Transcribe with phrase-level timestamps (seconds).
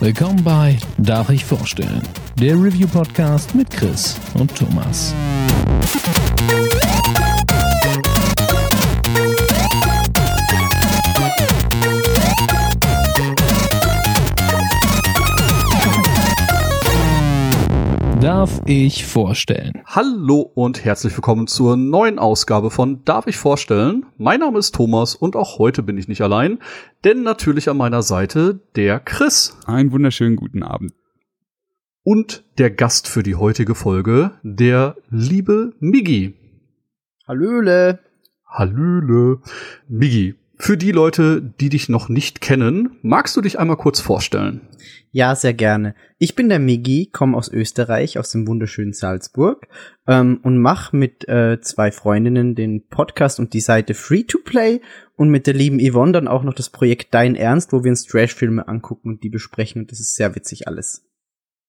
[0.00, 2.00] Willkommen bei Darf ich vorstellen?
[2.36, 5.14] Der Review Podcast mit Chris und Thomas.
[18.40, 19.82] Darf ich vorstellen?
[19.84, 24.06] Hallo und herzlich willkommen zur neuen Ausgabe von Darf ich vorstellen?
[24.16, 26.58] Mein Name ist Thomas und auch heute bin ich nicht allein,
[27.04, 29.58] denn natürlich an meiner Seite der Chris.
[29.66, 30.94] Einen wunderschönen guten Abend.
[32.02, 36.34] Und der Gast für die heutige Folge, der liebe Migi.
[37.28, 37.98] Hallöle.
[38.46, 39.42] Hallöle.
[39.86, 44.60] Migi, für die Leute, die dich noch nicht kennen, magst du dich einmal kurz vorstellen?
[45.10, 45.94] Ja, sehr gerne.
[46.18, 49.68] Ich bin der Migi, komme aus Österreich, aus dem wunderschönen Salzburg
[50.06, 54.82] ähm, und mache mit äh, zwei Freundinnen den Podcast und die Seite Free to Play
[55.16, 58.04] und mit der lieben Yvonne dann auch noch das Projekt Dein Ernst, wo wir uns
[58.04, 61.06] Trash-Filme angucken und die besprechen und das ist sehr witzig alles.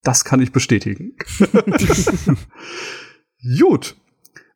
[0.03, 1.15] Das kann ich bestätigen.
[3.59, 3.95] Gut.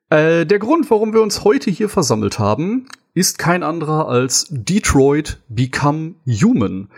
[0.10, 5.42] Äh, der Grund, warum wir uns heute hier versammelt haben, ist kein anderer als Detroit
[5.48, 6.90] Become Human.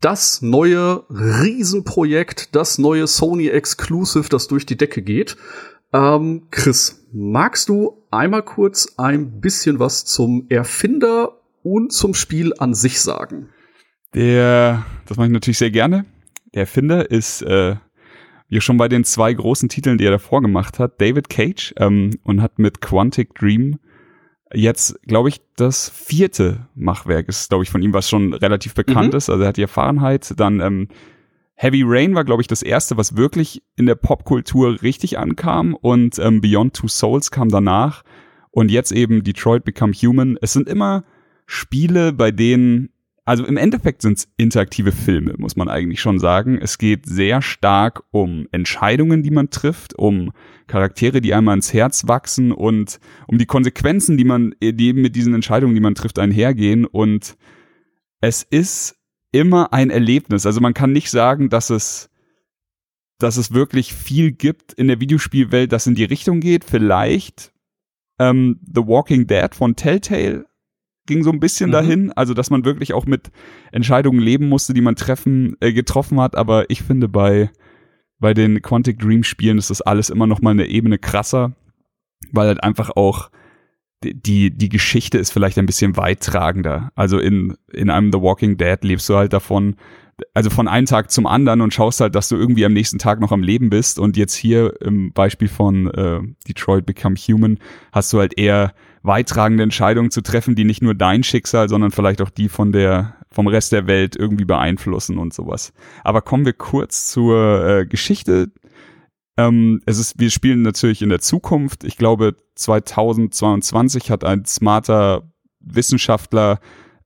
[0.00, 5.36] Das neue Riesenprojekt, das neue Sony Exclusive, das durch die Decke geht.
[5.92, 12.74] Ähm, Chris, magst du einmal kurz ein bisschen was zum Erfinder und zum Spiel an
[12.74, 13.50] sich sagen?
[14.14, 16.04] Der, das mache ich natürlich sehr gerne.
[16.52, 17.76] Der Erfinder ist, äh,
[18.48, 22.18] wie schon bei den zwei großen Titeln, die er davor gemacht hat, David Cage ähm,
[22.24, 23.78] und hat mit Quantic Dream
[24.52, 29.12] jetzt, glaube ich, das vierte Machwerk ist, glaube ich, von ihm, was schon relativ bekannt
[29.12, 29.18] mhm.
[29.18, 29.30] ist.
[29.30, 30.88] Also er hat hier Fahrenheit, dann ähm,
[31.54, 36.18] Heavy Rain war, glaube ich, das erste, was wirklich in der Popkultur richtig ankam und
[36.18, 38.02] ähm, Beyond Two Souls kam danach
[38.50, 40.38] und jetzt eben Detroit Become Human.
[40.40, 41.04] Es sind immer
[41.46, 42.90] Spiele, bei denen
[43.24, 46.58] also im Endeffekt sind es interaktive Filme, muss man eigentlich schon sagen.
[46.58, 50.32] Es geht sehr stark um Entscheidungen, die man trifft, um
[50.66, 55.34] Charaktere, die einmal ins Herz wachsen und um die Konsequenzen, die man, eben mit diesen
[55.34, 56.84] Entscheidungen, die man trifft, einhergehen.
[56.86, 57.36] Und
[58.20, 58.96] es ist
[59.32, 60.46] immer ein Erlebnis.
[60.46, 62.10] Also man kann nicht sagen, dass es,
[63.18, 66.64] dass es wirklich viel gibt in der Videospielwelt, das in die Richtung geht.
[66.64, 67.52] Vielleicht
[68.18, 70.46] ähm, The Walking Dead von Telltale
[71.06, 71.72] ging so ein bisschen mhm.
[71.72, 73.30] dahin, also dass man wirklich auch mit
[73.72, 77.50] Entscheidungen leben musste, die man treffen äh, getroffen hat, aber ich finde bei
[78.18, 81.52] bei den Quantic Dream Spielen ist das alles immer noch mal eine Ebene krasser,
[82.32, 83.30] weil halt einfach auch
[84.02, 86.90] die die Geschichte ist vielleicht ein bisschen weittragender.
[86.94, 89.76] Also in in einem The Walking Dead lebst du halt davon,
[90.34, 93.20] also von einem Tag zum anderen und schaust halt, dass du irgendwie am nächsten Tag
[93.20, 93.98] noch am Leben bist.
[93.98, 97.58] Und jetzt hier im Beispiel von äh, Detroit Become Human
[97.92, 98.72] hast du halt eher
[99.02, 103.16] weittragende Entscheidungen zu treffen, die nicht nur dein Schicksal, sondern vielleicht auch die von der
[103.32, 105.72] vom Rest der Welt irgendwie beeinflussen und sowas.
[106.02, 108.50] Aber kommen wir kurz zur äh, Geschichte.
[109.36, 111.84] Ähm, es ist, wir spielen natürlich in der Zukunft.
[111.84, 115.30] Ich glaube, 2022 hat ein smarter
[115.60, 116.58] Wissenschaftler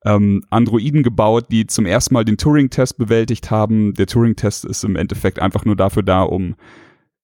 [0.05, 3.95] ähm, Androiden gebaut, die zum ersten Mal den Turing-Test bewältigt haben.
[3.95, 6.57] Der Turing-Test ist im Endeffekt einfach nur dafür da, um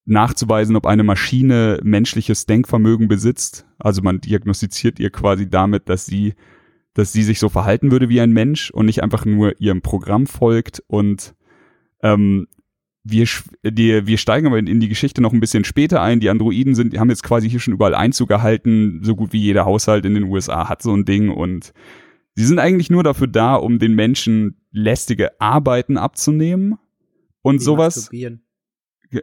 [0.07, 3.67] nachzuweisen, ob eine Maschine menschliches Denkvermögen besitzt.
[3.79, 6.35] Also man diagnostiziert ihr quasi damit, dass sie,
[6.95, 10.27] dass sie sich so verhalten würde wie ein Mensch und nicht einfach nur ihrem Programm
[10.27, 10.83] folgt.
[10.87, 11.35] Und
[12.03, 12.49] ähm,
[13.05, 13.27] wir,
[13.63, 16.21] die, wir steigen aber in die Geschichte noch ein bisschen später ein.
[16.21, 19.01] Die Androiden sind, die haben jetzt quasi hier schon überall Einzug erhalten.
[19.03, 21.75] So gut wie jeder Haushalt in den USA hat so ein Ding und
[22.41, 26.79] Sie sind eigentlich nur dafür da, um den Menschen lästige Arbeiten abzunehmen
[27.43, 28.09] und Die sowas.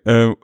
[0.06, 0.36] Äh,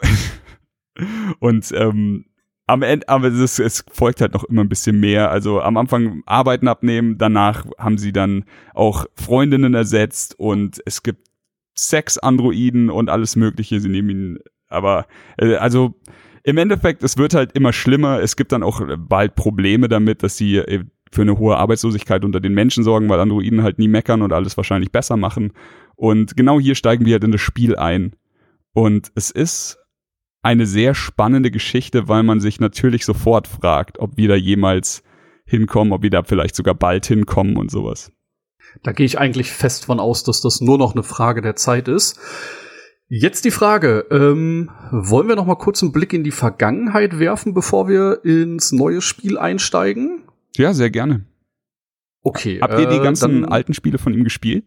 [1.39, 2.25] und ähm,
[2.65, 5.29] am Ende, aber es, es folgt halt noch immer ein bisschen mehr.
[5.29, 11.27] Also am Anfang Arbeiten abnehmen, danach haben sie dann auch Freundinnen ersetzt und es gibt
[11.77, 13.81] Sex-Androiden und alles Mögliche.
[13.81, 15.05] Sie nehmen ihn, aber
[15.37, 15.93] äh, also
[16.41, 18.19] im Endeffekt, es wird halt immer schlimmer.
[18.19, 22.39] Es gibt dann auch bald Probleme damit, dass sie äh, für eine hohe Arbeitslosigkeit unter
[22.39, 25.53] den Menschen sorgen, weil Androiden halt nie meckern und alles wahrscheinlich besser machen.
[25.95, 28.15] Und genau hier steigen wir halt in das Spiel ein.
[28.73, 29.77] Und es ist
[30.41, 35.03] eine sehr spannende Geschichte, weil man sich natürlich sofort fragt, ob wir da jemals
[35.45, 38.11] hinkommen, ob wir da vielleicht sogar bald hinkommen und sowas.
[38.81, 41.87] Da gehe ich eigentlich fest von aus, dass das nur noch eine Frage der Zeit
[41.87, 42.19] ist.
[43.07, 47.53] Jetzt die Frage, ähm, wollen wir noch mal kurz einen Blick in die Vergangenheit werfen,
[47.53, 50.23] bevor wir ins neue Spiel einsteigen?
[50.55, 51.25] Ja, sehr gerne.
[52.21, 52.59] Okay.
[52.61, 54.65] Habt ihr die äh, ganzen alten Spiele von ihm gespielt?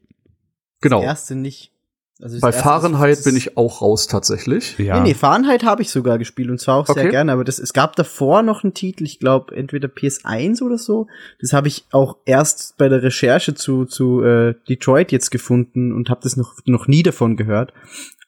[0.81, 0.99] Genau.
[0.99, 1.73] Das erste nicht.
[2.21, 4.79] Also Bei Fahrenheit bin ich auch raus tatsächlich.
[4.79, 5.01] Ja.
[5.01, 7.11] Nee, nee, Fahrenheit habe ich sogar gespielt und zwar auch sehr Okay.
[7.11, 11.09] gerne, aber das, es gab davor noch einen Titel, ich glaube entweder PS1 oder so.
[11.41, 16.09] Das habe ich auch erst bei der Recherche zu, zu äh, Detroit jetzt gefunden und
[16.09, 17.75] habe das noch, noch nie davon gehört.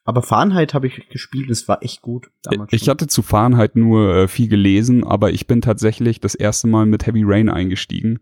[0.09, 2.73] Aber Fahrenheit habe ich gespielt es war echt gut damals.
[2.73, 2.93] Ich schon.
[2.93, 7.07] hatte zu Fahrenheit nur äh, viel gelesen, aber ich bin tatsächlich das erste Mal mit
[7.07, 8.19] Heavy Rain eingestiegen.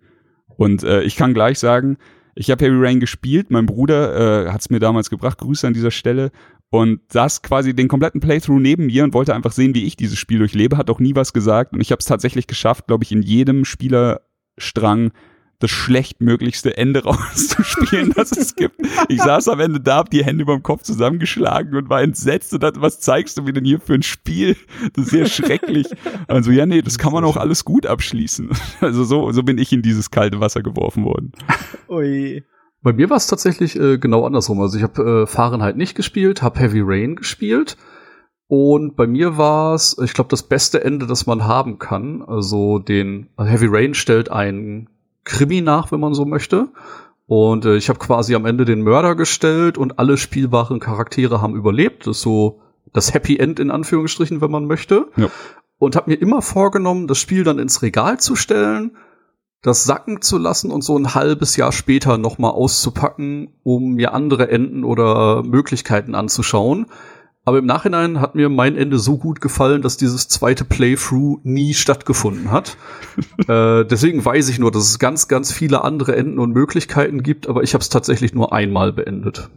[0.49, 1.97] Und äh, ich kann gleich sagen,
[2.35, 5.75] ich habe Heavy Rain gespielt, mein Bruder äh, hat es mir damals gebracht, Grüße an
[5.75, 6.33] dieser Stelle,
[6.71, 10.19] und saß quasi den kompletten Playthrough neben mir und wollte einfach sehen, wie ich dieses
[10.19, 11.73] Spiel durchlebe, hat auch nie was gesagt.
[11.73, 15.13] Und ich habe es tatsächlich geschafft, glaube ich, in jedem Spielerstrang
[15.59, 18.81] das schlechtmöglichste Ende rauszuspielen, das es gibt.
[19.09, 22.63] Ich saß am Ende da, hab die Hände überm Kopf zusammengeschlagen und war entsetzt und
[22.63, 24.57] dachte, was zeigst du mir denn hier für ein Spiel?
[24.95, 25.87] Das ist sehr schrecklich.
[26.29, 28.51] Also ja, nee, das kann man auch alles gut abschließen.
[28.81, 31.33] Also so, so bin ich in dieses kalte Wasser geworfen worden.
[31.89, 32.45] Ui.
[32.83, 34.61] Bei mir war es tatsächlich äh, genau andersrum.
[34.61, 37.77] Also ich habe äh, Fahrenheit nicht gespielt, habe Heavy Rain gespielt.
[38.49, 42.23] Und bei mir war es, ich glaube, das beste Ende, das man haben kann.
[42.23, 44.89] Also den also Heavy Rain stellt einen
[45.27, 46.69] Krimi nach, wenn man so möchte.
[47.27, 51.55] Und äh, ich habe quasi am Ende den Mörder gestellt und alle spielbaren Charaktere haben
[51.55, 52.07] überlebt.
[52.07, 52.61] Das ist so
[52.93, 55.09] das Happy End in Anführungsstrichen, wenn man möchte.
[55.17, 55.29] Ja.
[55.79, 58.97] Und habe mir immer vorgenommen, das Spiel dann ins Regal zu stellen,
[59.61, 64.15] das sacken zu lassen und so ein halbes Jahr später noch mal auszupacken, um mir
[64.15, 66.87] andere Enden oder Möglichkeiten anzuschauen.
[67.47, 71.75] Aber im Nachhinein hat mir mein Ende so gut gefallen, dass dieses zweite Playthrough nie
[71.75, 72.77] stattgefunden hat.
[73.49, 77.49] äh, deswegen weiß ich nur, dass es ganz, ganz viele andere Enden und Möglichkeiten gibt,
[77.49, 79.49] aber ich habe es tatsächlich nur einmal beendet.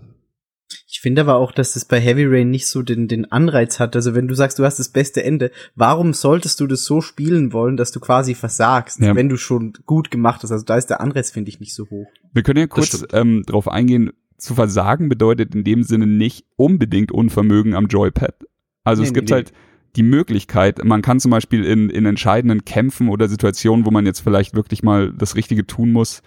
[0.87, 3.95] Ich finde aber auch, dass das bei Heavy Rain nicht so den, den Anreiz hat.
[3.95, 7.53] Also wenn du sagst, du hast das beste Ende, warum solltest du das so spielen
[7.53, 9.15] wollen, dass du quasi versagst, Ja.
[9.15, 10.51] wenn du schon gut gemacht hast?
[10.51, 12.07] Also da ist der Anreiz, finde ich, nicht so hoch.
[12.33, 17.11] Wir können ja kurz ähm, darauf eingehen, zu versagen bedeutet in dem Sinne nicht unbedingt
[17.11, 18.35] Unvermögen am Joypad.
[18.83, 19.53] Also es Nee, gibt nee, halt
[19.95, 24.19] die Möglichkeit, man kann zum Beispiel in, in entscheidenden Kämpfen oder Situationen, wo man jetzt
[24.19, 26.21] vielleicht wirklich mal das Richtige tun muss,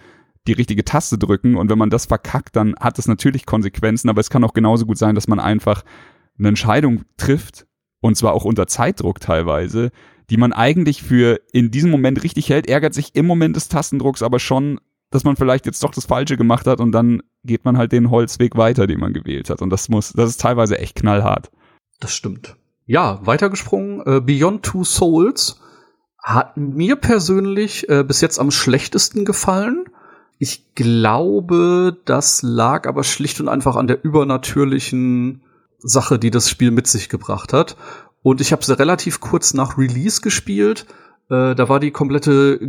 [0.47, 1.55] die richtige Taste drücken.
[1.55, 4.85] Und wenn man das verkackt, dann hat das natürlich Konsequenzen, aber es kann auch genauso
[4.85, 5.83] gut sein, dass man einfach
[6.37, 7.65] eine Entscheidung trifft
[8.01, 9.91] und zwar auch unter Zeitdruck teilweise,
[10.29, 14.21] die man eigentlich für in diesem Moment richtig hält, ärgert sich im Moment des Tastendrucks
[14.21, 14.79] aber schon,
[15.13, 18.09] dass man vielleicht jetzt doch das Falsche gemacht hat und dann geht man halt den
[18.09, 21.51] Holzweg weiter, den man gewählt hat und das muss, das ist teilweise echt knallhart.
[21.99, 22.55] Das stimmt.
[22.87, 24.01] Ja, weitergesprungen.
[24.07, 25.61] Äh, Beyond Two Souls
[26.17, 29.85] hat mir persönlich äh, bis jetzt am schlechtesten gefallen.
[30.39, 35.43] Ich glaube, das lag aber schlicht und einfach an der übernatürlichen
[35.77, 37.77] Sache, die das Spiel mit sich gebracht hat.
[38.23, 40.87] Und ich habe sie relativ kurz nach Release gespielt.
[41.29, 42.59] Äh, da war die komplette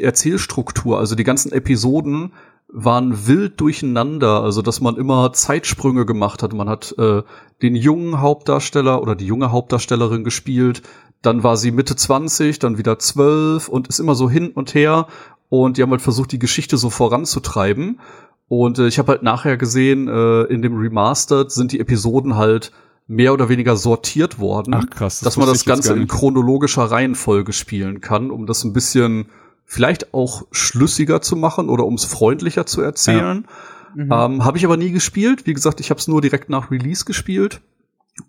[0.00, 2.32] Erzählstruktur, also die ganzen Episoden
[2.68, 6.52] waren wild durcheinander, also dass man immer Zeitsprünge gemacht hat.
[6.52, 7.22] Man hat äh,
[7.62, 10.82] den jungen Hauptdarsteller oder die junge Hauptdarstellerin gespielt,
[11.22, 15.06] dann war sie Mitte 20, dann wieder 12 und ist immer so hin und her
[15.48, 18.00] und die haben halt versucht, die Geschichte so voranzutreiben.
[18.48, 22.72] Und äh, ich habe halt nachher gesehen, äh, in dem Remastered sind die Episoden halt
[23.06, 28.00] mehr oder weniger sortiert worden, Ach krass, dass man das Ganze in chronologischer Reihenfolge spielen
[28.00, 29.26] kann, um das ein bisschen
[29.66, 33.46] vielleicht auch schlüssiger zu machen oder um es freundlicher zu erzählen.
[33.94, 34.10] Mhm.
[34.12, 35.46] Ähm, habe ich aber nie gespielt.
[35.46, 37.60] Wie gesagt, ich habe es nur direkt nach Release gespielt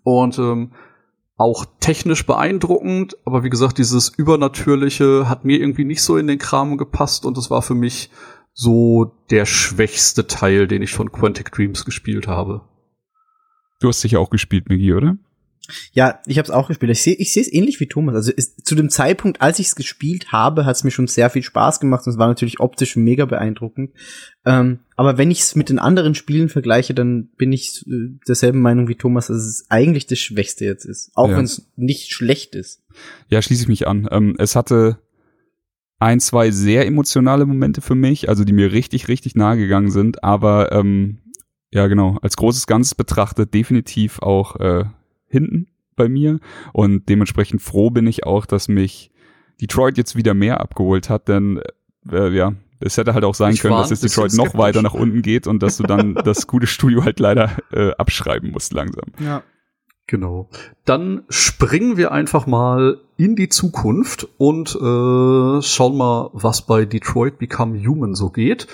[0.02, 0.72] und ähm,
[1.36, 3.16] auch technisch beeindruckend.
[3.24, 7.36] Aber wie gesagt, dieses übernatürliche hat mir irgendwie nicht so in den Kram gepasst und
[7.36, 8.10] das war für mich
[8.52, 12.62] so der schwächste Teil, den ich von Quantic Dreams gespielt habe.
[13.80, 15.16] Du hast sicher auch gespielt, Migi, oder?
[15.92, 16.92] Ja, ich habe es auch gespielt.
[16.92, 18.14] Ich sehe ich es ähnlich wie Thomas.
[18.14, 21.28] Also ist, zu dem Zeitpunkt, als ich es gespielt habe, hat es mir schon sehr
[21.28, 23.90] viel Spaß gemacht und es war natürlich optisch mega beeindruckend.
[24.44, 28.60] Ähm, aber wenn ich es mit den anderen Spielen vergleiche, dann bin ich äh, derselben
[28.60, 31.10] Meinung wie Thomas, dass es eigentlich das Schwächste jetzt ist.
[31.14, 31.36] Auch Ja.
[31.36, 32.82] wenn es nicht schlecht ist.
[33.28, 34.08] Ja, schließe ich mich an.
[34.10, 34.98] Ähm, es hatte
[35.98, 40.22] ein, zwei sehr emotionale Momente für mich, also die mir richtig, richtig nahe gegangen sind,
[40.22, 41.18] aber ähm,
[41.72, 44.84] ja genau, als großes Ganzes betrachtet definitiv auch äh,
[45.28, 46.38] hinten bei mir
[46.72, 49.10] und dementsprechend froh bin ich auch, dass mich
[49.60, 51.60] Detroit jetzt wieder mehr abgeholt hat, denn
[52.10, 54.94] äh, ja, es hätte halt auch sein Ich können, dass es Detroit noch weiter nach
[54.94, 59.12] unten geht und dass du dann das gute Studio halt leider äh, abschreiben musst langsam.
[59.18, 59.42] Ja.
[60.08, 60.48] Genau.
[60.84, 67.38] Dann springen wir einfach mal in die Zukunft und äh, schauen mal, was bei Detroit
[67.38, 68.68] Become Human so geht.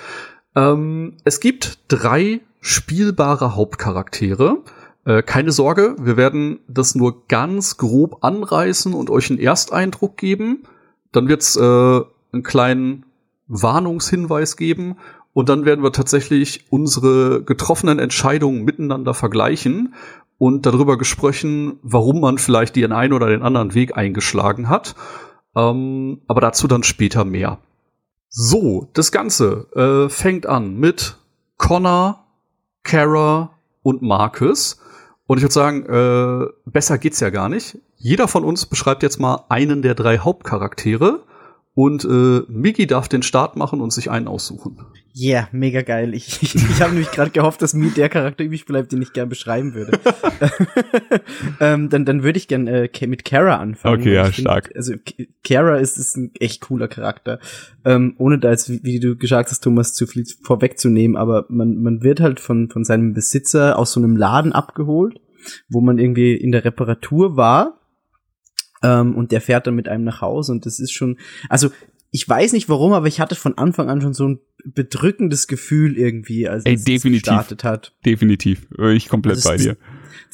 [0.55, 4.63] Ähm, es gibt drei spielbare Hauptcharaktere.
[5.05, 10.63] Äh, keine Sorge, wir werden das nur ganz grob anreißen und euch einen Ersteindruck geben.
[11.11, 13.05] Dann wird's äh, einen kleinen
[13.49, 14.97] Warnungshinweis geben
[15.35, 19.95] und dann werden wir tatsächlich unsere getroffenen Entscheidungen miteinander vergleichen
[20.39, 24.95] und darüber gesprochen, warum man vielleicht den einen oder den anderen Weg eingeschlagen hat.
[25.57, 27.59] Ähm, aber dazu dann später mehr.
[28.29, 31.17] So, das Ganze äh, fängt an mit
[31.59, 32.22] Connor,
[32.83, 33.51] Kara
[33.83, 34.81] und Marcus.
[35.27, 37.79] Und ich würde sagen, äh, besser geht's ja gar nicht.
[37.97, 41.25] Jeder von uns beschreibt jetzt mal einen der drei Hauptcharaktere
[41.75, 44.77] und äh, Miki darf den Start machen und sich einen aussuchen.
[45.15, 46.15] Yeah, mega geil.
[46.15, 49.13] Ich, ich, ich habe nämlich gerade gehofft, dass mir der Charakter übrig bleibt, den ich
[49.13, 49.99] gern beschreiben würde.
[51.61, 54.01] ähm, dann dann würde ich gern äh, mit Kara anfangen.
[54.01, 54.71] Okay, ja, find, stark.
[54.75, 54.95] Also
[55.45, 57.41] Kara ist, ist ein echt cooler Charakter.
[57.85, 61.83] Ähm, ohne da jetzt, wie, wie du gesagt hast, Thomas, zu viel vorwegzunehmen, aber man,
[61.83, 65.21] man wird halt von, von seinem Besitzer aus so einem Laden abgeholt,
[65.69, 67.82] wo man irgendwie in der Reparatur war
[68.83, 71.71] ähm, und der fährt dann mit einem nach Hause und das ist schon, also
[72.15, 75.97] ich weiß nicht warum, aber ich hatte von Anfang an schon so ein bedrückendes Gefühl
[75.97, 77.23] irgendwie, als Ey, es definitiv.
[77.23, 77.95] gestartet hat.
[78.05, 78.67] Definitiv.
[78.95, 79.77] Ich komplett Also bei das- dir.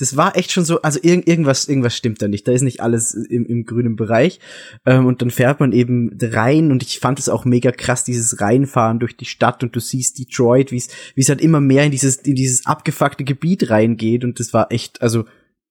[0.00, 2.47] Das war echt schon so, also irg irgendwas, irgendwas stimmt da nicht.
[2.47, 4.38] Da ist nicht alles im, im grünen Bereich.
[4.87, 8.40] Ähm, und dann fährt man eben rein und ich fand es auch mega krass, dieses
[8.40, 11.85] Reinfahren durch die Stadt und du siehst Detroit, wie es, wie es halt immer mehr
[11.85, 15.25] in dieses, in dieses abgefuckte Gebiet reingeht und das war echt, also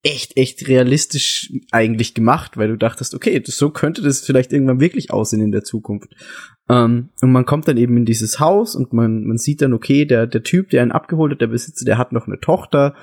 [0.04, 4.80] echt, echt realistisch eigentlich gemacht, weil du dachtest, okay, das, so könnte das vielleicht irgendwann
[4.80, 6.14] wirklich aussehen in der Zukunft.
[6.70, 10.06] Ähm, und man kommt dann eben in dieses Haus und man, man sieht dann, okay,
[10.06, 12.96] der, der Typ, der einen abgeholt hat, der Besitzer, der hat noch eine Tochter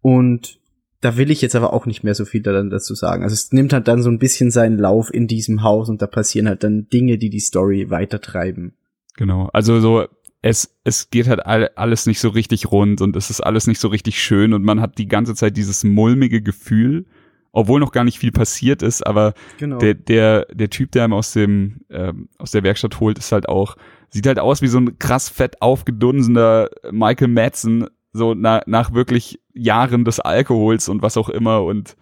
[0.00, 0.58] und
[1.00, 3.22] da will ich jetzt aber auch nicht mehr so viel dann dazu sagen.
[3.22, 6.06] Also es nimmt halt dann so ein bisschen seinen Lauf in diesem Haus und da
[6.06, 8.74] passieren halt dann Dinge, die die Story weitertreiben.
[9.16, 9.48] Genau.
[9.52, 10.06] Also so,
[10.42, 13.80] es, es geht halt all, alles nicht so richtig rund und es ist alles nicht
[13.80, 17.06] so richtig schön und man hat die ganze Zeit dieses mulmige Gefühl,
[17.52, 19.78] obwohl noch gar nicht viel passiert ist, aber Genau.
[19.78, 23.48] der, der, der Typ, der einem aus dem, ähm, aus der Werkstatt holt, ist halt
[23.48, 23.76] auch,
[24.08, 29.40] sieht halt aus wie so ein krass fett aufgedunsener Michael Madsen, so na, nach wirklich
[29.52, 31.96] Jahren des Alkohols und was auch immer und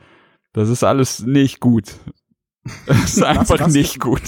[0.52, 1.94] das ist alles nicht gut.
[2.86, 4.20] Das ist einfach was- nicht gut.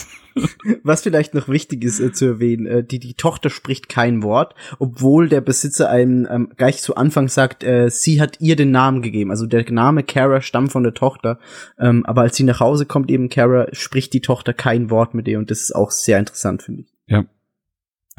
[0.82, 4.54] Was vielleicht noch wichtig ist äh, zu erwähnen, äh, die, die Tochter spricht kein Wort,
[4.78, 9.02] obwohl der Besitzer einem ähm, gleich zu Anfang sagt, äh, sie hat ihr den Namen
[9.02, 9.30] gegeben.
[9.30, 11.38] Also der Name Kara stammt von der Tochter.
[11.78, 15.28] Ähm, aber als sie nach Hause kommt, eben Kara, spricht die Tochter kein Wort mit
[15.28, 16.92] ihr und das ist auch sehr interessant, finde ich.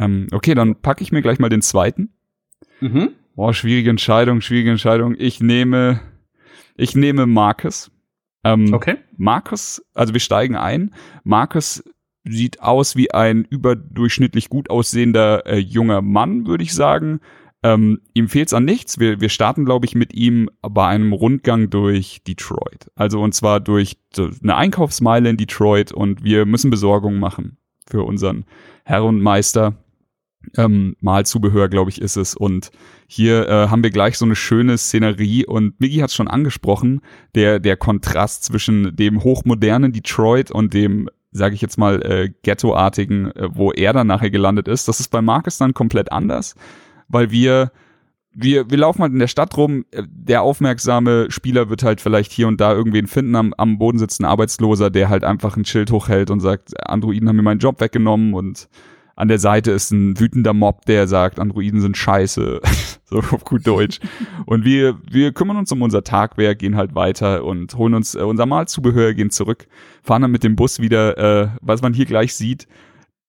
[0.02, 2.10] Ähm, okay, dann packe ich mir gleich mal den zweiten.
[2.80, 3.10] Mhm.
[3.36, 5.16] Boah, schwierige Entscheidung, schwierige Entscheidung.
[5.18, 6.02] Ich nehme,
[6.76, 7.92] ich nehme Marcus.
[8.44, 8.98] Ähm, Okay.
[9.18, 10.94] Marcus, also wir steigen ein.
[11.24, 11.84] Marcus
[12.24, 17.20] sieht aus wie ein überdurchschnittlich gut aussehender äh, junger Mann, würde ich sagen.
[17.64, 19.00] Ähm, ihm fehlt's an nichts.
[19.00, 22.90] Wir, wir starten, glaube ich, mit ihm bei einem Rundgang durch Detroit.
[22.96, 28.04] Also und zwar durch so eine Einkaufsmeile in Detroit und wir müssen Besorgungen machen für
[28.04, 28.46] unseren
[28.84, 29.76] Herr und Meister.
[30.58, 32.36] Ähm, Malzubehör, glaube ich, ist es.
[32.36, 32.72] Und
[33.06, 37.02] hier äh, haben wir gleich so eine schöne Szenerie und Miggy hat es schon angesprochen,
[37.36, 43.32] der, der Kontrast zwischen dem hochmodernen Detroit und dem, sage ich jetzt mal, äh, ghettoartigen,
[43.36, 44.88] äh, wo er dann nachher gelandet ist.
[44.88, 46.56] Das ist bei Marcus dann komplett anders,
[47.08, 47.72] weil wir
[48.34, 52.32] wir, wir laufen halt in der Stadt rum, äh, der aufmerksame Spieler wird halt vielleicht
[52.32, 55.66] hier und da irgendwen finden, am, am Boden sitzt ein Arbeitsloser, der halt einfach ein
[55.66, 58.70] Schild hochhält und sagt, Androiden haben mir meinen Job weggenommen und
[59.16, 62.62] an der Seite ist ein wütender Mob, der sagt, Androiden sind scheiße,
[63.06, 64.00] so auf gut Deutsch.
[64.46, 68.22] Und wir, wir kümmern uns um unser Tagwerk, gehen halt weiter und holen uns äh,
[68.22, 69.68] unser Malzubehör, gehen zurück,
[70.02, 72.68] fahren dann mit dem Bus wieder, äh, was man hier gleich sieht.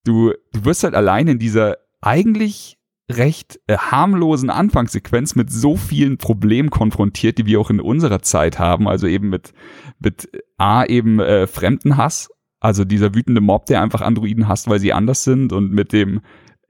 [0.04, 2.78] Du, du wirst halt allein in dieser eigentlich
[3.10, 8.58] recht äh, harmlosen Anfangssequenz mit so vielen Problemen konfrontiert, die wir auch in unserer Zeit
[8.58, 8.88] haben.
[8.88, 9.52] Also eben mit,
[9.98, 12.30] mit A, eben äh, Fremdenhass,
[12.62, 16.20] also dieser wütende Mob, der einfach Androiden hasst, weil sie anders sind und mit dem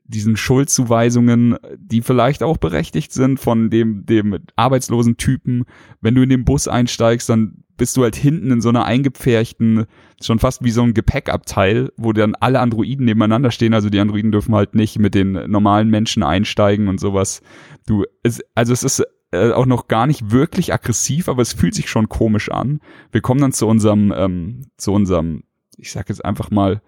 [0.04, 5.64] diesen Schuldzuweisungen, die vielleicht auch berechtigt sind von dem, dem arbeitslosen Typen.
[6.00, 9.86] Wenn du in den Bus einsteigst, dann bist du halt hinten in so einer eingepferchten,
[10.22, 13.74] schon fast wie so ein Gepäckabteil, wo dann alle Androiden nebeneinander stehen.
[13.74, 17.42] Also die Androiden dürfen halt nicht mit den normalen Menschen einsteigen und sowas.
[17.86, 21.74] Du, es, also es ist äh, auch noch gar nicht wirklich aggressiv, aber es fühlt
[21.74, 22.80] sich schon komisch an.
[23.10, 25.42] Wir kommen dann zu unserem, ähm, zu unserem,
[25.82, 26.80] ich sag jetzt einfach mal,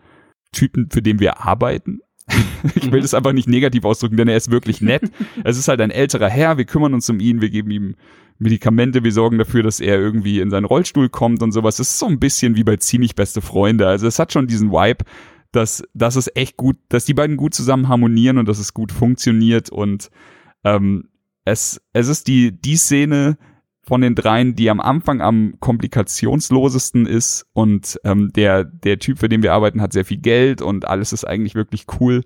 [0.53, 2.01] Typen, für den wir arbeiten.
[2.75, 5.03] ich will das einfach nicht negativ ausdrücken, denn er ist wirklich nett.
[5.45, 7.97] Es ist halt ein älterer Herr, wir kümmern uns um ihn, wir geben ihm
[8.39, 11.79] Medikamente, wir sorgen dafür, dass er irgendwie in seinen Rollstuhl kommt und sowas.
[11.79, 13.87] Es ist so ein bisschen wie bei ziemlich beste Freunde.
[13.87, 15.05] Also es hat schon diesen Vibe,
[15.53, 18.91] dass, dass es echt gut, dass die beiden gut zusammen harmonieren und dass es gut
[18.91, 20.11] funktioniert und
[20.65, 21.09] ähm,
[21.45, 23.37] es, es ist die, die Szene
[23.87, 29.29] von den dreien, die am Anfang am komplikationslosesten ist und ähm, der, der Typ, für
[29.29, 32.23] den wir arbeiten, hat sehr viel Geld und alles ist eigentlich wirklich cool.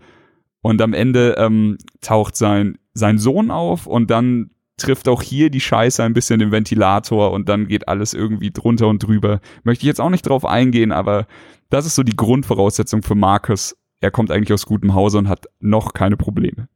[0.60, 5.60] Und am Ende ähm, taucht sein, sein Sohn auf und dann trifft auch hier die
[5.60, 9.40] Scheiße ein bisschen den Ventilator und dann geht alles irgendwie drunter und drüber.
[9.64, 11.26] Möchte ich jetzt auch nicht drauf eingehen, aber
[11.68, 13.76] das ist so die Grundvoraussetzung für Marcus.
[14.00, 16.68] Er kommt eigentlich aus gutem Hause und hat noch keine Probleme.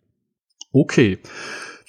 [0.72, 1.18] Okay.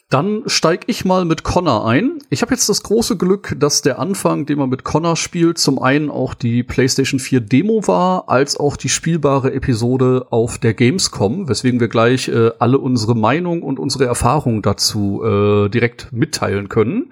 [0.10, 2.20] Dann steig ich mal mit Connor ein.
[2.30, 5.80] Ich habe jetzt das große Glück, dass der Anfang, den man mit Connor spielt, zum
[5.80, 11.50] einen auch die PlayStation 4 Demo war, als auch die spielbare Episode auf der Gamescom,
[11.50, 17.12] weswegen wir gleich äh, alle unsere Meinung und unsere Erfahrungen dazu äh, direkt mitteilen können.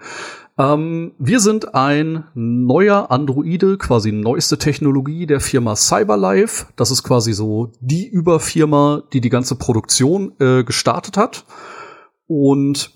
[0.59, 6.67] Ähm, wir sind ein neuer Androide, quasi neueste Technologie der Firma Cyberlife.
[6.75, 11.45] Das ist quasi so die Überfirma, die die ganze Produktion äh, gestartet hat.
[12.33, 12.93] Und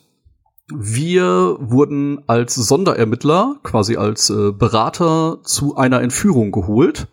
[0.74, 7.10] wir wurden als Sonderermittler, quasi als äh, Berater zu einer Entführung geholt.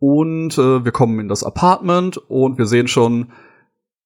[0.00, 3.30] Und äh, wir kommen in das Apartment und wir sehen schon,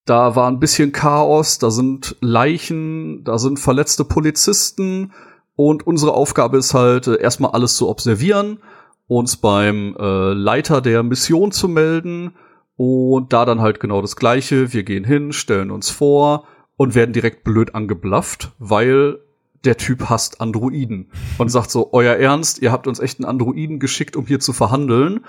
[0.05, 5.13] da war ein bisschen Chaos, da sind Leichen, da sind verletzte Polizisten.
[5.57, 8.59] Und unsere Aufgabe ist halt, äh, erstmal alles zu observieren,
[9.07, 12.35] uns beim äh, Leiter der Mission zu melden.
[12.77, 14.75] Und da dann halt genau das Gleiche.
[14.75, 16.45] Wir gehen hin, stellen uns vor,
[16.77, 19.19] und werden direkt blöd angeblafft, weil
[19.65, 23.79] der Typ hasst Androiden und sagt so, euer Ernst, ihr habt uns echt einen Androiden
[23.79, 25.21] geschickt, um hier zu verhandeln.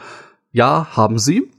[0.52, 1.52] Ja, haben sie.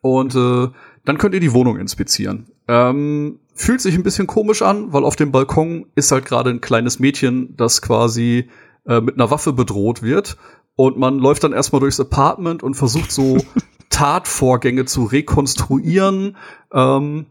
[0.00, 0.68] Und äh,
[1.04, 2.46] dann könnt ihr die Wohnung inspizieren.
[2.68, 6.60] Ähm, fühlt sich ein bisschen komisch an, weil auf dem Balkon ist halt gerade ein
[6.60, 8.48] kleines Mädchen, das quasi
[8.86, 10.36] äh, mit einer Waffe bedroht wird.
[10.76, 13.38] Und man läuft dann erstmal durchs Apartment und versucht so
[13.90, 16.36] Tatvorgänge zu rekonstruieren.
[16.72, 17.26] Ähm,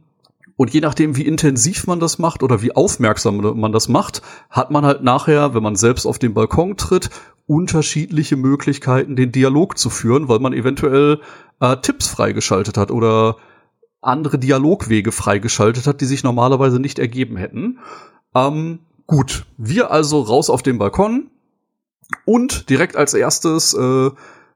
[0.63, 4.71] und je nachdem, wie intensiv man das macht oder wie aufmerksam man das macht, hat
[4.71, 7.09] man halt nachher, wenn man selbst auf den Balkon tritt,
[7.47, 11.19] unterschiedliche Möglichkeiten, den Dialog zu führen, weil man eventuell
[11.59, 13.35] äh, Tipps freigeschaltet hat oder
[13.99, 17.79] andere Dialogwege freigeschaltet hat, die sich normalerweise nicht ergeben hätten.
[18.33, 21.29] Ähm, gut, wir also raus auf den Balkon
[22.23, 24.11] und direkt als erstes äh,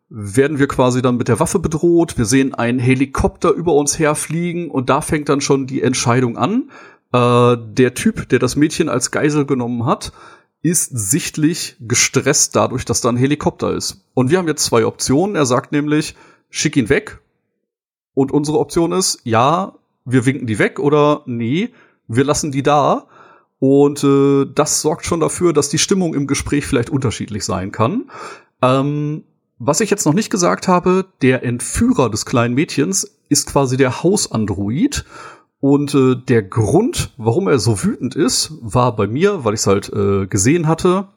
[0.10, 2.18] werden wir quasi dann mit der Waffe bedroht.
[2.18, 6.72] Wir sehen einen Helikopter über uns herfliegen und da fängt dann schon die Entscheidung an.
[7.12, 10.14] Äh, der Typ, der das Mädchen als Geisel genommen hat,
[10.62, 14.02] ist sichtlich gestresst dadurch, dass da ein Helikopter ist.
[14.14, 15.36] Und wir haben jetzt zwei Optionen.
[15.36, 16.16] Er sagt nämlich,
[16.50, 17.20] schick ihn weg.
[18.14, 21.70] Und unsere Option ist, ja, wir winken die weg oder nee,
[22.08, 23.08] wir lassen die da.
[23.60, 28.10] Und äh, das sorgt schon dafür, dass die Stimmung im Gespräch vielleicht unterschiedlich sein kann.
[28.62, 29.24] Ähm,
[29.60, 34.04] was ich jetzt noch nicht gesagt habe, der Entführer des kleinen Mädchens ist quasi der
[34.04, 35.06] Hausandroid.
[35.60, 39.68] Und äh, der Grund, warum er so wütend ist, war bei mir, weil ich es
[39.68, 41.08] halt äh, gesehen hatte,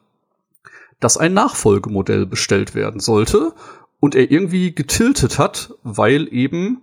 [0.99, 3.53] dass ein Nachfolgemodell bestellt werden sollte
[3.99, 6.81] und er irgendwie getiltet hat, weil eben,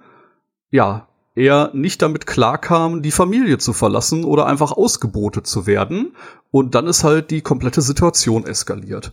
[0.70, 6.14] ja, er nicht damit klarkam, die Familie zu verlassen oder einfach ausgebotet zu werden.
[6.50, 9.12] Und dann ist halt die komplette Situation eskaliert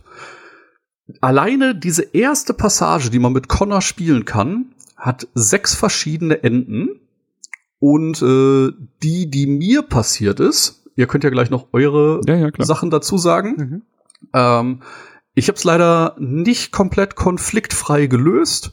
[1.20, 7.00] alleine diese erste Passage, die man mit Connor spielen kann, hat sechs verschiedene Enden.
[7.78, 12.50] Und äh, die, die mir passiert ist, ihr könnt ja gleich noch eure ja, ja,
[12.58, 13.56] Sachen dazu sagen.
[13.56, 13.82] Mhm.
[14.32, 14.82] Ähm,
[15.34, 18.72] ich habe es leider nicht komplett konfliktfrei gelöst.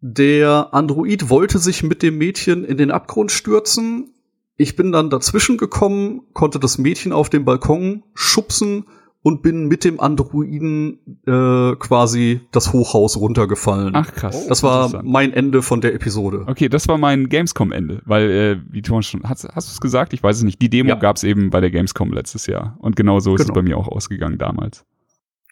[0.00, 4.14] Der Android wollte sich mit dem Mädchen in den Abgrund stürzen.
[4.56, 8.86] Ich bin dann dazwischen gekommen, konnte das Mädchen auf dem Balkon schubsen
[9.26, 13.96] und bin mit dem Androiden äh, quasi das Hochhaus runtergefallen.
[13.96, 14.46] Ach krass.
[14.46, 16.44] Das war mein Ende von der Episode.
[16.46, 20.12] Okay, das war mein Gamescom-Ende, weil äh, wie Thomas schon hast, hast du es gesagt?
[20.12, 20.62] Ich weiß es nicht.
[20.62, 20.94] Die Demo ja.
[20.94, 23.52] gab es eben bei der Gamescom letztes Jahr und genau so ist genau.
[23.52, 24.84] es bei mir auch ausgegangen damals.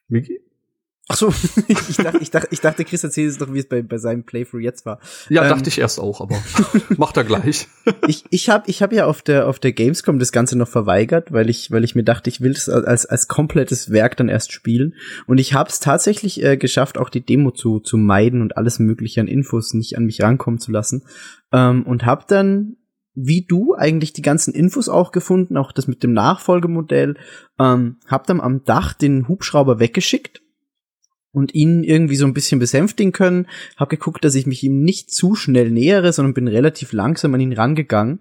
[0.07, 0.39] Miki?
[1.07, 1.29] Ach so,
[1.69, 4.25] ich dachte, ich dachte, ich dachte, Chris erzählt es doch, wie es bei, bei seinem
[4.25, 5.01] Playthrough jetzt war.
[5.29, 6.43] Ja, ähm, dachte ich erst auch, aber
[6.97, 7.69] macht er gleich.
[8.09, 11.31] ich ich habe ich hab ja auf der auf der Gamescom das Ganze noch verweigert,
[11.31, 14.53] weil ich weil ich mir dachte, ich will es als als komplettes Werk dann erst
[14.53, 14.95] spielen
[15.27, 18.79] und ich habe es tatsächlich äh, geschafft, auch die Demo zu zu meiden und alles
[18.79, 21.05] mögliche an Infos nicht an mich rankommen zu lassen
[21.53, 22.77] ähm, und habe dann
[23.14, 27.17] wie du eigentlich die ganzen Infos auch gefunden, auch das mit dem Nachfolgemodell,
[27.61, 30.40] ähm, hab dann am Dach den Hubschrauber weggeschickt
[31.35, 33.47] und ihn irgendwie so ein bisschen besänftigen können.
[33.77, 37.40] Hab geguckt, dass ich mich ihm nicht zu schnell nähere, sondern bin relativ langsam an
[37.40, 38.20] ihn rangegangen.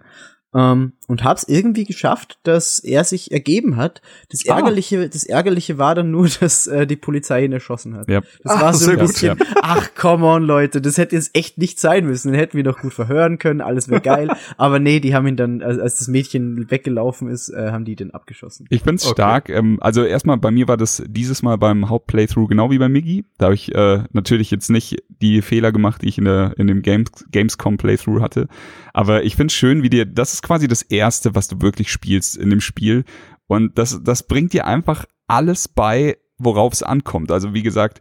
[0.54, 4.00] Ähm, und hab's irgendwie geschafft, dass er sich ergeben hat.
[4.30, 4.56] Das Ah.
[4.56, 8.08] ärgerliche, das ärgerliche war dann nur, dass äh, die Polizei ihn erschossen hat.
[8.08, 8.20] Ja.
[8.42, 11.58] Das Ah, war so ein gut, bisschen, ach come on Leute, das hätte jetzt echt
[11.58, 12.32] nicht sein müssen.
[12.32, 14.28] Den hätten wir doch gut verhören können, alles wäre geil.
[14.56, 17.96] Aber nee, die haben ihn dann, als, als das Mädchen weggelaufen ist, äh, haben die
[17.96, 18.66] den abgeschossen.
[18.70, 19.12] Ich find's Okay.
[19.14, 19.48] stark.
[19.50, 23.24] Ähm, also erstmal bei mir war das dieses Mal beim Hauptplaythrough genau wie bei Miggy.
[23.38, 26.66] Da habe ich äh, natürlich jetzt nicht die Fehler gemacht, die ich in, der, in
[26.66, 28.48] dem Games, Gamescom Playthrough hatte.
[28.92, 32.36] Aber ich find's schön, wie dir, das ist quasi das Erste, was du wirklich spielst
[32.36, 33.04] in dem Spiel.
[33.46, 37.32] Und das, das bringt dir einfach alles bei, worauf es ankommt.
[37.32, 38.00] Also wie gesagt,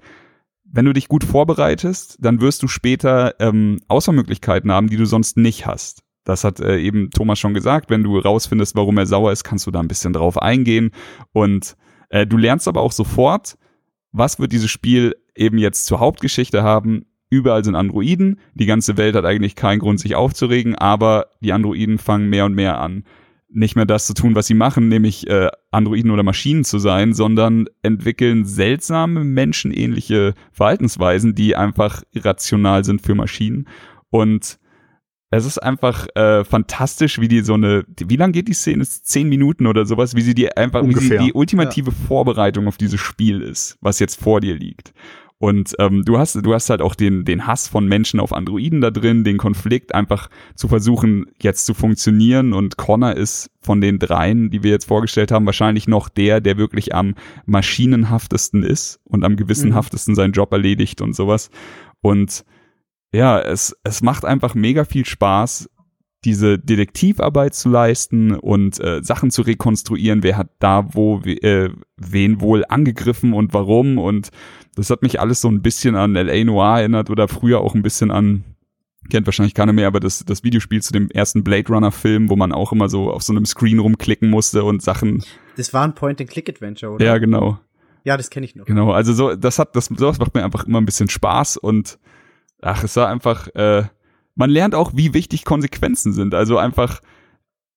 [0.64, 5.38] wenn du dich gut vorbereitest, dann wirst du später ähm, Auswahlmöglichkeiten haben, die du sonst
[5.38, 6.04] nicht hast.
[6.24, 7.90] Das hat äh, eben Thomas schon gesagt.
[7.90, 10.92] Wenn du rausfindest, warum er sauer ist, kannst du da ein bisschen drauf eingehen.
[11.32, 11.76] Und
[12.10, 13.58] äh, du lernst aber auch sofort,
[14.12, 17.06] was wird dieses Spiel eben jetzt zur Hauptgeschichte haben.
[17.34, 18.40] Überall sind Androiden.
[18.54, 22.54] Die ganze Welt hat eigentlich keinen Grund, sich aufzuregen, aber die Androiden fangen mehr und
[22.54, 23.06] mehr an,
[23.50, 27.16] nicht mehr das zu tun, was sie machen, nämlich äh, Androiden oder Maschinen zu sein,
[27.16, 33.68] sondern entwickeln seltsame, menschenähnliche Verhaltensweisen, die einfach irrational sind für Maschinen.
[34.12, 34.60] Und
[35.32, 38.84] es ist einfach äh, fantastisch, wie die so eine, wie lang geht die Szene?
[38.84, 41.02] Ist zehn Minuten oder sowas, wie sie die einfach, Ungefähr.
[41.02, 44.94] wie sie die ultimative Vorbereitung auf dieses Spiel ist, was jetzt vor dir liegt.
[45.44, 48.80] Und ähm, du hast, du hast halt auch den, den Hass von Menschen auf Androiden
[48.80, 52.54] da drin, den Konflikt einfach zu versuchen, jetzt zu funktionieren.
[52.54, 56.58] Und Connor ist von den dreien, die wir jetzt vorgestellt haben, wahrscheinlich noch der, der
[56.58, 61.50] wirklich am maschinenhaftesten ist und am gewissenhaftesten seinen Job erledigt und sowas.
[62.00, 62.46] Und
[63.14, 65.70] ja, es, es macht einfach mega viel Spaß,
[66.26, 72.42] diese Detektivarbeit zu leisten und äh, Sachen zu rekonstruieren, wer hat da wo äh, wen
[72.42, 74.30] wohl angegriffen und warum und
[74.76, 76.44] das hat mich alles so ein bisschen an L.A.
[76.44, 78.44] Noir erinnert oder früher auch ein bisschen an
[79.10, 82.36] kennt wahrscheinlich keiner mehr, aber das, das Videospiel zu dem ersten Blade Runner Film, wo
[82.36, 85.24] man auch immer so auf so einem Screen rumklicken musste und Sachen.
[85.58, 87.06] Das war ein Point-and-Click-Adventure, oder?
[87.06, 87.60] Ja, genau.
[88.04, 88.66] Ja, das kenne ich noch.
[88.66, 92.00] Genau, also so, das hat, das, sowas macht mir einfach immer ein bisschen Spaß und
[92.62, 93.84] ach, es war einfach, äh,
[94.36, 96.34] man lernt auch, wie wichtig Konsequenzen sind.
[96.34, 97.02] Also einfach,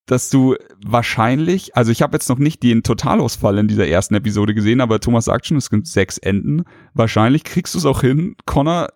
[0.07, 4.55] dass du wahrscheinlich, also ich habe jetzt noch nicht den Totalausfall in dieser ersten Episode
[4.55, 6.64] gesehen, aber Thomas sagt schon, es gibt sechs Enden.
[6.95, 8.88] Wahrscheinlich kriegst du es auch hin, Connor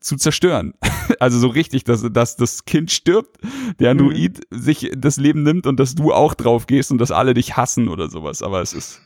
[0.00, 0.74] zu zerstören.
[1.20, 3.38] Also so richtig, dass, dass das Kind stirbt,
[3.78, 7.32] der Android sich das Leben nimmt und dass du auch drauf gehst und dass alle
[7.32, 8.42] dich hassen oder sowas.
[8.42, 9.00] Aber es ist,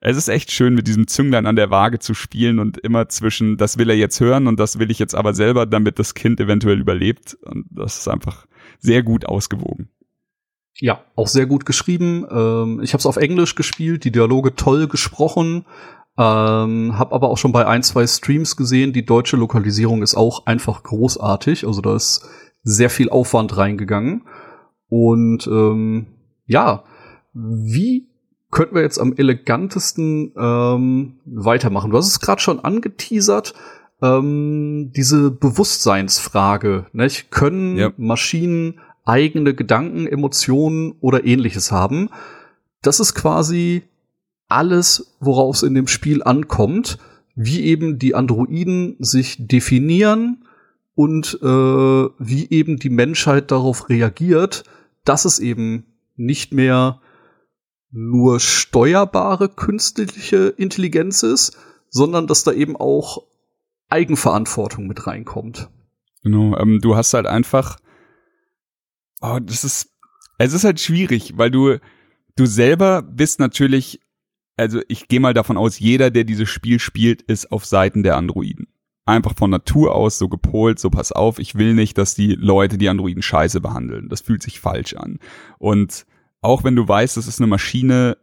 [0.00, 3.58] es ist echt schön, mit diesem Zünglein an der Waage zu spielen und immer zwischen,
[3.58, 6.40] das will er jetzt hören und das will ich jetzt aber selber, damit das Kind
[6.40, 7.36] eventuell überlebt.
[7.44, 8.46] Und das ist einfach
[8.78, 9.90] sehr gut ausgewogen.
[10.74, 12.26] Ja, auch sehr gut geschrieben.
[12.30, 15.66] Ähm, ich habe es auf Englisch gespielt, die Dialoge toll gesprochen.
[16.16, 20.46] Ähm, hab aber auch schon bei ein, zwei Streams gesehen, die deutsche Lokalisierung ist auch
[20.46, 21.66] einfach großartig.
[21.66, 22.26] Also da ist
[22.62, 24.26] sehr viel Aufwand reingegangen.
[24.88, 26.06] Und ähm,
[26.46, 26.84] ja,
[27.34, 28.09] wie
[28.50, 31.90] könnten wir jetzt am elegantesten ähm, weitermachen?
[31.90, 33.54] Du hast es gerade schon angeteasert.
[34.02, 37.30] Ähm, diese Bewusstseinsfrage, nicht?
[37.30, 37.92] Können Ja.
[37.96, 42.08] Maschinen eigene Gedanken, Emotionen oder ähnliches haben?
[42.82, 43.82] Das ist quasi
[44.48, 46.98] alles, worauf es in dem Spiel ankommt,
[47.34, 50.44] wie eben die Androiden sich definieren
[50.94, 54.64] und äh, wie eben die Menschheit darauf reagiert,
[55.04, 55.84] dass es eben
[56.16, 57.00] nicht mehr
[57.90, 61.56] nur steuerbare künstliche Intelligenz ist,
[61.88, 63.24] sondern dass da eben auch
[63.88, 65.68] Eigenverantwortung mit reinkommt.
[66.22, 67.78] Genau, ähm, du hast halt einfach,
[69.20, 69.90] oh, das ist,
[70.38, 71.78] es ist halt schwierig, weil du,
[72.36, 74.00] du selber bist natürlich,
[74.56, 78.16] also ich gehe mal davon aus, jeder, der dieses Spiel spielt, ist auf Seiten der
[78.16, 78.68] Androiden.
[79.06, 82.78] Einfach von Natur aus so gepolt, so pass auf, ich will nicht, dass die Leute
[82.78, 84.08] die Androiden scheiße behandeln.
[84.08, 85.18] Das fühlt sich falsch an.
[85.58, 86.06] Und
[86.40, 88.16] auch wenn du weißt, es ist eine Maschine,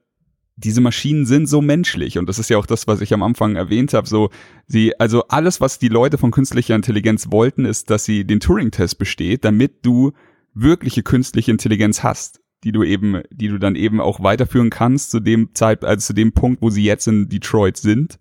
[0.55, 2.17] diese Maschinen sind so menschlich.
[2.17, 4.29] Und das ist ja auch das, was ich am Anfang erwähnt habe, so
[4.65, 8.71] sie also alles was die Leute von künstlicher Intelligenz wollten, ist, dass sie den Turing
[8.71, 10.13] Test besteht, damit du
[10.53, 15.19] wirkliche künstliche Intelligenz hast, die du eben die du dann eben auch weiterführen kannst zu
[15.19, 18.17] dem Zeit also zu dem Punkt, wo sie jetzt in Detroit sind,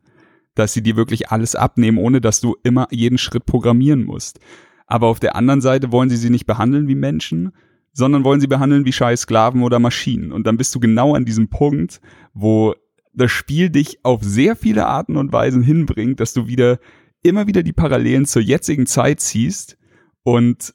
[0.55, 4.41] dass sie dir wirklich alles abnehmen, ohne dass du immer jeden Schritt programmieren musst.
[4.87, 7.53] Aber auf der anderen Seite wollen sie sie nicht behandeln wie Menschen,
[7.97, 10.31] sondern wollen sie behandeln wie scheiß Sklaven oder Maschinen.
[10.31, 12.03] Und dann bist du genau an diesem Punkt,
[12.35, 12.75] wo
[13.15, 16.79] das Spiel dich auf sehr viele Arten und Weisen hinbringt, dass du wieder
[17.23, 19.79] immer wieder die Parallelen zur jetzigen Zeit ziehst.
[20.25, 20.75] Und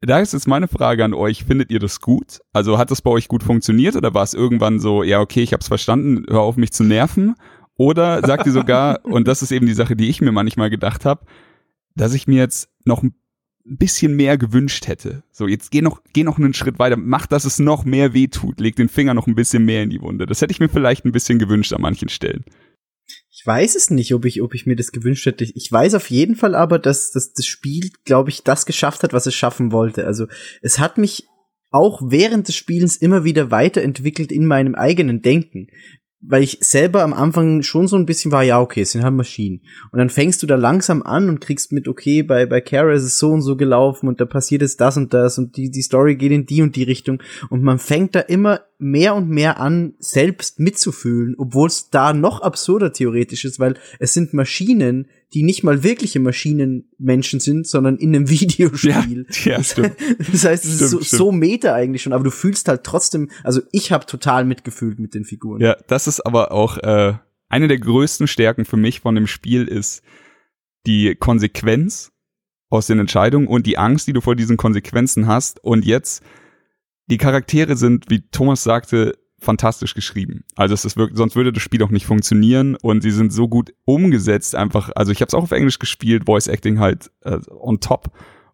[0.00, 2.40] da ist jetzt meine Frage an euch, findet ihr das gut?
[2.52, 5.52] Also hat das bei euch gut funktioniert oder war es irgendwann so, ja, okay, ich
[5.52, 7.36] hab's verstanden, hör auf mich zu nerven?
[7.76, 11.04] Oder sagt ihr sogar, und das ist eben die Sache, die ich mir manchmal gedacht
[11.04, 11.26] habe,
[11.94, 13.14] dass ich mir jetzt noch ein
[13.66, 15.22] ein bisschen mehr gewünscht hätte.
[15.32, 18.60] So, jetzt geh noch, geh noch einen Schritt weiter, mach, dass es noch mehr wehtut,
[18.60, 20.26] leg den Finger noch ein bisschen mehr in die Wunde.
[20.26, 22.44] Das hätte ich mir vielleicht ein bisschen gewünscht an manchen Stellen.
[23.30, 25.44] Ich weiß es nicht, ob ich, ob ich mir das gewünscht hätte.
[25.44, 29.12] Ich weiß auf jeden Fall aber, dass, dass das Spiel, glaube ich, das geschafft hat,
[29.12, 30.06] was es schaffen wollte.
[30.06, 30.26] Also
[30.62, 31.26] es hat mich
[31.70, 35.68] auch während des Spielens immer wieder weiterentwickelt in meinem eigenen Denken
[36.22, 39.14] weil ich selber am Anfang schon so ein bisschen war, ja, okay, es sind halt
[39.14, 39.62] Maschinen.
[39.90, 43.04] Und dann fängst du da langsam an und kriegst mit, okay, bei, bei Kara ist
[43.04, 45.82] es so und so gelaufen und da passiert es das und das und die, die
[45.82, 47.22] Story geht in die und die Richtung.
[47.48, 52.42] Und man fängt da immer mehr und mehr an, selbst mitzufühlen, obwohl es da noch
[52.42, 58.14] absurder theoretisch ist, weil es sind Maschinen, die nicht mal wirkliche Maschinenmenschen sind, sondern in
[58.14, 59.26] einem Videospiel.
[59.44, 59.96] Ja, ja stimmt.
[60.32, 63.30] Das heißt, es stimmt, ist so, so meta eigentlich schon, aber du fühlst halt trotzdem,
[63.44, 65.60] also ich habe total mitgefühlt mit den Figuren.
[65.60, 67.14] Ja, das ist aber auch äh,
[67.48, 70.02] eine der größten Stärken für mich von dem Spiel ist
[70.86, 72.12] die Konsequenz
[72.70, 75.62] aus den Entscheidungen und die Angst, die du vor diesen Konsequenzen hast.
[75.62, 76.22] Und jetzt,
[77.06, 80.44] die Charaktere sind, wie Thomas sagte, fantastisch geschrieben.
[80.54, 83.48] Also es ist wirklich, sonst würde das Spiel auch nicht funktionieren und sie sind so
[83.48, 84.90] gut umgesetzt einfach.
[84.94, 88.12] Also ich habe es auch auf Englisch gespielt, Voice Acting halt äh, on top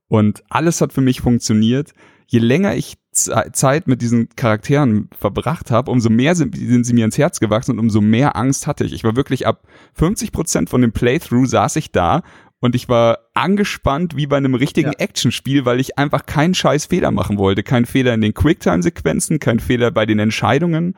[0.09, 1.93] und alles hat für mich funktioniert.
[2.29, 7.07] Je länger ich Zeit mit diesen Charakteren verbracht habe, umso mehr sind, sind, sie mir
[7.07, 8.93] ins Herz gewachsen und umso mehr Angst hatte ich.
[8.93, 9.63] Ich war wirklich ab
[9.95, 12.23] 50 Prozent von dem Playthrough saß ich da
[12.61, 14.99] und ich war angespannt wie bei einem richtigen ja.
[14.99, 17.63] Actionspiel, weil ich einfach keinen scheiß Fehler machen wollte.
[17.63, 20.95] Kein Fehler in den Quicktime-Sequenzen, kein Fehler bei den Entscheidungen.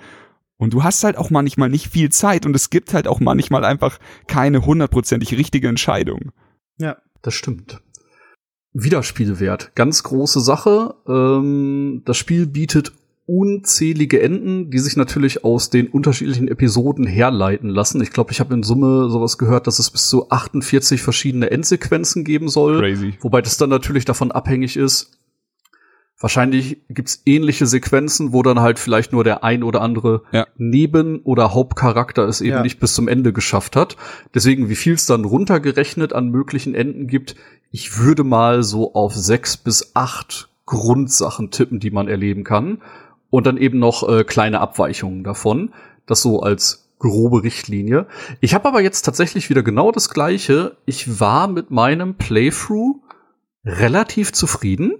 [0.56, 3.64] Und du hast halt auch manchmal nicht viel Zeit und es gibt halt auch manchmal
[3.64, 6.32] einfach keine hundertprozentig richtige Entscheidung.
[6.78, 7.80] Ja, das stimmt.
[8.72, 10.94] Wiederspielwert, ganz große Sache.
[11.08, 12.92] Ähm, das Spiel bietet
[13.28, 18.00] unzählige Enden, die sich natürlich aus den unterschiedlichen Episoden herleiten lassen.
[18.00, 22.24] Ich glaube, ich habe in Summe sowas gehört, dass es bis zu 48 verschiedene Endsequenzen
[22.24, 22.78] geben soll.
[22.78, 23.18] Crazy.
[23.20, 25.18] Wobei das dann natürlich davon abhängig ist.
[26.18, 30.46] Wahrscheinlich gibt's ähnliche Sequenzen, wo dann halt vielleicht nur der ein oder andere ja.
[30.56, 32.62] Neben- oder Hauptcharakter es eben ja.
[32.62, 33.98] nicht bis zum Ende geschafft hat.
[34.34, 37.36] Deswegen, wie viel es dann runtergerechnet an möglichen Enden gibt,
[37.70, 42.80] ich würde mal so auf sechs bis acht Grundsachen tippen, die man erleben kann
[43.30, 45.72] und dann eben noch äh, kleine Abweichungen davon.
[46.06, 48.06] Das so als grobe Richtlinie.
[48.40, 50.76] Ich habe aber jetzt tatsächlich wieder genau das gleiche.
[50.84, 52.96] Ich war mit meinem Playthrough
[53.64, 54.94] relativ zufrieden.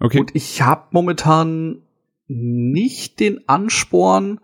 [0.00, 0.20] Okay.
[0.20, 1.82] Und ich habe momentan
[2.28, 4.40] nicht den Ansporn,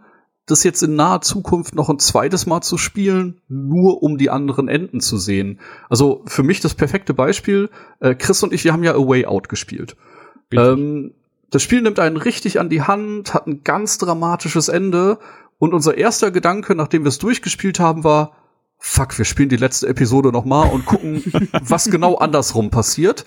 [0.46, 4.68] das jetzt in naher Zukunft noch ein zweites Mal zu spielen, nur um die anderen
[4.68, 5.60] Enden zu sehen.
[5.88, 9.26] Also für mich das perfekte Beispiel, äh, Chris und ich, wir haben ja A Way
[9.26, 9.96] Out gespielt.
[10.52, 11.14] Ähm,
[11.54, 15.20] das Spiel nimmt einen richtig an die Hand, hat ein ganz dramatisches Ende
[15.60, 18.32] und unser erster Gedanke, nachdem wir es durchgespielt haben, war,
[18.76, 21.22] fuck, wir spielen die letzte Episode noch mal und gucken,
[21.62, 23.24] was genau andersrum passiert.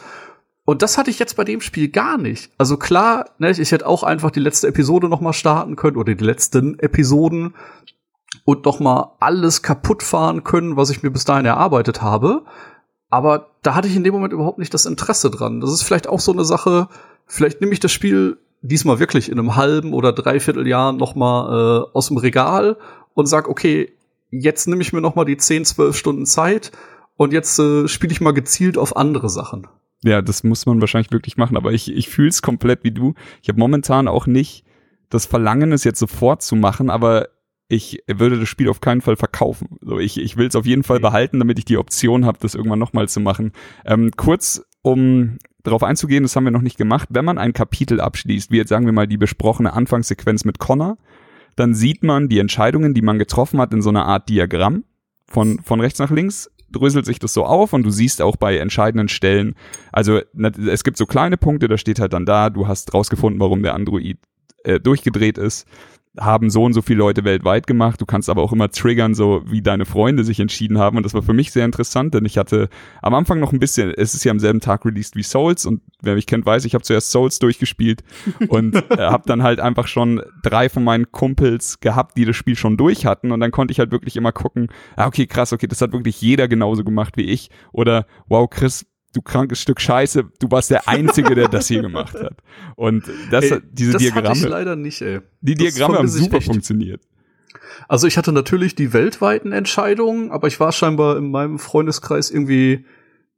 [0.65, 2.51] Und das hatte ich jetzt bei dem Spiel gar nicht.
[2.57, 6.13] Also klar, ne, ich hätte auch einfach die letzte Episode noch mal starten können oder
[6.13, 7.55] die letzten Episoden
[8.43, 12.43] und noch mal alles kaputt fahren können, was ich mir bis dahin erarbeitet habe.
[13.09, 15.61] Aber da hatte ich in dem Moment überhaupt nicht das Interesse dran.
[15.61, 16.89] Das ist vielleicht auch so eine Sache,
[17.27, 21.85] vielleicht nehme ich das Spiel diesmal wirklich in einem halben oder dreiviertel Jahr noch mal
[21.85, 22.77] äh, aus dem Regal
[23.13, 23.93] und sag, okay,
[24.31, 26.71] jetzt nehme ich mir noch mal die 10, 12 Stunden Zeit
[27.15, 29.67] und jetzt äh, spiele ich mal gezielt auf andere Sachen.
[30.03, 33.13] Ja, das muss man wahrscheinlich wirklich machen, aber ich, ich fühle es komplett wie du.
[33.41, 34.63] Ich habe momentan auch nicht
[35.09, 37.29] das Verlangen, es jetzt sofort zu machen, aber
[37.69, 39.77] ich würde das Spiel auf keinen Fall verkaufen.
[39.81, 42.55] So, ich ich will es auf jeden Fall behalten, damit ich die Option habe, das
[42.55, 43.51] irgendwann nochmal zu machen.
[43.85, 45.37] Ähm, kurz, um
[45.67, 47.09] darauf einzugehen, das haben wir noch nicht gemacht.
[47.11, 50.97] Wenn man ein Kapitel abschließt, wie jetzt sagen wir mal die besprochene Anfangssequenz mit Connor,
[51.55, 54.83] dann sieht man die Entscheidungen, die man getroffen hat, in so einer Art Diagramm
[55.27, 58.57] von, von rechts nach links dröselt sich das so auf und du siehst auch bei
[58.57, 59.55] entscheidenden Stellen,
[59.91, 60.19] also
[60.67, 63.73] es gibt so kleine Punkte, da steht halt dann da, du hast rausgefunden, warum der
[63.73, 64.17] Android
[64.63, 65.65] äh, durchgedreht ist
[66.19, 68.01] haben so und so viele Leute weltweit gemacht.
[68.01, 70.97] Du kannst aber auch immer triggern, so wie deine Freunde sich entschieden haben.
[70.97, 72.69] Und das war für mich sehr interessant, denn ich hatte
[73.01, 75.81] am Anfang noch ein bisschen, es ist ja am selben Tag released wie Souls und
[76.01, 78.03] wer mich kennt, weiß, ich habe zuerst Souls durchgespielt
[78.49, 82.55] und äh, habe dann halt einfach schon drei von meinen Kumpels gehabt, die das Spiel
[82.55, 83.31] schon durch hatten.
[83.31, 86.21] Und dann konnte ich halt wirklich immer gucken, ah, okay, krass, okay, das hat wirklich
[86.21, 87.49] jeder genauso gemacht wie ich.
[87.71, 88.85] Oder wow, Chris,
[89.17, 92.35] du krankes Stück Scheiße, du warst der Einzige, der das hier gemacht hat.
[92.75, 94.29] Und das, ey, diese das Diagramme.
[94.29, 95.21] Hatte ich leider nicht, ey.
[95.41, 96.45] Die das Diagramme haben super echt.
[96.45, 97.01] funktioniert.
[97.87, 102.85] Also ich hatte natürlich die weltweiten Entscheidungen, aber ich war scheinbar in meinem Freundeskreis irgendwie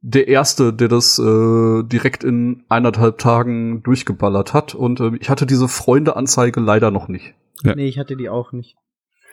[0.02, 4.74] der erste, der das äh, direkt in eineinhalb Tagen durchgeballert hat.
[4.74, 7.34] Und äh, ich hatte diese Freundeanzeige leider noch nicht.
[7.62, 7.74] Ja.
[7.74, 8.76] Nee, ich hatte die auch nicht.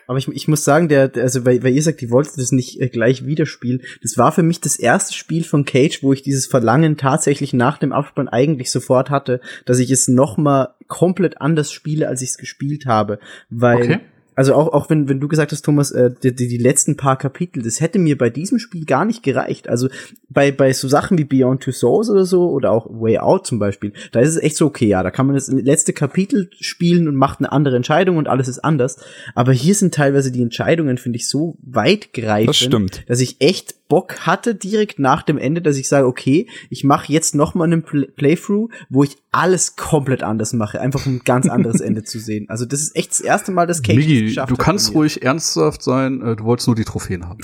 [0.08, 2.80] Aber ich, ich muss sagen, der, also weil, weil ihr sagt, ihr wolltet das nicht
[2.80, 6.22] äh, gleich wieder spielen, das war für mich das erste Spiel von Cage, wo ich
[6.22, 11.40] dieses Verlangen tatsächlich nach dem Abspann eigentlich sofort hatte, dass ich es noch mal komplett
[11.40, 14.00] anders spiele, als ich es gespielt habe, weil Okay.
[14.38, 17.18] Also auch, auch wenn, wenn du gesagt hast, Thomas, äh, die, die, die letzten paar
[17.18, 19.68] Kapitel, das hätte mir bei diesem Spiel gar nicht gereicht.
[19.68, 19.88] Also
[20.28, 23.58] bei, bei so Sachen wie Beyond Two Souls oder so oder auch Way Out zum
[23.58, 27.08] Beispiel, da ist es echt so, okay, ja, da kann man das letzte Kapitel spielen
[27.08, 28.98] und macht eine andere Entscheidung und alles ist anders.
[29.34, 33.02] Aber hier sind teilweise die Entscheidungen, finde ich, so weitgreifend, Das stimmt.
[33.08, 37.10] dass ich echt Bock hatte direkt nach dem Ende, dass ich sage, okay, ich mache
[37.12, 41.20] jetzt noch mal einen Play Playthrough, wo ich alles komplett anders mache, einfach um ein
[41.24, 42.46] ganz anderes Ende zu sehen.
[42.48, 45.22] Also das ist echt das erste Mal, dass Cage das Migi, geschafft du kannst ruhig
[45.22, 47.38] ernsthaft sein, äh, du wolltest nur die Trophäen haben.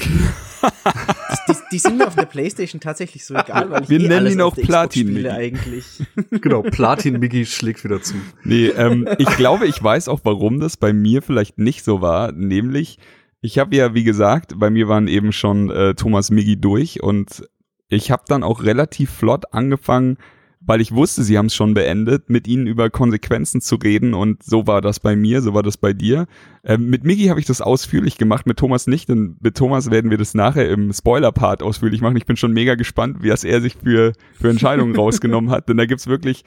[1.49, 4.13] Die, die sind mir auf der Playstation tatsächlich so egal, weil ich Wir eh nennen
[4.13, 5.29] alles ihn auch Platin, Mickey.
[5.29, 5.85] eigentlich.
[6.31, 8.15] genau, Platin Migi schlägt wieder zu.
[8.45, 12.33] Nee, ähm, ich glaube, ich weiß auch, warum das bei mir vielleicht nicht so war.
[12.33, 12.99] Nämlich,
[13.45, 17.47] ich habe ja, wie gesagt, bei mir waren eben schon äh, Thomas Miggi durch und
[17.91, 20.17] ich habe dann auch relativ flott angefangen,
[20.61, 24.43] weil ich wusste, sie haben es schon beendet, mit ihnen über Konsequenzen zu reden und
[24.43, 26.25] so war das bei mir, so war das bei dir.
[26.65, 30.11] Ähm, mit Miggi habe ich das ausführlich gemacht, mit Thomas nicht, denn mit Thomas werden
[30.11, 32.17] wir das nachher im Spoiler-Part ausführlich machen.
[32.17, 35.77] Ich bin schon mega gespannt, wie das er sich für, für Entscheidungen rausgenommen hat, denn
[35.77, 36.45] da gibt's wirklich,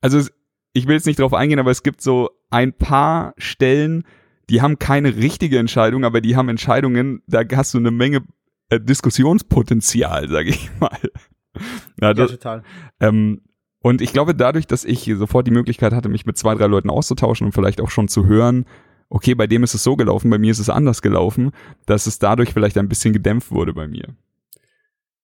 [0.00, 0.20] also
[0.72, 4.02] ich will jetzt nicht drauf eingehen, aber es gibt so ein paar Stellen,
[4.50, 8.22] die haben keine richtige Entscheidung, aber die haben Entscheidungen, da hast du eine Menge
[8.68, 10.98] äh, Diskussionspotenzial, sage ich mal.
[12.00, 12.62] Ja, Ja, das, total.
[13.00, 13.42] ähm,
[13.82, 16.90] und ich glaube, dadurch, dass ich sofort die Möglichkeit hatte, mich mit zwei, drei Leuten
[16.90, 18.66] auszutauschen und vielleicht auch schon zu hören,
[19.08, 21.50] okay, bei dem ist es so gelaufen, bei mir ist es anders gelaufen,
[21.86, 24.14] dass es dadurch vielleicht ein bisschen gedämpft wurde bei mir.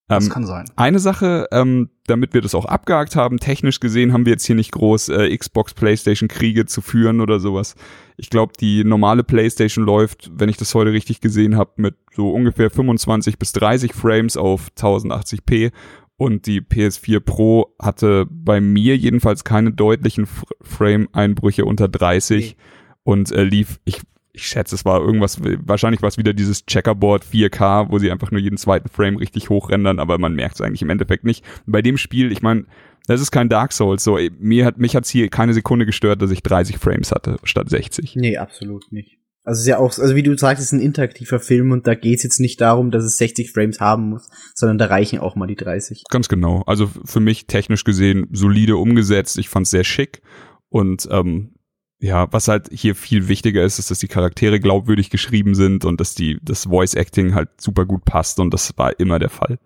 [0.08, 0.66] Das Ähm, kann sein.
[0.76, 4.54] eine Sache, ähm, damit wir das auch abgehakt haben, technisch gesehen haben wir jetzt hier
[4.54, 7.74] nicht groß äh, Xbox, Playstation Kriege zu führen oder sowas.
[8.16, 12.30] Ich glaube, die normale Playstation läuft, wenn ich das heute richtig gesehen habe, mit so
[12.30, 15.72] ungefähr 25 bis 30 Frames auf 1080p
[16.16, 20.26] und die PS4 Pro hatte bei mir jedenfalls keine deutlichen
[20.62, 22.56] Frame-Einbrüche unter 30
[23.02, 24.00] und äh, lief, ich,
[24.36, 28.30] ich schätze, es war irgendwas, wahrscheinlich war es wieder dieses Checkerboard 4K, wo sie einfach
[28.30, 31.44] nur jeden zweiten Frame richtig hochrendern, aber man merkt es eigentlich im Endeffekt nicht.
[31.66, 32.66] Bei dem Spiel, ich meine,
[33.06, 36.30] das ist kein Dark Souls, so, mir hat, mich hat's hier keine Sekunde gestört, dass
[36.30, 38.14] ich 30 Frames hatte, statt 60.
[38.16, 39.18] Nee, absolut nicht.
[39.42, 41.86] Also es ist ja auch, also wie du sagst, es ist ein interaktiver Film und
[41.86, 45.36] da geht's jetzt nicht darum, dass es 60 Frames haben muss, sondern da reichen auch
[45.36, 46.02] mal die 30.
[46.10, 46.62] Ganz genau.
[46.66, 49.38] Also für mich technisch gesehen solide umgesetzt.
[49.38, 50.20] Ich fand's sehr schick.
[50.68, 51.55] Und ähm,
[51.98, 56.00] ja, was halt hier viel wichtiger ist, ist, dass die Charaktere glaubwürdig geschrieben sind und
[56.00, 59.58] dass die das Voice Acting halt super gut passt und das war immer der Fall.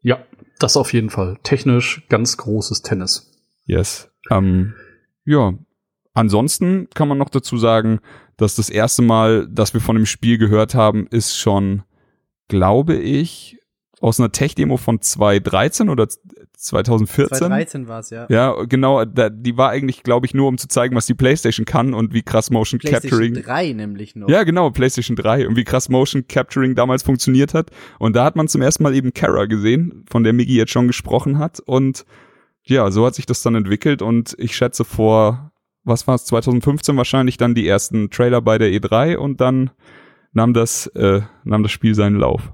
[0.00, 0.24] Ja,
[0.58, 1.38] das auf jeden Fall.
[1.42, 3.32] Technisch ganz großes Tennis.
[3.64, 4.10] Yes.
[4.30, 4.74] Ähm,
[5.24, 5.54] ja.
[6.12, 7.98] Ansonsten kann man noch dazu sagen,
[8.36, 11.82] dass das erste Mal, dass wir von dem Spiel gehört haben, ist schon,
[12.46, 13.58] glaube ich,
[14.00, 16.06] aus einer Tech-Demo von 2013 oder
[16.64, 17.38] 2014.
[17.38, 18.26] 2013 war's ja.
[18.28, 21.66] Ja, genau, da, die war eigentlich, glaube ich, nur um zu zeigen, was die PlayStation
[21.66, 23.42] kann und wie krass Motion PlayStation Capturing.
[23.42, 24.28] 3 nämlich noch.
[24.28, 27.70] Ja, genau, PlayStation 3 und wie krass Motion Capturing damals funktioniert hat.
[27.98, 30.86] Und da hat man zum ersten Mal eben Kara gesehen, von der Miggy jetzt schon
[30.86, 31.60] gesprochen hat.
[31.60, 32.04] Und
[32.62, 35.52] ja, so hat sich das dann entwickelt und ich schätze vor,
[35.84, 39.70] was war es, 2015 wahrscheinlich dann die ersten Trailer bei der E3 und dann
[40.32, 42.52] nahm das, äh, nahm das Spiel seinen Lauf.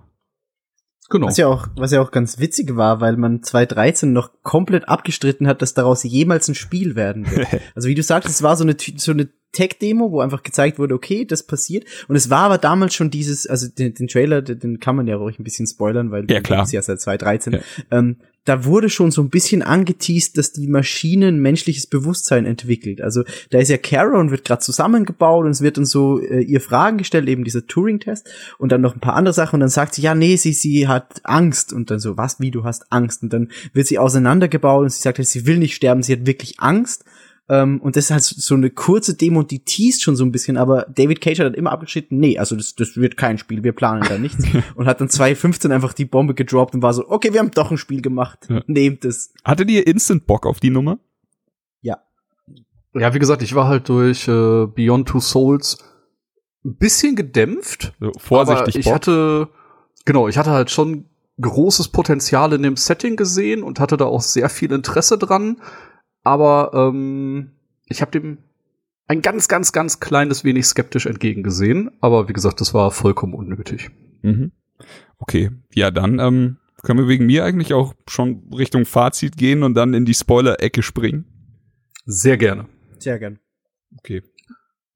[1.11, 1.27] Genau.
[1.27, 5.49] Was ja auch, was ja auch ganz witzig war, weil man 2013 noch komplett abgestritten
[5.49, 7.49] hat, dass daraus jemals ein Spiel werden wird.
[7.75, 10.95] also wie du sagst, es war so eine, so eine Tech-Demo, wo einfach gezeigt wurde,
[10.95, 11.85] okay, das passiert.
[12.07, 15.09] Und es war aber damals schon dieses, also den, den Trailer, den, den kann man
[15.09, 16.67] ja ruhig ein bisschen spoilern, weil Ja, klar.
[16.71, 17.55] ja seit 2013.
[17.55, 17.59] Ja.
[17.91, 23.03] Ähm, da wurde schon so ein bisschen angeteased, dass die Maschine ein menschliches Bewusstsein entwickelt.
[23.03, 26.41] Also da ist ja Kara und wird gerade zusammengebaut und es wird dann so äh,
[26.41, 29.69] ihr Fragen gestellt, eben dieser Turing-Test und dann noch ein paar andere Sachen und dann
[29.69, 32.91] sagt sie, ja, nee, sie, sie hat Angst und dann so, was, wie, du hast
[32.91, 33.23] Angst?
[33.23, 36.61] Und dann wird sie auseinandergebaut und sie sagt, sie will nicht sterben, sie hat wirklich
[36.61, 37.05] Angst.
[37.51, 40.57] Ähm, und das ist halt so eine kurze Demo, die teast schon so ein bisschen,
[40.57, 43.73] aber David Cage hat dann immer abgeschnitten, nee, also das, das wird kein Spiel, wir
[43.73, 44.45] planen da nichts.
[44.77, 47.73] und hat dann 2015 einfach die Bombe gedroppt und war so, okay, wir haben doch
[47.73, 48.63] ein Spiel gemacht, Ja.
[48.69, 49.35] nehmt es.
[49.45, 51.01] Hattet ihr instant Bock auf die Nummer?
[51.83, 51.99] Ja.
[52.95, 55.79] Ja, wie gesagt, ich war halt durch äh, Beyond Two Souls
[56.65, 57.95] ein bisschen gedämpft.
[57.99, 58.95] So, vorsichtig aber ich Bock.
[58.95, 59.49] hatte,
[60.05, 61.07] genau, ich hatte halt schon
[61.41, 65.57] großes Potenzial in dem Setting gesehen und hatte da auch sehr viel Interesse dran.
[66.23, 67.53] Aber ähm,
[67.87, 68.39] ich habe dem
[69.07, 71.91] ein ganz, ganz, ganz kleines wenig skeptisch entgegengesehen.
[72.01, 73.91] Aber wie gesagt, das war vollkommen unnötig.
[74.23, 74.53] Mhm.
[75.19, 79.75] Okay, ja, dann ähm, können wir wegen mir eigentlich auch schon Richtung Fazit gehen und
[79.75, 81.25] dann in die Spoiler-Ecke springen.
[82.07, 82.67] Sehr gerne.
[82.99, 83.41] Sehr gern.
[83.99, 84.23] Okay.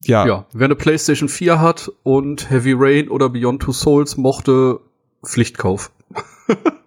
[0.05, 4.81] ja, Ja, wer eine PlayStation 4 hat und Heavy Rain oder Beyond Two Souls mochte,
[5.25, 5.91] Pflichtkauf.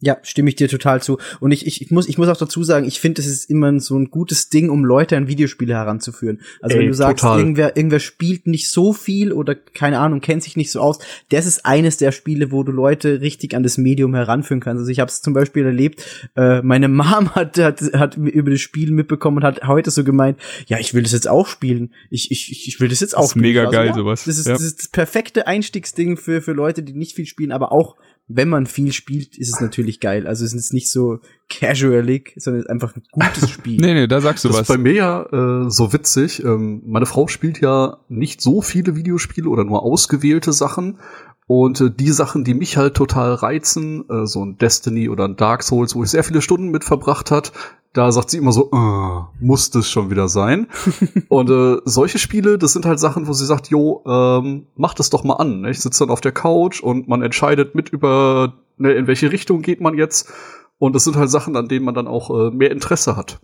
[0.00, 1.16] Ja, stimme ich dir total zu.
[1.40, 3.80] Und ich, ich, ich, muss, ich muss auch dazu sagen, ich finde, es ist immer
[3.80, 6.42] so ein gutes Ding, um Leute an Videospiele heranzuführen.
[6.60, 7.38] Also Ey, wenn du sagst, total.
[7.38, 10.98] irgendwer, irgendwer spielt nicht so viel oder keine Ahnung, kennt sich nicht so aus,
[11.30, 14.80] das ist eines der Spiele, wo du Leute richtig an das Medium heranführen kannst.
[14.80, 16.04] Also ich habe es zum Beispiel erlebt,
[16.36, 20.38] äh, meine Mom hat, hat, hat über das Spiel mitbekommen und hat heute so gemeint,
[20.66, 21.94] ja, ich will das jetzt auch spielen.
[22.10, 23.44] Ich, ich, ich will das jetzt auch ist spielen.
[23.46, 24.24] mega Also, geil, ja, sowas.
[24.24, 24.52] Das ist, Ja.
[24.52, 27.96] das ist das perfekte Einstiegsding für, für Leute, die nicht viel spielen, aber auch
[28.28, 30.26] wenn man viel spielt, ist es natürlich geil.
[30.26, 33.80] Also es ist nicht so casualig, sondern es ist einfach ein gutes Spiel.
[33.80, 34.62] nee, nee, da sagst du Das was.
[34.62, 35.22] ist bei mir ja
[35.66, 36.42] äh, so witzig.
[36.44, 40.98] Ähm, meine Frau spielt ja nicht so viele Videospiele oder nur ausgewählte Sachen.
[41.46, 45.36] Und äh, die Sachen, die mich halt total reizen, äh, so ein Destiny oder ein
[45.36, 47.52] Dark Souls, wo ich sehr viele Stunden mit verbracht hat,
[47.96, 50.66] da sagt sie immer so, äh, muss das schon wieder sein.
[51.28, 55.08] und äh, solche Spiele, das sind halt Sachen, wo sie sagt, jo, ähm, mach das
[55.10, 55.62] doch mal an.
[55.62, 55.70] Ne?
[55.70, 59.62] Ich sitze dann auf der Couch und man entscheidet mit über, ne, in welche Richtung
[59.62, 60.30] geht man jetzt.
[60.78, 63.40] Und das sind halt Sachen, an denen man dann auch äh, mehr Interesse hat.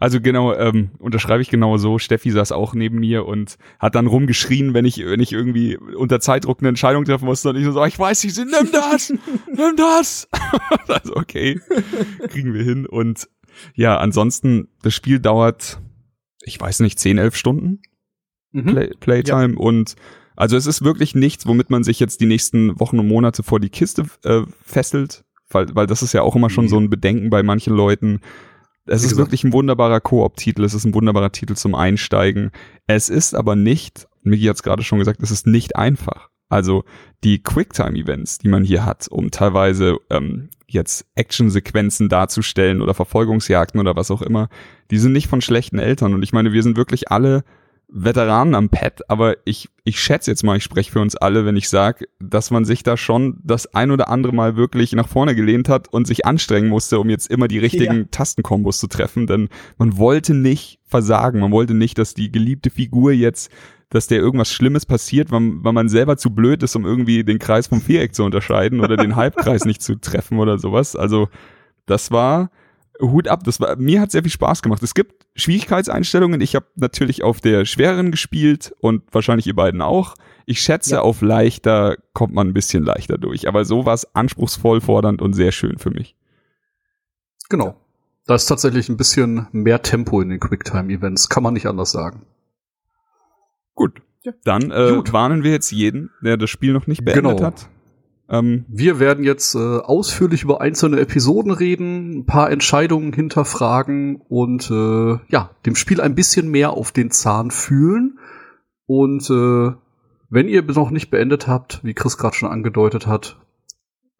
[0.00, 0.06] Ja.
[0.06, 1.98] Also genau, ähm, unterschreibe ich genau so.
[1.98, 6.20] Steffi saß auch neben mir und hat dann rumgeschrien, wenn ich, wenn ich irgendwie unter
[6.20, 10.28] Zeitdruck eine Entscheidung treffen musste und ich so, ich weiß nicht, nimm das, nimm das.
[10.88, 11.60] also okay,
[12.28, 12.86] kriegen wir hin.
[12.86, 13.28] Und
[13.74, 15.80] ja, ansonsten, das Spiel dauert,
[16.42, 17.82] ich weiß nicht, 10, 11 Stunden
[18.52, 18.64] Mhm.
[18.64, 19.94] Play Playtime und
[20.34, 23.60] also es ist wirklich nichts, womit man sich jetzt die nächsten Wochen und Monate vor
[23.60, 26.70] die Kiste äh, fesselt, weil, weil das ist ja auch immer schon Nee.
[26.70, 28.20] so ein Bedenken bei manchen Leuten.
[28.86, 32.50] Es ist wirklich ein wunderbarer Koop-Titel, es ist ein wunderbarer Titel zum Einsteigen.
[32.86, 36.30] Es ist aber nicht, Miki hat es gerade schon gesagt, es ist nicht einfach.
[36.48, 36.84] Also
[37.22, 43.94] die Quicktime-Events, die man hier hat, um teilweise ähm, jetzt Actionsequenzen darzustellen oder Verfolgungsjagden oder
[43.94, 44.48] was auch immer,
[44.90, 46.12] die sind nicht von schlechten Eltern.
[46.12, 47.44] Und ich meine, wir sind wirklich alle
[47.92, 51.56] Veteranen am Pad, aber ich, ich schätze jetzt mal, ich spreche für uns alle, wenn
[51.56, 55.34] ich sage, dass man sich da schon das ein oder andere Mal wirklich nach vorne
[55.34, 58.04] gelehnt hat und sich anstrengen musste, um jetzt immer die richtigen Ja.
[58.10, 63.12] Tastenkombos zu treffen, denn man wollte nicht versagen, man wollte nicht, dass die geliebte Figur
[63.12, 63.50] jetzt,
[63.88, 67.40] dass der irgendwas Schlimmes passiert, weil, weil man selber zu blöd ist, um irgendwie den
[67.40, 70.94] Kreis vom Viereck zu unterscheiden oder den Halbkreis nicht zu treffen oder sowas.
[70.94, 71.28] Also
[71.86, 72.50] das war
[73.00, 74.82] Hut ab, das war mir hat sehr viel Spaß gemacht.
[74.82, 76.40] Es gibt Schwierigkeitseinstellungen.
[76.40, 80.14] Ich habe natürlich auf der schwereren gespielt und wahrscheinlich ihr beiden auch.
[80.46, 81.00] Ich schätze, Ja.
[81.02, 83.46] auf leichter kommt man ein bisschen leichter durch.
[83.48, 86.16] Aber so war es anspruchsvoll, fordernd und sehr schön für mich.
[87.48, 87.76] Genau.
[88.26, 92.22] Da ist tatsächlich ein bisschen mehr Tempo in den Quicktime-Events, kann man nicht anders sagen.
[93.74, 94.02] Gut.
[94.44, 95.12] Dann äh, Gut.
[95.12, 97.42] warnen wir jetzt jeden, der das Spiel noch nicht beendet Genau.
[97.42, 97.68] hat.
[98.30, 104.70] Ähm, Wir werden jetzt äh, ausführlich über einzelne Episoden reden, ein paar Entscheidungen hinterfragen und
[104.70, 108.18] äh, ja, dem Spiel ein bisschen mehr auf den Zahn fühlen.
[108.86, 109.72] Und äh,
[110.30, 113.36] wenn ihr noch nicht beendet habt, wie Chris gerade schon angedeutet hat,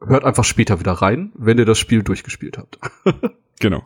[0.04, 2.80] hört einfach später wieder rein, wenn ihr das Spiel durchgespielt habt.
[3.60, 3.82] genau.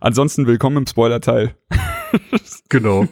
[0.00, 1.54] Ansonsten willkommen im Spoiler-Teil.
[2.68, 3.06] Genau.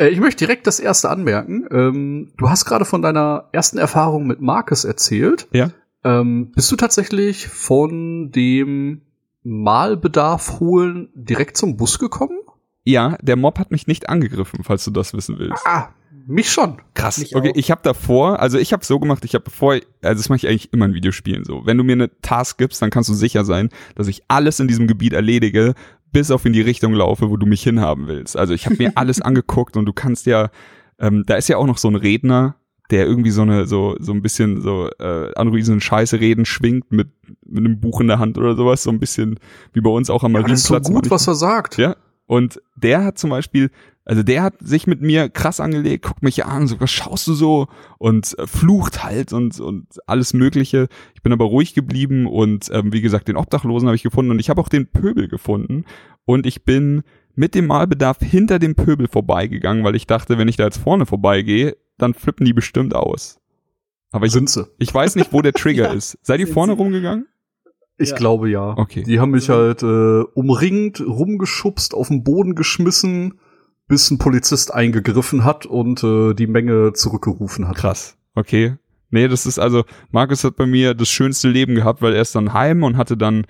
[0.00, 1.66] äh, ich möchte direkt das erste anmerken.
[1.70, 5.46] Ähm, du hast gerade von deiner ersten Erfahrung mit Marcus erzählt.
[5.52, 5.70] Ja.
[6.02, 9.02] Ähm, bist du tatsächlich von dem
[9.44, 12.38] Malbedarf holen direkt zum Bus gekommen?
[12.84, 15.64] Ja, der Mob hat mich nicht angegriffen, falls du das wissen willst.
[15.64, 15.90] Ah,
[16.28, 16.80] mich schon.
[16.94, 17.18] Krass.
[17.18, 17.56] Mich okay, auch.
[17.56, 20.48] ich habe davor, also ich habe so gemacht, ich habe bevor, also das mache ich
[20.48, 21.64] eigentlich immer in Videospielen so.
[21.64, 24.68] Wenn du mir eine Task gibst, dann kannst du sicher sein, dass ich alles in
[24.68, 25.74] diesem Gebiet erledige,
[26.12, 28.36] bis auf in die Richtung laufe, wo du mich hinhaben willst.
[28.36, 30.50] Also ich habe mir alles angeguckt und du kannst ja,
[30.98, 32.56] ähm, da ist ja auch noch so ein Redner,
[32.90, 37.08] der irgendwie so eine so so ein bisschen so äh, anruisen Scheiße reden schwingt mit
[37.46, 39.38] mit einem Buch in der Hand oder sowas, so ein bisschen
[39.74, 41.02] wie bei uns auch am Ja, das ist so Marienplatz.
[41.02, 41.76] gut, was er sagt.
[41.76, 41.96] Ja.
[42.26, 43.70] Und der hat zum Beispiel,
[44.08, 47.34] also der hat sich mit mir krass angelegt, guckt mich an, so, was schaust du
[47.34, 47.68] so?
[47.98, 50.88] Und äh, flucht halt und, und alles Mögliche.
[51.14, 54.38] Ich bin aber ruhig geblieben und ähm, wie gesagt, den Obdachlosen habe ich gefunden und
[54.40, 55.84] ich habe auch den Pöbel gefunden.
[56.24, 57.02] Und ich bin
[57.34, 61.06] mit dem Malbedarf hinter dem Pöbel vorbeigegangen, weil ich dachte, wenn ich da jetzt vorne
[61.06, 63.38] vorbeigehe, dann flippen die bestimmt aus.
[64.10, 64.66] Aber ich, Sind sie.
[64.78, 66.18] ich weiß nicht, wo der Trigger Ja, ist.
[66.22, 66.78] Seid ihr vorne sie.
[66.78, 67.26] rumgegangen?
[67.98, 68.16] Ich Ja.
[68.16, 68.74] glaube ja.
[68.78, 69.02] Okay.
[69.02, 73.38] Die haben mich halt äh, umringt, rumgeschubst, auf den Boden geschmissen,
[73.88, 77.76] bis ein Polizist eingegriffen hat und äh, die Menge zurückgerufen hat.
[77.76, 78.16] Krass.
[78.34, 78.76] Okay.
[79.10, 82.34] Nee, das ist also, Markus hat bei mir das schönste Leben gehabt, weil er ist
[82.34, 83.46] dann heim und hatte dann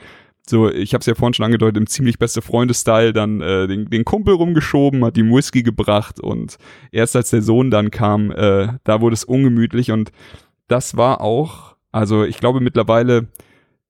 [0.49, 3.91] so, ich habe es ja vorhin schon angedeutet, im ziemlich beste Freunde-Style dann äh, den,
[3.91, 6.57] den Kumpel rumgeschoben, hat ihm Whisky gebracht und
[6.91, 10.11] erst als der Sohn dann kam, äh, da wurde es ungemütlich und
[10.68, 13.28] das war auch, also ich glaube mittlerweile,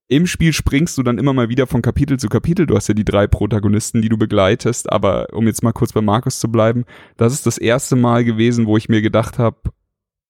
[0.09, 2.67] im Spiel springst du dann immer mal wieder von Kapitel zu Kapitel.
[2.67, 4.91] Du hast ja die drei Protagonisten, die du begleitest.
[4.91, 6.85] Aber um jetzt mal kurz bei Markus zu bleiben,
[7.19, 9.59] das ist das erste Mal gewesen, wo ich mir gedacht habe,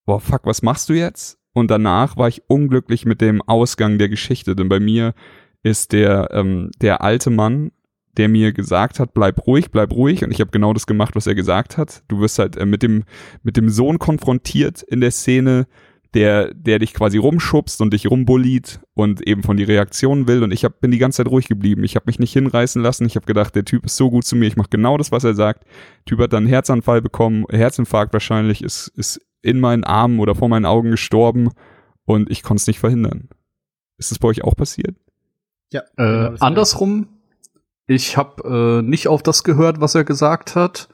[0.04, 1.38] boah, fuck, was machst du jetzt?
[1.52, 5.14] Und danach war ich unglücklich mit dem Ausgang der Geschichte, denn bei mir
[5.62, 7.72] ist der, ähm, der alte Mann,
[8.16, 10.24] der mir gesagt hat, bleib ruhig, bleib ruhig.
[10.24, 12.02] Und ich habe genau das gemacht, was er gesagt hat.
[12.08, 13.04] Du wirst halt äh, mit, dem,
[13.44, 15.66] mit dem Sohn konfrontiert in der Szene,
[16.14, 20.42] der, der dich quasi rumschubst und dich rumbullied und eben von die Reaktion will.
[20.42, 21.84] Und ich hab, bin die ganze Zeit ruhig geblieben.
[21.84, 23.06] Ich habe mich nicht hinreißen lassen.
[23.06, 25.24] Ich habe gedacht, der Typ ist so gut zu mir, ich mache genau das, was
[25.24, 25.64] er sagt.
[25.64, 30.34] Der Typ hat dann einen Herzanfall bekommen, Herzinfarkt wahrscheinlich, ist, ist in meinen Armen oder
[30.34, 31.50] vor meinen Augen gestorben
[32.04, 33.28] und ich konnte es nicht verhindern.
[33.98, 34.96] Ist das bei euch auch passiert?
[35.72, 35.82] Ja.
[35.96, 37.08] Äh, andersrum,
[37.86, 40.88] ich habe äh, nicht auf das gehört, was er gesagt hat,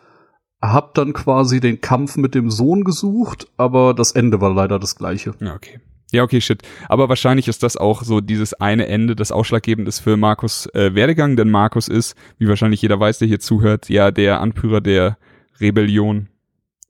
[0.73, 4.97] hab dann quasi den Kampf mit dem Sohn gesucht, aber das Ende war leider das
[4.97, 5.35] gleiche.
[5.41, 5.81] Ja, okay.
[6.13, 6.63] Ja, okay, shit.
[6.89, 10.95] Aber wahrscheinlich ist das auch so dieses eine Ende, das ausschlaggebend ist für Markus äh,
[10.95, 15.19] Werdegang, denn Markus ist, wie wahrscheinlich jeder weiß, der hier zuhört, ja der Anführer der
[15.61, 16.29] Rebellion.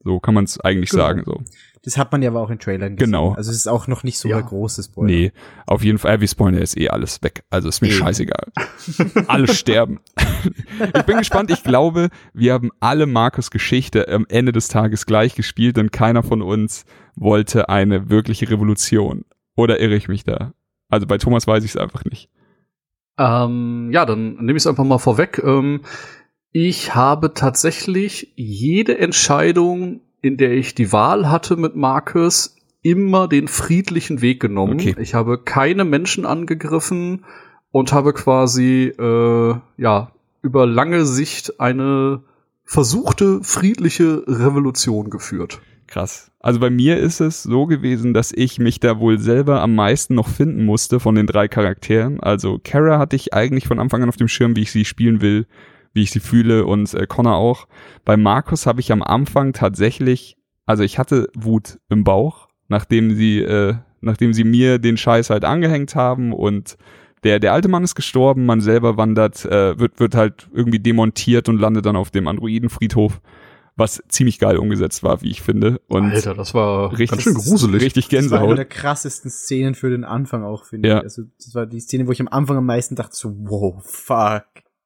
[0.04, 1.02] So kann man es eigentlich Genau.
[1.04, 1.22] sagen.
[1.24, 1.42] So.
[1.82, 3.12] Das hat man ja aber auch in Trailern gesehen.
[3.12, 3.32] Genau.
[3.34, 4.36] Also es ist auch noch nicht so Ja.
[4.36, 5.06] der große Spoiler.
[5.06, 5.32] Nee,
[5.66, 7.44] auf jeden Fall, äh, wir spoilern jetzt eh alles weg.
[7.50, 7.92] Also ist mir Eh.
[7.92, 8.52] scheißegal.
[9.28, 10.00] alle sterben.
[10.94, 11.50] ich bin gespannt.
[11.50, 16.22] Ich glaube, wir haben alle Markus Geschichte am Ende des Tages gleich gespielt, denn keiner
[16.22, 16.84] von uns
[17.16, 19.24] wollte eine wirkliche Revolution.
[19.56, 20.52] Oder irre ich mich da?
[20.88, 22.28] Also bei Thomas weiß ich es einfach nicht.
[23.18, 25.40] Ähm, ja, dann nehme ich es einfach mal vorweg.
[25.44, 25.82] Ähm,
[26.56, 33.48] ich habe tatsächlich jede Entscheidung, in der ich die Wahl hatte mit Marcus, immer den
[33.48, 34.74] friedlichen Weg genommen.
[34.74, 34.94] Okay.
[35.00, 37.24] Ich habe keine Menschen angegriffen
[37.72, 42.22] und habe quasi äh, ja über lange Sicht eine
[42.62, 45.60] versuchte friedliche Revolution geführt.
[45.88, 46.30] Krass.
[46.38, 50.14] Also bei mir ist es so gewesen, dass ich mich da wohl selber am meisten
[50.14, 52.20] noch finden musste von den drei Charakteren.
[52.20, 55.20] Also Kara hatte ich eigentlich von Anfang an auf dem Schirm, wie ich sie spielen
[55.20, 55.46] will,
[55.94, 57.66] wie ich sie fühle und äh, Connor auch.
[58.04, 60.36] Bei Markus habe ich am Anfang tatsächlich,
[60.66, 65.44] also ich hatte Wut im Bauch, nachdem sie, äh, nachdem sie mir den Scheiß halt
[65.44, 66.76] angehängt haben und
[67.22, 71.48] der, der alte Mann ist gestorben, man selber wandert, äh, wird, wird halt irgendwie demontiert
[71.48, 73.22] und landet dann auf dem Androidenfriedhof,
[73.76, 75.80] was ziemlich geil umgesetzt war, wie ich finde.
[75.88, 77.82] Und Alter, das war richtig, ganz schön gruselig.
[77.82, 78.58] Richtig Das war eine Gänsehaut.
[78.58, 80.98] der krassesten Szenen für den Anfang auch, finde Ja.
[80.98, 81.04] ich.
[81.04, 84.44] Also das war die Szene, wo ich am Anfang am meisten dachte so, wow, fuck.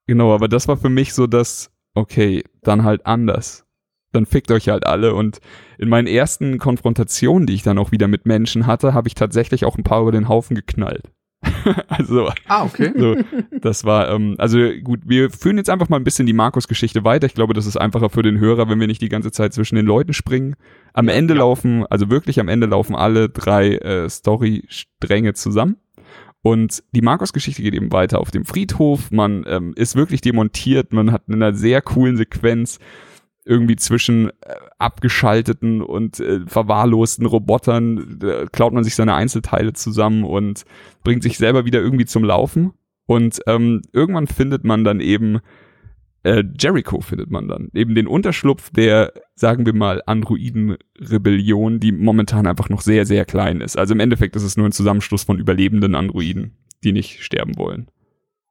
[0.09, 3.67] Genau, aber das war für mich so das, okay, dann halt anders.
[4.13, 5.15] Dann fickt euch halt alle.
[5.15, 5.39] Und
[5.77, 9.67] in meinen ersten Konfrontationen, die ich dann auch wieder mit Menschen hatte, habe ich tatsächlich
[9.67, 11.13] auch ein paar über den Haufen geknallt.
[11.89, 12.93] also, Ah, okay.
[12.97, 13.17] so,
[13.61, 17.27] das war, ähm, also gut, wir führen jetzt einfach mal ein bisschen die Markus-Geschichte weiter.
[17.27, 19.77] Ich glaube, das ist einfacher für den Hörer, wenn wir nicht die ganze Zeit zwischen
[19.77, 20.57] den Leuten springen.
[20.95, 25.77] Am Ende laufen, also wirklich am Ende laufen alle drei äh, Story-Stränge zusammen.
[26.43, 29.11] Und die Markus-Geschichte geht eben weiter auf dem Friedhof.
[29.11, 30.93] Man ähm, ist wirklich demontiert.
[30.93, 32.78] Man hat in einer sehr coolen Sequenz
[33.45, 40.24] irgendwie zwischen äh, abgeschalteten und äh, verwahrlosten Robotern äh, klaut man sich seine Einzelteile zusammen
[40.24, 40.64] und
[41.03, 42.72] bringt sich selber wieder irgendwie zum Laufen.
[43.07, 45.41] Und ähm, irgendwann findet man dann eben
[46.23, 47.71] äh, Jericho findet man dann.
[47.75, 53.61] Eben den Unterschlupf der, sagen wir mal, Androiden-Rebellion, die momentan einfach noch sehr, sehr klein
[53.61, 53.79] ist.
[53.79, 57.89] Also im Endeffekt ist es nur ein Zusammenschluss von überlebenden Androiden, die nicht sterben wollen.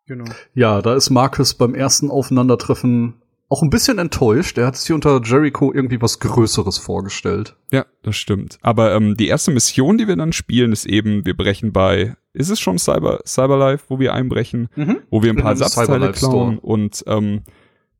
[0.07, 0.25] Genau.
[0.53, 3.15] Ja, da ist Marcus beim ersten Aufeinandertreffen
[3.49, 4.57] auch ein bisschen enttäuscht.
[4.57, 7.55] Er hat sich unter Jericho irgendwie was Größeres vorgestellt.
[7.71, 8.57] Ja, das stimmt.
[8.61, 12.49] Aber ähm, die erste Mission, die wir dann spielen, ist eben, wir brechen bei, ist
[12.49, 14.67] es schon Cyber, Cyberlife, wo wir einbrechen,
[15.09, 16.59] wo wir ein In paar einem Satzteile klauen Store.
[16.59, 17.43] und ähm,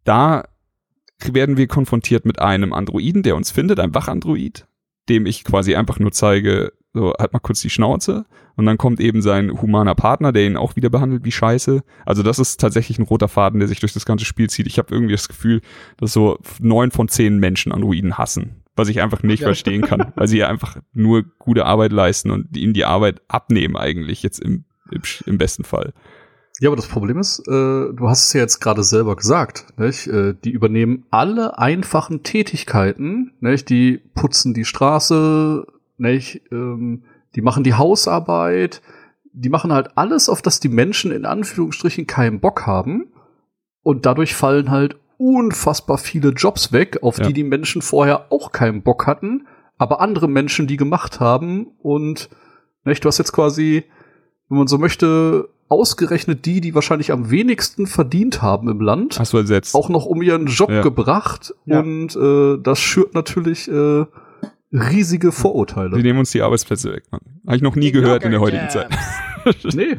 [0.04, 0.44] da
[1.24, 4.68] werden wir konfrontiert mit einem Androiden, der uns findet, ein Wachandroid,
[5.10, 8.26] dem ich quasi einfach nur zeige, so halt mal kurz die Schnauze
[8.56, 11.84] und dann kommt eben sein humaner Partner, der ihn auch wieder behandelt wie Scheiße.
[12.06, 14.68] Also das ist tatsächlich ein roter Faden, der sich durch das ganze Spiel zieht.
[14.68, 15.62] Ich habe irgendwie das Gefühl,
[15.98, 19.48] dass so neun von zehn Menschen Androiden hassen, was ich einfach nicht Ja.
[19.48, 23.78] verstehen kann, weil sie ja einfach nur gute Arbeit leisten und ihnen die Arbeit abnehmen
[23.78, 25.94] eigentlich jetzt im, im, im besten Fall.
[26.60, 30.08] Ja, aber das Problem ist, äh, du hast es ja jetzt gerade selber gesagt, nicht?
[30.08, 33.70] Äh, die übernehmen alle einfachen Tätigkeiten, nicht?
[33.70, 35.68] Die putzen die Straße,
[35.98, 36.42] nicht?
[36.52, 37.04] Ähm,
[37.36, 38.82] die machen die Hausarbeit,
[39.34, 43.12] die machen halt alles, auf das die Menschen in Anführungsstrichen keinen Bock haben.
[43.84, 47.28] Und dadurch fallen halt unfassbar viele Jobs weg, auf Ja.
[47.28, 51.68] die die Menschen vorher auch keinen Bock hatten, aber andere Menschen die gemacht haben.
[51.80, 52.30] Und
[52.84, 53.04] nicht?
[53.04, 53.84] du hast jetzt quasi,
[54.50, 59.34] wenn man so möchte, ausgerechnet die, die wahrscheinlich am wenigsten verdient haben im Land, Hast
[59.34, 59.76] du ersetzt?
[59.76, 60.82] auch noch um ihren Job Ja.
[60.82, 61.54] gebracht.
[61.66, 61.80] Ja.
[61.82, 64.06] Und äh, das schürt natürlich äh,
[64.72, 65.98] riesige Die Vorurteile.
[65.98, 67.22] nehmen uns die Arbeitsplätze weg, Mann.
[67.46, 68.90] Habe ich noch nie gehört in der heutigen Zeit.
[69.74, 69.98] nee,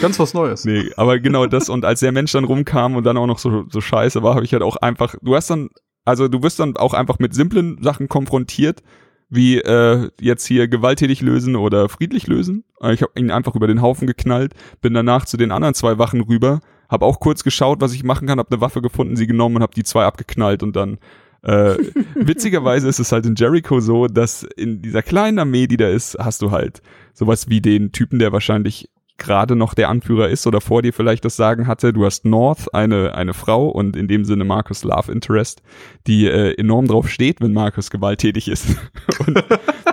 [0.00, 0.64] ganz was Neues.
[0.64, 3.64] Nee, aber genau das und als der Mensch dann rumkam und dann auch noch so,
[3.68, 5.70] so scheiße war, habe ich halt auch einfach, du hast dann,
[6.04, 8.82] also du wirst dann auch einfach mit simplen Sachen konfrontiert,
[9.30, 12.64] wie äh, jetzt hier gewalttätig lösen oder friedlich lösen.
[12.90, 16.20] Ich habe ihn einfach über den Haufen geknallt, bin danach zu den anderen zwei Wachen
[16.22, 19.56] rüber, habe auch kurz geschaut, was ich machen kann, habe eine Waffe gefunden, sie genommen
[19.56, 20.98] und habe die zwei abgeknallt und dann
[21.42, 21.76] äh,
[22.14, 26.16] witzigerweise ist es halt in Jericho so, dass in dieser kleinen Armee, die da ist,
[26.18, 26.82] hast du halt
[27.12, 31.24] sowas wie den Typen, der wahrscheinlich gerade noch der Anführer ist oder vor dir vielleicht
[31.24, 31.92] das Sagen hatte.
[31.92, 35.60] Du hast North, eine, eine Frau und in dem Sinne Marcus Love Interest,
[36.06, 38.76] die äh, enorm drauf steht, wenn Marcus gewalttätig ist.
[39.26, 39.44] und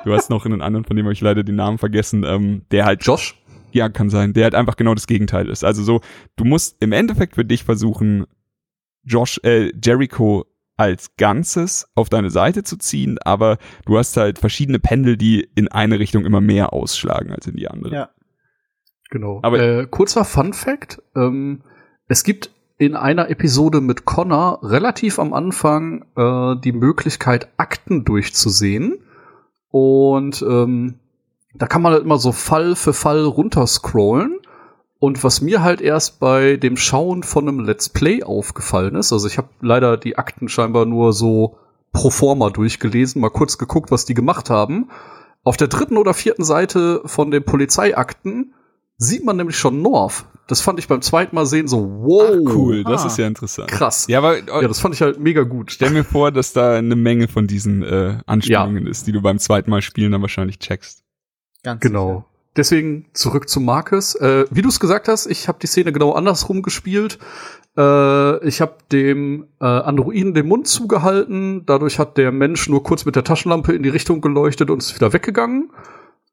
[0.06, 2.86] du hast noch einen anderen, von dem habe ich leider den Namen vergessen, ähm, der
[2.86, 3.36] halt Josh?
[3.72, 5.66] Ja, kann sein, der halt einfach genau das Gegenteil ist.
[5.66, 6.02] Also so,
[6.38, 8.26] du musst im Endeffekt für dich versuchen,
[9.04, 10.46] Josh, äh, Jericho
[10.78, 15.67] als Ganzes auf deine Seite zu ziehen, aber du hast halt verschiedene Pendel, die in
[15.69, 17.93] eine Richtung immer mehr ausschlagen als in die andere.
[17.93, 18.09] Ja.
[19.09, 19.39] Genau.
[19.43, 21.61] Aber- äh, kurzer Fun Fact: ähm,
[22.07, 28.99] Es gibt in einer Episode mit Connor relativ am Anfang äh, die Möglichkeit, Akten durchzusehen.
[29.69, 30.99] Und ähm,
[31.53, 34.39] da kann man halt immer so Fall für Fall runterscrollen.
[35.00, 39.28] Und was mir halt erst bei dem Schauen von einem Let's Play aufgefallen ist, also
[39.28, 41.58] ich habe leider die Akten scheinbar nur so
[41.91, 44.89] pro forma durchgelesen, mal kurz geguckt, was die gemacht haben.
[45.43, 48.54] Auf der dritten oder vierten Seite von den Polizeiakten
[48.98, 50.26] sieht man nämlich schon North.
[50.48, 53.08] Das fand ich beim zweiten Mal sehen so, wow, Ach, cool, das Ah.
[53.08, 53.68] ist ja interessant.
[53.70, 54.06] krass.
[54.08, 55.72] Ja, aber Ja, das fand ich halt mega gut.
[55.72, 59.39] stell mir vor, dass da eine Menge von diesen äh, Anspielungen ist, die du beim
[59.39, 61.04] zweiten Mal spielen dann wahrscheinlich checkst.
[61.64, 62.26] Ganz Genau.
[62.58, 64.16] Deswegen zurück zu Marcus.
[64.16, 67.20] Äh, wie du es gesagt hast, ich habe die Szene genau andersrum gespielt.
[67.78, 71.66] Äh, ich habe dem äh, Androiden den Mund zugehalten.
[71.66, 74.95] Dadurch hat der Mensch nur kurz mit der Taschenlampe in die Richtung geleuchtet und ist
[74.95, 75.72] wieder weggegangen.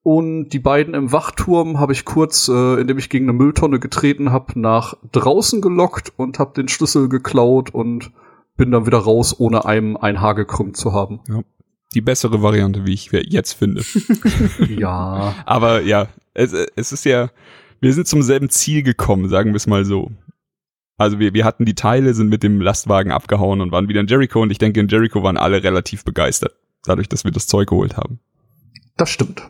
[0.05, 4.33] Und die beiden im Wachturm habe ich kurz, äh, indem ich gegen eine Mülltonne getreten
[4.33, 8.13] habe, nach draußen gelockt und habe den Schlüssel geklaut und
[8.57, 11.21] bin dann wieder raus, ohne einem ein Haar gekrümmt zu haben.
[11.95, 13.83] Die bessere Variante, wie ich jetzt finde.
[14.69, 15.35] ja.
[15.45, 17.31] Aber ja, es, es ist ja,
[17.81, 20.11] wir sind zum selben Ziel gekommen, sagen wir es mal so.
[20.97, 24.07] Also wir, wir hatten die Teile, sind mit dem Lastwagen abgehauen und waren wieder in
[24.07, 27.69] Jericho und ich denke, in Jericho waren alle relativ begeistert, dadurch, dass wir das Zeug
[27.69, 28.21] geholt haben.
[28.97, 29.43] Das stimmt.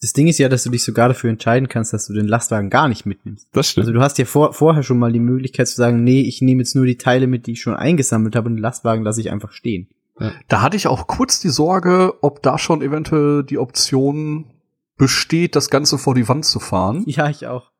[0.00, 2.70] Das Ding ist ja, dass du dich sogar dafür entscheiden kannst, dass du den Lastwagen
[2.70, 3.48] gar nicht mitnimmst.
[3.52, 3.86] Das stimmt.
[3.86, 6.62] Also du hast ja vor, vorher schon mal die Möglichkeit zu sagen, nee, ich nehme
[6.62, 9.30] jetzt nur die Teile mit, die ich schon eingesammelt habe und den Lastwagen lasse ich
[9.30, 9.88] einfach stehen.
[10.48, 14.46] Da hatte ich auch kurz die Sorge, ob da schon eventuell die Option
[14.96, 17.04] besteht, das Ganze vor die Wand zu fahren.
[17.06, 17.70] Ja, ich auch.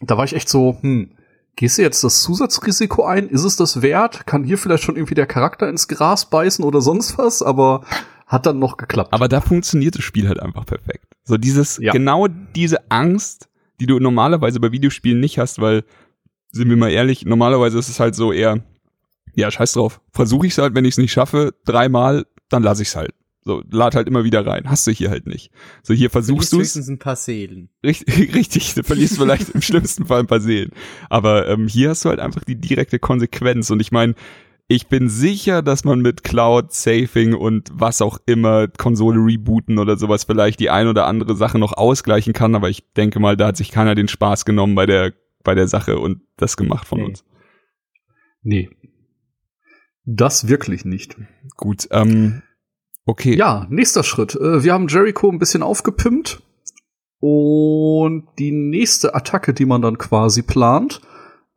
[0.00, 1.16] Da war ich echt so, hm,
[1.56, 3.28] gehst du jetzt das Zusatzrisiko ein?
[3.28, 4.26] Ist es das wert?
[4.26, 7.42] Kann hier vielleicht schon irgendwie der Charakter ins Gras beißen oder sonst was?
[7.42, 7.84] Aber
[8.26, 9.12] hat dann noch geklappt.
[9.12, 11.06] Aber da funktioniert das Spiel halt einfach perfekt.
[11.24, 11.92] So dieses, Ja.
[11.92, 13.48] genau diese Angst,
[13.80, 15.84] die du normalerweise bei Videospielen nicht hast, weil,
[16.50, 18.62] sind wir mal ehrlich, normalerweise ist es halt so eher,
[19.36, 20.00] ja, scheiß drauf.
[20.12, 23.12] Versuche ich es halt, wenn ich es nicht schaffe, dreimal, dann lasse ich es halt.
[23.46, 24.70] So, lad halt immer wieder rein.
[24.70, 25.50] Hast du hier halt nicht.
[25.82, 26.76] So, hier versuchst du es.
[26.88, 27.68] ein paar Seelen.
[27.84, 30.70] Richtig, richtig, du verlierst vielleicht im schlimmsten Fall ein paar Seelen.
[31.10, 33.70] Aber ähm, hier hast du halt einfach die direkte Konsequenz.
[33.70, 34.14] Und ich meine,
[34.66, 39.98] ich bin sicher, dass man mit Cloud Saving und was auch immer, Konsole rebooten oder
[39.98, 42.54] sowas vielleicht die ein oder andere Sache noch ausgleichen kann.
[42.54, 45.12] Aber ich denke mal, da hat sich keiner den Spaß genommen bei der,
[45.42, 47.04] bei der Sache und das gemacht von Nee.
[47.04, 47.24] uns.
[48.42, 48.70] nee.
[50.04, 51.16] Das wirklich nicht.
[51.56, 52.42] Gut, ähm,
[53.06, 53.36] okay.
[53.36, 54.34] Ja, nächster Schritt.
[54.34, 56.42] Äh, Wir haben Jericho ein bisschen aufgepimpt.
[57.20, 61.00] Und die nächste Attacke, die man dann quasi plant,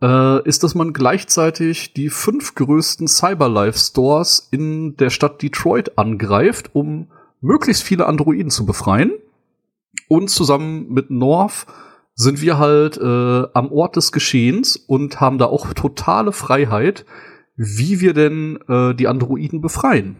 [0.02, 7.12] äh, ist, dass man gleichzeitig die fünf größten Cyberlife-Stores in der Stadt Detroit angreift, um
[7.42, 9.12] möglichst viele Androiden zu befreien.
[10.08, 11.66] Und zusammen mit North
[12.14, 17.06] sind wir halt äh, am Ort des Geschehens und haben da auch totale Freiheit,
[17.58, 20.16] wie wir denn äh, die Androiden befreien.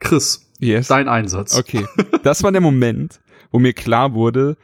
[0.00, 0.88] Chris, Yes.
[0.88, 1.56] dein Einsatz.
[1.56, 1.86] Okay,
[2.22, 4.56] das war der Moment, wo mir klar wurde,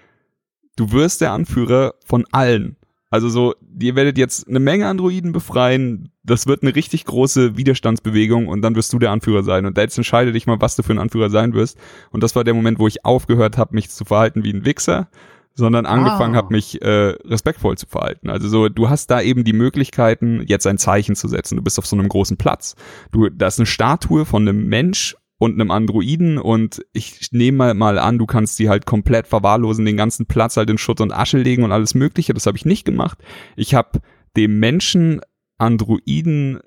[0.77, 2.77] du wirst der Anführer von allen.
[3.11, 8.49] Also so, ihr werdet jetzt eine Menge Androiden befreien, das wird eine richtig große Widerstandsbewegung
[8.49, 9.67] und dann wirst du der Anführer sein.
[9.67, 11.79] Und jetzt entscheide dich mal, was du für ein Anführer sein wirst.
[12.11, 15.09] Und das war der Moment, wo ich aufgehört habe, mich zu verhalten wie ein Wichser,
[15.55, 16.39] sondern angefangen Ah.
[16.39, 18.29] habe, mich äh, respektvoll zu verhalten.
[18.31, 21.57] Also so, du hast da eben die Möglichkeiten, jetzt ein Zeichen zu setzen.
[21.57, 22.75] Du bist auf so einem großen Platz.
[23.13, 27.75] Du, da ist eine Statue von einem Mensch und einem Androiden und ich nehme mal,
[27.75, 31.13] mal an, du kannst die halt komplett verwahrlosen, den ganzen Platz halt in Schutt und
[31.13, 32.35] Asche legen und alles mögliche.
[32.35, 33.19] Das habe ich nicht gemacht.
[33.57, 34.01] Ich habe
[34.37, 35.21] dem Menschen
[35.59, 36.61] Androiden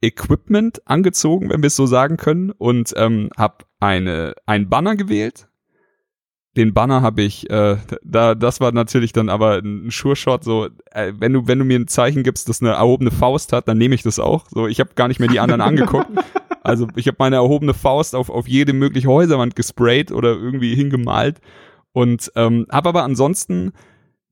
[0.00, 5.48] Equipment angezogen, wenn wir es so sagen können, und ähm, habe eine ein Banner gewählt
[6.56, 11.12] den Banner habe ich, äh, da, das war natürlich dann aber ein Sure-Shot, so, äh,
[11.18, 13.94] wenn du, wenn du mir ein Zeichen gibst, das eine erhobene Faust hat, dann nehme
[13.94, 14.44] ich das auch.
[14.50, 16.10] So, ich habe gar nicht mehr die anderen angeguckt.
[16.64, 21.40] Also ich habe meine erhobene Faust auf, auf jede mögliche Häuserwand gesprayt oder irgendwie hingemalt
[21.90, 23.72] und ähm, habe aber ansonsten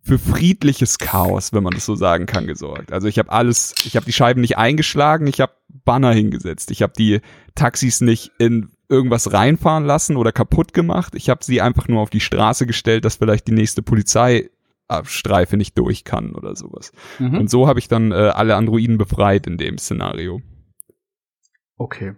[0.02, 2.92] für friedliches Chaos, wenn man das so sagen kann, gesorgt.
[2.92, 5.52] Also ich habe alles, ich habe die Scheiben nicht eingeschlagen, ich habe
[5.84, 7.20] Banner hingesetzt, ich habe die
[7.56, 11.14] Taxis nicht in irgendwas reinfahren lassen oder kaputt gemacht.
[11.14, 15.78] Ich habe sie einfach nur auf die Straße gestellt, dass vielleicht die nächste Polizeistreife nicht
[15.78, 16.92] durch kann oder sowas.
[17.18, 17.38] Mhm.
[17.38, 20.42] Und so habe ich dann äh, alle Androiden befreit in dem Szenario.
[21.76, 22.14] Okay.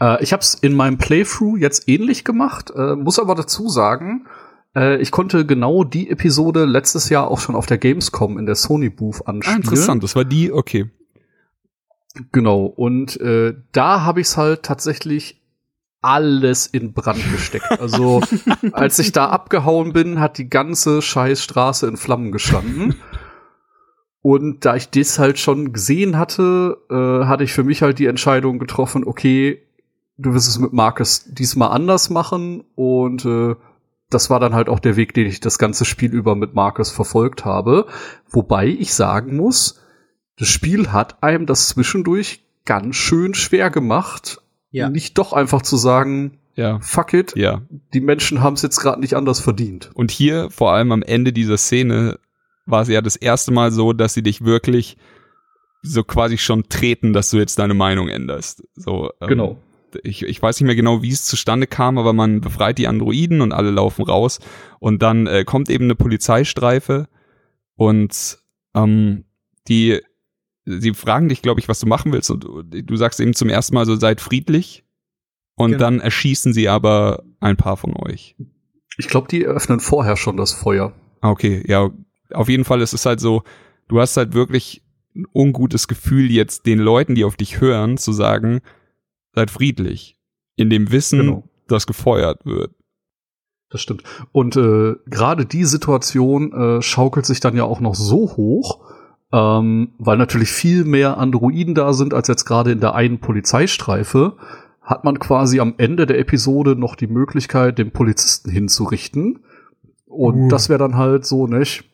[0.00, 4.26] Äh, ich habe es in meinem Playthrough jetzt ähnlich gemacht, äh, muss aber dazu sagen,
[4.74, 8.54] äh, ich konnte genau die Episode letztes Jahr auch schon auf der Gamescom in der
[8.54, 9.62] Sony Booth Ah, anspielen.
[9.62, 10.90] interessant, das war die, okay.
[12.32, 12.64] Genau.
[12.64, 15.42] Und äh, da habe ich es halt tatsächlich
[16.06, 17.80] alles in Brand gesteckt.
[17.80, 18.22] Also
[18.72, 22.94] als ich da abgehauen bin, hat die ganze Scheißstraße in Flammen gestanden.
[24.22, 28.06] Und da ich das halt schon gesehen hatte, äh, hatte ich für mich halt die
[28.06, 29.62] Entscheidung getroffen, okay,
[30.16, 32.62] du wirst es mit Marcus diesmal anders machen.
[32.76, 33.56] Und äh,
[34.08, 36.92] das war dann halt auch der Weg, den ich das ganze Spiel über mit Marcus
[36.92, 37.86] verfolgt habe.
[38.30, 39.82] Wobei ich sagen muss,
[40.38, 44.40] das Spiel hat einem das zwischendurch ganz schön schwer gemacht,
[44.76, 44.88] Ja.
[44.90, 47.62] nicht doch einfach zu sagen, Ja, fuck it, ja.
[47.94, 49.90] die Menschen haben es jetzt gerade nicht anders verdient.
[49.94, 52.18] Und hier, vor allem am Ende dieser Szene,
[52.66, 54.96] war es ja das erste Mal so, dass sie dich wirklich
[55.82, 58.64] so quasi schon treten, dass du jetzt deine Meinung änderst.
[58.74, 59.58] So, ähm, Genau.
[60.02, 63.40] Ich, ich weiß nicht mehr genau, wie es zustande kam, aber man befreit die Androiden
[63.40, 64.40] und alle laufen raus.
[64.78, 67.08] Und dann äh, kommt eben eine Polizeistreife
[67.76, 68.38] und
[68.74, 69.24] ähm,
[69.68, 70.00] die,
[70.66, 72.30] sie fragen dich, glaube ich, was du machen willst.
[72.30, 74.84] Und du, sagst eben zum ersten Mal so, seid friedlich.
[75.54, 75.80] Und Genau.
[75.84, 78.36] dann erschießen sie aber ein paar von euch.
[78.98, 80.92] Ich glaube, die eröffnen vorher schon das Feuer.
[81.20, 81.90] Ah, Okay, ja,
[82.32, 83.42] auf jeden Fall ist es halt so,
[83.88, 84.82] du hast halt wirklich
[85.14, 88.60] ein ungutes Gefühl, jetzt den Leuten, die auf dich hören, zu sagen,
[89.34, 90.18] seid friedlich.
[90.56, 91.48] In dem Wissen, Genau.
[91.68, 92.72] dass gefeuert wird.
[93.70, 94.02] Das stimmt.
[94.32, 98.80] Und äh, gerade die Situation äh, schaukelt sich dann ja auch noch so hoch,
[99.36, 104.36] ähm, weil natürlich viel mehr Androiden da sind als jetzt gerade in der einen Polizeistreife,
[104.80, 109.40] hat man quasi am Ende der Episode noch die Möglichkeit, den Polizisten hinzurichten.
[110.06, 110.48] Und Uh.
[110.48, 111.84] das wäre dann halt so, nicht?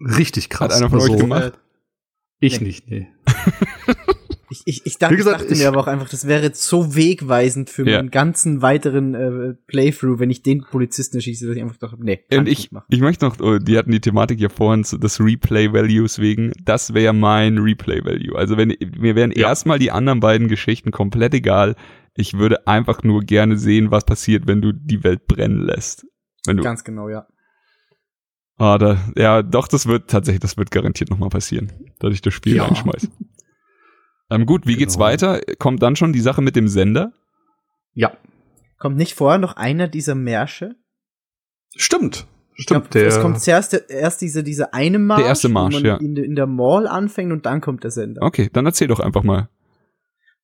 [0.00, 0.72] Richtig krass.
[0.74, 1.52] Hat einer von Also, euch gemacht?
[2.40, 2.66] Ich Nee.
[2.66, 3.08] nicht, nee.
[4.52, 6.64] Ich, ich, ich, dachte, gesagt, ich dachte ich- mir aber auch einfach, das wäre jetzt
[6.64, 7.98] so wegweisend für Ja.
[7.98, 12.16] meinen ganzen weiteren äh, Playthrough, wenn ich den Polizisten erschieße, dass ich einfach dachte, nee,
[12.28, 12.86] kann Und ich ich, nicht machen.
[12.88, 16.94] ich möchte noch, oh, die hatten die Thematik hier vorhin, so das Replay-Values wegen, das
[16.94, 18.36] wäre mein Replay-Value.
[18.36, 19.48] Also wenn, mir wären Ja.
[19.48, 21.76] erstmal die anderen beiden Geschichten komplett egal.
[22.16, 26.04] Ich würde einfach nur gerne sehen, was passiert, wenn du die Welt brennen lässt.
[26.44, 27.24] Wenn du, Ganz genau, ja.
[28.56, 32.34] Ah, da, ja, doch, das wird tatsächlich, das wird garantiert nochmal passieren, dass ich das
[32.34, 32.64] Spiel Ja.
[32.64, 33.08] reinschmeiß.
[34.30, 35.06] Ähm, gut, wie geht's Genau.
[35.06, 35.40] weiter?
[35.58, 37.12] Kommt dann schon die Sache mit dem Sender?
[37.94, 38.12] Ja,
[38.78, 40.74] Kommt nicht vorher noch einer dieser Märsche?
[41.76, 42.26] stimmt.
[42.66, 45.78] Glaub, Stimmt, der, es kommt zuerst erst dieser, dieser eine Marsch, Der erste Marsch, wo
[45.78, 45.96] man ja.
[45.96, 48.20] in, in der Mall anfängt und dann kommt der Sender.
[48.22, 49.48] Okay, dann erzähl doch einfach mal.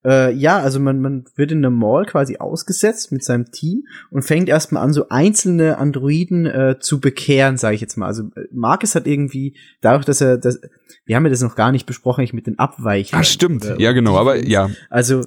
[0.06, 4.22] Äh, ja, also man, man wird in der Mall quasi ausgesetzt mit seinem Team und
[4.22, 8.06] fängt erstmal an, so einzelne Androiden äh, zu bekehren, sage ich jetzt mal.
[8.06, 10.60] Also äh, Marcus hat irgendwie, dadurch, dass er das,
[11.06, 13.18] wir haben ja das noch gar nicht besprochen, ich mit den Abweichern.
[13.18, 13.64] Ah, stimmt.
[13.64, 14.70] Äh, Ja, genau, aber ja.
[14.90, 15.22] Also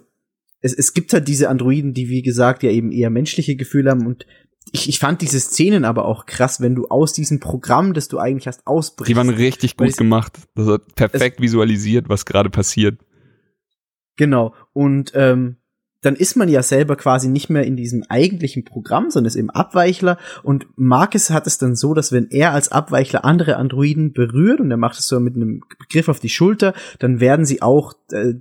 [0.61, 4.05] es, es gibt halt diese Androiden, die wie gesagt ja eben eher menschliche Gefühle haben
[4.05, 4.25] und
[4.71, 8.19] ich, ich fand diese Szenen aber auch krass, wenn du aus diesem Programm, das du
[8.19, 9.09] eigentlich hast, ausbrichst.
[9.09, 10.33] Die waren richtig gut es- gemacht.
[10.55, 12.99] Das hat perfekt visualisiert, was gerade passiert.
[14.19, 14.53] Genau.
[14.73, 15.55] Und ähm,
[16.01, 19.49] dann ist man ja selber quasi nicht mehr in diesem eigentlichen Programm, sondern ist eben
[19.49, 20.17] Abweichler.
[20.43, 24.71] Und Marcus hat es dann so, dass wenn er als Abweichler andere Androiden berührt und
[24.71, 28.33] er macht es so mit einem Griff auf die Schulter, dann werden sie auch äh,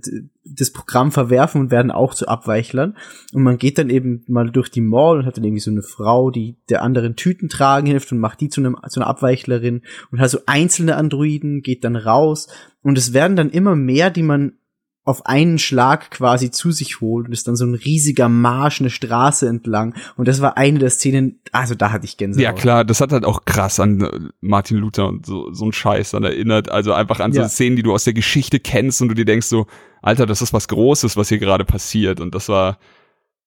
[0.43, 2.97] das Programm verwerfen und werden auch zu Abweichlern.
[3.31, 5.83] Und man geht dann eben mal durch die Mall und hat dann irgendwie so eine
[5.83, 9.83] Frau, die der anderen Tüten tragen hilft und macht die zu, einem, zu einer Abweichlerin
[10.11, 12.49] und hat so einzelne Androiden, geht dann raus.
[12.81, 14.59] Und es werden dann immer mehr, die man
[15.05, 18.89] auf einen Schlag quasi zu sich holt und ist dann so ein riesiger Marsch eine
[18.89, 22.43] Straße entlang und das war eine der Szenen, also da hatte ich Gänsehaut.
[22.43, 25.73] Ja, klar, das hat halt auch krass an äh, Martin Luther und so, so ein
[25.73, 26.69] Scheiß dann erinnert.
[26.69, 27.49] Also einfach an so Ja.
[27.49, 29.65] Szenen, die du aus der Geschichte kennst und du dir denkst so,
[30.01, 32.19] Alter, das ist was Großes, was hier gerade passiert.
[32.19, 32.77] Und das war,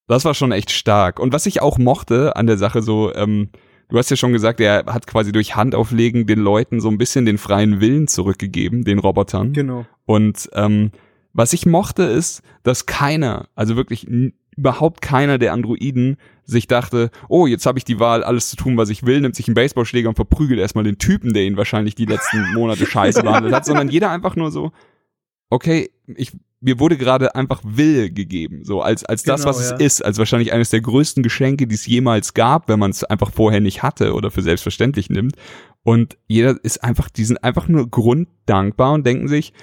[0.07, 1.19] das war schon echt stark.
[1.19, 3.49] Und was ich auch mochte an der Sache so, ähm,
[3.89, 7.25] du hast ja schon gesagt, er hat quasi durch Handauflegen den Leuten so ein bisschen
[7.25, 9.53] den freien Willen zurückgegeben, den Robotern.
[9.53, 9.85] Genau.
[10.05, 10.91] Und ähm,
[11.33, 14.07] Was ich mochte ist, dass keiner, also wirklich
[14.55, 18.77] überhaupt keiner der Androiden sich dachte, oh, jetzt habe ich die Wahl, alles zu tun,
[18.77, 21.95] was ich will, nimmt sich einen Baseballschläger und verprügelt erstmal den Typen, der ihn wahrscheinlich
[21.95, 24.71] die letzten Monate scheiße behandelt hat, sondern jeder einfach nur so,
[25.49, 29.75] okay, ich, mir wurde gerade einfach Will gegeben, so als, als das, Genau, was ja.
[29.75, 33.03] es ist, als wahrscheinlich eines der größten Geschenke, die es jemals gab, wenn man es
[33.03, 35.35] einfach vorher nicht hatte oder für selbstverständlich nimmt.
[35.83, 39.53] Und jeder ist einfach, die sind einfach nur grunddankbar und denken sich,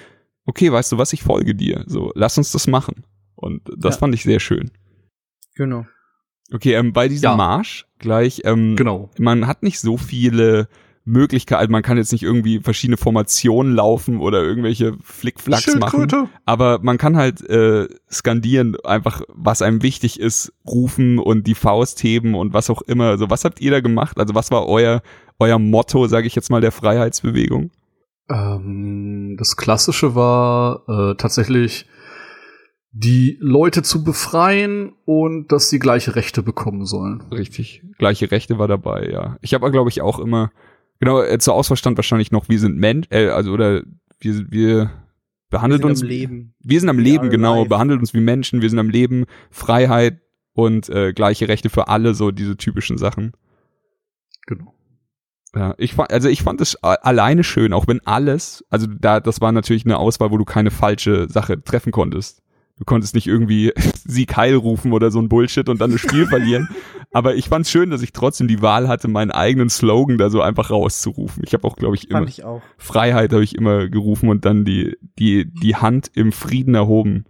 [0.45, 3.03] okay, weißt du was, ich folge dir, so, lass uns das machen.
[3.35, 3.99] Und das Ja.
[3.99, 4.71] fand ich sehr schön.
[5.55, 5.85] Genau.
[6.53, 7.35] Okay, ähm, bei diesem Ja.
[7.35, 9.09] Marsch gleich, ähm, Genau.
[9.17, 10.67] man hat nicht so viele
[11.03, 16.07] Möglichkeiten, also man kann jetzt nicht irgendwie verschiedene Formationen laufen oder irgendwelche Flickflacks machen,
[16.45, 22.03] aber man kann halt äh, skandieren, einfach was einem wichtig ist, rufen und die Faust
[22.03, 23.05] heben und was auch immer.
[23.05, 24.19] Also was habt ihr da gemacht?
[24.19, 25.01] Also was war euer
[25.39, 27.71] euer Motto, sage ich jetzt mal, der Freiheitsbewegung?
[28.31, 31.85] Ähm, das Klassische war äh, tatsächlich,
[32.93, 37.21] die Leute zu befreien und dass sie gleiche Rechte bekommen sollen.
[37.31, 39.37] Richtig, gleiche Rechte war dabei, ja.
[39.41, 40.51] Ich habe glaube ich auch immer
[40.99, 43.83] genau äh, zur Auswahl stand wahrscheinlich noch, wir sind Mensch, äh, also oder
[44.19, 44.91] wir wir
[45.49, 46.53] behandelt Wir sind uns am Leben.
[46.59, 47.69] Wir sind am We Leben, genau, alive.
[47.69, 50.19] behandelt uns wie Menschen, wir sind am Leben, Freiheit
[50.53, 53.33] und äh, gleiche Rechte für alle, so diese typischen Sachen.
[54.47, 54.73] Genau.
[55.55, 59.41] Ja, ich fand, also ich fand es alleine schön, auch wenn alles, also da, das
[59.41, 62.41] war natürlich eine Auswahl, wo du keine falsche Sache treffen konntest.
[62.77, 63.73] Du konntest nicht irgendwie
[64.05, 66.69] Sieg Heil rufen oder so ein Bullshit und dann das Spiel verlieren.
[67.11, 70.41] Aber ich fand's schön, dass ich trotzdem die Wahl hatte, meinen eigenen Slogan da so
[70.41, 71.43] einfach rauszurufen.
[71.45, 72.61] Ich habe auch, glaube ich, immer ich auch.
[72.77, 77.25] Freiheit habe ich immer gerufen und dann die, die, die Hand im Frieden erhoben.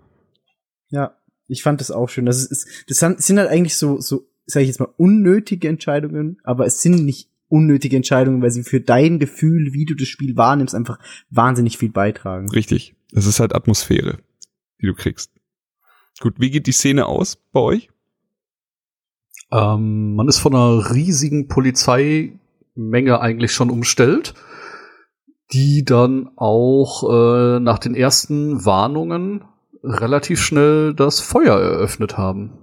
[0.89, 1.17] Ja,
[1.47, 2.27] ich fand das auch schön.
[2.27, 6.37] Das, ist, das sind sind halt eigentlich so, so, sage ich jetzt mal, unnötige Entscheidungen,
[6.43, 10.35] aber es sind nicht unnötige Entscheidungen, weil sie für dein Gefühl, wie du das Spiel
[10.37, 10.99] wahrnimmst, einfach
[11.29, 12.49] wahnsinnig viel beitragen.
[12.49, 12.95] Richtig.
[13.11, 14.17] Das ist halt Atmosphäre,
[14.81, 15.31] die du kriegst.
[16.19, 17.89] Gut, wie geht die Szene aus bei euch?
[19.51, 24.33] Ähm, man ist von einer riesigen Polizeimenge eigentlich schon umstellt,
[25.51, 29.43] die dann auch äh, nach den ersten Warnungen
[29.83, 32.61] relativ schnell das Feuer eröffnet haben.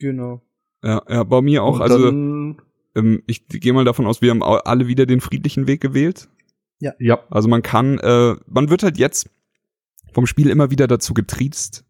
[0.00, 0.40] Genau.
[0.82, 1.76] Ja, ja, bei mir auch.
[1.76, 2.62] Und Also dann,
[2.94, 6.28] ähm, ich gehe mal davon aus, wir haben alle wieder den friedlichen Weg gewählt.
[6.98, 9.30] ja, Also man kann, äh, man wird halt jetzt
[10.12, 11.84] vom Spiel immer wieder dazu getriezt,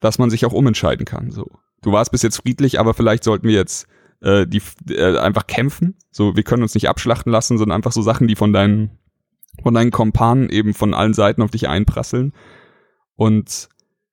[0.00, 1.30] dass man sich auch umentscheiden kann.
[1.30, 1.46] So,
[1.82, 3.86] du warst bis jetzt friedlich, aber vielleicht sollten wir jetzt
[4.20, 5.96] äh, die äh, einfach kämpfen.
[6.10, 8.98] So, wir können uns nicht abschlachten lassen, sondern einfach so Sachen, die von deinen
[9.62, 12.32] von deinen Kompanen eben von allen Seiten auf dich einprasseln.
[13.14, 13.68] Und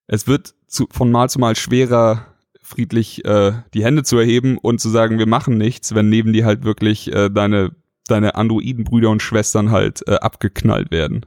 [0.08, 2.35] es wird zu, von Mal zu Mal schwerer,
[2.66, 6.46] friedlich äh, die Hände zu erheben und zu sagen, wir machen nichts, wenn neben dir
[6.46, 7.72] halt wirklich äh, deine
[8.08, 11.26] deine Androidenbrüder und Schwestern halt äh, abgeknallt werden.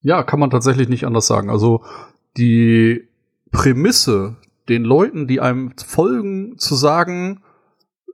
[0.00, 1.50] ja, kann man tatsächlich nicht anders sagen.
[1.50, 1.84] Also
[2.36, 3.08] die
[3.50, 4.36] Prämisse,
[4.68, 7.42] den Leuten, die einem folgen, zu sagen,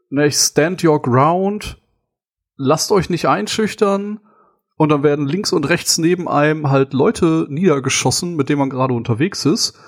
[0.08, 1.78] ne, stand your ground,
[2.56, 4.20] lasst euch nicht einschüchtern,
[4.80, 8.94] und dann werden links und rechts neben einem halt Leute niedergeschossen, mit denen man gerade
[8.94, 9.78] unterwegs ist.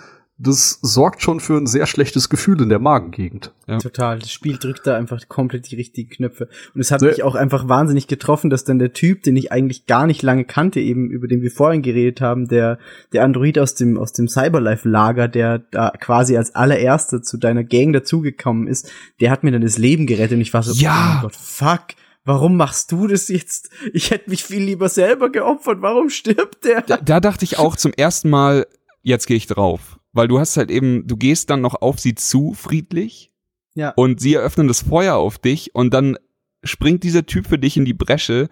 [0.45, 3.53] Das sorgt schon für ein sehr schlechtes Gefühl in der Magengegend.
[3.69, 3.79] Ja.
[3.79, 4.19] Total.
[4.19, 6.49] Das Spiel drückt da einfach komplett die richtigen Knöpfe.
[6.75, 7.09] Und es hat Ne.
[7.09, 10.45] mich auch einfach wahnsinnig getroffen, dass dann der Typ, den ich eigentlich gar nicht lange
[10.45, 12.79] kannte, eben über den wir vorhin geredet haben, der,
[13.13, 17.93] der Android aus dem, aus dem Cyberlife-Lager, der da quasi als allererster zu deiner Gang
[17.93, 18.91] dazugekommen ist,
[19.21, 20.91] der hat mir dann das Leben gerettet und ich war so, Ja.
[20.91, 21.83] oh mein Gott, fuck.
[22.25, 23.71] Warum machst du das jetzt?
[23.93, 25.79] Ich hätte mich viel lieber selber geopfert.
[25.83, 26.83] Warum stirbt der?
[26.83, 28.67] Da, da dachte ich auch zum ersten Mal,
[29.03, 29.99] jetzt gehe ich drauf.
[30.13, 33.31] Weil du hast halt eben, du gehst dann noch auf sie zu, friedlich,
[33.75, 33.91] Ja.
[33.97, 36.19] und sie eröffnen das Feuer auf dich und dann
[36.65, 38.49] springt dieser Typ für dich in die Bresche,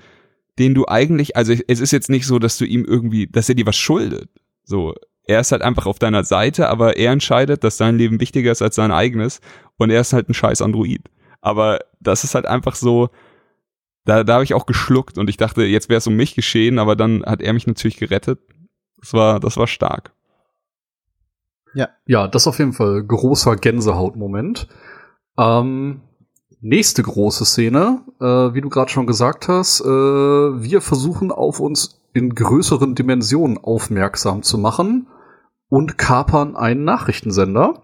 [0.58, 3.54] den du eigentlich, also es ist jetzt nicht so, dass du ihm irgendwie, dass er
[3.54, 4.28] dir was schuldet.
[4.64, 4.94] So,
[5.24, 8.62] er ist halt einfach auf deiner Seite, aber er entscheidet, dass sein Leben wichtiger ist
[8.62, 9.40] als sein eigenes
[9.76, 11.02] und er ist halt ein scheiß Android.
[11.40, 13.11] Aber das ist halt einfach so,
[14.04, 16.78] da, da habe ich auch geschluckt und ich dachte, jetzt wäre es um mich geschehen,
[16.78, 18.40] aber dann hat er mich natürlich gerettet.
[18.98, 20.12] Das war, das war stark.
[22.06, 24.68] Ja, das auf jeden Fall großer Gänsehautmoment.
[25.38, 26.00] Ähm,
[26.60, 32.00] nächste große Szene, äh, wie du gerade schon gesagt hast, äh, wir versuchen auf uns
[32.12, 35.06] in größeren Dimensionen aufmerksam zu machen
[35.68, 37.82] und kapern einen Nachrichtensender.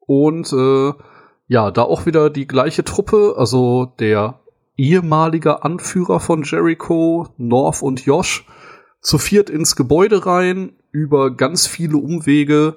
[0.00, 0.92] Und äh,
[1.48, 4.40] ja, da auch wieder die gleiche Truppe, also der
[4.76, 8.46] ehemalige Anführer von Jericho, North und Josh,
[9.00, 12.76] zu viert ins Gebäude rein, über ganz viele Umwege,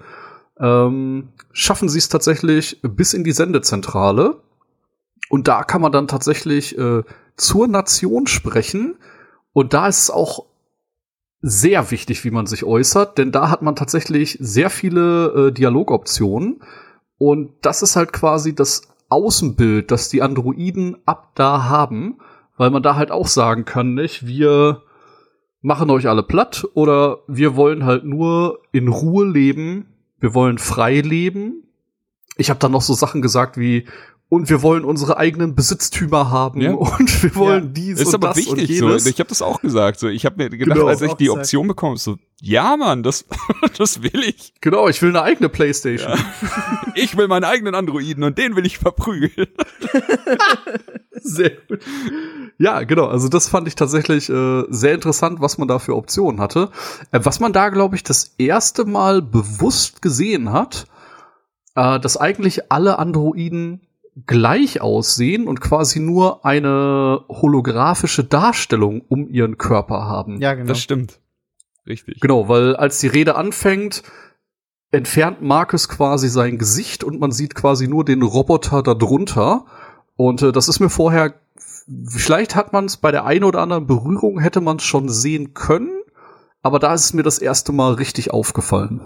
[0.59, 4.41] ähm, schaffen sie es tatsächlich bis in die Sendezentrale.
[5.29, 7.03] Und da kann man dann tatsächlich äh,
[7.35, 8.95] zur Nation sprechen.
[9.53, 10.45] Und da ist es auch
[11.41, 16.61] sehr wichtig, wie man sich äußert, denn da hat man tatsächlich sehr viele äh, Dialogoptionen.
[17.17, 22.19] Und das ist halt quasi das Außenbild, das die Androiden ab da haben,
[22.57, 24.81] weil man da halt auch sagen kann, nicht, wir
[25.65, 29.87] machen euch alle platt oder wir wollen halt nur in Ruhe leben,
[30.19, 31.63] wir wollen frei leben.
[32.37, 33.87] Ich habe dann noch so Sachen gesagt wie
[34.35, 36.71] und wir wollen unsere eigenen Besitztümer haben Ja.
[36.73, 37.69] und wir wollen Ja.
[37.71, 38.79] dies ist und aber das und wichtig.
[38.79, 39.03] jenes.
[39.05, 39.09] So.
[39.09, 39.99] Ich habe das auch gesagt.
[39.99, 40.87] So, ich habe mir gedacht, Genau.
[40.87, 41.39] als ich die gesagt.
[41.41, 43.25] Option bekomme, so, ja, Mann, das,
[43.77, 44.53] das will ich.
[44.61, 46.13] Genau, ich will eine eigene Playstation.
[46.97, 49.47] Ich will meinen eigenen Androiden und den will ich verprügeln.
[51.11, 51.79] Sehr gut.
[52.57, 53.07] Ja, genau.
[53.07, 56.69] Also das fand ich tatsächlich äh, sehr interessant, was man da für Optionen hatte.
[57.11, 60.87] Äh, was man da, glaube ich, das erste Mal bewusst gesehen hat,
[61.75, 63.81] äh, dass eigentlich alle Androiden
[64.25, 70.41] gleich aussehen und quasi nur eine holographische Darstellung um ihren Körper haben.
[70.41, 70.67] Ja, genau.
[70.67, 71.19] Das stimmt.
[71.85, 72.21] Richtig.
[72.21, 74.03] Genau, weil als die Rede anfängt,
[74.91, 79.65] entfernt Marcus quasi sein Gesicht und man sieht quasi nur den Roboter darunter.
[80.15, 81.35] Und äh, das ist mir vorher,
[82.07, 85.53] vielleicht hat man es bei der einen oder anderen Berührung, hätte man es schon sehen
[85.53, 86.01] können,
[86.61, 89.01] aber da ist es mir das erste Mal richtig aufgefallen.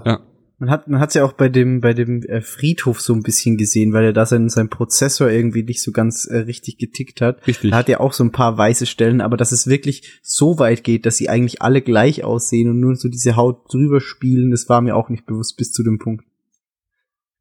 [0.60, 3.56] Man hat man hat's ja auch bei dem bei dem äh, Friedhof so ein bisschen
[3.56, 7.48] gesehen, weil er da sein sein Prozessor irgendwie nicht so ganz äh, richtig getickt hat.
[7.48, 7.72] Richtig.
[7.72, 10.84] Da hat ja auch so ein paar weiße Stellen, aber dass es wirklich so weit
[10.84, 14.68] geht, dass sie eigentlich alle gleich aussehen und nur so diese Haut drüber spielen, das
[14.68, 16.26] war mir auch nicht bewusst bis zu dem Punkt.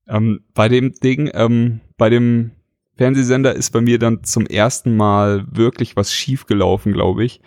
[0.06, 2.52] Ähm, bei dem Ding, ähm, bei dem
[2.96, 7.40] Fernsehsender ist bei mir dann zum ersten Mal wirklich was schief gelaufen, glaube ich.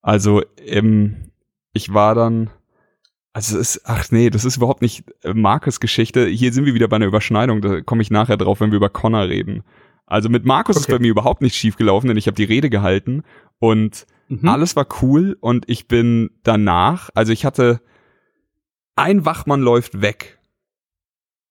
[0.00, 1.30] Also, ähm,
[1.72, 2.50] ich war dann,
[3.32, 6.26] also es ist, ach nee, das ist überhaupt nicht äh, Markus Geschichte.
[6.26, 8.90] Hier sind wir wieder bei einer Überschneidung, da komme ich nachher drauf, wenn wir über
[8.90, 9.62] Connor reden.
[10.06, 10.92] Also mit Markus ist Okay.
[10.92, 13.22] bei mir überhaupt nicht schief gelaufen, denn ich habe die Rede gehalten
[13.58, 14.48] und Mhm.
[14.48, 17.80] alles war cool und ich bin danach, also ich hatte
[18.96, 20.38] ein Wachmann läuft weg.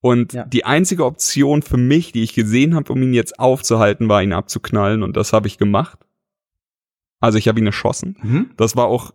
[0.02, 0.46] Und Ja.
[0.46, 4.32] die einzige Option für mich, die ich gesehen habe, um ihn jetzt aufzuhalten, war ihn
[4.34, 6.00] abzuknallen und das habe ich gemacht.
[7.20, 8.16] Also ich habe ihn erschossen.
[8.22, 8.52] Mhm.
[8.58, 9.12] Das war auch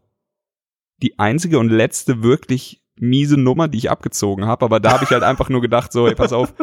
[1.03, 5.11] die einzige und letzte wirklich miese Nummer, die ich abgezogen habe, aber da habe ich
[5.11, 6.55] halt einfach nur gedacht, so, ey, pass auf,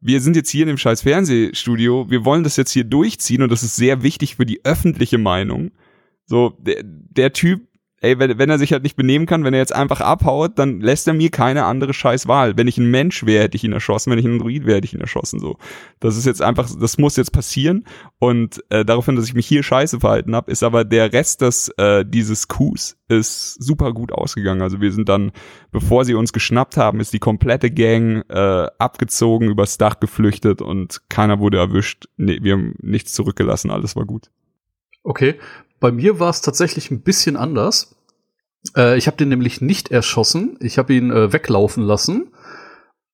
[0.00, 3.50] wir sind jetzt hier in dem scheiß Fernsehstudio, wir wollen das jetzt hier durchziehen und
[3.50, 5.70] das ist sehr wichtig für die öffentliche Meinung.
[6.26, 7.67] So, der, der Typ,
[8.00, 10.80] ey, wenn, wenn er sich halt nicht benehmen kann, wenn er jetzt einfach abhaut, dann
[10.80, 12.56] lässt er mir keine andere scheiß Wahl.
[12.56, 14.86] Wenn ich ein Mensch wäre, hätte ich ihn erschossen, wenn ich ein Android wäre, hätte
[14.86, 15.56] ich ihn erschossen, so.
[16.00, 17.84] Das ist jetzt einfach, das muss jetzt passieren
[18.18, 21.68] und äh, daraufhin, dass ich mich hier scheiße verhalten habe, ist aber der Rest des,
[21.76, 24.62] äh, dieses Coups ist super gut ausgegangen.
[24.62, 25.32] Also wir sind dann,
[25.72, 31.00] bevor sie uns geschnappt haben, ist die komplette Gang äh, abgezogen, übers Dach geflüchtet und
[31.08, 32.06] keiner wurde erwischt.
[32.16, 34.30] Nee, wir haben nichts zurückgelassen, alles war gut.
[35.02, 35.36] Okay,
[35.80, 37.96] bei mir war es tatsächlich ein bisschen anders.
[38.76, 42.32] Äh, ich habe den nämlich nicht erschossen, ich habe ihn äh, weglaufen lassen.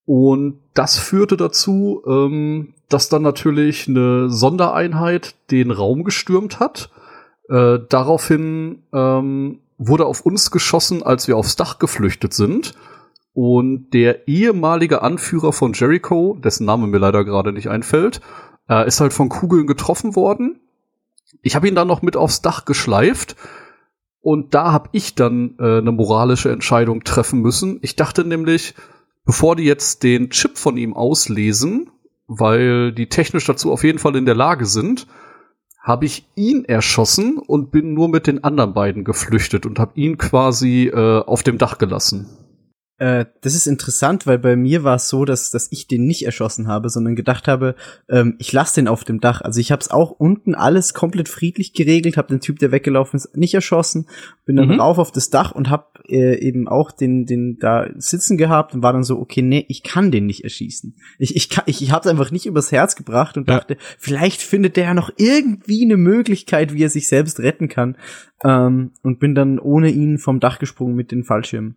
[0.07, 6.91] Und das führte dazu, ähm, dass dann natürlich eine Sondereinheit den Raum gestürmt hat.
[7.49, 12.75] Äh, daraufhin ähm, wurde auf uns geschossen, als wir aufs Dach geflüchtet sind.
[13.33, 18.21] Und der ehemalige Anführer von Jericho, dessen Name mir leider gerade nicht einfällt,
[18.69, 20.61] äh, ist halt von Kugeln getroffen worden.
[21.45, 23.37] Ich habe ihn dann noch mit aufs Dach geschleift
[24.21, 27.79] und da habe ich dann äh, eine moralische Entscheidung treffen müssen.
[27.83, 28.75] Ich dachte nämlich,
[29.27, 31.91] bevor die jetzt den Chip von ihm auslesen,
[32.27, 35.07] weil die technisch dazu auf jeden Fall in der Lage sind,
[35.83, 40.17] habe ich ihn erschossen und bin nur mit den anderen beiden geflüchtet und habe ihn
[40.17, 42.27] quasi äh, auf dem Dach gelassen.
[42.99, 46.25] Äh, das ist interessant, weil bei mir war es so, dass, dass ich den nicht
[46.25, 47.75] erschossen habe, sondern gedacht habe,
[48.09, 49.41] ähm, ich lasse den auf dem Dach.
[49.41, 53.17] Also ich habe es auch unten alles komplett friedlich geregelt, habe den Typ, der weggelaufen
[53.17, 54.07] ist, nicht erschossen,
[54.45, 54.81] bin dann Mhm.
[54.81, 58.83] rauf auf das Dach und habe äh, eben auch den, den da sitzen gehabt und
[58.85, 60.95] war dann so, okay, nee, ich kann den nicht erschießen.
[61.19, 63.57] Ich, ich, kann- ich, ich habe es einfach nicht übers Herz gebracht und Ja.
[63.59, 67.97] dachte, vielleicht findet der ja noch irgendwie eine Möglichkeit, wie er sich selbst retten kann.
[68.45, 71.77] Ähm, und bin dann ohne ihn vom Dach gesprungen mit den Fallschirmen.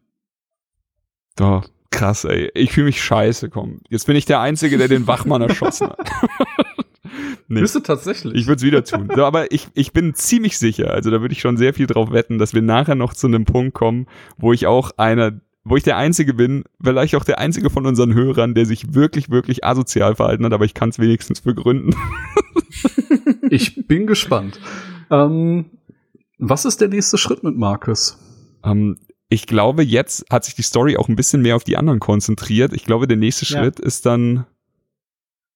[1.40, 1.62] Oh,
[1.92, 2.52] krass, ey.
[2.54, 3.82] Ich fühle mich scheiße, komm.
[3.90, 6.00] Jetzt bin ich der Einzige, der den Wachmann erschossen hat.
[7.48, 7.62] nee.
[7.62, 8.36] Bist du tatsächlich?
[8.36, 9.10] Ich würde es wieder tun.
[9.16, 12.12] So, aber ich, ich bin ziemlich sicher, also da würde ich schon sehr viel drauf
[12.12, 14.08] wetten, dass wir nachher noch zu einem Punkt kommen,
[14.38, 18.14] wo ich auch einer, wo ich der Einzige bin, vielleicht auch der Einzige von unseren
[18.14, 21.96] Hörern, der sich wirklich, wirklich asozial verhalten hat, aber ich kann es wenigstens begründen.
[23.50, 24.60] ich bin gespannt.
[25.10, 25.66] Ähm,
[26.40, 28.18] was ist der nächste Schritt mit Marcus?
[28.64, 28.98] Ähm,
[29.30, 32.74] ich glaube, jetzt hat sich die Story auch ein bisschen mehr auf die anderen konzentriert.
[32.74, 33.60] Ich glaube, der nächste Ja.
[33.62, 34.46] Schritt ist dann.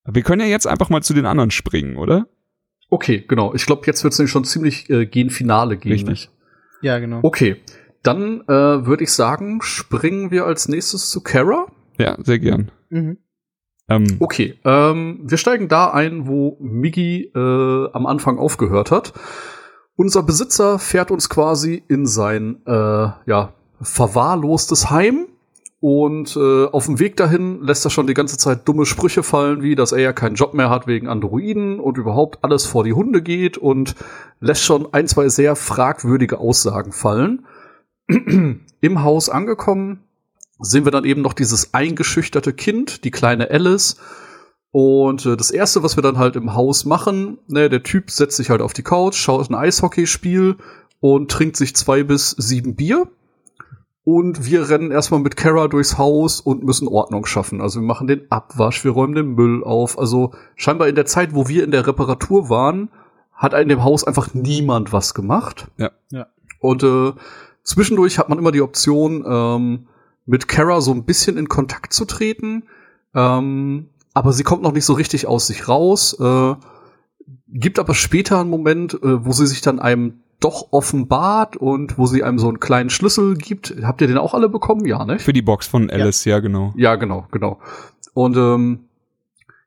[0.05, 2.27] Wir können ja jetzt einfach mal zu den anderen springen, oder?
[2.89, 3.53] Okay, genau.
[3.53, 5.91] Ich glaube, jetzt wird es nämlich schon ziemlich äh, gen Finale gehen.
[5.93, 6.09] Richtig.
[6.09, 6.31] nicht?
[6.81, 7.19] Ja, genau.
[7.23, 7.57] Okay.
[8.03, 11.67] dann äh, würde ich sagen, springen wir als nächstes zu Kara.
[11.99, 12.71] Ja, sehr gern.
[12.89, 13.19] Mhm.
[13.87, 19.13] Ähm, Okay, ähm, wir steigen da ein, wo Miggy äh, am Anfang aufgehört hat.
[19.95, 25.27] Unser Besitzer fährt uns quasi in sein äh, ja, verwahrlostes Heim.
[25.79, 29.63] Und äh, auf dem Weg dahin lässt er schon die ganze Zeit dumme Sprüche fallen,
[29.63, 32.93] wie dass er ja keinen Job mehr hat wegen Androiden und überhaupt alles vor die
[32.93, 33.95] Hunde geht und
[34.39, 37.47] lässt schon ein, zwei sehr fragwürdige Aussagen fallen.
[38.81, 40.03] Im Haus angekommen,
[40.59, 43.97] sehen wir dann eben noch dieses eingeschüchterte Kind, die kleine Alice.
[44.71, 48.37] Und äh, das erste, was wir dann halt im Haus machen, ne, der Typ setzt
[48.37, 50.57] sich halt auf die Couch, schaut ein Eishockeyspiel
[50.99, 53.07] und trinkt sich zwei bis sieben Bier.
[54.03, 57.61] Und wir rennen erstmal mit Kara durchs Haus und müssen Ordnung schaffen.
[57.61, 59.99] Also wir machen den Abwasch, wir räumen den Müll auf.
[59.99, 62.89] Also scheinbar in der Zeit, wo wir in der Reparatur waren,
[63.33, 65.67] hat in dem Haus einfach niemand was gemacht.
[65.77, 65.91] Ja.
[66.11, 66.27] Ja.
[66.59, 67.13] Und äh,
[67.63, 69.87] zwischendurch hat man immer die Option, ähm,
[70.25, 72.63] mit Kara so ein bisschen in Kontakt zu treten.
[73.13, 76.17] Ähm, aber sie kommt noch nicht so richtig aus sich raus.
[76.19, 76.55] Äh,
[77.47, 82.05] gibt aber später einen Moment, äh, wo sie sich dann einem doch offenbart und wo
[82.05, 83.75] sie einem so einen kleinen Schlüssel gibt.
[83.83, 84.85] Habt ihr den auch alle bekommen?
[84.85, 85.19] Ja, ne?
[85.19, 86.73] für die Box von Alice, ja, genau.
[86.75, 87.59] Ja, genau, genau.
[88.13, 88.79] Und ähm,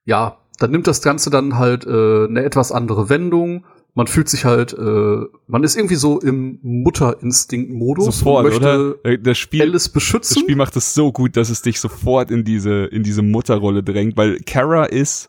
[0.05, 3.65] ja, dann nimmt das Ganze dann halt äh, eine etwas andere Wendung.
[3.95, 9.11] Man fühlt sich halt, äh, man ist irgendwie so im Mutterinstinkt-Modus Sofort, möchte oder?
[9.11, 10.43] Äh, Das Spiel, Alice das beschützen.
[10.43, 14.17] Spiel macht es so gut, dass es dich sofort in diese, in diese Mutterrolle drängt,
[14.17, 15.29] weil Kara ist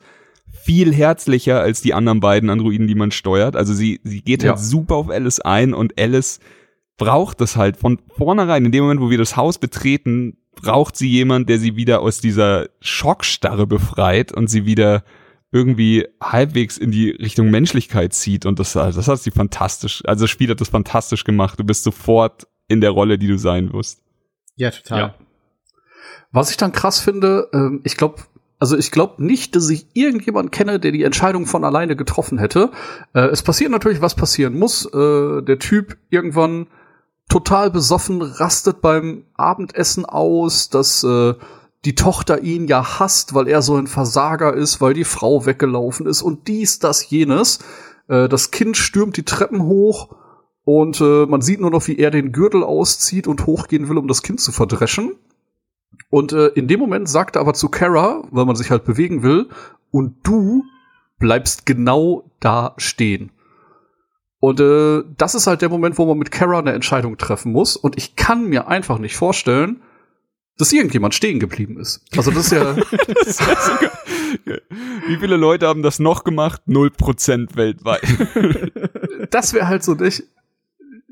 [0.66, 3.56] viel herzlicher als die anderen beiden Androiden, die man steuert.
[3.56, 4.52] Also sie, sie geht Ja.
[4.52, 6.40] halt super auf Alice ein und Alice
[6.98, 8.66] braucht das halt von vornherein.
[8.66, 12.20] In dem Moment, wo wir das Haus betreten, braucht sie jemand, der sie wieder aus
[12.20, 15.04] dieser Schockstarre befreit und sie wieder
[15.52, 18.46] irgendwie halbwegs in die Richtung Menschlichkeit zieht.
[18.46, 21.60] Und das, das hat sie fantastisch, also das Spiel hat das fantastisch gemacht.
[21.60, 24.02] Du bist sofort in der Rolle, die du sein wirst.
[24.56, 25.00] Ja, total.
[25.00, 25.16] Ja.
[26.32, 28.24] Was ich dann krass finde, ähm, ich glaube,
[28.60, 32.72] also ich glaube nicht, dass ich irgendjemand kenne, der die Entscheidung von alleine getroffen hätte.
[33.14, 34.86] Äh, es passiert natürlich, was passieren muss.
[34.86, 36.68] Äh, der Typ irgendwann
[37.30, 41.34] total besoffen rastet beim Abendessen aus, dass äh,
[41.84, 46.08] die Tochter ihn ja hasst, weil er so ein Versager ist, weil die Frau weggelaufen
[46.08, 47.60] ist und dies, das, jenes.
[48.08, 50.16] Äh, das Kind stürmt die Treppen hoch
[50.64, 54.08] und äh, man sieht nur noch, wie er den Gürtel auszieht und hochgehen will, um
[54.08, 55.14] das Kind zu verdreschen.
[56.16, 59.22] Und äh, in dem Moment sagt er aber zu Kara, weil man sich halt bewegen
[59.22, 59.50] will,
[59.92, 60.64] und du
[61.20, 63.32] bleibst genau da stehen.
[64.40, 67.76] Und äh, das ist halt der Moment, wo man mit Kara eine Entscheidung treffen muss.
[67.76, 69.82] Und ich kann mir einfach nicht vorstellen,
[70.58, 72.02] dass irgendjemand stehen geblieben ist.
[72.16, 72.78] Also das ist ja,
[75.08, 76.62] Wie viele Leute haben das noch gemacht?
[76.66, 78.04] Null Prozent weltweit.
[79.32, 80.24] das wäre halt so nicht.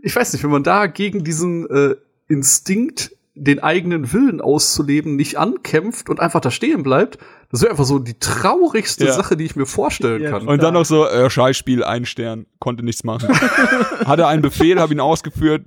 [0.01, 1.97] Ich weiß nicht, wenn man da gegen diesen äh,
[2.29, 7.17] Instinkt, den eigenen Willen auszuleben, nicht ankämpft und einfach da stehen bleibt,
[7.49, 9.13] das wäre einfach so die traurigste Ja.
[9.13, 10.47] Sache, die ich mir vorstellen Ja, kann.
[10.47, 13.29] Und dann noch so, äh, Scheißspiel, ein Stern, konnte nichts machen.
[14.05, 15.65] Hatte einen Befehl, habe ihn ausgeführt,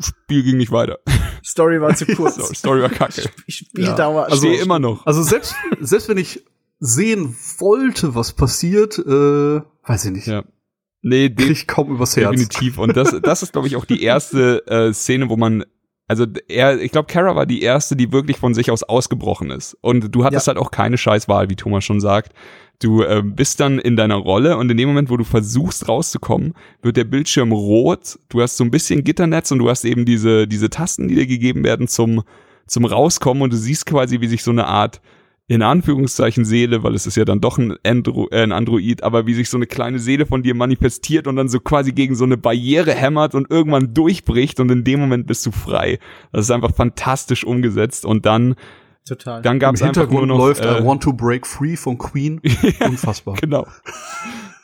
[0.00, 0.98] Spiel ging nicht weiter.
[1.44, 2.34] Story war zu kurz.
[2.34, 3.22] So, Story war kacke.
[3.46, 4.24] Spieldauer.
[4.24, 5.06] Also, Stehe immer noch.
[5.06, 6.44] Also selbst, selbst wenn ich
[6.80, 10.26] sehen wollte, was passiert, äh, weiß ich nicht.
[10.26, 10.42] Ja.
[11.02, 12.30] Nee, Krieg ich kaum übers Herz.
[12.30, 12.78] definitiv.
[12.78, 15.64] Und das, das ist, glaube ich, auch die erste äh, Szene, wo man
[16.06, 19.76] also er, ich glaube, Kara war die erste, die wirklich von sich aus ausgebrochen ist.
[19.80, 20.52] Und du hattest Ja.
[20.54, 22.32] halt auch keine Scheißwahl, wie Thomas schon sagt.
[22.80, 26.54] Du äh, bist dann in deiner Rolle und in dem Moment, wo du versuchst rauszukommen,
[26.82, 28.18] wird der Bildschirm rot.
[28.28, 31.26] Du hast so ein bisschen Gitternetz und du hast eben diese, diese Tasten, die dir
[31.26, 32.22] gegeben werden zum,
[32.66, 35.00] zum Rauskommen und du siehst quasi, wie sich so eine Art,
[35.46, 39.26] in Anführungszeichen Seele, weil es ist ja dann doch ein, Andro äh, ein Android, aber
[39.26, 42.24] wie sich so eine kleine Seele von dir manifestiert und dann so quasi gegen so
[42.24, 45.98] eine Barriere hämmert und irgendwann durchbricht und in dem Moment bist du frei.
[46.32, 48.54] Das ist einfach fantastisch umgesetzt und dann,
[49.06, 49.42] Total.
[49.42, 51.76] dann Im gab es einfach nur Hintergrund noch läuft äh, I Want to Break Free
[51.76, 52.40] von Queen.
[52.80, 53.34] Unfassbar.
[53.38, 53.66] Genau.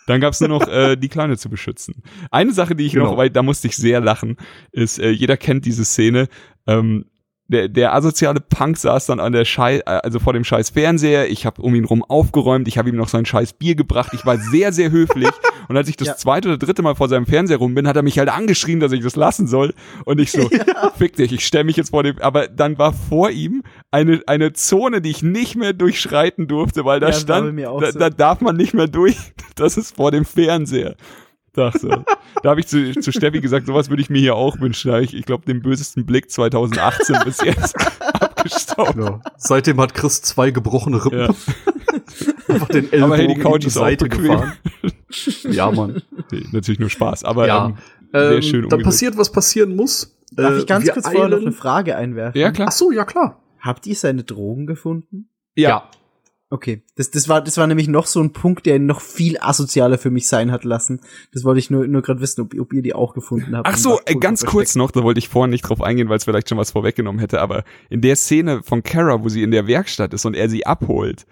[0.07, 2.03] Dann gab's nur noch äh, die Kleine zu beschützen.
[2.31, 3.11] Eine Sache, die ich Genau.
[3.11, 4.39] noch, weil da musste ich sehr lachen,
[4.73, 6.29] ist, äh, jeder kennt diese Szene.
[6.67, 7.05] Ähm,
[7.51, 11.29] der, der asoziale Punk saß dann an der Schei also vor dem scheiß Fernseher.
[11.31, 12.69] Ich habe um ihn rum aufgeräumt.
[12.69, 14.13] Ich habe ihm noch sein scheiß Bier gebracht.
[14.15, 15.29] Ich war sehr, sehr höflich.
[15.69, 16.17] Und als ich das Ja.
[16.17, 18.93] zweite oder dritte Mal vor seinem Fernseher rum bin, hat er mich halt angeschrien, dass
[18.93, 19.75] ich das lassen soll.
[20.05, 20.49] Und ich so,
[20.99, 22.19] fick dich, ich stelle mich jetzt vor dem.
[22.21, 27.01] Aber dann war vor ihm eine, eine Zone, die ich nicht mehr durchschreiten durfte, weil
[27.01, 27.99] da Ja, stand, da, so.
[27.99, 29.17] da darf man nicht mehr durch.
[29.57, 30.95] Das ist vor dem Fernseher.
[31.53, 32.05] Dachte.
[32.43, 34.95] Da habe ich zu, zu Steffi gesagt, sowas würde ich mir hier auch wünschen.
[35.03, 38.97] Ich, ich glaube, den bösesten Blick 2018 bis jetzt abgestaubt.
[38.97, 39.21] Ja.
[39.37, 41.19] Seitdem hat Chris zwei gebrochene Rippen.
[41.21, 41.29] Ja.
[42.55, 44.53] Einfach den Aber hey, die Ellbogen Couch in die ist Seite gefahren.
[45.51, 46.03] ja, Mann.
[46.31, 47.67] Nee, natürlich nur Spaß, aber Ja.
[47.67, 47.75] ähm,
[48.13, 48.85] sehr Ähm, schön dann umgesetzt.
[48.85, 50.17] passiert, was passieren muss.
[50.33, 52.41] Darf Äh, ich ganz wir kurz vorher noch eine Frage einwerfen?
[52.41, 52.69] Ja, klar.
[52.71, 53.43] Ach so, ja klar.
[53.61, 55.29] Habt ihr seine Drogen gefunden?
[55.57, 55.89] Ja.
[56.53, 59.99] Okay, das, das war das war nämlich noch so ein Punkt, der noch viel asozialer
[59.99, 61.01] für mich sein hat lassen.
[61.33, 63.69] Das wollte ich nur nur gerade wissen, ob, ob ihr die auch gefunden habt.
[63.69, 66.25] Ach so, äh, ganz kurz noch, da wollte ich vorhin nicht drauf eingehen, weil es
[66.25, 69.69] vielleicht schon was vorweggenommen hätte, aber in der Szene von Kara, wo sie in der
[69.69, 71.25] Werkstatt ist und er sie abholt,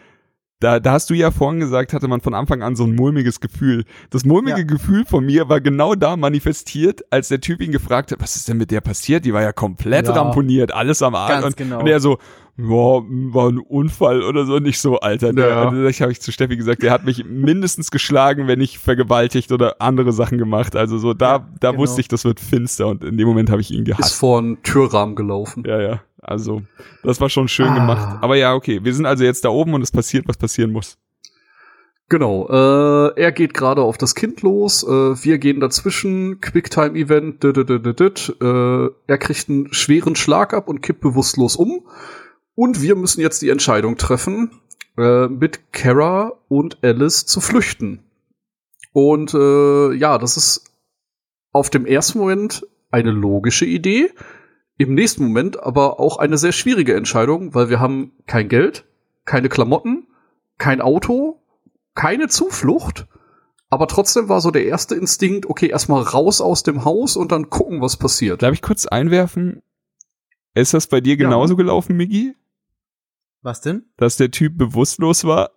[0.60, 3.38] da, da hast du ja vorhin gesagt, hatte man von Anfang an so ein mulmiges
[3.40, 3.84] Gefühl.
[4.10, 4.64] Das mulmige Ja.
[4.64, 8.48] Gefühl von mir war genau da manifestiert, als der Typ ihn gefragt hat, was ist
[8.48, 9.24] denn mit der passiert?
[9.24, 10.14] Die war ja komplett Ja.
[10.14, 11.28] ramponiert, alles am Arsch.
[11.30, 11.80] Ganz und, genau.
[11.80, 12.18] und er so,
[12.60, 15.32] ja, war ein Unfall oder so, nicht so, Alter.
[15.32, 15.68] Der, Ja.
[15.68, 19.52] also, ich habe ich zu Steffi gesagt, der hat mich mindestens geschlagen, wenn nicht vergewaltigt
[19.52, 20.74] oder andere Sachen gemacht.
[20.74, 21.82] Also so, da, Ja, da genau.
[21.82, 24.14] wusste ich, das wird finster und in dem Moment habe ich ihn Ist gehasst.
[24.16, 25.62] vor einen Türrahmen gelaufen.
[25.66, 26.00] Ja, ja.
[26.20, 26.62] Also,
[27.04, 27.74] das war schon schön Ah.
[27.74, 28.18] gemacht.
[28.22, 30.98] Aber ja, okay, wir sind also jetzt da oben und es passiert, was passieren muss.
[32.10, 38.88] Genau, äh, er geht gerade auf das Kind los, äh, wir gehen dazwischen, Quicktime-Event, äh,
[39.06, 41.82] er kriegt einen schweren Schlag ab und kippt bewusstlos um.
[42.58, 44.50] Und wir müssen jetzt die Entscheidung treffen,
[44.96, 48.02] äh, mit Kara und Alice zu flüchten.
[48.90, 50.64] Und äh, ja, das ist
[51.52, 54.10] auf dem ersten Moment eine logische Idee,
[54.76, 58.86] im nächsten Moment aber auch eine sehr schwierige Entscheidung, weil wir haben kein Geld,
[59.24, 60.08] keine Klamotten,
[60.58, 61.40] kein Auto,
[61.94, 63.06] keine Zuflucht,
[63.70, 67.50] aber trotzdem war so der erste Instinkt, okay, erstmal raus aus dem Haus und dann
[67.50, 68.42] gucken, was passiert.
[68.42, 69.62] Darf ich kurz einwerfen?
[70.54, 71.24] Ist das bei dir Ja.
[71.24, 72.34] genauso gelaufen, Migi?
[73.42, 73.84] Was denn?
[73.96, 75.50] Dass der Typ bewusstlos war?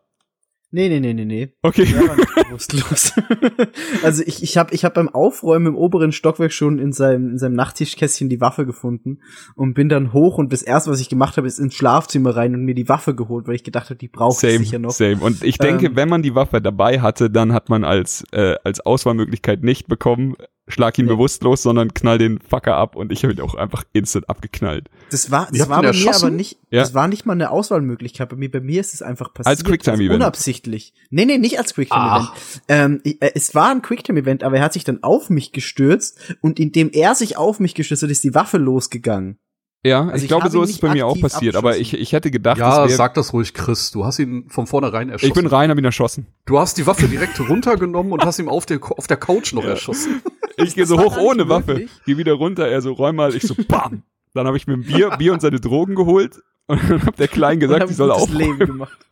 [0.73, 1.53] Nee, nee, nee, nee, nee.
[1.63, 1.83] Okay.
[1.83, 3.11] Der war nicht bewusstlos.
[4.03, 7.37] also ich, ich habe ich hab beim Aufräumen im oberen Stockwerk schon in seinem, in
[7.37, 9.19] seinem Nachttischkästchen die Waffe gefunden
[9.55, 12.55] und bin dann hoch und das erste, was ich gemacht habe, ist ins Schlafzimmer rein
[12.55, 14.91] und mir die Waffe geholt, weil ich gedacht habe, die braucht ich sicher noch.
[14.91, 15.17] same.
[15.17, 18.55] Und ich denke, Ähm, wenn man die Waffe dabei hatte, dann hat man als, äh,
[18.63, 20.35] als Auswahlmöglichkeit nicht bekommen,
[20.67, 21.11] schlag ihn Nee.
[21.11, 24.89] bewusstlos, sondern knall den Fucker ab und ich habe ihn auch einfach instant abgeknallt.
[25.09, 26.79] Das war, das war ihn bei mir aber nicht, Ja.
[26.81, 28.29] das war nicht mal eine Auswahlmöglichkeit.
[28.29, 29.47] Bei mir, bei mir ist es einfach passiert.
[29.47, 30.15] Als Quicktime-Event.
[30.15, 30.93] Unabsichtlich.
[31.09, 32.29] Nee, nee, nicht als Quicktime-Event.
[32.67, 36.59] Ähm, äh, es war ein Quicktime-Event, aber er hat sich dann auf mich gestürzt und
[36.59, 39.37] indem er sich auf mich gestürzt hat, ist die Waffe losgegangen.
[39.83, 41.95] Ja, Also ich, ich glaube, so ihn ist es bei mir auch passiert, aber ich,
[41.95, 43.89] ich hätte gedacht, ja, das sag das ruhig, Chris.
[43.89, 45.27] Du hast ihn von vornherein erschossen.
[45.29, 46.27] ich bin rein, hab ihn erschossen.
[46.45, 49.65] du hast die Waffe direkt runtergenommen und hast ihm auf der, auf der Couch noch
[49.65, 50.21] erschossen.
[50.57, 51.91] Ich gehe so hoch ohne Waffe, möglich.
[52.05, 54.03] geh wieder runter, er so räum mal, ich so bam.
[54.33, 57.27] Dann habe ich mir ein Bier, Bier und seine Drogen geholt und dann hab der
[57.27, 58.37] Klein Und gesagt, ich soll aufräumen.
[58.39, 58.97] Leben gemacht.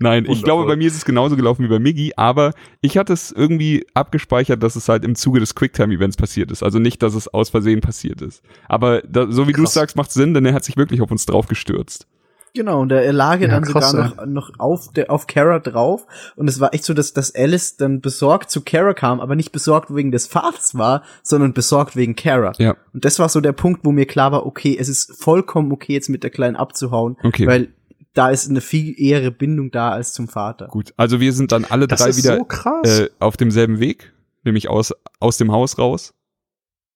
[0.00, 0.44] Nein, ich Wundervoll.
[0.44, 3.84] glaube, bei mir ist es genauso gelaufen wie bei Miggy, aber ich hatte es irgendwie
[3.94, 6.62] abgespeichert, dass es halt im Zuge des Quicktime-Events passiert ist.
[6.62, 8.42] Also nicht, dass es aus Versehen passiert ist.
[8.68, 11.26] Aber da, so wie du sagst, macht Sinn, denn er hat sich wirklich auf uns
[11.26, 12.06] drauf gestürzt.
[12.54, 16.06] Genau, und er lag Ja, dann krass, sogar noch, noch auf, der, auf Kara drauf.
[16.36, 19.52] Und es war echt so, dass, dass Alice dann besorgt zu Kara kam, aber nicht
[19.52, 22.52] besorgt wegen des Vaters war, sondern besorgt wegen Kara.
[22.58, 22.76] Ja.
[22.92, 25.92] Und das war so der Punkt, wo mir klar war, okay, es ist vollkommen okay,
[25.92, 27.46] jetzt mit der Kleinen abzuhauen, Okay.
[27.46, 27.68] weil
[28.14, 30.66] da ist eine viel ehere Bindung da als zum Vater.
[30.66, 30.92] Gut.
[30.96, 34.12] Also wir sind dann alle Das drei wieder so äh, auf demselben Weg,
[34.44, 36.14] nämlich aus, aus dem Haus raus.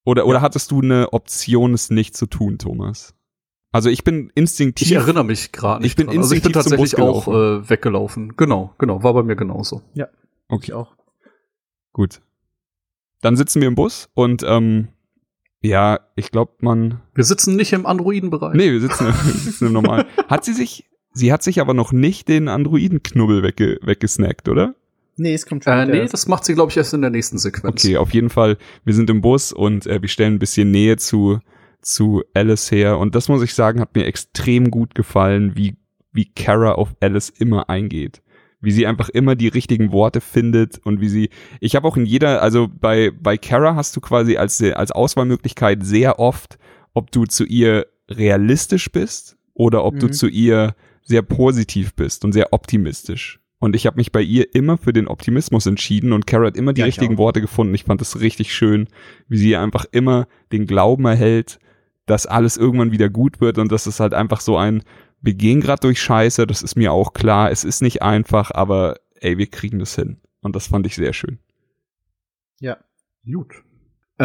[0.04, 3.14] Oder, oder hattest du eine Option, es nicht zu tun, Thomas?
[3.72, 4.86] Also ich bin instinktiv.
[4.86, 5.92] ich erinnere mich gerade nicht.
[5.92, 6.18] Ich bin dran.
[6.18, 8.34] also ich bin instinktiv tatsächlich auch äh, weggelaufen.
[8.36, 9.82] Genau, genau, war bei mir genauso.
[10.48, 10.74] Okay.
[10.74, 10.94] auch.
[11.94, 12.20] Gut.
[13.22, 14.88] Dann sitzen wir im Bus und ähm,
[15.62, 17.00] ja, ich glaube, man.
[17.14, 18.54] Wir sitzen nicht im Androidenbereich.
[18.54, 20.04] Nee, wir sitzen, wir sitzen im normalen.
[20.28, 20.84] Hat sie sich.
[21.14, 24.74] Sie hat sich aber noch nicht den Androidenknubbel wegge weggesnackt, oder?
[25.16, 27.38] Nee, es kommt schon Äh, nee, das macht sie, glaube ich, erst in der nächsten
[27.38, 27.84] Sequenz.
[27.84, 28.56] Okay, auf jeden Fall.
[28.84, 31.38] Wir sind im Bus und äh, wir stellen ein bisschen Nähe zu
[31.82, 35.76] zu Alice her und das muss ich sagen, hat mir extrem gut gefallen, wie
[36.12, 38.22] wie Kara auf Alice immer eingeht.
[38.60, 41.30] Wie sie einfach immer die richtigen Worte findet und wie sie
[41.60, 45.84] ich habe auch in jeder also bei bei Kara hast du quasi als als Auswahlmöglichkeit
[45.84, 46.58] sehr oft,
[46.94, 50.12] ob du zu ihr realistisch bist oder ob du Mhm.
[50.12, 53.40] zu ihr sehr positiv bist und sehr optimistisch.
[53.58, 56.72] Und ich habe mich bei ihr immer für den Optimismus entschieden und Kara hat immer
[56.72, 57.18] die Ja, ich richtigen.
[57.18, 57.74] Worte gefunden.
[57.74, 58.88] Ich fand das richtig schön,
[59.28, 61.58] wie sie einfach immer den Glauben erhält,
[62.06, 64.82] dass alles irgendwann wieder gut wird und das ist halt einfach so ein,
[65.20, 68.96] wir gehen gerade durch Scheiße, das ist mir auch klar, es ist nicht einfach, aber
[69.14, 70.20] ey, wir kriegen das hin.
[70.40, 71.38] Und das fand ich sehr schön.
[72.60, 72.76] Ja.
[73.24, 73.54] Gut.
[74.18, 74.24] Äh,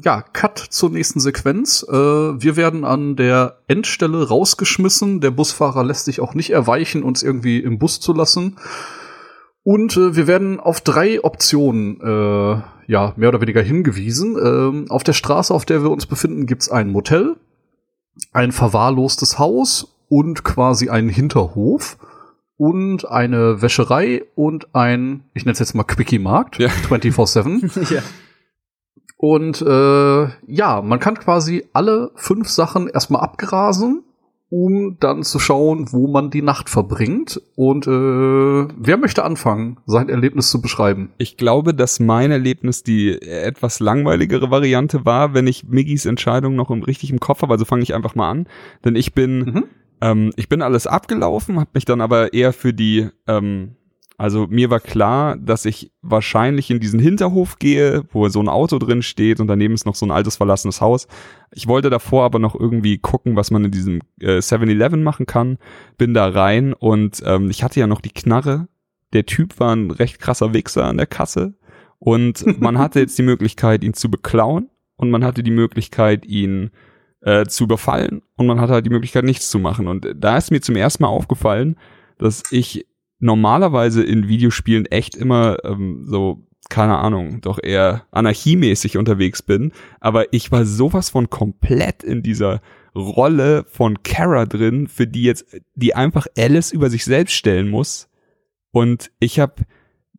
[0.00, 1.84] ja, Cut zur nächsten Sequenz.
[1.88, 5.20] Äh, wir werden an der Endstelle rausgeschmissen.
[5.20, 8.56] Der Busfahrer lässt sich auch nicht erweichen, uns irgendwie im Bus zu lassen.
[9.62, 14.36] Und äh, wir werden auf drei Optionen äh, ja mehr oder weniger hingewiesen.
[14.42, 17.36] Ähm, auf der Straße, auf der wir uns befinden, gibt's ein Motel,
[18.32, 21.98] ein verwahrlostes Haus und quasi einen Hinterhof
[22.56, 26.68] und eine Wäscherei und ein, ich nenne es jetzt mal Quickie-Markt, Ja.
[26.88, 27.94] 24-7.
[27.94, 28.02] ja.
[29.16, 34.04] Und äh, ja, man kann quasi alle fünf Sachen erstmal abgrasen,
[34.50, 37.40] um dann zu schauen, wo man die Nacht verbringt.
[37.54, 41.10] Und äh, wer möchte anfangen, sein Erlebnis zu beschreiben?
[41.18, 46.70] Ich glaube, dass mein Erlebnis die etwas langweiligere Variante war, wenn ich Miggys Entscheidung noch
[46.70, 47.52] im richtig im Kopf habe.
[47.52, 48.46] Also fange ich einfach mal an.
[48.84, 49.64] Denn ich bin, Mhm.
[50.00, 53.72] ähm, ich bin alles abgelaufen, habe mich dann aber eher für die ähm,
[54.18, 58.80] also mir war klar, dass ich wahrscheinlich in diesen Hinterhof gehe, wo so ein Auto
[58.80, 61.06] drin steht und daneben ist noch so ein altes verlassenes Haus.
[61.52, 65.58] Ich wollte davor aber noch irgendwie gucken, was man in diesem äh, 7-Eleven machen kann.
[65.98, 68.66] Bin da rein und ähm, ich hatte ja noch die Knarre.
[69.12, 71.54] Der Typ war ein recht krasser Wichser an der Kasse
[72.00, 76.72] und man hatte jetzt die Möglichkeit, ihn zu beklauen und man hatte die Möglichkeit, ihn
[77.20, 79.86] äh, zu überfallen und man hatte halt die Möglichkeit, nichts zu machen.
[79.86, 81.76] Und da ist mir zum ersten Mal aufgefallen,
[82.18, 82.84] dass ich
[83.18, 89.72] normalerweise in Videospielen echt immer ähm, so, keine Ahnung, doch eher anarchiemäßig unterwegs bin.
[90.00, 92.60] Aber ich war sowas von komplett in dieser
[92.94, 98.08] Rolle von Kara drin, für die jetzt, die einfach Alice über sich selbst stellen muss.
[98.70, 99.62] Und ich habe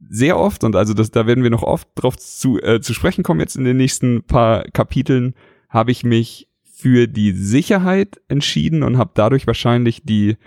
[0.09, 3.23] sehr oft, und also das, da werden wir noch oft drauf zu, äh, zu sprechen
[3.23, 5.35] kommen jetzt in den nächsten paar Kapiteln,
[5.69, 10.37] habe ich mich für die Sicherheit entschieden und habe dadurch wahrscheinlich die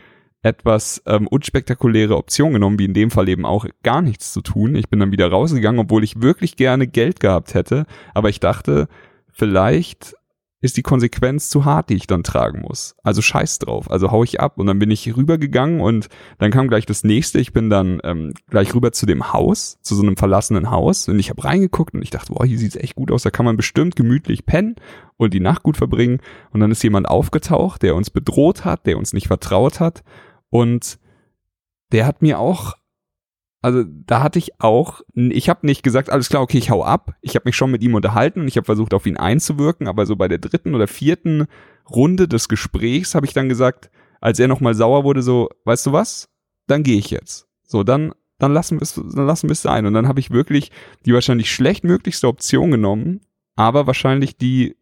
[0.42, 4.74] etwas ähm, unspektakuläre Option genommen, wie in dem Fall eben auch gar nichts zu tun.
[4.74, 8.88] Ich bin dann wieder rausgegangen, obwohl ich wirklich gerne Geld gehabt hätte, aber ich dachte,
[9.30, 10.14] vielleicht
[10.62, 12.94] ist die Konsequenz zu hart, die ich dann tragen muss.
[13.02, 13.90] Also scheiß drauf.
[13.90, 14.58] Also hau ich ab.
[14.58, 16.08] Und dann bin ich rübergegangen und
[16.38, 17.40] dann kam gleich das nächste.
[17.40, 21.08] Ich bin dann ähm, gleich rüber zu dem Haus, zu so einem verlassenen Haus.
[21.08, 23.24] Und ich habe reingeguckt und ich dachte, boah, hier sieht's echt gut aus.
[23.24, 24.76] Da kann man bestimmt gemütlich pennen
[25.16, 26.20] und die Nacht gut verbringen.
[26.52, 30.04] Und dann ist jemand aufgetaucht, der uns bedroht hat, der uns nicht vertraut hat.
[30.52, 30.98] Und
[31.92, 32.76] der hat mir auch
[33.62, 37.14] also da hatte ich auch, ich habe nicht gesagt, alles klar, okay, ich hau ab.
[37.20, 40.04] Ich habe mich schon mit ihm unterhalten und ich habe versucht, auf ihn einzuwirken, aber
[40.04, 41.46] so bei der dritten oder vierten
[41.88, 43.88] Runde des Gesprächs habe ich dann gesagt,
[44.20, 46.28] als er nochmal sauer wurde, so, weißt du was?
[46.66, 47.46] Dann gehe ich jetzt.
[47.62, 49.86] So, dann, dann lassen wir es, dann lassen wir es sein.
[49.86, 50.72] Und dann habe ich wirklich
[51.06, 53.20] die wahrscheinlich schlechtmöglichste Option genommen,
[53.54, 54.76] aber wahrscheinlich die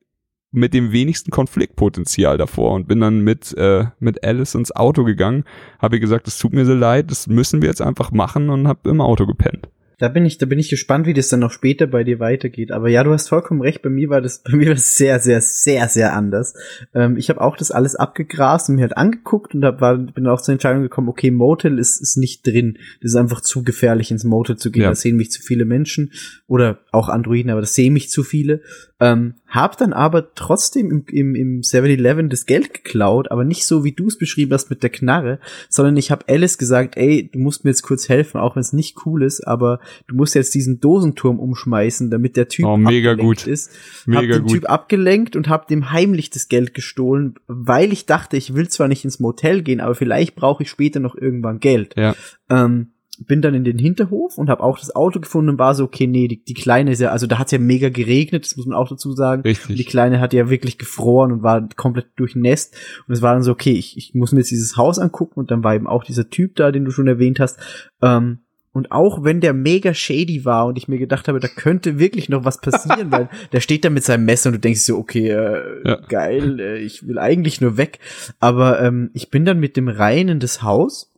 [0.53, 5.45] mit dem wenigsten Konfliktpotenzial davor und bin dann mit, äh, mit Alice ins Auto gegangen,
[5.79, 8.67] habe ihr gesagt, es tut mir so leid, das müssen wir jetzt einfach machen und
[8.67, 9.69] habe im Auto gepennt.
[10.01, 12.73] Da bin ich, da bin ich gespannt, wie das dann noch später bei dir weitergeht.
[12.73, 13.83] Aber ja, du hast vollkommen recht.
[13.83, 16.55] Bei mir war das, bei mir war das sehr, sehr, sehr, sehr anders.
[16.95, 20.27] Ähm, ich habe auch das alles abgegrast und mir halt angeguckt und hab, war, bin
[20.27, 22.79] auch zur Entscheidung gekommen, okay, Motel ist, ist nicht drin.
[23.03, 24.85] Das ist einfach zu gefährlich, ins Motel zu gehen.
[24.85, 24.89] Ja.
[24.89, 26.13] Da sehen mich zu viele Menschen
[26.47, 28.63] oder auch Androiden, aber das sehen mich zu viele.
[29.01, 33.83] Ähm, hab dann aber trotzdem im, im, im 7-Eleven das Geld geklaut, aber nicht so,
[33.83, 37.39] wie du es beschrieben hast mit der Knarre, sondern ich habe Alice gesagt, ey, du
[37.39, 40.55] musst mir jetzt kurz helfen, auch wenn es nicht cool ist, aber du musst jetzt
[40.55, 43.53] diesen Dosenturm umschmeißen, damit der Typ Oh, mega abgelenkt gut.
[43.53, 43.71] ist.
[44.07, 44.53] Mega hab den gut.
[44.53, 48.89] Typ abgelenkt und hab dem heimlich das Geld gestohlen, weil ich dachte, ich will zwar
[48.89, 51.95] nicht ins Motel gehen, aber vielleicht brauche ich später noch irgendwann Geld.
[51.97, 52.15] Ja.
[52.49, 52.93] Ähm,
[53.27, 56.07] bin dann in den Hinterhof und habe auch das Auto gefunden und war so, okay,
[56.07, 58.75] nee, die, die Kleine ist ja, also da hat's ja mega geregnet, das muss man
[58.75, 59.43] auch dazu sagen.
[59.43, 59.69] Richtig.
[59.69, 62.75] Und die Kleine hat ja wirklich gefroren und war komplett durchnässt.
[63.07, 65.51] Und es war dann so, okay, ich, ich muss mir jetzt dieses Haus angucken und
[65.51, 67.59] dann war eben auch dieser Typ da, den du schon erwähnt hast.
[68.01, 68.39] Ähm,
[68.73, 72.29] und auch wenn der mega shady war und ich mir gedacht habe, da könnte wirklich
[72.29, 75.29] noch was passieren, weil der steht da mit seinem Messer und du denkst so, okay,
[75.31, 75.97] äh, Ja.
[76.09, 77.99] geil, äh, ich will eigentlich nur weg.
[78.39, 81.13] Aber ähm, ich bin dann mit dem rein in das Haus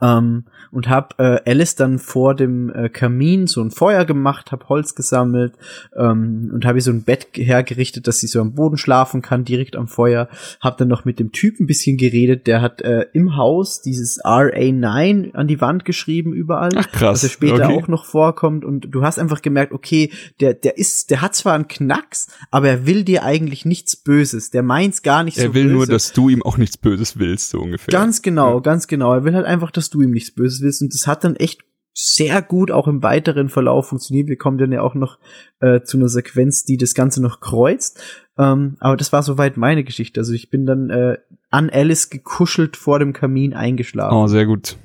[0.00, 0.44] ähm,
[0.74, 4.94] und hab äh, Alice dann vor dem äh, Kamin so ein Feuer gemacht, hab Holz
[4.94, 5.54] gesammelt
[5.96, 9.44] ähm, und habe ihr so ein Bett hergerichtet, dass sie so am Boden schlafen kann,
[9.44, 10.28] direkt am Feuer.
[10.60, 14.22] Hab dann noch mit dem Typ ein bisschen geredet, der hat äh, im Haus dieses
[14.24, 17.20] RA9 an die Wand geschrieben überall, Ach krass.
[17.20, 17.78] dass er später okay.
[17.82, 20.10] auch noch vorkommt und du hast einfach gemerkt, okay,
[20.40, 24.50] der der ist, der hat zwar einen Knacks, aber er will dir eigentlich nichts Böses,
[24.50, 25.74] der meint's gar nicht so Er will böse.
[25.74, 27.92] nur, dass du ihm auch nichts Böses willst, so ungefähr.
[27.92, 29.12] Ganz genau, ganz genau.
[29.12, 30.82] Er will halt einfach, dass du ihm nichts Böses willst.
[30.82, 31.62] Und das hat dann echt
[31.96, 34.28] sehr gut auch im weiteren Verlauf funktioniert.
[34.28, 35.18] Wir kommen dann ja auch noch
[35.60, 38.02] äh, zu einer Sequenz, die das Ganze noch kreuzt.
[38.36, 40.20] Ähm, aber das war soweit meine Geschichte.
[40.20, 41.18] Also ich bin dann äh,
[41.50, 44.16] an Alice gekuschelt vor dem Kamin eingeschlafen.
[44.16, 44.76] Oh, sehr gut.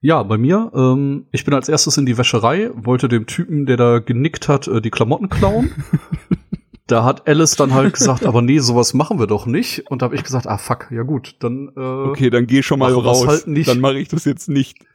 [0.00, 3.76] Ja, bei mir, ähm, ich bin als erstes in die Wäscherei, wollte dem Typen, der
[3.76, 5.70] da genickt hat, äh, die Klamotten klauen.
[6.86, 9.90] da hat Alice dann halt gesagt, aber nee, sowas machen wir doch nicht.
[9.90, 12.78] Und da habe ich gesagt, ah fuck, ja gut, dann äh, Okay, dann geh schon
[12.78, 13.26] mal raus.
[13.26, 13.68] halt nicht.
[13.68, 14.78] Dann mache ich das jetzt nicht.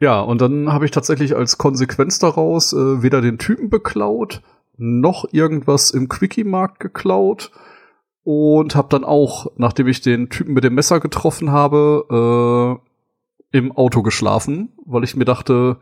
[0.00, 4.42] Ja, und dann habe ich tatsächlich als Konsequenz daraus äh, weder den Typen beklaut,
[4.76, 7.50] noch irgendwas im Quickie-Markt geklaut
[8.22, 12.78] und habe dann auch, nachdem ich den Typen mit dem Messer getroffen habe,
[13.52, 15.78] äh, im Auto geschlafen, weil ich mir dachte,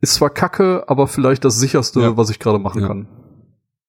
[0.00, 2.16] ist zwar kacke, aber vielleicht das sicherste, Ja.
[2.16, 2.88] was ich gerade machen Ja.
[2.88, 3.08] kann.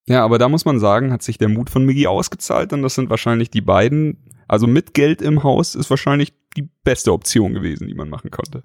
[0.08, 2.96] Ja, aber da muss man sagen, hat sich der Mut von Miggy ausgezahlt und das
[2.96, 4.18] sind wahrscheinlich die beiden.
[4.48, 8.64] Also mit Geld im Haus ist wahrscheinlich die beste Option gewesen, die man machen konnte.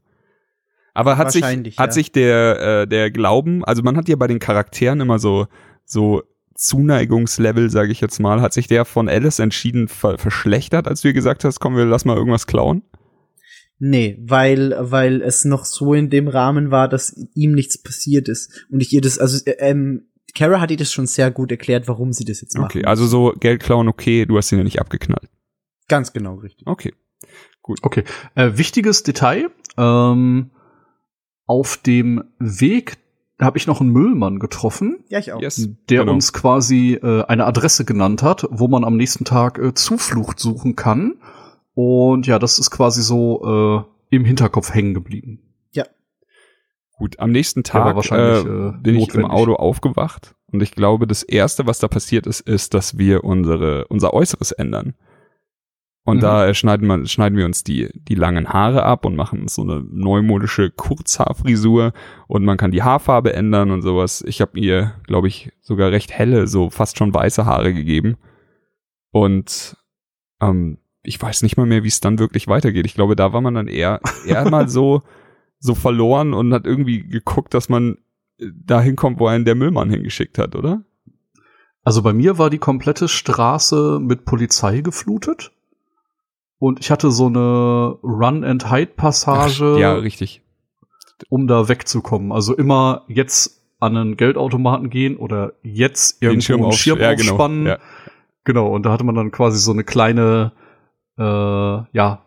[0.95, 1.93] Aber hat sich, Wahrscheinlich, hat ja.
[1.93, 5.47] sich der, äh, der Glauben, also man hat ja bei den Charakteren immer so,
[5.85, 6.23] so
[6.55, 11.13] Zuneigungslevel, sage ich jetzt mal, hat sich der von Alice entschieden ver verschlechtert, als du
[11.13, 12.83] gesagt hast, komm, wir lass mal irgendwas klauen?
[13.79, 18.67] Nee, weil, weil es noch so in dem Rahmen war, dass ihm nichts passiert ist.
[18.71, 20.07] Und ich ihr das, also, äh, ähm,
[20.37, 22.75] Kara hat ihr das schon sehr gut erklärt, warum sie das jetzt macht.
[22.77, 25.29] Okay, also so Geld klauen, okay, du hast ihn ja nicht abgeknallt.
[25.89, 26.67] Ganz genau, richtig.
[26.67, 26.93] Okay.
[27.83, 28.05] Okay.
[28.35, 29.51] Äh, wichtiges Detail.
[29.77, 30.51] Ähm,
[31.47, 32.99] auf dem Weg
[33.41, 35.41] habe ich noch einen Müllmann getroffen, Ja, ich auch.
[35.43, 35.69] Yes.
[35.91, 36.13] der Genau.
[36.13, 40.77] uns quasi äh, eine Adresse genannt hat, wo man am nächsten Tag äh, Zuflucht suchen
[40.77, 41.17] kann.
[41.75, 45.41] Und ja, das ist quasi so äh, im Hinterkopf hängen geblieben.
[46.97, 49.27] Gut, am nächsten Tag äh, äh, bin ich im.
[49.27, 53.87] Auto aufgewacht und ich glaube, das erste, was da passiert ist, ist, dass wir unsere
[53.89, 54.95] unser Äußeres ändern.
[56.05, 56.21] Und Mhm.
[56.21, 59.63] da schneiden, wir, schneiden wir uns die, die langen Haare ab und machen uns so
[59.63, 61.93] eine neumodische Kurzhaarfrisur
[62.29, 64.23] und man kann die Haarfarbe ändern und sowas.
[64.27, 68.17] Ich habe ihr, glaube ich, sogar recht helle, so fast schon weiße Haare gegeben.
[69.11, 69.77] Und
[70.41, 72.87] ähm, ich weiß nicht mal mehr, wie es dann wirklich weitergeht.
[72.87, 75.03] Ich glaube, da war man dann eher, eher mal so,
[75.67, 77.99] so verloren und hat irgendwie geguckt, dass man
[78.39, 80.83] äh, da hinkommt, wo einen der Müllmann hingeschickt hat, oder?
[81.85, 85.53] Also bei mir war die komplette Straße mit Polizei geflutet.
[86.59, 90.43] Und ich hatte so eine Run-and-Hide-Passage, ja, richtig.
[91.29, 92.33] um da wegzukommen.
[92.33, 96.99] Also immer jetzt an einen Geldautomaten gehen oder jetzt Den irgendwo Schirm, einen auf, Schirm
[96.99, 97.33] ja, genau.
[97.33, 97.67] aufspannen.
[97.67, 97.79] Ja.
[98.45, 100.53] Genau, und da hatte man dann quasi so eine kleine,
[101.19, 102.26] äh, ja,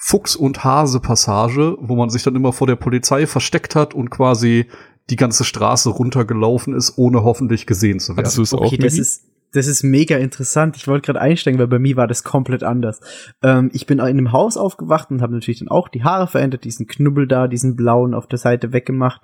[0.00, 4.66] Fuchs- und Hase-Passage, wo man sich dann immer vor der Polizei versteckt hat und quasi
[5.10, 8.18] die ganze Straße runtergelaufen ist, ohne hoffentlich gesehen zu werden.
[8.18, 8.60] Hattest du es auch?
[8.60, 10.76] Okay, das ist, das ist mega interessant.
[10.76, 13.00] Ich wollte gerade einsteigen, weil bei mir war das komplett anders.
[13.42, 16.62] Ähm, ich bin in einem Haus aufgewacht und habe natürlich dann auch die Haare verändert,
[16.64, 19.22] diesen Knubbel da, diesen blauen auf der Seite weggemacht.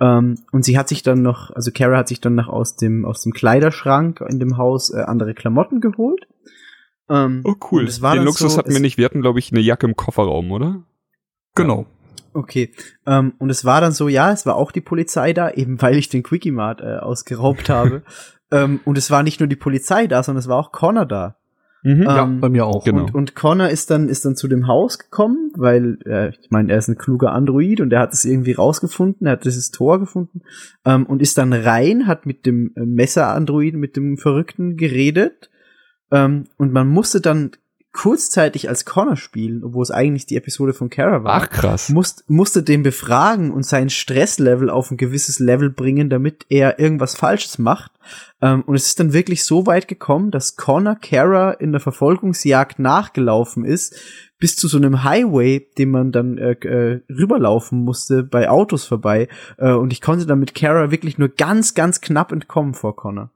[0.00, 3.04] Ähm, und sie hat sich dann noch, also Kara hat sich dann noch aus dem
[3.04, 6.26] aus dem Kleiderschrank in dem Haus äh, andere Klamotten geholt.
[7.08, 7.82] Ähm, Oh, cool.
[7.82, 8.96] und es war Den Luxus so, hatten wir nicht.
[8.98, 10.82] Wir hatten, glaube ich, eine Jacke im Kofferraum, oder?
[11.54, 11.86] genau.
[12.36, 12.72] Okay.
[13.06, 15.96] Ähm, und es war dann so, ja, es war auch die Polizei da, eben weil
[15.96, 18.02] ich den Quickie Mart äh, ausgeraubt habe.
[18.50, 21.36] ähm, und es war nicht nur die Polizei da, sondern es war auch Connor da.
[21.84, 22.02] Mhm.
[22.02, 22.82] Ja, Ähm, bei mir auch.
[22.84, 23.02] genau.
[23.04, 26.72] Und, und Connor ist dann, ist dann zu dem Haus gekommen, weil, äh, ich meine,
[26.72, 30.00] er ist ein kluger Android und er hat es irgendwie rausgefunden, er hat dieses Tor
[30.00, 30.40] gefunden
[30.84, 35.50] ähm, und ist dann rein, hat mit dem äh, Messer-Androiden, mit dem Verrückten geredet
[36.10, 37.52] ähm, und man musste dann
[37.94, 41.88] kurzzeitig als Connor spielen, obwohl es eigentlich die Episode von Kara war Ach, krass.
[41.90, 47.14] musst, musste den befragen und sein Stresslevel auf ein gewisses Level bringen, damit er irgendwas
[47.14, 47.92] Falsches macht.
[48.42, 52.80] Ähm, und es ist dann wirklich so weit gekommen, dass Connor Kara in der Verfolgungsjagd
[52.80, 53.96] nachgelaufen ist,
[54.40, 59.28] bis zu so einem Highway, den man dann äh, äh, rüberlaufen musste, bei Autos vorbei.
[59.56, 63.30] Äh, und ich konnte dann mit Kara wirklich nur ganz, ganz knapp entkommen vor Connor.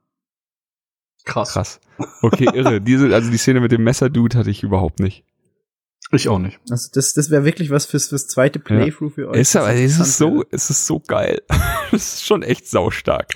[1.29, 1.53] Krass.
[1.53, 1.79] Krass.
[2.21, 2.81] Okay, irre.
[2.81, 5.23] Diese, also die Szene mit dem Messer-Dude hatte ich überhaupt nicht.
[6.11, 6.59] Ich auch nicht.
[6.69, 9.39] Also das, das wäre wirklich was fürs, fürs zweite Playthrough für euch.
[9.39, 11.41] Ist aber, es ist so, es ist so geil.
[11.91, 13.27] Das ist schon echt saustark.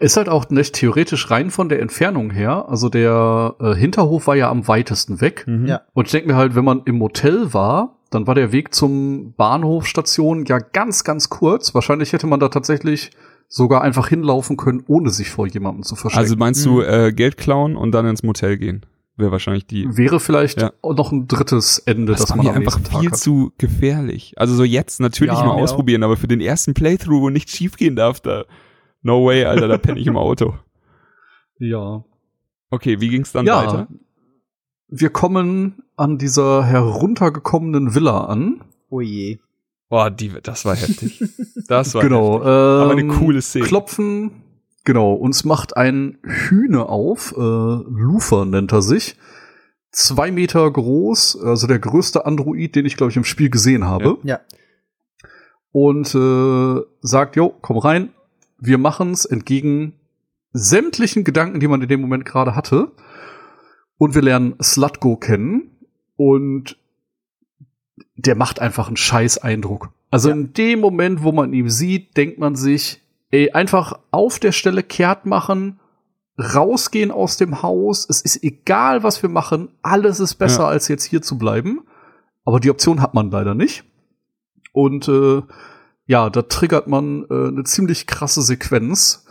[0.00, 2.66] Ist halt auch nicht theoretisch rein von der Entfernung her.
[2.68, 5.44] Also der äh, Hinterhof war ja am weitesten weg.
[5.46, 5.66] Mhm.
[5.66, 5.82] Ja.
[5.92, 9.34] Und ich denke mir halt, wenn man im Motel war, dann war der Weg zum
[9.34, 11.74] Bahnhofstation ja ganz, ganz kurz.
[11.74, 13.10] Wahrscheinlich hätte man da tatsächlich
[13.48, 16.22] sogar einfach hinlaufen können, ohne sich vor jemandem zu verstecken.
[16.22, 18.84] Also meinst du äh, Geld klauen und dann ins Motel gehen?
[19.16, 19.96] Wäre wahrscheinlich die.
[19.96, 20.70] Wäre vielleicht Ja.
[20.84, 23.16] noch ein drittes Ende, Das das, war man mir am einfach viel hat.
[23.18, 24.34] zu gefährlich.
[24.36, 27.50] Also so jetzt natürlich Ja, mal mir ausprobieren, aber für den ersten Playthrough, wo nichts
[27.56, 28.44] schiefgehen darf, da
[29.02, 30.54] no way, Alter, da penne ich im Auto.
[31.60, 32.04] Ja.
[32.70, 33.56] Okay, wie ging's dann ja.
[33.56, 33.88] weiter?
[34.86, 38.60] Wir kommen an dieser heruntergekommenen Villa an.
[38.90, 39.38] Oh je.
[39.88, 41.22] Boah, die, das war heftig.
[41.68, 42.34] Das war genau.
[42.34, 42.48] heftig.
[42.48, 43.66] Aber eine ähm, coole Szene.
[43.66, 44.42] Klopfen.
[44.84, 45.12] Genau.
[45.12, 47.34] Uns macht ein Hühne auf.
[47.36, 49.16] Äh, Lufer nennt er sich.
[49.90, 51.42] Zwei Meter groß.
[51.42, 54.18] Also der größte Android, den ich, glaube ich, im Spiel gesehen habe.
[54.22, 54.40] Ja.
[55.72, 58.10] Und äh, sagt, jo, komm rein.
[58.58, 59.94] Wir machen's entgegen
[60.52, 62.92] sämtlichen Gedanken, die man in dem Moment gerade hatte.
[63.98, 65.70] Und wir lernen Slutgo kennen.
[66.16, 66.78] Und
[68.18, 69.90] der macht einfach einen scheiß Eindruck.
[70.10, 70.34] Also Ja.
[70.34, 73.00] in dem Moment, wo man ihn sieht, denkt man sich,
[73.30, 75.78] ey, einfach auf der Stelle kehrt machen,
[76.38, 78.06] rausgehen aus dem Haus.
[78.08, 79.68] Es ist egal, was wir machen.
[79.82, 80.68] Alles ist besser, Ja.
[80.68, 81.80] als jetzt hier zu bleiben.
[82.44, 83.84] Aber die Option hat man leider nicht.
[84.72, 85.42] Und äh,
[86.06, 89.26] ja, da triggert man äh, eine ziemlich krasse Sequenz.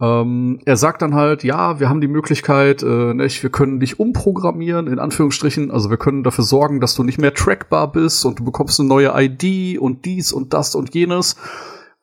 [0.00, 4.00] Ähm, er sagt dann halt, ja, wir haben die Möglichkeit, äh, nicht, wir können dich
[4.00, 8.38] umprogrammieren, in Anführungsstrichen, also wir können dafür sorgen, dass du nicht mehr trackbar bist und
[8.38, 11.36] du bekommst eine neue ID und dies und das und jenes.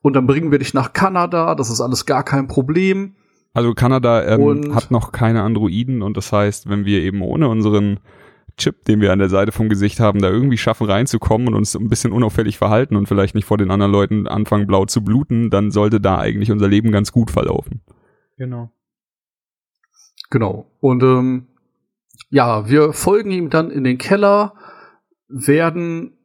[0.01, 3.15] Und dann bringen wir dich nach Kanada, das ist alles gar kein Problem.
[3.53, 7.99] Also Kanada ähm, hat noch keine Androiden und das heißt, wenn wir eben ohne unseren
[8.57, 11.75] Chip, den wir an der Seite vom Gesicht haben, da irgendwie schaffen reinzukommen und uns
[11.75, 15.49] ein bisschen unauffällig verhalten und vielleicht nicht vor den anderen Leuten anfangen blau zu bluten,
[15.49, 17.81] dann sollte da eigentlich unser Leben ganz gut verlaufen.
[18.37, 18.71] Genau.
[20.29, 20.71] Genau.
[20.79, 21.47] Und ähm,
[22.29, 24.53] ja, wir folgen ihm dann in den Keller,
[25.27, 26.17] werden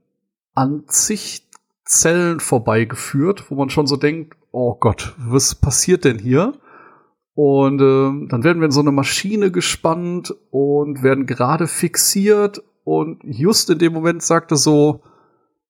[0.54, 1.48] an zig
[1.84, 6.54] Zellen vorbeigeführt, wo man schon so denkt, oh Gott, was passiert denn hier?
[7.34, 13.20] Und ähm, dann werden wir in so eine Maschine gespannt und werden gerade fixiert und
[13.24, 15.00] just in dem Moment sagt er so,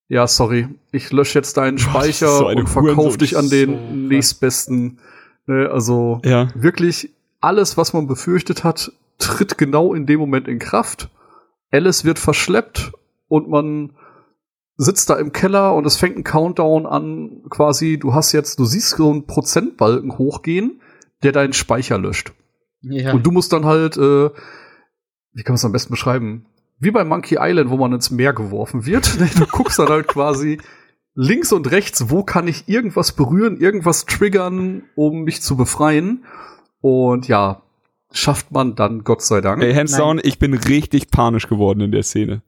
[0.09, 3.48] ja, sorry, ich lösche jetzt deinen Boah, Speicher so eine und verkauf Hurensohn- dich an
[3.48, 4.98] den so nächstbesten.
[5.47, 6.48] Ne, also Ja.
[6.55, 7.10] wirklich
[7.40, 11.10] alles, was man befürchtet hat, tritt genau in dem Moment in Kraft.
[11.70, 12.93] Alice wird verschleppt
[13.28, 13.90] und man
[14.76, 18.64] sitzt da im Keller und es fängt ein Countdown an, quasi, du hast jetzt, du
[18.64, 20.80] siehst so einen Prozentbalken hochgehen,
[21.23, 22.32] der deinen Speicher löscht.
[22.82, 23.12] Ja.
[23.12, 24.31] Und du musst dann halt, äh,
[25.32, 26.47] wie kann man es am besten beschreiben?
[26.78, 29.19] Wie bei Monkey Island, wo man ins Meer geworfen wird.
[29.39, 30.59] Du guckst dann halt quasi
[31.15, 36.24] links und rechts, wo kann ich irgendwas berühren, irgendwas triggern, um mich zu befreien.
[36.81, 37.62] Und ja,
[38.11, 39.62] schafft man dann, Gott sei Dank.
[39.62, 40.01] Ey, hands Nein.
[40.01, 42.43] down, ich bin richtig panisch geworden in der Szene.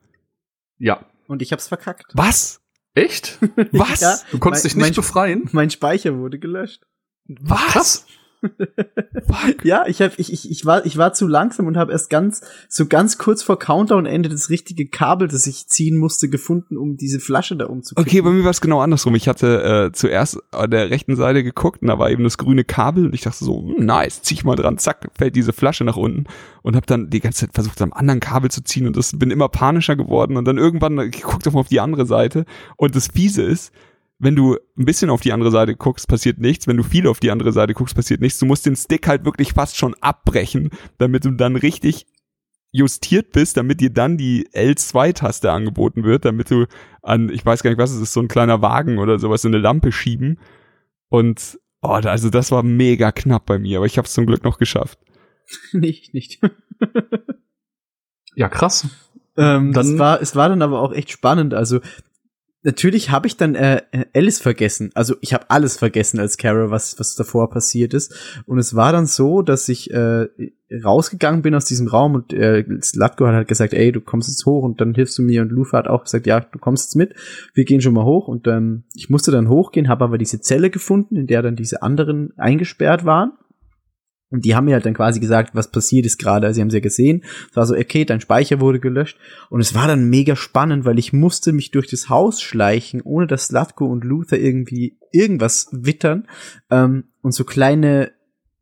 [0.79, 1.05] Ja.
[1.27, 2.07] Und ich hab's verkackt.
[2.15, 2.61] Was?
[2.95, 3.39] Echt?
[3.73, 4.01] Was?
[4.01, 5.49] Ja, Du konntest mein, dich nicht mein, befreien?
[5.53, 6.83] mein Speicher wurde gelöscht.
[7.27, 7.61] Was?
[7.73, 8.07] Krass.
[9.27, 9.65] Fuck.
[9.65, 12.43] Ja, ich, hab, ich, ich, ich, war, ich war zu langsam und habe erst ganz,
[12.69, 17.21] so ganz kurz vor Countdown-Ende das richtige Kabel, das ich ziehen musste, gefunden, um diese
[17.21, 18.09] Flasche da umzukippen.
[18.09, 19.15] Okay, bei mir war es genau andersrum.
[19.15, 22.65] Ich hatte äh, zuerst an der rechten Seite geguckt und da war eben das grüne
[22.65, 25.85] Kabel und ich dachte so, hm, nice, zieh ich mal dran, zack, fällt diese Flasche
[25.85, 26.25] nach unten
[26.63, 29.31] und habe dann die ganze Zeit versucht, am anderen Kabel zu ziehen und das bin
[29.31, 32.45] immer panischer geworden und dann irgendwann geguckt auf die andere Seite
[32.77, 33.73] und das Fiese ist,
[34.19, 36.67] wenn du ein bisschen auf die andere Seite guckst, passiert nichts.
[36.67, 38.39] Wenn du viel auf die andere Seite guckst, passiert nichts.
[38.39, 42.07] Du musst den Stick halt wirklich fast schon abbrechen, damit du dann richtig
[42.71, 46.67] justiert bist, damit dir dann die L2-Taste angeboten wird, damit du
[47.03, 49.49] an, ich weiß gar nicht, was es ist, so ein kleiner Wagen oder sowas, so
[49.49, 50.41] eine Lampe schieben.
[51.09, 54.43] Und, oh, also das war mega knapp bei mir, aber ich habe es zum Glück
[54.43, 54.99] noch geschafft.
[55.73, 56.41] nicht, nicht.
[58.35, 58.89] Ja, krass.
[59.37, 61.55] Ähm, Dann- das war, es war dann aber auch echt spannend.
[61.55, 61.81] Also
[62.65, 63.83] natürlich habe ich dann äh,
[64.15, 64.91] Alice vergessen.
[64.95, 68.43] Also ich habe alles vergessen als Carol, was was davor passiert ist.
[68.47, 70.27] Und es war dann so, dass ich äh,
[70.83, 74.47] rausgegangen bin aus diesem Raum und äh, Slatko hat halt gesagt, ey, du kommst jetzt
[74.47, 75.43] hoch und dann hilfst du mir.
[75.43, 77.15] Und Lufa hat auch gesagt, ja, du kommst jetzt mit.
[77.53, 78.27] Wir gehen schon mal hoch.
[78.29, 81.83] Und ähm, ich musste dann hochgehen, habe aber diese Zelle gefunden, in der dann diese
[81.83, 83.33] anderen eingesperrt waren.
[84.35, 86.53] Und die haben mir halt dann quasi gesagt, was passiert ist gerade.
[86.53, 87.23] Sie haben es ja gesehen.
[87.51, 89.17] Es war so, okay, dein Speicher wurde gelöscht.
[89.49, 93.29] Und es war dann mega spannend, weil ich musste mich durch das Haus schleichen, ohne
[93.29, 96.27] dass Slatko und Luther irgendwie irgendwas wittern.
[96.69, 98.11] Ähm, und so kleine,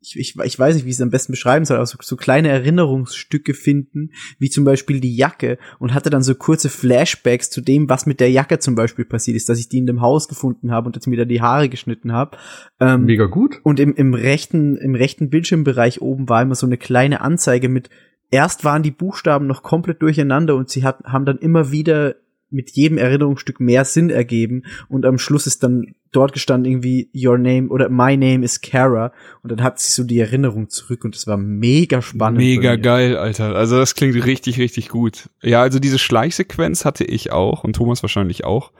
[0.03, 2.15] ich, ich, ich weiß nicht, wie ich es am besten beschreiben soll, aber so, so
[2.15, 7.61] kleine Erinnerungsstücke finden, wie zum Beispiel die Jacke und hatte dann so kurze Flashbacks zu
[7.61, 10.27] dem, was mit der Jacke zum Beispiel passiert ist, dass ich die in dem Haus
[10.27, 12.37] gefunden habe und dass mir da die Haare geschnitten habe.
[12.79, 13.59] Ähm, Mega gut.
[13.63, 17.89] und im, im rechten, im rechten Bildschirmbereich oben war immer so eine kleine Anzeige mit,
[18.29, 22.15] erst waren die Buchstaben noch komplett durcheinander und sie hat, haben dann immer wieder
[22.53, 27.37] mit jedem Erinnerungsstück mehr Sinn ergeben und am Schluss ist dann dort gestanden irgendwie Your
[27.37, 29.11] Name oder My Name is Kara
[29.41, 32.37] und dann hat sie so die Erinnerung zurück und es war mega spannend.
[32.37, 33.55] Mega geil, Alter.
[33.55, 35.29] Also das klingt richtig, richtig gut.
[35.41, 38.71] Ja, also diese Schleichsequenz hatte ich auch und Thomas wahrscheinlich auch.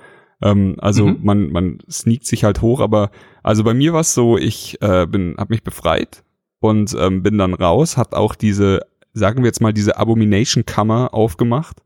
[0.43, 1.19] Ähm, also Mhm.
[1.23, 3.09] man, man sneakt sich halt hoch, aber
[3.41, 6.23] also bei mir war es so, ich äh, bin, hab mich befreit
[6.59, 8.81] und ähm, bin dann raus, hab auch diese,
[9.13, 11.81] sagen wir jetzt mal, diese Abomination-Kammer aufgemacht,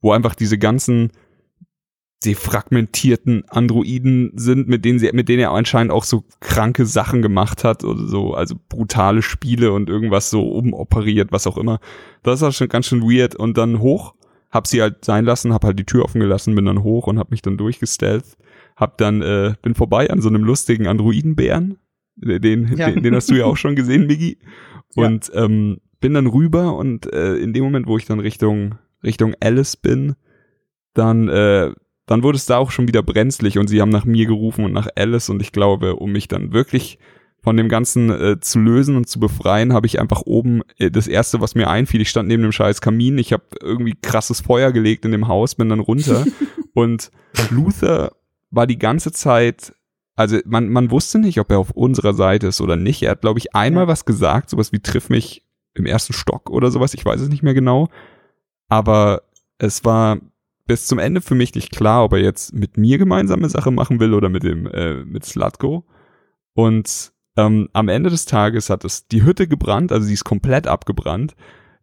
[0.00, 1.12] wo einfach diese ganzen
[2.24, 7.62] defragmentierten Androiden sind, mit denen sie, mit denen er anscheinend auch so kranke Sachen gemacht
[7.64, 11.78] hat oder so, also brutale Spiele und irgendwas so umoperiert, was auch immer.
[12.22, 14.14] Das war schon ganz schön weird und dann hoch,
[14.50, 17.18] hab sie halt sein lassen, hab halt die Tür offen gelassen, bin dann hoch und
[17.18, 18.24] hab mich dann durchgestellt,
[18.74, 21.78] hab dann, äh, bin vorbei an so einem lustigen Androidenbären,
[22.16, 22.90] den, Ja.
[22.90, 24.38] den, den hast du ja auch schon gesehen, Miggi.
[24.96, 25.06] Ja.
[25.06, 29.34] Und ähm, bin dann rüber und äh, in dem Moment, wo ich dann Richtung Richtung
[29.38, 30.14] Alice bin,
[30.94, 31.72] dann äh,
[32.08, 34.72] dann wurde es da auch schon wieder brenzlig und sie haben nach mir gerufen und
[34.72, 36.98] nach Alice und ich glaube, um mich dann wirklich
[37.40, 41.06] von dem Ganzen äh, zu lösen und zu befreien, habe ich einfach oben äh, das
[41.06, 44.72] erste, was mir einfiel, ich stand neben dem scheiß Kamin, ich habe irgendwie krasses Feuer
[44.72, 46.24] gelegt in dem Haus, bin dann runter
[46.74, 47.10] und
[47.50, 48.12] Luther
[48.50, 49.72] war die ganze Zeit
[50.16, 53.04] also man, man wusste nicht, ob er auf unserer Seite ist oder nicht.
[53.04, 53.88] Er hat, glaube ich, einmal Ja.
[53.88, 55.44] was gesagt, sowas wie triff mich
[55.74, 57.88] im ersten Stock oder sowas, ich weiß es nicht mehr genau.
[58.68, 59.22] Aber
[59.58, 60.18] es war
[60.68, 63.98] bis zum Ende für mich nicht klar, ob er jetzt mit mir gemeinsame Sache machen
[63.98, 65.84] will oder mit dem, äh, mit Slutko.
[66.52, 70.66] Und ähm, am Ende des Tages hat es die Hütte gebrannt, also sie ist komplett
[70.66, 71.34] abgebrannt.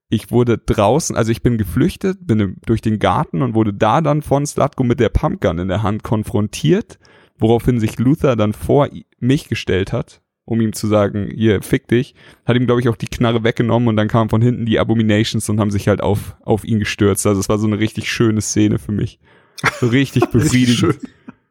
[0.07, 4.22] Ich wurde draußen, also ich bin geflüchtet, bin durch den Garten und wurde da dann
[4.22, 6.99] von Slutko mit der Pumpgun in der Hand konfrontiert,
[7.40, 8.88] woraufhin sich Luther dann vor
[9.20, 12.13] mich gestellt hat, um ihm zu sagen, hier, fick dich,
[12.45, 15.49] hat ihm, glaube ich, auch die Knarre weggenommen und dann kamen von hinten die Abominations
[15.49, 17.26] und haben sich halt auf, auf ihn gestürzt.
[17.26, 19.19] Also es war so eine richtig schöne Szene für mich.
[19.80, 20.99] So richtig befriedigend.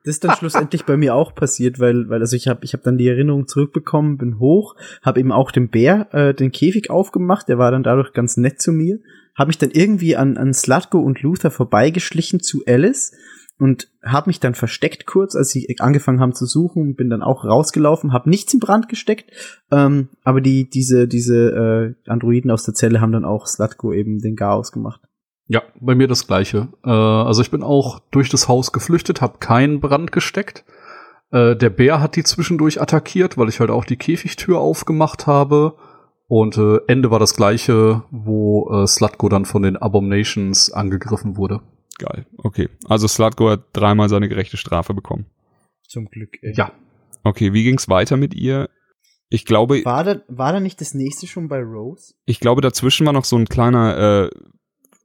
[0.05, 2.83] Das ist dann schlussendlich bei mir auch passiert, weil, weil also ich habe ich hab
[2.85, 7.49] dann die Erinnerung zurückbekommen, bin hoch, habe eben auch dem Bär äh, den Käfig aufgemacht,
[7.49, 9.01] der war dann dadurch ganz nett zu mir,
[9.35, 13.13] habe mich dann irgendwie an, an Slutko und Luther vorbeigeschlichen zu Alice
[13.59, 17.45] und habe mich dann versteckt kurz, als sie angefangen haben zu suchen bin dann auch
[17.45, 19.31] rausgelaufen, habe nichts in Brand gesteckt,
[19.71, 24.19] ähm, aber die diese diese äh, Androiden aus der Zelle haben dann auch Slutko eben
[24.21, 25.01] den Chaos gemacht.
[25.47, 26.69] Ja, bei mir das gleiche.
[26.85, 30.65] Äh, also ich bin auch durch das Haus geflüchtet, habe keinen Brand gesteckt.
[31.31, 35.75] Äh, der Bär hat die zwischendurch attackiert, weil ich halt auch die Käfigtür aufgemacht habe.
[36.27, 41.61] Und äh, Ende war das gleiche, wo äh, Slutko dann von den Abominations angegriffen wurde.
[41.99, 42.27] Geil.
[42.39, 42.69] Okay.
[42.87, 45.27] Also Slutko hat dreimal seine gerechte Strafe bekommen.
[45.87, 46.37] Zum Glück.
[46.43, 46.55] Ey.
[46.55, 46.73] Ja,
[47.27, 48.69] Okay, wie ging's weiter mit ihr?
[49.31, 52.15] Ich glaube, War da, war da nicht das nächste schon bei Rose?
[52.27, 54.31] ich glaube, dazwischen war noch so ein kleiner äh,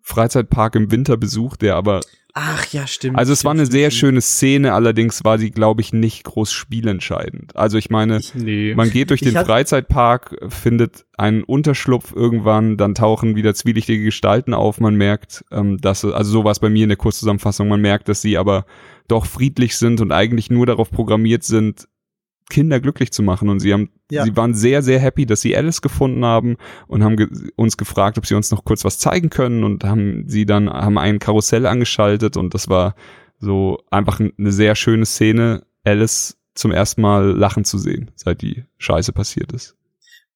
[0.01, 2.01] Freizeitpark im Winterbesuch, der aber
[2.33, 3.17] Ach ja, stimmt.
[3.17, 3.99] Also es war stimmt, eine stimmt, sehr stimmt.
[3.99, 7.55] schöne Szene, allerdings war sie, glaube ich, nicht groß spielentscheidend.
[7.55, 8.73] Also ich meine, Ich- nee.
[8.75, 14.79] man geht durch den Freizeitpark, findet einen Unterschlupf irgendwann, dann tauchen wieder zwielichtige Gestalten auf.
[14.79, 18.09] Man merkt, ähm, dass, also so war es bei mir in der Kurzzusammenfassung, man merkt,
[18.09, 18.65] dass sie aber
[19.07, 21.87] doch friedlich sind und eigentlich nur darauf programmiert sind,
[22.49, 23.49] Kinder glücklich zu machen.
[23.49, 24.23] Und sie haben, Ja.
[24.25, 26.57] sie waren sehr, sehr happy, dass sie Alice gefunden haben
[26.87, 30.23] und haben ge uns gefragt, ob sie uns noch kurz was zeigen können und haben
[30.27, 32.95] sie dann, haben ein Karussell angeschaltet und das war
[33.39, 38.65] so einfach eine sehr schöne Szene, Alice zum ersten Mal lachen zu sehen, seit die
[38.79, 39.75] Scheiße passiert ist.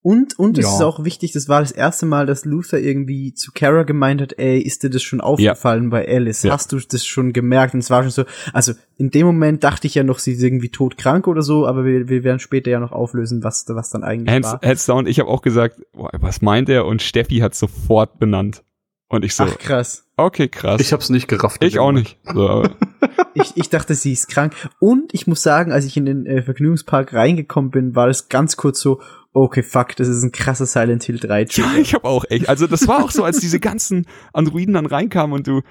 [0.04, 0.76] Und, und es Ja.
[0.76, 4.38] ist auch wichtig, das war das erste Mal, dass Luther irgendwie zu Kara gemeint hat,
[4.38, 6.44] ey, ist dir das schon aufgefallen bei Alice?
[6.44, 6.52] Ja.
[6.52, 7.74] Hast du das schon gemerkt?
[7.74, 10.44] Und es war schon so, also in dem Moment dachte ich ja noch, sie ist
[10.44, 14.04] irgendwie todkrank oder so, aber wir, wir werden später ja noch auflösen, was, was dann
[14.04, 14.60] eigentlich Hands, war.
[14.62, 16.86] Hands down, ich habe auch gesagt, boah, was meint er?
[16.86, 18.62] Und Steffi hat sofort benannt.
[19.08, 20.06] Und ich so, Ach krass.
[20.18, 20.82] okay, krass.
[20.82, 21.64] ich hab's nicht gerafft.
[21.64, 22.18] Ich auch nicht.
[22.34, 22.64] So,
[23.36, 24.54] Ich, ich dachte, sie ist krank.
[24.80, 28.58] Und ich muss sagen, als ich in den äh, Vergnügungspark reingekommen bin, war das ganz
[28.58, 29.02] kurz so,
[29.34, 31.78] okay, fuck, das ist ein krasser Silent Hill 3 Ja, Trailer.
[31.82, 32.50] ich habe auch echt.
[32.50, 35.62] Also das war auch so, als diese ganzen Androiden dann reinkamen und du,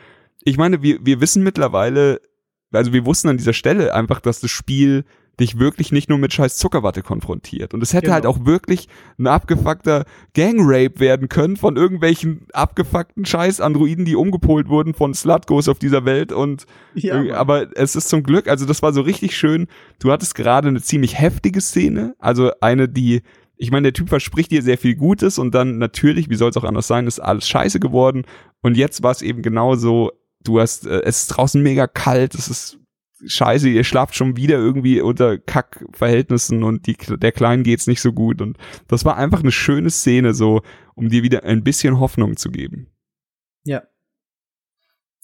[0.44, 2.20] ich meine, wir, wir wissen mittlerweile,
[2.72, 5.04] also wir wussten an dieser Stelle einfach, dass das Spiel
[5.40, 7.72] dich wirklich nicht nur mit scheiß Zuckerwatte konfrontiert.
[7.72, 8.14] Und es hätte Genau.
[8.14, 8.86] halt auch wirklich
[9.18, 15.68] ein abgefuckter Gangrape werden können von irgendwelchen abgefuckten scheiß Androiden, die umgepolt wurden von Slutkos
[15.68, 19.34] auf dieser Welt und Ja, aber es ist zum Glück, also das war so richtig
[19.34, 19.68] schön.
[20.00, 23.22] Du hattest gerade eine ziemlich heftige Szene, also eine, die,
[23.62, 26.56] ich meine, der Typ verspricht dir sehr viel Gutes und dann natürlich, wie soll es
[26.56, 28.24] auch anders sein, ist alles scheiße geworden.
[28.60, 30.10] Und jetzt war es eben genauso,
[30.42, 32.80] du hast, äh, es ist draußen mega kalt, es ist
[33.24, 38.12] scheiße, ihr schlaft schon wieder irgendwie unter Kackverhältnissen und die, der Kleinen geht's nicht so
[38.12, 38.42] gut.
[38.42, 38.58] Und
[38.88, 40.62] das war einfach eine schöne Szene, so,
[40.96, 42.88] um dir wieder ein bisschen Hoffnung zu geben.
[43.62, 43.82] ja.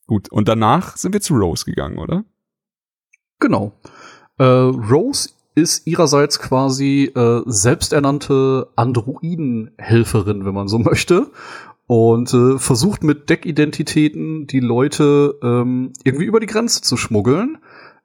[0.07, 2.25] Gut, und danach sind wir zu Rose gegangen, oder?
[3.41, 3.73] Genau.
[4.39, 11.31] Äh, Rose ist ihrerseits quasi äh, selbsternannte Androidenhelferin, wenn man so möchte.
[11.87, 17.59] Und äh, versucht mit Deckidentitäten die Leute ähm, irgendwie über die Grenze zu schmuggeln.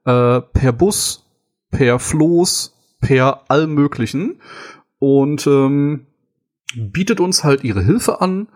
[0.05, 1.25] Äh, per Bus,
[1.69, 4.39] per Floß, per allem möglichen.
[4.99, 6.07] Und ähm,
[6.75, 8.47] bietet uns halt ihre Hilfe an.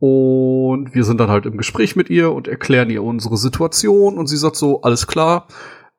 [0.00, 4.18] Und wir sind dann halt im Gespräch mit ihr und erklären ihr unsere Situation.
[4.18, 5.46] Und sie sagt so, alles klar,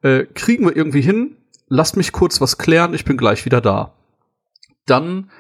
[0.02, 1.38] äh, kriegen wir irgendwie hin.
[1.76, 3.94] Lasst mich kurz was klären, ich bin gleich wieder da.
[4.86, 5.32] Dann,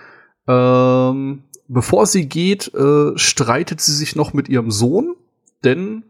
[0.47, 5.13] ähm, bevor sie geht, äh, streitet sie sich noch mit ihrem Sohn,
[5.63, 6.05] denn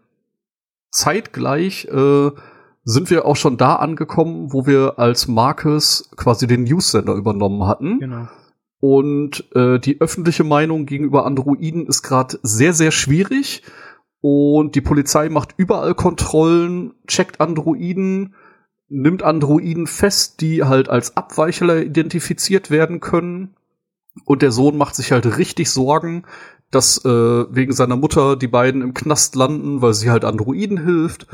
[0.92, 2.32] zeitgleich äh,
[2.86, 8.00] sind wir auch schon da angekommen, wo wir als Marcus quasi den News-Sender übernommen hatten.
[8.00, 8.30] Genau.
[8.80, 13.64] Und äh, die öffentliche Meinung gegenüber Androiden ist gerade sehr, sehr schwierig.
[14.22, 18.36] Und die Polizei macht überall Kontrollen, checkt Androiden,
[18.90, 23.56] nimmt Androiden fest, die halt als Abweichler identifiziert werden können.
[24.26, 26.24] Und der Sohn macht sich halt richtig Sorgen,
[26.70, 31.28] dass äh, wegen seiner Mutter die beiden im Knast landen, weil sie halt Androiden hilft.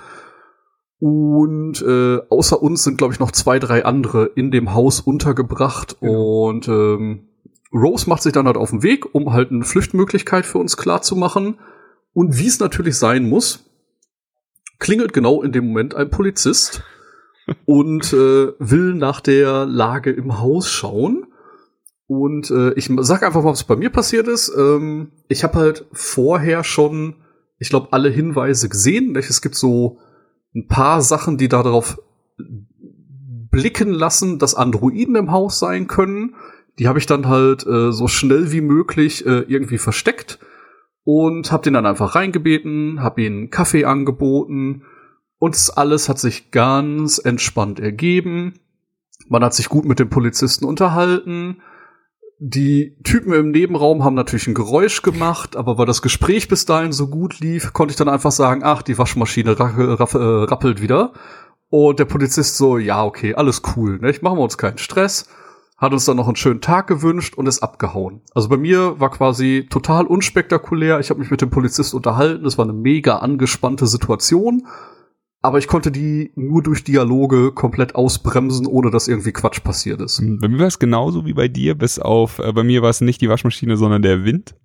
[0.99, 5.97] Und äh, außer uns sind, glaube ich, noch zwei, drei andere in dem Haus untergebracht.
[6.01, 6.49] Genau.
[6.49, 7.29] Und ähm,
[7.73, 11.01] Rose macht sich dann halt auf den Weg, um halt eine Flüchtmöglichkeit für uns klar
[11.01, 11.57] zu machen.
[12.13, 13.65] Und wie es natürlich sein muss,
[14.79, 16.83] klingelt genau in dem Moment ein Polizist
[17.65, 21.25] und äh, will nach der Lage im Haus schauen.
[22.07, 24.51] Und äh, ich sag einfach mal, was bei mir passiert ist.
[24.57, 27.15] Ähm, ich habe halt vorher schon,
[27.59, 29.15] ich glaube, alle Hinweise gesehen.
[29.15, 29.99] Es gibt so
[30.55, 32.01] ein paar Sachen, die darauf
[33.51, 36.35] blicken lassen, dass Androiden im Haus sein können.
[36.79, 40.39] Die habe ich dann halt äh, so schnell wie möglich äh, irgendwie versteckt
[41.03, 44.83] und habe den dann einfach reingebeten, habe ihnen Kaffee angeboten
[45.39, 48.59] und alles hat sich ganz entspannt ergeben.
[49.29, 51.61] Man hat sich gut mit dem Polizisten unterhalten.
[52.39, 56.93] Die Typen im Nebenraum haben natürlich ein Geräusch gemacht, aber weil das Gespräch bis dahin
[56.93, 61.13] so gut lief, konnte ich dann einfach sagen, ach, die Waschmaschine äh, rappelt wieder.
[61.69, 64.13] Und der Polizist so, ja, okay, alles cool, ne?
[64.21, 65.27] machen wir uns keinen Stress.
[65.77, 68.21] Hat uns dann noch einen schönen Tag gewünscht und ist abgehauen.
[68.33, 70.99] Also bei mir war quasi total unspektakulär.
[70.99, 72.45] Ich habe mich mit dem Polizist unterhalten.
[72.45, 74.67] Es war eine mega angespannte Situation.
[75.41, 80.21] Aber ich konnte die nur durch Dialoge komplett ausbremsen, ohne dass irgendwie Quatsch passiert ist.
[80.41, 82.99] Bei mir war es genauso wie bei dir, bis auf, äh, bei mir war es
[82.99, 84.55] nicht die Waschmaschine, sondern der Wind.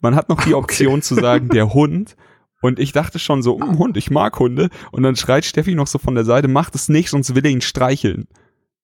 [0.00, 2.16] Man hat noch die Option zu sagen, der Hund.
[2.60, 4.68] Und ich dachte schon so, "Hm, Hund, ich mag Hunde.
[4.92, 7.50] Und dann schreit Steffi noch so von der Seite, macht es nicht, sonst will er
[7.50, 8.28] ihn streicheln.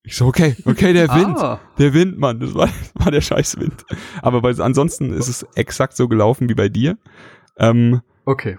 [0.03, 1.37] Ich so, okay, okay, der Wind.
[1.37, 1.61] Ah.
[1.77, 3.85] Der Wind, Mann, das war, das war der scheiß Wind.
[4.21, 6.97] Aber bei, ansonsten ist es exakt so gelaufen wie bei dir.
[7.57, 8.57] Ähm, Okay.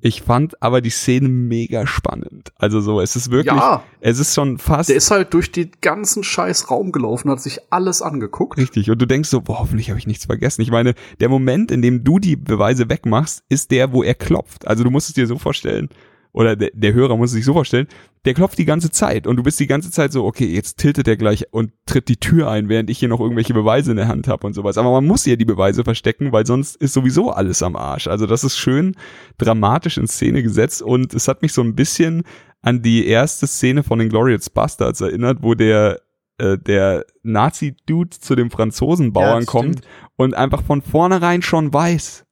[0.00, 2.52] Ich fand aber die Szene mega spannend.
[2.56, 3.82] Also so, es ist wirklich, Ja.
[4.00, 7.58] es ist schon fast Der ist halt durch den ganzen scheiß Raum gelaufen, hat sich
[7.70, 8.58] alles angeguckt.
[8.58, 8.90] richtig.
[8.90, 10.62] Und du denkst so, boah, hoffentlich habe ich nichts vergessen.
[10.62, 14.66] Ich meine, der Moment, in dem du die Beweise wegmachst, ist der, wo er klopft.
[14.68, 15.88] Also du musst es dir so vorstellen,
[16.32, 17.88] oder der, der Hörer muss sich so vorstellen,
[18.24, 21.08] der klopft die ganze Zeit und du bist die ganze Zeit so, okay, jetzt tiltet
[21.08, 24.08] er gleich und tritt die Tür ein, während ich hier noch irgendwelche Beweise in der
[24.08, 24.76] Hand habe und sowas.
[24.78, 28.06] Aber man muss ja die Beweise verstecken, weil sonst ist sowieso alles am Arsch.
[28.06, 28.94] Also das ist schön
[29.38, 32.22] dramatisch in Szene gesetzt und es hat mich so ein bisschen
[32.60, 36.00] an die erste Szene von den Glorious Bastards erinnert, wo der
[36.38, 39.80] äh, der Nazi-Dude zu dem Franzosenbauern Ja, kommt
[40.16, 42.24] und einfach von vornherein schon weiß,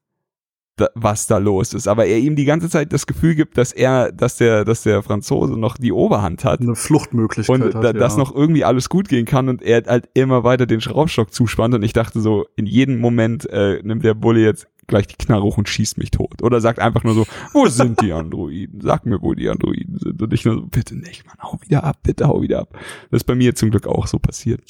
[0.94, 1.88] was da los ist.
[1.88, 5.02] Aber er ihm die ganze Zeit das Gefühl gibt, dass er, dass der, dass der
[5.02, 8.18] Franzose noch die Oberhand hat Eine Fluchtmöglichkeit und hat, da, dass ja.
[8.18, 11.82] noch irgendwie alles gut gehen kann und er halt immer weiter den Schraubstock zuspannt und
[11.82, 15.58] ich dachte so, in jedem Moment äh, nimmt der Bulle jetzt gleich die Knarre hoch
[15.58, 16.42] und schießt mich tot.
[16.42, 18.80] Oder sagt einfach nur so, wo sind die Androiden?
[18.80, 20.22] Sag mir, wo die Androiden sind.
[20.22, 22.68] Und ich nur so, bitte nicht, Mann, hau wieder ab, bitte hau wieder ab.
[23.10, 24.60] Das ist bei mir zum Glück auch so passiert.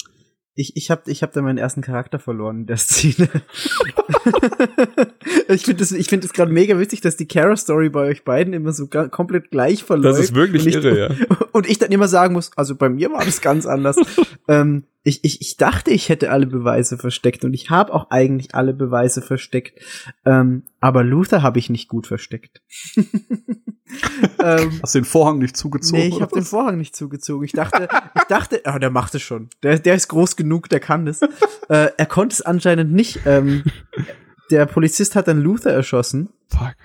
[0.59, 3.29] Ich, ich habe ich hab da meinen ersten Charakter verloren in der Szene.
[5.49, 8.53] ich finde das, ich find das gerade mega witzig, dass die Kara-Story bei euch beiden
[8.53, 10.17] immer so komplett gleich verläuft.
[10.17, 11.09] Das ist wirklich ich, irre, ja.
[11.51, 13.97] Und ich dann immer sagen muss, also bei mir war das ganz anders.
[14.47, 18.53] ähm, ich, ich, ich dachte, ich hätte alle Beweise versteckt und ich habe auch eigentlich
[18.53, 19.79] alle Beweise versteckt.
[20.25, 22.61] Ähm, aber Luther habe ich nicht gut versteckt.
[24.43, 26.01] ähm, Hast den Vorhang nicht zugezogen?
[26.01, 26.43] Nee, ich habe den?
[26.43, 27.45] Vorhang nicht zugezogen.
[27.45, 29.49] Ich dachte, ich dachte, ah, der macht es schon.
[29.63, 31.21] Der, der ist groß genug, der kann das.
[31.21, 31.27] äh,
[31.69, 33.21] er konnte es anscheinend nicht.
[33.25, 33.63] Ähm,
[34.51, 36.75] der Polizist hat dann Luther erschossen, Fuck.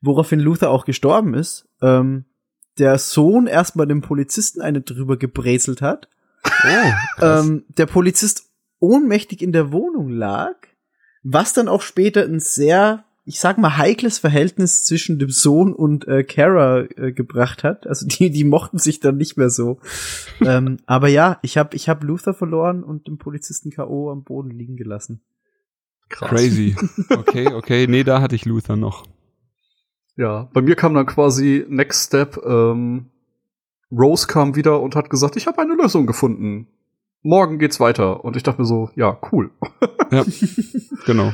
[0.00, 1.68] woraufhin Luther auch gestorben ist.
[1.80, 2.24] Ähm,
[2.78, 6.08] der Sohn erstmal dem Polizisten eine drüber gebrezelt hat.
[6.44, 7.24] Oh.
[7.24, 10.54] Ähm, der Polizist ohnmächtig in der Wohnung lag,
[11.22, 16.08] was dann auch später ein sehr, ich sag mal, heikles Verhältnis zwischen dem Sohn und
[16.08, 17.86] äh, Kara äh, gebracht hat.
[17.86, 19.80] Also die, die mochten sich dann nicht mehr so.
[20.40, 24.10] ähm, aber ja, ich habe ich hab Luther verloren und den Polizisten K.O.
[24.10, 25.22] am Boden liegen gelassen.
[26.08, 26.28] Krass.
[26.28, 26.76] Crazy.
[27.10, 27.86] Okay, okay.
[27.86, 29.04] Nee, da hatte ich Luther noch.
[30.16, 32.36] Ja, bei mir kam dann quasi Next Step.
[32.44, 33.10] Ähm,
[33.92, 36.68] Rose kam wieder und hat gesagt, ich habe eine Lösung gefunden.
[37.22, 38.24] Morgen geht's weiter.
[38.24, 39.50] Und ich dachte mir so, ja, cool.
[40.12, 40.24] Ja,
[41.06, 41.32] genau.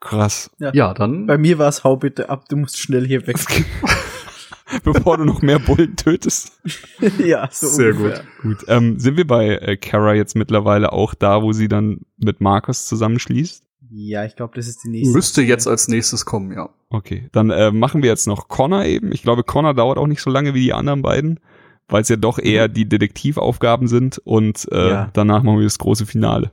[0.00, 0.50] Krass.
[0.58, 1.26] Ja, dann.
[1.26, 3.38] Bei mir war es, hau bitte ab, du musst schnell hier weg.
[4.84, 6.60] Bevor du noch mehr Bullen tötest.
[7.24, 8.22] ja, so Sehr ungefähr.
[8.42, 12.42] Gut, ähm, sind wir bei äh, Kara jetzt mittlerweile auch da, wo sie dann mit
[12.42, 13.64] Marcus zusammenschließt?
[13.90, 15.14] Ja, ich glaube, das ist die nächste.
[15.14, 16.68] Müsste jetzt als nächstes kommen, ja.
[16.90, 19.12] Okay, dann äh, machen wir jetzt noch Connor eben.
[19.12, 21.40] Ich glaube, Connor dauert auch nicht so lange wie die anderen beiden,
[21.88, 25.10] weil es ja doch eher die Detektivaufgaben sind und äh, Ja.
[25.12, 26.50] danach machen wir das große Finale.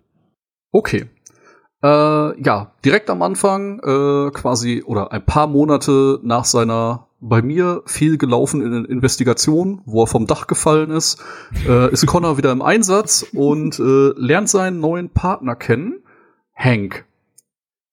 [0.72, 1.06] Okay.
[1.84, 1.88] Äh,
[2.42, 8.18] ja, direkt am Anfang, äh, quasi, oder ein paar Monate nach seiner bei mir viel
[8.18, 11.24] gelaufenen Investigation, wo er vom Dach gefallen ist,
[11.68, 16.04] äh, ist Connor wieder im Einsatz und äh, lernt seinen neuen Partner kennen,
[16.54, 17.06] Hank.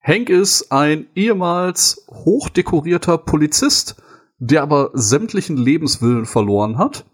[0.02, 3.96] Hank ist ein ehemals hochdekorierter Polizist
[4.44, 7.04] der aber sämtlichen Lebenswillen verloren hat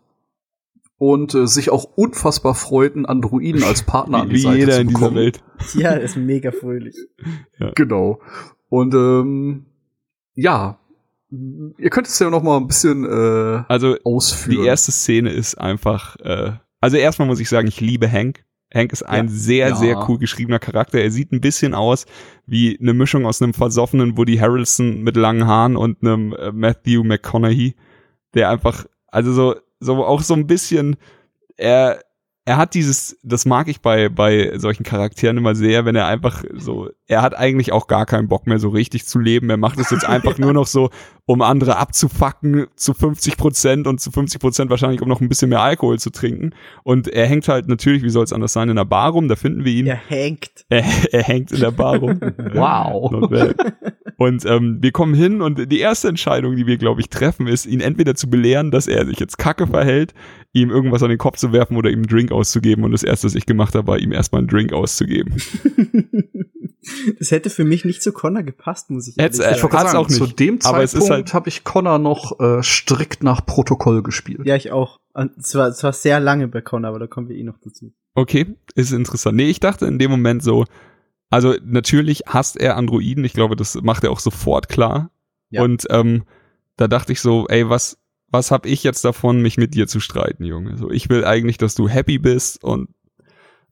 [0.99, 4.73] und äh, sich auch unfassbar freut, einen Androiden als Partner an die Wie Seite jeder
[4.75, 5.15] zu in dieser.
[5.15, 5.43] Welt.
[5.75, 6.97] Ja, ist mega fröhlich.
[7.75, 8.20] Genau.
[8.69, 9.66] Und ähm,
[10.35, 10.79] ja,
[11.31, 14.61] ihr könnt es ja noch mal ein bisschen äh, Also ausführen.
[14.61, 18.45] die erste Szene ist einfach, äh, also erstmal muss ich sagen, ich liebe Hank.
[18.75, 19.33] Hank ist ein Ja.
[19.33, 19.77] sehr, Ja.
[19.77, 20.99] sehr cool geschriebener Charakter.
[21.01, 22.07] Er sieht ein bisschen aus
[22.47, 27.03] wie eine Mischung aus einem versoffenen Woody Harrelson mit langen Haaren und einem äh, Matthew
[27.05, 27.77] McConaughey,
[28.35, 30.96] der einfach, also so, so auch so ein bisschen,
[31.56, 32.00] er,
[32.48, 36.44] er hat dieses, das mag ich bei, bei solchen Charakteren immer sehr, wenn er einfach
[36.55, 39.50] so, er hat eigentlich auch gar keinen Bock mehr so richtig zu leben.
[39.50, 40.88] Er macht es jetzt einfach nur noch so,
[41.26, 45.50] um andere abzufacken zu 50 Prozent und zu 50 Prozent wahrscheinlich, um noch ein bisschen
[45.50, 46.55] mehr Alkohol zu trinken.
[46.84, 49.36] Und er hängt halt natürlich, wie soll es anders sein, in der Bar rum, da
[49.36, 49.86] finden wir ihn.
[49.86, 50.64] Er hängt.
[50.70, 52.18] Er, er hängt in der Bar rum.
[52.55, 53.28] Wow.
[54.19, 57.66] Und ähm, wir kommen hin und die erste Entscheidung, die wir, glaube ich, treffen, ist,
[57.66, 60.12] ihn entweder zu belehren, dass er sich jetzt kacke verhält,
[60.53, 62.82] ihm irgendwas an den Kopf zu werfen oder ihm einen Drink auszugeben.
[62.82, 65.36] Und das erste, was ich gemacht habe, war, ihm erstmal einen Drink auszugeben.
[67.19, 69.73] Das hätte für mich nicht zu Connor gepasst, muss ich ehrlich äh, ich sagen.
[69.74, 70.16] Hat's sagen, auch nicht.
[70.16, 74.40] zu dem Zeitpunkt halt- habe ich Connor noch äh, strikt nach Protokoll gespielt.
[74.45, 74.99] Ja, ich auch.
[75.12, 77.59] Und es war, es war sehr lange bei Connor, aber da kommen wir eh noch
[77.62, 77.93] dazu.
[78.15, 79.36] Okay, ist interessant.
[79.36, 80.65] Nee, ich dachte in dem Moment so,
[81.30, 85.10] also natürlich hasst er Androiden, ich glaube, das macht er auch sofort klar.
[85.50, 85.62] Ja.
[85.62, 86.24] Und ähm,
[86.76, 87.98] da dachte ich so, ey, was,
[88.28, 90.76] was hab ich jetzt davon, mich mit dir zu streiten, Junge?
[90.76, 92.88] So, ich will eigentlich, dass du happy bist und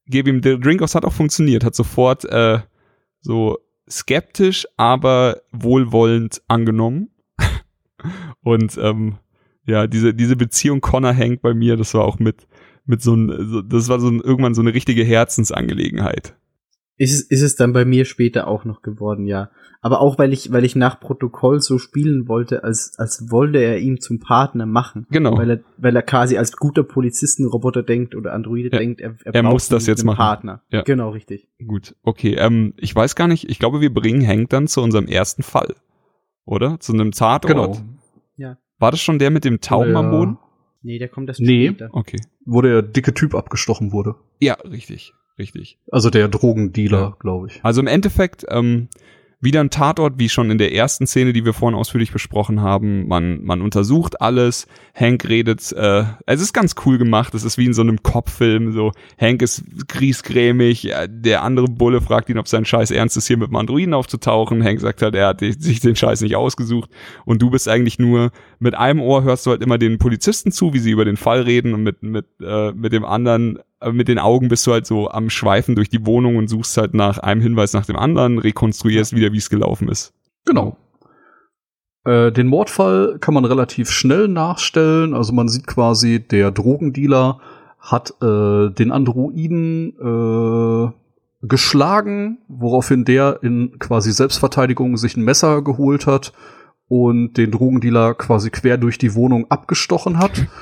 [0.06, 2.60] gebe ihm der Drink aus, hat auch funktioniert, hat sofort äh,
[3.20, 3.58] so
[3.88, 7.10] skeptisch, aber wohlwollend angenommen.
[8.42, 9.18] und ähm,
[9.66, 12.46] ja, diese, diese Beziehung Connor hängt bei mir, das war auch mit,
[12.84, 16.36] mit so ein, so, das war so ein, irgendwann so eine richtige Herzensangelegenheit.
[16.98, 19.50] Ist es, ist es dann bei mir später auch noch geworden, ja.
[19.82, 23.78] Aber auch weil ich, weil ich nach Protokoll so spielen wollte, als, als wollte er
[23.78, 25.06] ihn zum Partner machen.
[25.10, 25.36] Genau.
[25.36, 28.78] Weil er, weil er quasi als guter Polizistenroboter denkt oder Androide Ja.
[28.78, 30.16] denkt, er, er, Er braucht muss das jetzt machen.
[30.16, 30.62] Partner.
[30.70, 30.82] Ja.
[30.82, 31.48] Genau, richtig.
[31.66, 32.34] Gut, okay.
[32.36, 35.74] Ähm, ich weiß gar nicht, ich glaube, wir bringen Hank dann zu unserem ersten Fall.
[36.46, 36.80] Oder?
[36.80, 37.76] Zu einem Tatort.
[37.76, 38.56] Genau.
[38.78, 40.38] War das schon der mit dem Tauben am Der- Boden?
[40.82, 41.68] Nee, der kommt erst Nee.
[41.68, 41.88] später.
[41.92, 42.20] Okay.
[42.44, 44.16] Wo der dicke Typ abgestochen wurde.
[44.38, 45.78] Ja, richtig, richtig.
[45.90, 47.16] Also der Drogendealer, Ja.
[47.18, 47.60] glaube ich.
[47.64, 48.88] Also im Endeffekt ähm,
[49.38, 53.06] wieder ein Tatort, wie schon in der ersten Szene, die wir vorhin ausführlich besprochen haben.
[53.06, 54.66] Man, man untersucht alles.
[54.94, 57.34] Hank redet, äh, es ist ganz cool gemacht.
[57.34, 58.72] Es ist wie in so einem Kopffilm.
[58.72, 60.90] So, Hank ist griesgrämig.
[60.90, 63.92] äh, Der andere Bulle fragt ihn, ob sein Scheiß ernst ist, hier mit dem Androiden
[63.94, 64.64] aufzutauchen.
[64.64, 66.90] Hank sagt halt, er hat sich den Scheiß nicht ausgesucht.
[67.26, 70.72] Und du bist eigentlich nur, mit einem Ohr hörst du halt immer den Polizisten zu,
[70.72, 73.58] wie sie über den Fall reden und mit, mit, äh, mit dem anderen
[73.92, 76.94] mit den Augen bist du halt so am Schweifen durch die Wohnung und suchst halt
[76.94, 80.12] nach einem Hinweis nach dem anderen, rekonstruierst wieder, wie es gelaufen ist.
[80.44, 80.76] Genau.
[82.04, 85.12] Äh, den Mordfall kann man relativ schnell nachstellen.
[85.12, 87.40] Also man sieht quasi, der Drogendealer
[87.80, 90.92] hat äh, den Androiden äh,
[91.46, 96.32] geschlagen, woraufhin der in quasi Selbstverteidigung sich ein Messer geholt hat
[96.88, 100.46] und den Drogendealer quasi quer durch die Wohnung abgestochen hat.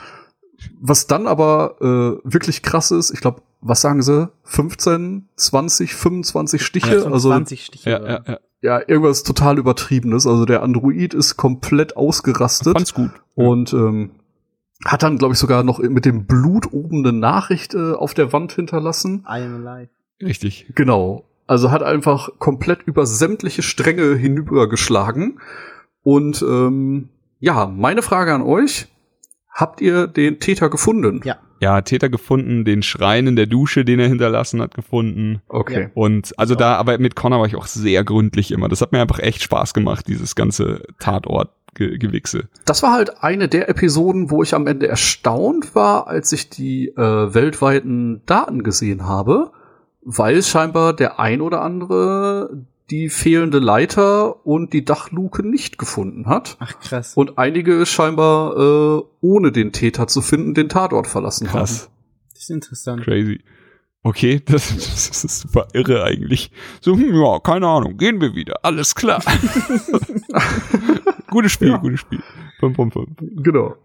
[0.80, 4.28] Was dann aber äh, wirklich krass ist, ich glaube, was sagen sie?
[4.44, 7.00] 15, 20, 25 Stiche?
[7.00, 7.90] So also 20 Stiche.
[7.90, 8.38] Ja, ja, ja.
[8.60, 10.26] ja, irgendwas total übertriebenes.
[10.26, 13.10] Also der Android ist komplett ausgerastet Fand's gut.
[13.34, 14.10] und ähm,
[14.84, 18.32] hat dann, glaube ich, sogar noch mit dem Blut oben eine Nachricht äh, auf der
[18.32, 19.24] Wand hinterlassen.
[19.26, 19.90] I am alive.
[20.22, 20.66] Richtig.
[20.74, 21.24] Genau.
[21.46, 25.40] Also hat einfach komplett über sämtliche Stränge hinübergeschlagen.
[26.02, 27.08] Und ähm,
[27.40, 28.88] ja, meine Frage an euch.
[29.54, 31.20] Habt ihr den Täter gefunden?
[31.24, 31.36] Ja.
[31.60, 35.40] Ja, Täter gefunden, den Schrein in der Dusche, den er hinterlassen hat, gefunden.
[35.48, 35.88] Okay.
[35.94, 38.68] Und also da, aber mit Connor war ich auch sehr gründlich immer.
[38.68, 42.48] Das hat mir einfach echt Spaß gemacht, dieses ganze Tatort-Gewichse.
[42.66, 46.88] Das war halt eine der Episoden, wo ich am Ende erstaunt war, als ich die
[46.88, 49.52] äh, weltweiten Daten gesehen habe,
[50.02, 56.56] weil scheinbar der ein oder andere die fehlende Leiter und die Dachluke nicht gefunden hat.
[56.60, 57.14] Ach krass.
[57.16, 61.90] Und einige scheinbar, äh, ohne den Täter zu finden, den Tatort verlassen Krass.
[62.32, 63.02] Das ist interessant.
[63.02, 63.40] Crazy.
[64.02, 66.50] Okay, das, das ist super irre eigentlich.
[66.82, 68.56] So, hm, ja, keine Ahnung, gehen wir wieder.
[68.62, 69.22] Alles klar.
[71.30, 71.78] gutes Spiel, Ja.
[71.78, 72.22] gutes Spiel.
[72.60, 72.94] Von fünf.
[72.94, 73.16] haben.
[73.18, 73.76] Genau.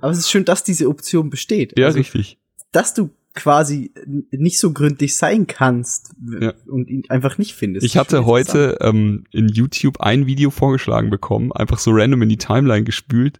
[0.00, 1.78] Aber es ist schön, dass diese Option besteht.
[1.78, 2.38] Ja, also, richtig.
[2.72, 3.92] dass du quasi
[4.30, 6.52] nicht so gründlich sein kannst Ja.
[6.66, 7.86] und ihn einfach nicht findest.
[7.86, 12.38] Ich hatte heute ähm, in YouTube ein Video vorgeschlagen bekommen, einfach so random in die
[12.38, 13.38] Timeline gespült,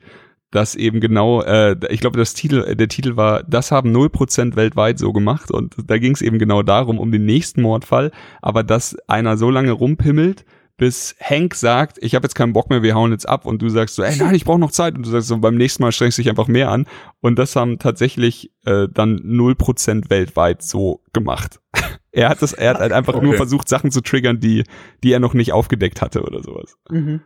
[0.53, 4.99] das eben genau, äh, ich glaube, das Titel, der Titel war, das haben 0% weltweit
[4.99, 8.11] so gemacht und da ging es eben genau darum, um den nächsten Mordfall,
[8.43, 10.45] aber dass einer so lange rumpimmelt,
[10.81, 13.69] bis Hank sagt, ich habe jetzt keinen Bock mehr, wir hauen jetzt ab und du
[13.69, 15.93] sagst so, ey nein, ich brauche noch Zeit und du sagst so, beim nächsten Mal
[15.93, 16.87] strengst du dich einfach mehr an
[17.21, 21.61] und das haben tatsächlich äh, dann 0% weltweit so gemacht.
[22.13, 23.27] er hat das, er hat halt einfach okay.
[23.27, 24.65] nur versucht, Sachen zu triggern, die,
[25.05, 26.79] die er noch nicht aufgedeckt hatte oder sowas.
[26.89, 27.21] Mhm.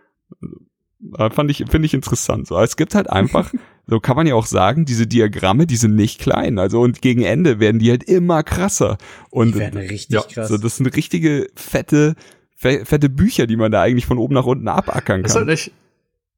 [1.12, 2.48] Also, fand ich, finde ich interessant.
[2.48, 3.52] So, es gibt halt einfach,
[3.86, 6.58] so kann man ja auch sagen, diese Diagramme, die sind nicht klein.
[6.58, 8.98] Also und gegen Ende werden die halt immer krasser.
[9.30, 10.48] Und die werden richtig ja, krass.
[10.48, 12.16] So, das sind richtige fette
[12.54, 15.24] fette Bücher, die man da eigentlich von oben nach unten abackern kann.
[15.24, 15.72] Ist halt nicht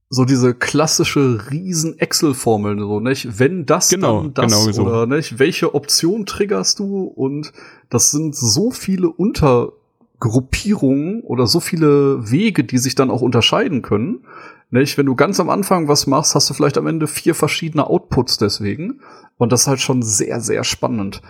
[0.08, 3.40] so diese klassische riesen Excel-Formel, so, nicht?
[3.40, 4.86] Wenn das, genau, dann das, genau so.
[4.86, 5.38] oder, nicht?
[5.38, 7.04] Welche Option triggerst du?
[7.04, 7.52] Und
[7.90, 14.24] das sind so viele Untergruppierungen oder so viele Wege, die sich dann auch unterscheiden können.
[14.70, 14.96] Nicht?
[14.96, 18.38] Wenn du ganz am Anfang was machst, hast du vielleicht am Ende vier verschiedene Outputs
[18.38, 19.00] deswegen.
[19.38, 21.20] Und das ist halt schon sehr, sehr spannend.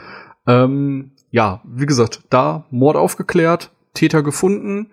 [0.47, 4.91] Ähm, ja, wie gesagt, da Mord aufgeklärt, Täter gefunden.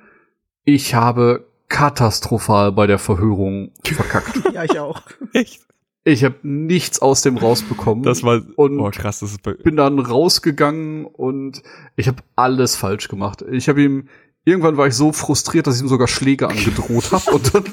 [0.64, 4.42] Ich habe katastrophal bei der Verhörung verkackt.
[4.54, 5.02] ja, ich auch.
[5.34, 5.62] Echt?
[6.06, 8.04] Ich habe nichts aus dem rausbekommen.
[8.04, 11.64] Das war und oh krass, das ist bei bin dann rausgegangen und
[11.96, 13.44] ich habe alles falsch gemacht.
[13.50, 14.10] Ich habe ihm
[14.44, 17.64] irgendwann war ich so frustriert, dass ich ihm sogar Schläge angedroht habe und dann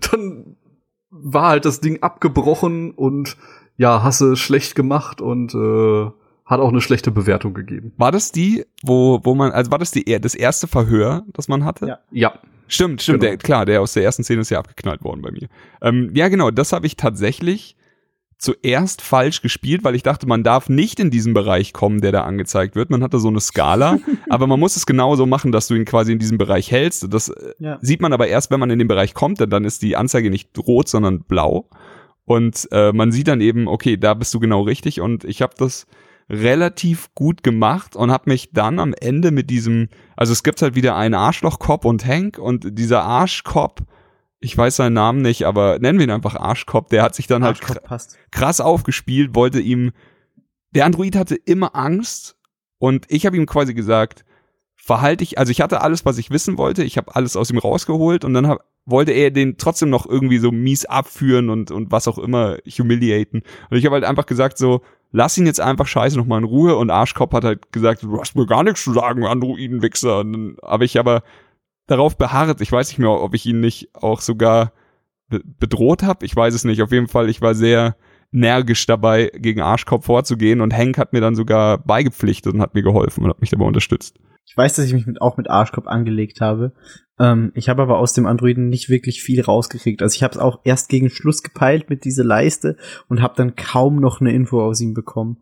[0.10, 0.56] dann
[1.10, 3.36] war halt das Ding abgebrochen und
[3.76, 6.10] ja, hasse schlecht gemacht und äh,
[6.46, 7.92] hat auch eine schlechte Bewertung gegeben.
[7.96, 11.64] War das die, wo, wo man, also war das die, das erste Verhör, das man
[11.64, 11.86] hatte?
[11.86, 11.98] Ja.
[12.12, 12.38] ja.
[12.68, 13.30] Stimmt, stimmt, genau.
[13.30, 15.48] der, klar, der aus der ersten Szene ist ja abgeknallt worden bei mir.
[15.82, 17.76] Ähm, ja, genau, das habe ich tatsächlich
[18.38, 22.24] zuerst falsch gespielt, weil ich dachte, man darf nicht in diesen Bereich kommen, der da
[22.24, 22.90] angezeigt wird.
[22.90, 23.98] Man hatte so eine Skala,
[24.30, 27.12] aber man muss es genauso machen, dass du ihn quasi in diesem Bereich hältst.
[27.12, 27.78] Das äh, ja.
[27.82, 30.30] sieht man aber erst, wenn man in den Bereich kommt, denn dann ist die Anzeige
[30.30, 31.68] nicht rot, sondern blau.
[32.24, 35.00] Und äh, man sieht dann eben, okay, da bist du genau richtig.
[35.00, 35.86] Und ich habe das
[36.28, 40.74] relativ gut gemacht und habe mich dann am Ende mit diesem, also es gibt halt
[40.74, 43.82] wieder einen Arschloch-Cop und Hank und dieser Arschcop,
[44.40, 47.44] ich weiß seinen Namen nicht, aber nennen wir ihn einfach Arschcop, der hat sich dann
[47.44, 48.18] halt passt.
[48.32, 49.92] krass aufgespielt, wollte ihm,
[50.72, 52.36] der Android hatte immer Angst
[52.78, 54.24] und ich habe ihm quasi gesagt,
[54.74, 57.58] verhalte ich, also ich hatte alles, was ich wissen wollte, ich habe alles aus ihm
[57.58, 61.90] rausgeholt und dann hab, wollte er den trotzdem noch irgendwie so mies abführen und, und
[61.90, 63.42] was auch immer humiliaten.
[63.70, 64.82] Und ich habe halt einfach gesagt so,
[65.16, 68.36] lass ihn jetzt einfach scheiße nochmal in Ruhe und Arschkopf hat halt gesagt, du hast
[68.36, 70.18] mir gar nichts zu sagen, Androidenwichser.
[70.18, 71.22] Dann habe ich aber
[71.86, 74.72] darauf beharrt, ich weiß nicht mehr, ob ich ihn nicht auch sogar
[75.28, 76.82] be bedroht habe, ich weiß es nicht.
[76.82, 77.96] Auf jeden Fall, ich war sehr
[78.30, 82.82] energisch dabei, gegen Arschkopf vorzugehen und Hank hat mir dann sogar beigepflichtet und hat mir
[82.82, 84.18] geholfen und hat mich dabei unterstützt.
[84.46, 86.72] Ich weiß, dass ich mich mit, auch mit Arschkopf angelegt habe.
[87.18, 90.02] Ähm, ich habe aber aus dem Androiden nicht wirklich viel rausgekriegt.
[90.02, 92.76] Also ich habe es auch erst gegen Schluss gepeilt mit dieser Leiste
[93.08, 95.38] und habe dann kaum noch eine Info aus ihm bekommen,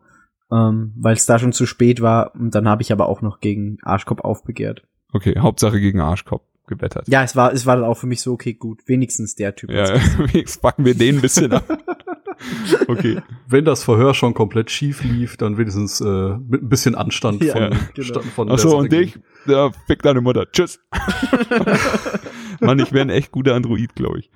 [0.51, 2.33] ähm, weil es da schon zu spät war.
[2.35, 4.83] Und dann habe ich aber auch noch gegen Arschkopf aufbegehrt.
[5.13, 7.07] Okay, Hauptsache gegen Arschkopf gebettert.
[7.07, 9.69] Ja, es war, es war dann auch für mich so, okay, gut, wenigstens der Typ.
[9.69, 9.97] Ja,
[10.33, 11.65] jetzt packen wir den ein bisschen ab.
[12.87, 13.21] okay.
[13.47, 17.53] Wenn das Verhör schon komplett schief lief, dann wenigstens äh, mit ein bisschen Anstand ja,
[17.53, 18.19] von, genau.
[18.21, 20.49] von Achso, und dich, ja, fick deine Mutter.
[20.51, 20.79] Tschüss.
[22.59, 24.31] Mann, ich wäre ein echt guter Android, glaube ich.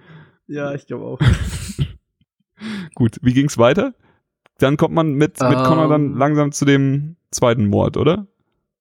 [0.48, 1.20] Ja, ich glaube auch.
[2.96, 3.94] Gut, wie ging's weiter?
[4.58, 6.18] Dann kommt man mit, mit um, Connor dann ähm.
[6.18, 8.28] langsam zu dem zweiten Mord, oder?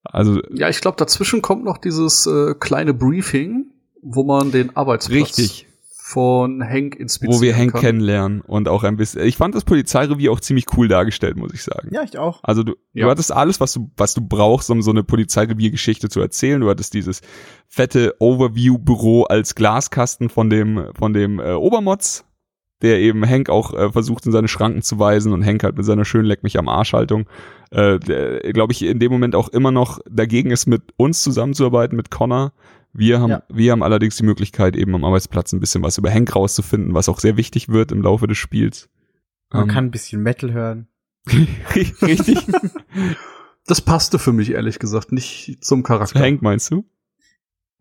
[0.03, 3.67] Also ja, ich glaube, dazwischen kommt noch dieses äh, kleine Briefing,
[4.01, 5.68] wo man den Arbeitsplatz richtig
[6.09, 7.81] von Hank inspizieren Wo wir Hank kann.
[7.81, 9.21] kennenlernen und auch ein bisschen.
[9.27, 11.89] Ich fand das Polizeirevier auch ziemlich cool dargestellt, muss ich sagen.
[11.93, 12.39] Ja, ich auch.
[12.41, 13.05] Also du, ja.
[13.05, 16.61] du hattest alles, was du, was du brauchst, um so eine Polizeirevier-Geschichte zu erzählen.
[16.61, 17.21] Du hattest dieses
[17.67, 22.25] fette Overview-Büro als Glaskasten von dem, von dem äh, Obermotz,
[22.81, 25.85] der eben Hank auch äh, versucht in seine Schranken zu weisen und Hank halt mit
[25.85, 27.29] seiner schönen Leck mich am Arschhaltung,
[27.69, 27.99] äh,
[28.51, 32.51] glaube ich, in dem Moment auch immer noch dagegen ist, mit uns zusammenzuarbeiten, mit Connor
[32.93, 33.43] wir haben, ja.
[33.49, 37.09] wir haben allerdings die Möglichkeit, eben am Arbeitsplatz ein bisschen was über Hank rauszufinden, was
[37.09, 38.89] auch sehr wichtig wird im Laufe des Spiels.
[39.51, 40.87] Man ähm, kann ein bisschen Metal hören.
[41.75, 42.39] Richtig.
[43.65, 46.19] das passte für mich ehrlich gesagt nicht zum Charakter.
[46.19, 46.85] Hank meinst du?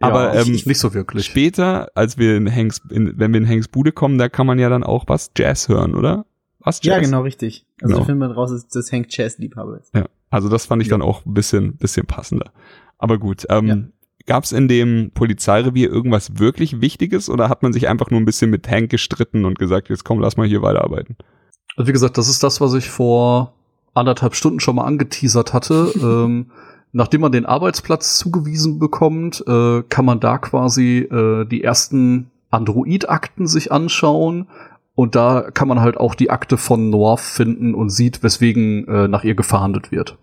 [0.00, 1.24] Ja, Aber ähm, ich, nicht so wirklich.
[1.26, 4.58] Später, als wir in Hanks, in, wenn wir in Hanks Bude kommen, da kann man
[4.58, 6.26] ja dann auch was Jazz hören, oder?
[6.60, 6.96] Was Jazz?
[6.96, 7.66] Ja, genau richtig.
[7.80, 8.04] Also genau.
[8.04, 9.94] findet man raus, dass das Hank Jazz Liebhaber ist.
[9.94, 10.92] Ja, also das fand ich ja.
[10.92, 12.52] dann auch ein bisschen, bisschen passender.
[12.98, 13.76] Aber gut, ähm, ja.
[14.28, 18.26] Gab es in dem Polizeirevier irgendwas wirklich Wichtiges oder hat man sich einfach nur ein
[18.26, 21.16] bisschen mit Hank gestritten und gesagt, jetzt komm, lass mal hier weiterarbeiten?
[21.78, 23.54] Also wie gesagt, das ist das, was ich vor
[23.94, 25.92] anderthalb Stunden schon mal angeteasert hatte.
[26.02, 26.50] ähm,
[26.92, 33.46] nachdem man den Arbeitsplatz zugewiesen bekommt, äh, kann man da quasi äh, die ersten Android-Akten
[33.46, 34.46] sich anschauen.
[34.94, 39.08] Und da kann man halt auch die Akte von North finden und sieht, weswegen äh,
[39.08, 40.18] nach ihr gefahndet wird.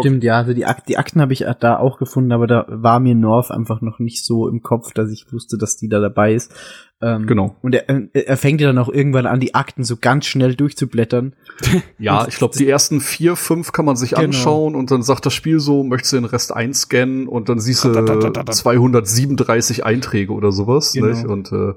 [0.00, 2.98] Stimmt, ja, also die, Ak die Akten habe ich da auch gefunden, aber da war
[3.00, 6.34] mir North einfach noch nicht so im Kopf, dass ich wusste, dass die da dabei
[6.34, 6.52] ist.
[7.00, 7.54] Ähm, Genau.
[7.62, 11.34] Und er, er fängt ja dann auch irgendwann an, die Akten so ganz schnell durchzublättern.
[11.98, 14.22] Ja, Und ich glaube, die ersten vier, fünf kann man sich Genau.
[14.24, 17.84] anschauen und dann sagt das Spiel so, möchtest du den Rest einscannen und dann siehst
[17.84, 18.52] du Tatatatata.
[18.52, 20.92] 237 Einträge oder sowas.
[20.92, 21.06] Genau.
[21.06, 21.24] Nicht?
[21.24, 21.74] Und äh,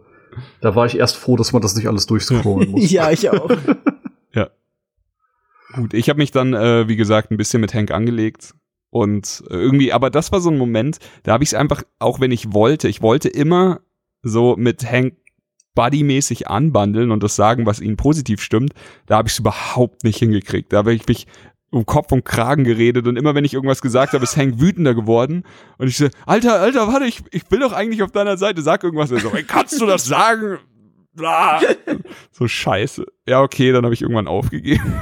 [0.62, 2.90] da war ich erst froh, dass man das nicht alles durchscrollen muss.
[2.92, 3.50] ja, ich auch.
[5.74, 8.54] Gut, ich habe mich dann, äh, wie gesagt, ein bisschen mit Hank angelegt.
[8.90, 12.20] Und äh, irgendwie, aber das war so ein Moment, da habe ich es einfach, auch
[12.20, 13.82] wenn ich wollte, ich wollte immer
[14.24, 15.16] so mit Hank
[15.76, 18.74] buddymäßig anbandeln und das sagen, was ihn positiv stimmt,
[19.06, 20.74] da habe ich es überhaupt nicht hingekriegt.
[20.74, 21.28] Da habe ich mich
[21.70, 24.96] um Kopf und Kragen geredet und immer wenn ich irgendwas gesagt habe, ist Hank wütender
[24.96, 25.44] geworden
[25.78, 28.84] und ich so, Alter, Alter, warte, ich, ich bin doch eigentlich auf deiner Seite, sag
[28.84, 29.12] irgendwas.
[29.12, 30.60] Er so, "Ey, kannst du das sagen?
[31.22, 31.60] Ah.
[32.32, 33.06] So scheiße.
[33.28, 35.02] Ja, okay, dann habe ich irgendwann aufgegeben.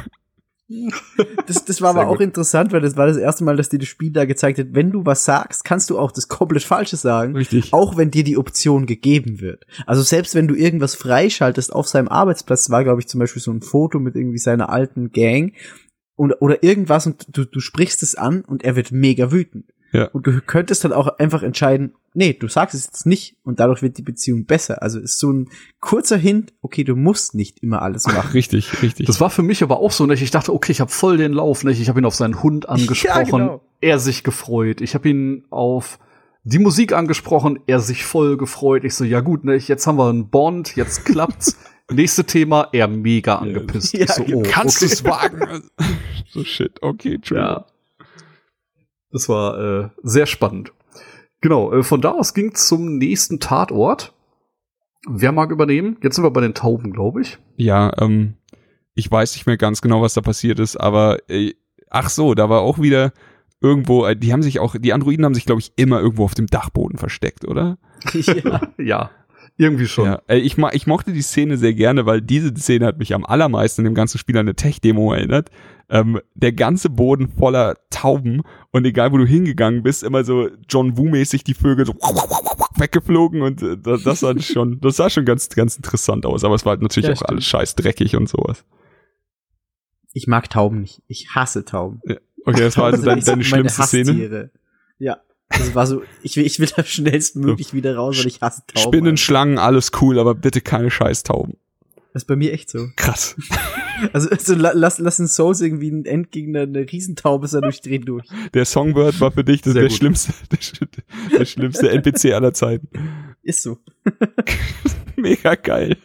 [1.46, 2.22] Das, das war Sehr aber auch gut.
[2.22, 4.92] interessant, weil das war das erste Mal, dass dir das Spiel da gezeigt hat, wenn
[4.92, 7.36] du was sagst, kannst du auch das komplett Falsche sagen.
[7.36, 7.72] Richtig.
[7.72, 9.66] Auch wenn dir die Option gegeben wird.
[9.86, 13.52] Also selbst wenn du irgendwas freischaltest auf seinem Arbeitsplatz, war glaube ich zum Beispiel so
[13.52, 15.54] ein Foto mit irgendwie seiner alten Gang
[16.16, 19.72] und, oder irgendwas und du, du sprichst es an und er wird mega wütend.
[19.96, 20.06] Ja.
[20.12, 23.82] Und du könntest dann auch einfach entscheiden, nee, du sagst es jetzt nicht und dadurch
[23.82, 24.82] wird die Beziehung besser.
[24.82, 25.50] Also ist so ein
[25.80, 28.32] kurzer Hint, okay, du musst nicht immer alles machen.
[28.32, 29.08] Richtig, richtig.
[29.08, 30.22] Das war für mich aber auch so, nicht?
[30.22, 31.80] ich dachte, okay, ich habe voll den Lauf, nicht?
[31.80, 33.62] ich habe ihn auf seinen Hund angesprochen, genau.
[33.80, 34.82] er sich gefreut.
[34.82, 36.00] Ich habe ihn auf
[36.44, 38.84] die Musik angesprochen, er sich voll gefreut.
[38.84, 39.68] Ich so, ja gut, nicht?
[39.68, 41.58] jetzt haben wir einen Bond, jetzt klappt's.
[41.92, 43.94] Nächste Thema, er mega angepisst.
[43.94, 44.88] Ja, ich so, oh, Kannst okay.
[44.88, 45.70] du es wagen?
[46.30, 47.38] so shit, okay, true.
[47.38, 47.66] Ja.
[49.16, 50.74] Das war äh, sehr spannend.
[51.40, 54.14] Genau, äh, von da aus ging zum nächsten Tatort.
[55.08, 55.96] Wer mag übernehmen?
[56.04, 57.38] Jetzt sind wir bei den Tauben, glaube ich.
[57.56, 58.34] Ja, ähm,
[58.94, 61.54] ich weiß nicht mehr ganz genau, was da passiert ist, aber äh,
[61.90, 63.14] ach so, da war auch wieder
[63.62, 66.36] irgendwo, äh, die haben sich auch, die Androiden haben sich, glaube ich, immer irgendwo auf
[66.36, 67.78] dem Dachboden versteckt, oder?
[68.12, 68.62] ja.
[68.78, 69.12] Ja,
[69.58, 70.06] irgendwie schon.
[70.06, 73.24] Ja, äh, ich, ich mochte die Szene sehr gerne, weil diese Szene hat mich am
[73.26, 75.50] allermeisten in dem ganzen Spiel an eine Tech-Demo erinnert.
[75.88, 78.42] Ähm, der ganze Boden voller Tauben
[78.72, 81.94] und egal wo du hingegangen bist, immer so John Woo-mäßig die Vögel so
[82.76, 86.56] weggeflogen und äh, das, das sah schon, das sah schon ganz, ganz interessant aus, aber
[86.56, 87.30] es war halt natürlich Ja, auch stimmt.
[87.30, 88.66] alles scheiß dreckig und sowas.
[90.12, 91.04] Ich mag Tauben nicht.
[91.08, 92.02] Ich hasse Tauben.
[92.46, 94.50] Okay, das war also deine meine schlimmste Szene.
[94.98, 95.18] Ja.
[95.50, 98.82] Das war so, ich will, ich will da schnellstmöglich wieder raus, weil ich hasse Tauben.
[98.88, 101.58] Spinnen, Schlangen, alles cool, aber bitte keine scheiß Tauben.
[102.14, 102.88] Das ist bei mir echt so.
[102.96, 103.36] Krass.
[104.12, 108.06] Also, also la- lass, lass in Souls irgendwie ein Endgegner, eine Riesentaube ist er durchdreht
[108.10, 108.26] durch.
[108.54, 112.90] Der Songbird war für dich das der schlimmste, der, der schlimmste NPC aller Zeiten.
[113.42, 113.78] Ist so.
[115.16, 115.96] Mega geil.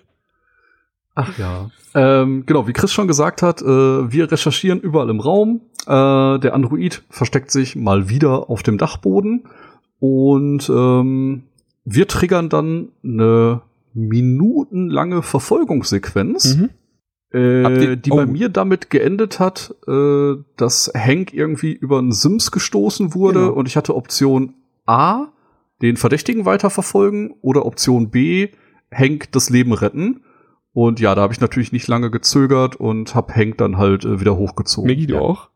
[1.15, 1.71] Ach ja.
[1.95, 5.61] Ähm, genau, wie Chris schon gesagt hat, äh, wir recherchieren überall im Raum.
[5.87, 9.45] Äh, der Android versteckt sich mal wieder auf dem Dachboden
[9.99, 11.45] und ähm,
[11.85, 13.63] wir triggern dann eine
[13.93, 16.71] minutenlange Verfolgungssequenz, Mhm.
[17.37, 18.17] äh, die oh.
[18.17, 23.53] bei mir damit geendet hat, äh, dass Hank irgendwie über einen Sims gestoßen wurde Genau.
[23.53, 24.55] und ich hatte Option
[24.87, 25.27] A,
[25.83, 28.51] den Verdächtigen weiterverfolgen oder Option B,
[28.93, 30.23] Hank das Leben retten.
[30.73, 34.21] Und ja, da habe ich natürlich nicht lange gezögert und hab Hank dann halt äh,
[34.21, 34.87] wieder hochgezogen.
[34.89, 35.21] Megi, du Ja.
[35.21, 35.51] auch?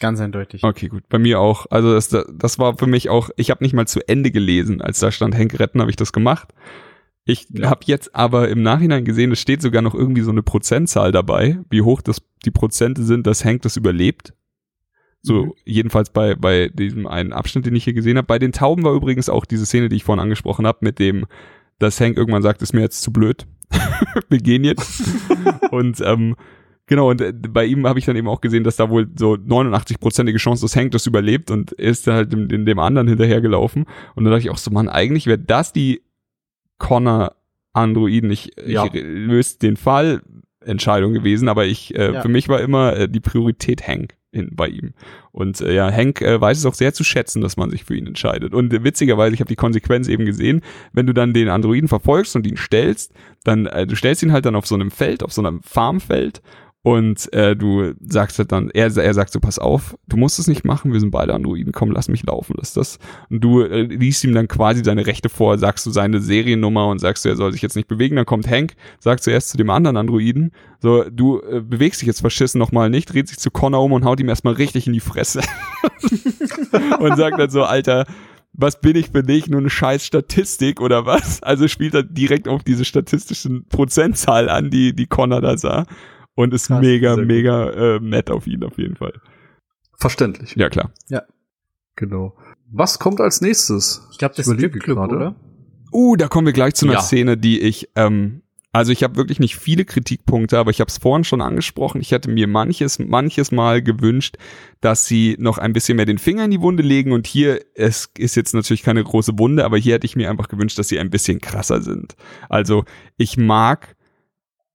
[0.00, 0.62] Ganz eindeutig.
[0.62, 1.08] Okay, gut.
[1.08, 1.66] Bei mir auch.
[1.70, 4.80] Also das, das war für mich auch, ich habe nicht mal zu Ende gelesen.
[4.80, 6.54] Als da stand Henk retten, habe ich das gemacht.
[7.24, 7.68] Ich Ja.
[7.70, 11.58] habe jetzt aber im Nachhinein gesehen, es steht sogar noch irgendwie so eine Prozentzahl dabei,
[11.70, 14.34] wie hoch das die Prozente sind, dass Hank das überlebt.
[15.20, 15.52] So, Mhm.
[15.64, 18.26] jedenfalls bei, bei diesem einen Abschnitt, den ich hier gesehen habe.
[18.26, 21.26] Bei den Tauben war übrigens auch diese Szene, die ich vorhin angesprochen habe, mit dem,
[21.80, 23.46] dass Hank irgendwann sagt, ist mir jetzt zu blöd.
[24.28, 25.02] Wir gehen jetzt.
[25.70, 26.36] und ähm,
[26.86, 29.32] genau, und äh, bei ihm habe ich dann eben auch gesehen, dass da wohl so
[29.34, 33.84] 89-prozentige Chance, dass Hank das überlebt und ist dann halt dem, dem, dem anderen hinterhergelaufen.
[34.14, 36.02] Und dann dachte ich auch so, Mann, eigentlich wäre das die
[36.78, 38.30] Connor-Androiden.
[38.30, 38.86] Ich, Ja.
[38.86, 40.22] ich löse den Fall
[40.64, 42.22] Entscheidung gewesen, aber ich, äh, Ja.
[42.22, 44.92] für mich war immer äh, die Priorität Hank in, bei ihm.
[45.32, 47.96] Und äh, ja, Hank äh, weiß es auch sehr zu schätzen, dass man sich für
[47.96, 48.54] ihn entscheidet.
[48.54, 52.36] Und äh, witzigerweise, ich habe die Konsequenz eben gesehen, wenn du dann den Androiden verfolgst
[52.36, 53.12] und ihn stellst,
[53.44, 56.42] dann, äh, du stellst ihn halt dann auf so einem Feld, auf so einem Farmfeld
[56.88, 60.46] und äh, du sagst halt dann, er, er sagt so, pass auf, du musst es
[60.46, 62.98] nicht machen, wir sind beide Androiden, komm, lass mich laufen, lass das.
[63.28, 66.98] Und du äh, liest ihm dann quasi seine Rechte vor, sagst du seine Seriennummer und
[66.98, 69.68] sagst du, er soll sich jetzt nicht bewegen, dann kommt Hank, sagt zuerst zu dem
[69.68, 70.50] anderen Androiden,
[70.80, 74.06] so, du äh, bewegst dich jetzt verschissen nochmal nicht, dreht sich zu Connor um und
[74.06, 75.42] haut ihm erstmal richtig in die Fresse.
[77.00, 78.06] und sagt dann so, Alter,
[78.54, 79.46] was bin ich für dich?
[79.50, 81.42] Nur eine scheiß Statistik oder was?
[81.42, 85.84] Also spielt er direkt auf diese statistischen Prozentzahl an, die, die Connor da sah.
[86.38, 89.12] Und ist Krass, mega, mega äh, nett auf ihn auf jeden Fall.
[89.98, 90.54] Verständlich.
[90.54, 90.92] Ja, klar.
[91.96, 92.36] Genau.
[92.70, 94.06] Was kommt als nächstes?
[94.12, 95.16] Ich glaube, das Stripclub, gerade.
[95.16, 95.36] oder?
[95.92, 97.00] Uh, da kommen wir gleich zu einer Ja.
[97.00, 100.98] Szene, die ich, ähm, also ich habe wirklich nicht viele Kritikpunkte, aber ich habe es
[100.98, 102.00] vorhin schon angesprochen.
[102.00, 104.36] Ich hätte mir manches, manches Mal gewünscht,
[104.80, 107.10] dass sie noch ein bisschen mehr den Finger in die Wunde legen.
[107.10, 110.46] Und hier, es ist jetzt natürlich keine große Wunde, aber hier hätte ich mir einfach
[110.46, 112.14] gewünscht, dass sie ein bisschen krasser sind.
[112.48, 112.84] Also
[113.16, 113.96] ich mag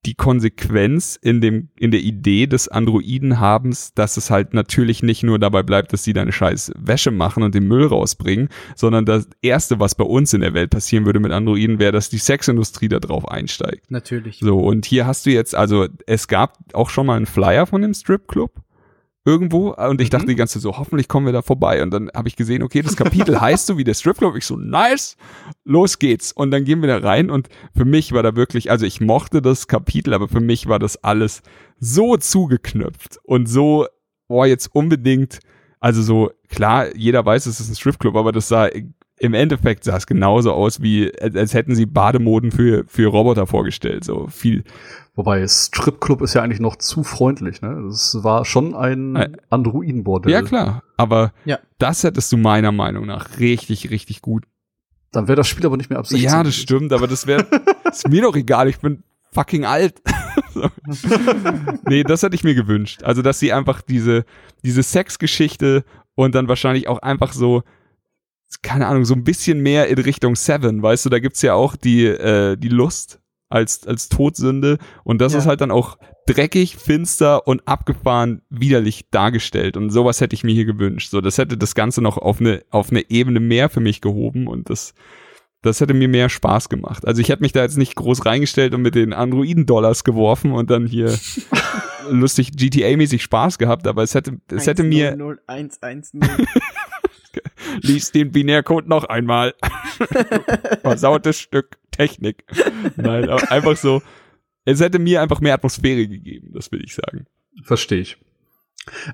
[0.05, 5.39] die Konsequenz in dem, in der Idee des Androidenhabens, dass es halt natürlich nicht nur
[5.39, 9.79] dabei bleibt, dass sie deine scheiß Wäsche machen und den Müll rausbringen, sondern das erste,
[9.79, 12.99] was bei uns in der Welt passieren würde mit Androiden, wäre, dass die Sexindustrie da
[12.99, 13.89] drauf einsteigt.
[13.89, 14.39] Natürlich.
[14.39, 17.81] So, und hier hast du jetzt, also es gab auch schon mal einen Flyer von
[17.81, 18.51] dem Stripclub
[19.25, 20.11] irgendwo und ich Mhm.
[20.11, 22.61] dachte die ganze Zeit so, hoffentlich kommen wir da vorbei und dann habe ich gesehen,
[22.63, 25.15] okay, das Kapitel heißt so wie der Stripclub, ich so, nice,
[25.63, 28.85] los geht's und dann gehen wir da rein und für mich war da wirklich, also
[28.85, 31.41] ich mochte das Kapitel, aber für mich war das alles
[31.79, 33.87] so zugeknöpft und so,
[34.27, 35.39] boah, jetzt unbedingt,
[35.79, 38.69] also so, klar, jeder weiß, es ist ein Stripclub, aber das sah
[39.19, 43.47] im Endeffekt sah es genauso aus wie, als als hätten sie Bademoden für, für Roboter
[43.47, 44.03] vorgestellt.
[44.03, 44.63] So viel.
[45.15, 47.83] Wobei Stripclub ist ja eigentlich noch zu freundlich, ne?
[47.87, 50.31] Das war schon ein Äh, Androidenbordell.
[50.31, 50.81] Ja, klar.
[50.97, 51.59] Aber Ja.
[51.77, 54.45] das hättest du meiner Meinung nach richtig, richtig gut.
[55.11, 56.27] Dann wäre das Spiel aber nicht mehr ab 16.
[56.27, 57.45] Ja, das stimmt, aber das wäre,
[57.91, 60.01] ist mir doch egal, ich bin fucking alt.
[61.89, 63.03] Nee, das hätte ich mir gewünscht.
[63.03, 64.25] Also, dass sie einfach diese,
[64.63, 65.83] diese Sexgeschichte
[66.15, 67.63] und dann wahrscheinlich auch einfach so,
[68.61, 71.75] keine Ahnung, so ein bisschen mehr in Richtung Seven, weißt du, da gibt's ja auch
[71.75, 73.19] die, äh, die Lust
[73.53, 75.39] als, als Todsünde und das Ja.
[75.39, 75.97] ist halt dann auch
[76.27, 81.11] dreckig, finster und abgefahren widerlich dargestellt und sowas hätte ich mir hier gewünscht.
[81.11, 84.47] So, das hätte das Ganze noch auf eine, auf eine Ebene mehr für mich gehoben
[84.47, 84.93] und das,
[85.61, 87.05] das hätte mir mehr Spaß gemacht.
[87.05, 90.69] Also ich hätte mich da jetzt nicht groß reingestellt und mit den Androiden-Dollars geworfen und
[90.69, 91.13] dann hier
[92.09, 95.15] lustig GTA-mäßig Spaß gehabt, aber es hätte, es hätte mir,
[95.47, 96.03] 110.
[97.81, 99.53] lies den Binärcode noch einmal.
[100.81, 102.43] Versautes Stück Technik.
[102.95, 104.01] Nein, aber einfach so,
[104.65, 107.25] es hätte mir einfach mehr Atmosphäre gegeben, das will ich sagen.
[107.63, 108.17] Verstehe ich.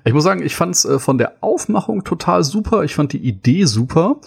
[0.04, 2.82] Ich muss sagen, ich fand's äh, von der Aufmachung total super.
[2.84, 4.20] Ich fand die Idee super.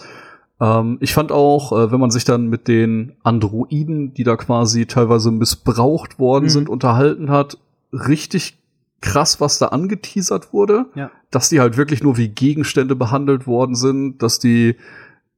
[0.60, 4.86] Ähm, ich fand auch, äh, wenn man sich dann mit den Androiden, die da quasi
[4.86, 6.50] teilweise missbraucht worden Mhm.
[6.50, 7.58] sind, unterhalten hat,
[7.92, 8.56] richtig
[9.04, 10.86] krass, was da angeteasert wurde.
[10.94, 11.10] Ja.
[11.30, 14.76] Dass die halt wirklich nur wie Gegenstände behandelt worden sind, dass die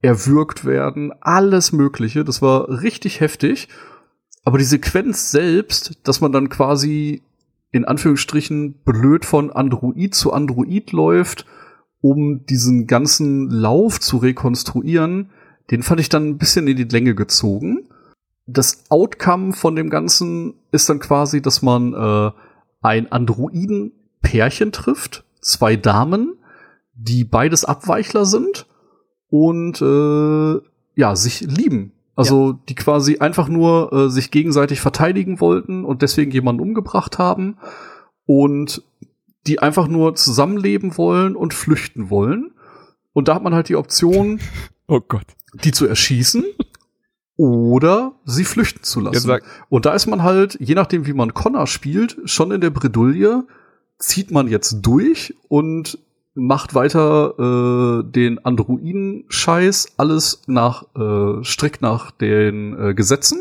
[0.01, 2.23] erwürgt werden, alles Mögliche.
[2.23, 3.67] Das war richtig heftig.
[4.43, 7.23] Aber die Sequenz selbst, dass man dann quasi
[7.71, 11.45] in Anführungsstrichen blöd von Android zu Android läuft,
[11.99, 15.29] um diesen ganzen Lauf zu rekonstruieren,
[15.71, 17.89] den fand ich dann ein bisschen in die Länge gezogen.
[18.45, 22.31] Das Outcome von dem Ganzen ist dann quasi, dass man äh,
[22.87, 26.35] ein Androiden-Pärchen trifft, zwei Damen,
[26.93, 28.65] die beides Abweichler sind
[29.29, 30.61] und äh,
[30.95, 31.91] ja, sich lieben.
[32.15, 37.57] Also die quasi einfach nur äh, sich gegenseitig verteidigen wollten und deswegen jemanden umgebracht haben
[38.25, 38.81] und
[39.45, 42.51] die einfach nur zusammenleben wollen und flüchten wollen.
[43.13, 44.39] Und da hat man halt die Option,
[44.87, 45.25] Oh Gott.
[45.63, 46.45] die zu erschießen
[47.37, 49.27] oder sie flüchten zu lassen.
[49.27, 52.71] Sag, Und da ist man halt, je nachdem wie man Connor spielt, schon in der
[52.71, 53.45] Bredouille,
[53.99, 55.99] zieht man jetzt durch und
[56.33, 63.39] macht weiter äh, den Androiden-Scheiß, alles nach äh, strikt nach den äh, Gesetzen,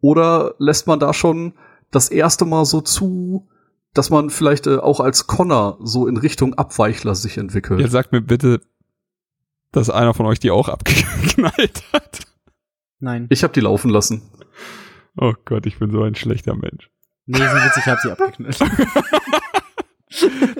[0.00, 1.54] oder lässt man da schon
[1.90, 3.48] das erste Mal so zu,
[3.94, 7.80] dass man vielleicht äh, auch als Connor so in Richtung Abweichler sich entwickelt.
[7.80, 8.60] jetzt sagt mir bitte,
[9.72, 12.33] dass einer von euch die auch abgeknallt hat.
[13.04, 13.26] Nein.
[13.28, 14.22] Ich habe die laufen lassen.
[15.18, 16.88] Oh Gott, ich bin so ein schlechter Mensch.
[17.26, 18.58] Nee, so witzig, ich hab sie abgeknallt.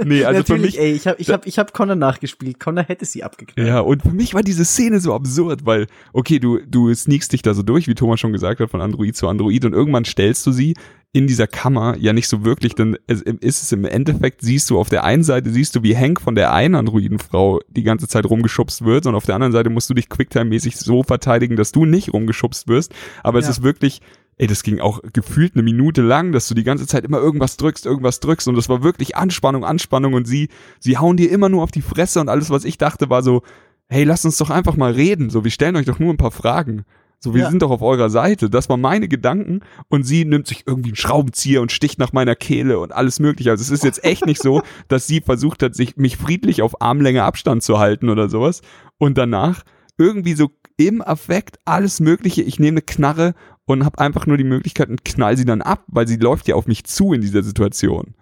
[0.04, 2.58] Nee, also für Natürlich, mich, ey, ich hab, ich hab, ich hab Connor nachgespielt.
[2.58, 3.68] Connor hätte sie abgeknallt.
[3.68, 7.42] Ja, und für mich war diese Szene so absurd, weil, okay, du, du sneakst dich
[7.42, 10.44] da so durch, wie Thomas schon gesagt hat, von Android zu Android und irgendwann stellst
[10.46, 10.74] du sie
[11.14, 14.80] in dieser Kammer ja nicht so wirklich, denn es ist es im Endeffekt, siehst du
[14.80, 18.26] auf der einen Seite, siehst du, wie Hank von der einen Androidenfrau die ganze Zeit
[18.26, 21.84] rumgeschubst wird und auf der anderen Seite musst du dich Quicktime-mäßig so verteidigen, dass du
[21.84, 22.92] nicht rumgeschubst wirst,
[23.22, 23.52] aber es Ja.
[23.52, 24.00] ist wirklich,
[24.38, 27.56] ey, das ging auch gefühlt eine Minute lang, dass du die ganze Zeit immer irgendwas
[27.58, 30.48] drückst, irgendwas drückst und das war wirklich Anspannung, Anspannung und sie,
[30.80, 33.42] sie hauen dir immer nur auf die Fresse und alles, was ich dachte, war so,
[33.88, 36.32] hey, lasst uns doch einfach mal reden, so, wir stellen euch doch nur ein paar
[36.32, 36.84] Fragen.
[37.24, 37.50] So, wir Ja.
[37.50, 38.48] sind doch auf eurer Seite.
[38.50, 39.60] Das waren meine Gedanken.
[39.88, 43.50] Und sie nimmt sich irgendwie einen Schraubenzieher und sticht nach meiner Kehle und alles mögliche.
[43.50, 46.80] Also es ist jetzt echt nicht so, dass sie versucht hat, sich mich friedlich auf
[46.82, 48.60] Armlänge Abstand zu halten oder sowas.
[48.98, 49.62] Und danach
[49.98, 52.42] irgendwie so im Affekt alles Mögliche.
[52.42, 53.34] Ich nehme eine Knarre
[53.64, 56.54] und habe einfach nur die Möglichkeit und knall sie dann ab, weil sie läuft ja
[56.56, 58.14] auf mich zu in dieser Situation.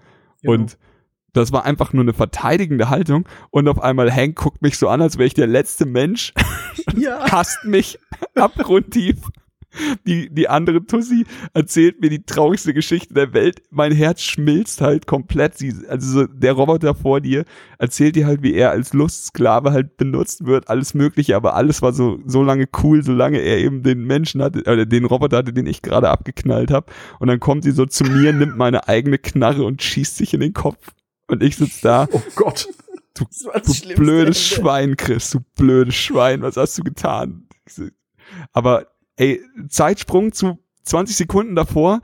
[0.43, 0.53] Genau.
[0.55, 0.79] Und
[1.33, 5.01] Das war einfach nur eine verteidigende Haltung und auf einmal Hank guckt mich so an,
[5.01, 6.35] als wäre ich der letzte Mensch,
[6.97, 7.31] Ja.
[7.31, 7.99] hasst mich
[8.35, 9.17] abgrundtief.
[10.07, 13.63] Die, die andere Tussi erzählt mir die traurigste Geschichte der Welt.
[13.71, 15.57] Mein Herz schmilzt halt komplett.
[15.57, 17.47] Sie, also so der Roboter vor dir
[17.79, 21.95] erzählt dir halt, wie er als Lustsklave halt benutzt wird, alles mögliche, aber alles war
[21.95, 25.67] so, so lange cool, solange er eben den Menschen hatte, oder den Roboter hatte, den
[25.67, 26.93] ich gerade abgeknallt habe.
[27.19, 30.41] Und dann kommt sie so zu mir, nimmt meine eigene Knarre und schießt sich in
[30.41, 30.93] den Kopf.
[31.27, 32.69] Und ich sitz da, Oh Gott.
[33.15, 34.63] du, du blödes Ende.
[34.63, 37.49] Schwein, Chris, du blödes Schwein, was hast du getan?
[38.53, 38.87] Aber
[39.17, 42.01] ey, Zeitsprung zu 20 Sekunden davor,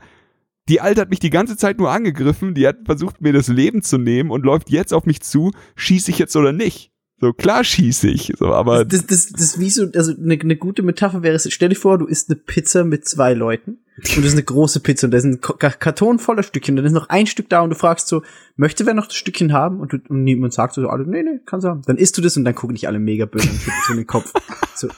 [0.69, 3.81] die Alte hat mich die ganze Zeit nur angegriffen, die hat versucht, mir das Leben
[3.81, 6.91] zu nehmen und läuft jetzt auf mich zu, schieße ich jetzt oder nicht?
[7.21, 10.55] So, klar schieße ich, so, aber Das, das, das ist wie so, also eine, eine
[10.55, 14.17] gute Metapher wäre es, stell dir vor, du isst eine Pizza mit zwei Leuten und
[14.17, 16.93] das ist eine große Pizza und da ist ein Ka- Karton voller Stückchen, dann ist
[16.93, 18.23] noch ein Stück da und du fragst so,
[18.55, 19.81] möchte wer noch das Stückchen haben?
[19.81, 21.81] Und, du, und niemand sagt so, alle, nee, nee, kannst du haben.
[21.85, 24.31] Dann isst du das und dann gucken dich alle mega böse und in den Kopf.
[24.75, 24.95] So, muss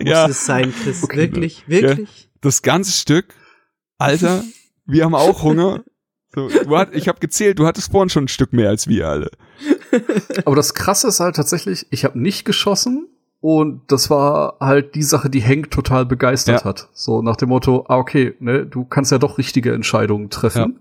[0.00, 1.02] ja, das sein, Chris?
[1.02, 1.16] Okay.
[1.16, 2.28] wirklich, wirklich?
[2.42, 3.26] das ganze Stück,
[3.96, 4.44] Alter,
[4.84, 5.82] wir haben auch Hunger.
[6.34, 9.08] So, du hat, ich habe gezählt, du hattest vorhin schon ein Stück mehr als wir
[9.08, 9.30] alle.
[10.44, 13.06] Aber das Krasse ist halt tatsächlich, ich habe nicht geschossen
[13.40, 16.64] und das war halt die Sache, die Hank total begeistert Ja.
[16.64, 16.88] hat.
[16.94, 20.80] So nach dem Motto, ah okay, ne, du kannst ja doch richtige Entscheidungen treffen.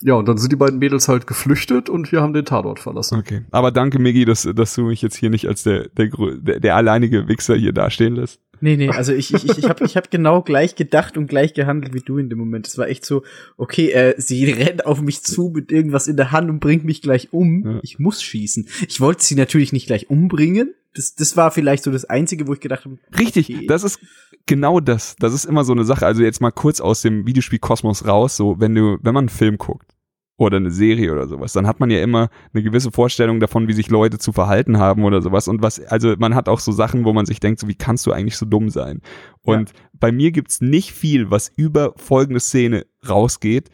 [0.00, 0.14] Ja.
[0.14, 3.18] und dann sind die beiden Mädels halt geflüchtet und wir haben den Tatort verlassen.
[3.18, 3.44] Okay.
[3.50, 6.08] Aber danke, Miggi, dass, dass du mich jetzt hier nicht als der, der,
[6.38, 8.40] der, der alleinige Wichser hier dastehen lässt.
[8.60, 11.54] Nee, nee, also ich, ich, ich, ich habe ich hab genau gleich gedacht und gleich
[11.54, 12.66] gehandelt wie du in dem Moment.
[12.66, 13.22] Es war echt so,
[13.56, 17.02] okay, äh, sie rennt auf mich zu mit irgendwas in der Hand und bringt mich
[17.02, 17.64] gleich um.
[17.64, 17.80] Ja.
[17.82, 18.68] Ich muss schießen.
[18.88, 20.74] Ich wollte sie natürlich nicht gleich umbringen.
[20.94, 23.66] Das, das war vielleicht so das Einzige, wo ich gedacht habe, Richtig, Okay.
[23.66, 24.00] das ist
[24.46, 25.16] genau das.
[25.18, 26.06] Das ist immer so eine Sache.
[26.06, 29.58] Also jetzt mal kurz aus dem Videospielkosmos raus, so wenn du, wenn man einen Film
[29.58, 29.94] guckt
[30.38, 33.72] oder eine Serie oder sowas, dann hat man ja immer eine gewisse Vorstellung davon, wie
[33.72, 35.48] sich Leute zu verhalten haben oder sowas.
[35.48, 38.06] Und was, also man hat auch so Sachen, wo man sich denkt, so wie kannst
[38.06, 39.02] du eigentlich so dumm sein?
[39.42, 43.68] Und bei mir gibt's nicht viel, was über folgende Szene rausgeht.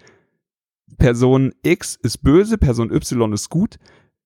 [0.96, 3.76] Person X ist böse, Person Y ist gut.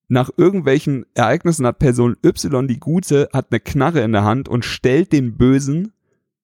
[0.07, 4.63] Nach irgendwelchen Ereignissen hat Person Y, die Gute, hat eine Knarre in der Hand und
[4.63, 5.91] stellt den Bösen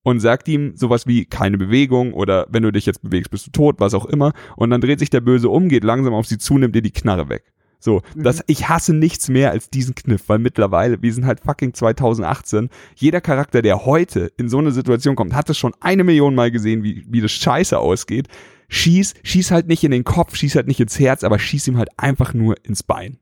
[0.06, 3.50] und sagt ihm sowas wie keine Bewegung oder wenn du dich jetzt bewegst, bist du
[3.50, 4.34] tot, was auch immer.
[4.54, 6.92] Und dann dreht sich der Böse um, geht langsam auf sie zu, nimmt dir die
[6.92, 7.52] Knarre weg.
[7.80, 11.74] So, das, ich hasse nichts mehr als diesen Kniff, weil mittlerweile, wir sind halt fucking
[11.74, 16.36] 2018, jeder Charakter, der heute in so eine Situation kommt, hat es schon eine Million
[16.36, 18.28] Mal gesehen, wie, wie das scheiße ausgeht.
[18.68, 21.78] Schieß, schieß halt nicht in den Kopf, schieß halt nicht ins Herz, aber schieß ihm
[21.78, 23.18] halt einfach nur ins Bein.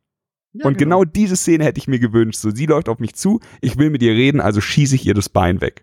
[0.62, 1.04] und genau.
[1.04, 2.40] diese Szene hätte ich mir gewünscht.
[2.40, 5.14] So, sie läuft auf mich zu, ich will mit ihr reden, also schieße ich ihr
[5.14, 5.82] das Bein weg.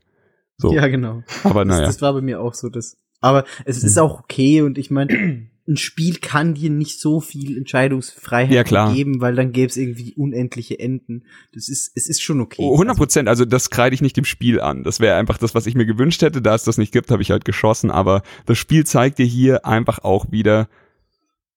[0.62, 1.24] So, Ja, genau.
[1.44, 1.88] aber Das, naja.
[1.88, 2.70] das war bei mir auch so.
[2.70, 7.20] Das, aber es ist auch okay und ich meine, ein Spiel kann dir nicht so
[7.22, 8.94] viel Entscheidungsfreiheit Ja, klar.
[8.94, 11.24] geben, weil dann gäbe es irgendwie unendliche Enden.
[11.54, 12.62] Das ist, es ist schon okay.
[12.64, 14.84] Oh, 100 Prozent, also das kreide ich nicht dem Spiel an.
[14.84, 16.42] Das wäre einfach das, was ich mir gewünscht hätte.
[16.42, 17.92] Da es das nicht gibt, habe ich halt geschossen.
[17.92, 20.68] Aber das Spiel zeigt dir hier einfach auch wieder,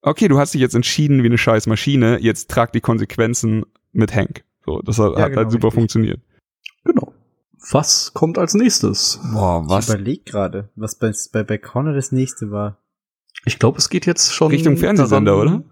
[0.03, 4.15] okay, du hast dich jetzt entschieden wie eine scheiß Maschine, jetzt trag die Konsequenzen mit
[4.15, 4.45] Hank.
[4.67, 5.81] So, das hat, Ja, hat genau, halt super richtig.
[5.81, 6.21] funktioniert.
[7.71, 9.21] Was kommt als nächstes?
[9.33, 12.79] Boah, Ich überleg gerade, was bei, bei, bei Connor das nächste war.
[13.47, 15.63] Ich glaube, es geht jetzt schon Richtung Fernsehsender, daran, oder?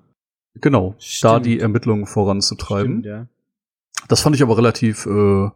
[0.61, 1.47] Genau, da Stimmt.
[1.47, 3.01] die Ermittlungen voranzutreiben.
[3.01, 3.27] Stimmt, ja.
[4.09, 5.49] Das fand ich aber relativ äh,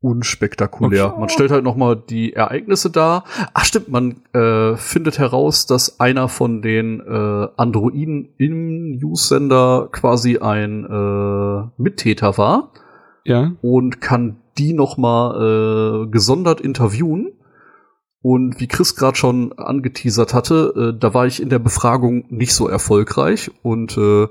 [0.00, 1.06] unspektakulär.
[1.12, 1.20] Okay.
[1.20, 3.24] Man stellt halt noch mal die Ereignisse dar.
[3.54, 10.38] Ach stimmt, man äh, findet heraus, dass einer von den äh, Androiden im News-Sender quasi
[10.38, 12.72] ein äh, Mittäter war
[13.24, 13.52] Ja.
[13.62, 17.32] und kann die noch mal äh, gesondert interviewen.
[18.20, 22.52] Und wie Chris gerade schon angeteasert hatte, äh, da war ich in der Befragung nicht
[22.52, 24.26] so erfolgreich und äh,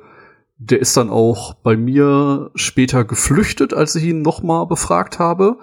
[0.57, 5.57] der ist dann auch bei mir später geflüchtet, als ich ihn noch mal befragt habe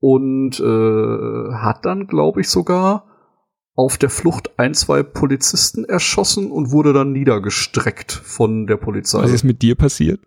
[0.00, 3.06] und äh, hat dann, glaube ich, sogar
[3.74, 9.22] auf der Flucht ein, zwei Polizisten erschossen und wurde dann niedergestreckt von der Polizei.
[9.22, 10.20] Was ist mit dir passiert?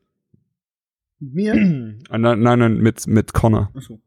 [1.20, 1.54] Mir?
[2.10, 3.70] Ah, Nein, nein, nein, mit, mit Connor.
[3.76, 4.00] Achso.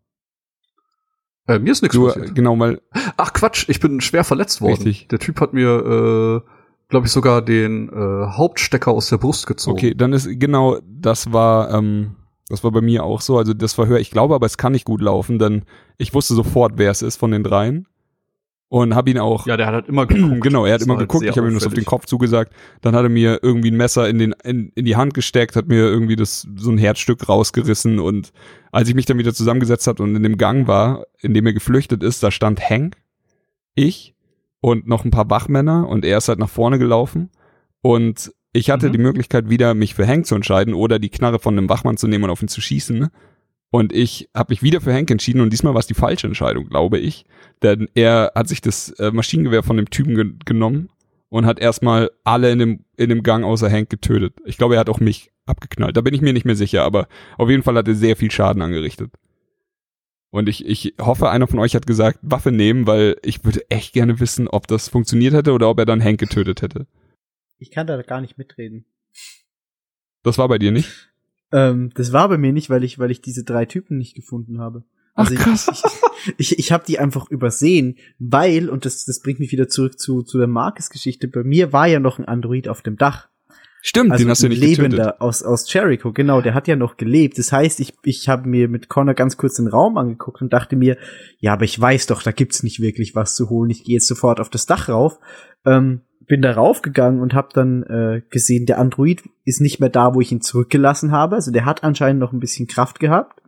[1.47, 2.35] äh, mir ist nichts Du, passiert.
[2.35, 2.81] genau, weil,
[3.17, 4.75] Ach Quatsch, ich bin schwer verletzt worden.
[4.85, 5.09] Richtig.
[5.09, 5.69] Der Typ hat mir,
[6.45, 6.51] äh,
[6.89, 9.77] glaube ich, sogar den äh, Hauptstecker aus der Brust gezogen.
[9.77, 12.17] okay, dann ist, genau, das war, ähm,
[12.49, 14.85] das war bei mir auch so, also das Verhör, ich glaube aber, es kann nicht
[14.85, 15.65] gut laufen, denn
[15.99, 17.87] ich wusste sofort, wer es ist von den dreien
[18.71, 20.41] und habe ihn auch Ja, der hat halt immer geguckt.
[20.43, 21.85] Genau, er hat Das immer halt geguckt, sehr ich habe ihm das auf den.
[21.85, 22.53] Kopf zugesagt.
[22.81, 25.67] Dann hat er mir irgendwie ein Messer in, den, in, in die Hand gesteckt, hat
[25.69, 28.33] mir irgendwie das so ein Herzstück rausgerissen und
[28.73, 31.53] als ich mich dann wieder zusammengesetzt hat und in dem Gang war, in dem er
[31.53, 32.97] geflüchtet ist, da stand Hank,
[33.75, 34.15] ich
[34.61, 37.31] und noch ein paar Wachmänner und er ist halt nach vorne gelaufen
[37.83, 38.93] und ich hatte Mhm.
[38.93, 42.07] die Möglichkeit, wieder mich für Hank zu entscheiden oder die Knarre von einem Wachmann zu
[42.09, 43.09] nehmen und auf ihn zu schießen.
[43.71, 46.69] Und ich habe mich wieder für Hank entschieden und diesmal war es die falsche Entscheidung,
[46.69, 47.25] glaube ich.
[47.63, 50.91] Denn er hat sich das äh, Maschinengewehr von dem Typen ge genommen
[51.29, 54.35] und hat erstmal alle in dem, in dem Gang außer Hank getötet.
[54.45, 55.97] Ich glaube, er hat auch mich abgeknallt.
[55.97, 57.07] Da bin ich mir nicht mehr sicher, aber
[57.39, 59.13] auf jeden Fall hat er sehr viel Schaden angerichtet.
[60.31, 63.93] Und ich, ich hoffe, einer von euch hat gesagt, Waffe nehmen, weil ich würde echt
[63.93, 66.87] gerne wissen, ob das funktioniert hätte oder ob er dann Hank getötet hätte.
[67.59, 68.85] Ich kann da gar nicht mitreden.
[70.23, 71.10] Das war bei dir nicht?
[71.53, 74.61] Ähm, das war bei mir nicht, weil ich, weil ich diese drei Typen nicht gefunden
[74.61, 74.85] habe.
[75.15, 75.83] Also Ach, krass.
[76.37, 79.99] Ich, ich, ich habe die einfach übersehen, weil, und das, das bringt mich wieder zurück
[79.99, 83.29] zu, zu der Marcus-Geschichte, bei mir war ja noch ein Android auf dem Dach.
[83.83, 85.21] Stimmt, Also den hast du ein nicht Lebender getötet.
[85.23, 87.39] aus, aus Jericho, genau, der hat ja noch gelebt.
[87.39, 90.77] Das heißt, ich, ich habe mir mit Connor ganz kurz den Raum angeguckt und dachte
[90.77, 90.99] mir,
[91.39, 93.71] ja, aber ich weiß doch, da gibt's nicht wirklich was zu holen.
[93.71, 95.19] Ich gehe jetzt sofort auf das Dach rauf.
[95.65, 100.15] Ähm, bin da raufgegangen und habe dann äh, gesehen, der Android ist nicht mehr da,
[100.15, 101.35] wo ich ihn zurückgelassen habe.
[101.35, 103.43] Also der hat anscheinend noch ein bisschen Kraft gehabt.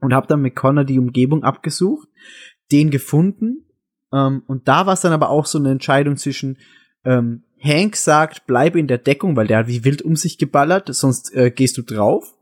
[0.00, 2.08] Und habe dann mit Connor die Umgebung abgesucht,
[2.72, 3.66] den gefunden.
[4.14, 6.56] Ähm, und da war es dann aber auch so eine Entscheidung zwischen
[7.04, 10.88] ähm, Hank sagt, bleib in der Deckung, weil der hat wie wild um sich geballert,
[10.94, 12.34] sonst äh, gehst du drauf.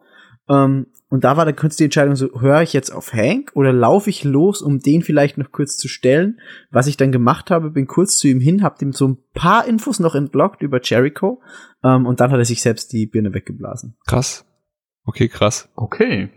[0.49, 3.73] Ähm, und da war dann kurz die Entscheidung so, höre ich jetzt auf Hank oder
[3.73, 6.39] laufe ich los, um den vielleicht noch kurz zu stellen?
[6.71, 9.67] Was ich dann gemacht habe, bin kurz zu ihm hin, hab ihm so ein paar
[9.67, 11.41] Infos noch entlockt über Jericho
[11.83, 13.97] ähm, und dann hat er sich selbst die Birne weggeblasen.
[14.07, 14.45] Krass.
[15.05, 15.71] Okay, krass.
[15.75, 16.29] Okay.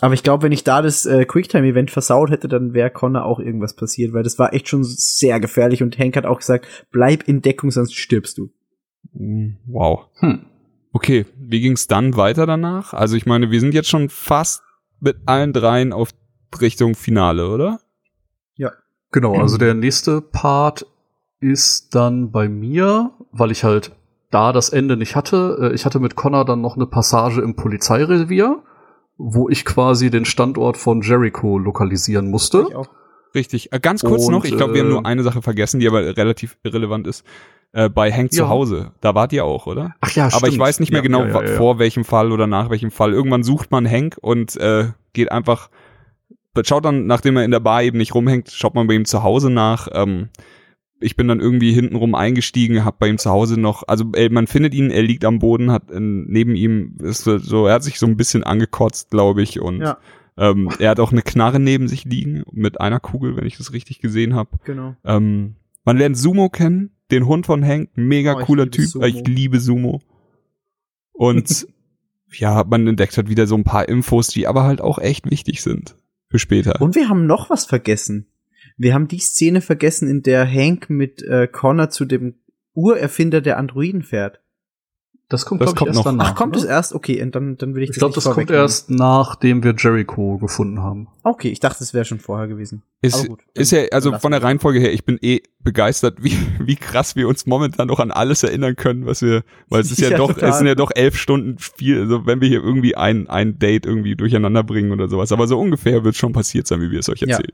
[0.00, 3.40] Aber ich glaube, wenn ich da das äh, Quicktime-Event versaut hätte, dann wäre Connor auch
[3.40, 7.26] irgendwas passiert, weil das war echt schon sehr gefährlich und Hank hat auch gesagt, bleib
[7.26, 8.50] in Deckung, sonst stirbst du.
[9.12, 10.06] Mm, Wow.
[10.20, 10.46] Hm.
[10.98, 12.92] Okay, wie ging's dann weiter danach?
[12.92, 14.62] Also ich meine, wir sind jetzt schon fast
[14.98, 16.10] mit allen dreien auf
[16.60, 17.78] Richtung Finale, oder?
[19.10, 20.86] Genau, also der nächste Part
[21.40, 23.92] ist dann bei mir, weil ich halt
[24.30, 25.70] da das Ende nicht hatte.
[25.70, 28.62] Äh, Ich hatte mit Connor dann noch eine Passage im Polizeirevier,
[29.16, 32.66] wo ich quasi den Standort von Jericho lokalisieren musste.
[32.68, 32.88] Ich auch.
[33.34, 33.72] Richtig.
[33.72, 35.88] Äh, ganz kurz Und, noch, ich glaube, wir haben äh, nur eine Sache vergessen, die
[35.88, 37.24] aber relativ irrelevant ist.
[37.72, 38.48] Äh, bei Hank zu Ja.
[38.48, 38.92] Hause.
[39.00, 39.94] Da wart ihr auch, oder?
[40.00, 42.70] Ach ja, Aber ich weiß nicht mehr Ja, genau, ja, vor welchem Fall oder nach
[42.70, 43.12] welchem Fall.
[43.12, 45.68] Irgendwann sucht man Hank und äh, geht einfach,
[46.64, 49.22] schaut dann, nachdem er in der Bar eben nicht rumhängt, schaut man bei ihm zu
[49.22, 49.88] Hause nach.
[49.92, 50.30] Ähm,
[51.00, 54.46] ich bin dann irgendwie hintenrum eingestiegen, hab bei ihm zu Hause noch, also äh, man
[54.46, 57.84] findet ihn, er liegt am Boden, hat äh, neben ihm ist so, so, er hat
[57.84, 59.98] sich so ein bisschen angekotzt, glaube ich, und Ja.
[60.36, 63.72] ähm, er hat auch eine Knarre neben sich liegen mit einer Kugel, wenn ich das
[63.72, 64.50] richtig gesehen habe.
[64.64, 64.96] Genau.
[65.04, 65.54] Ähm,
[65.84, 69.06] man lernt Sumo kennen, den Hund von Hank, mega Oh, cooler Typ, Sumo.
[69.06, 70.00] ich liebe Sumo.
[71.12, 71.66] Und
[72.32, 75.62] ja, man entdeckt halt wieder so ein paar Infos, die aber halt auch echt wichtig
[75.62, 75.96] sind
[76.28, 76.80] für später.
[76.80, 78.26] Und wir haben noch was vergessen.
[78.76, 82.34] Wir haben die Szene vergessen, in der Hank mit äh, Connor zu dem
[82.74, 84.40] Urerfinder der Androiden fährt.
[85.30, 86.04] Das kommt, Das glaub ich, kommt erst noch.
[86.04, 86.30] danach.
[86.32, 86.94] Ach, kommt es erst?
[86.94, 89.74] Okay, und dann, dann will ich Ich das glaube, nicht das kommt erst nachdem wir
[89.76, 91.08] Jericho gefunden haben.
[91.22, 92.82] Okay, ich dachte, es wäre schon vorher gewesen.
[93.02, 94.42] ist, aber gut, ist ja, also von der.
[94.42, 96.32] Reihenfolge her, ich bin eh begeistert, wie,
[96.64, 99.98] wie krass wir uns momentan noch an alles erinnern können, was wir, weil es ist
[100.00, 100.48] ja, Ja, doch, total.
[100.48, 103.84] es sind ja doch elf Stunden Spiel, also wenn wir hier irgendwie ein, ein Date
[103.84, 105.30] irgendwie durcheinander bringen oder sowas.
[105.30, 107.28] Aber so ungefähr wird schon passiert sein, wie wir es euch Ja.
[107.36, 107.52] erzählen.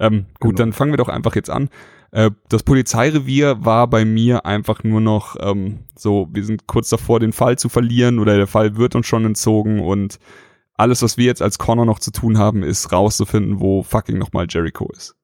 [0.00, 0.58] Ähm, gut, Genau.
[0.58, 1.68] dann fangen wir doch einfach jetzt an.
[2.14, 7.18] Äh, das Polizeirevier war bei mir einfach nur noch ähm, so, wir sind kurz davor,
[7.18, 10.20] den Fall zu verlieren oder der Fall wird uns schon entzogen und
[10.76, 14.46] alles, was wir jetzt als Connor noch zu tun haben, ist rauszufinden, wo fucking nochmal
[14.48, 15.16] Jericho ist.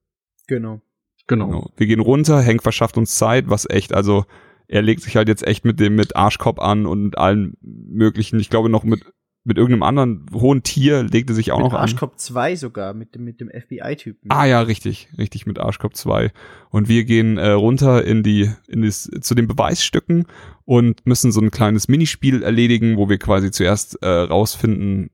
[0.48, 0.80] Genau.
[1.28, 1.46] Genau.
[1.46, 1.70] Genau.
[1.76, 4.24] Wir gehen runter, Hank verschafft uns Zeit, was echt, also
[4.66, 8.50] er legt sich halt jetzt echt mit dem mit Arschkopf an und allen möglichen, ich
[8.50, 9.04] glaube noch mit
[9.42, 11.80] mit irgendeinem anderen hohen Tier legte sich auch Mit noch an.
[11.80, 14.30] Arschkopf 2 sogar, mit dem, mit dem FBI-Typen.
[14.30, 16.30] Ah ja, richtig, richtig mit Arschkopf 2.
[16.68, 20.26] Und wir gehen äh, runter in die, in das, zu den Beweisstücken
[20.66, 25.10] und müssen so ein kleines Minispiel erledigen, wo wir quasi zuerst äh, rausfinden,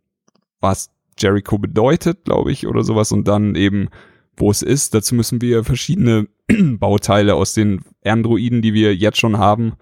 [0.60, 3.88] was Jericho bedeutet, glaube ich, oder sowas, und dann eben,
[4.36, 4.92] wo es ist.
[4.92, 9.74] Dazu müssen wir verschiedene Bauteile aus den Androiden, die wir jetzt schon haben,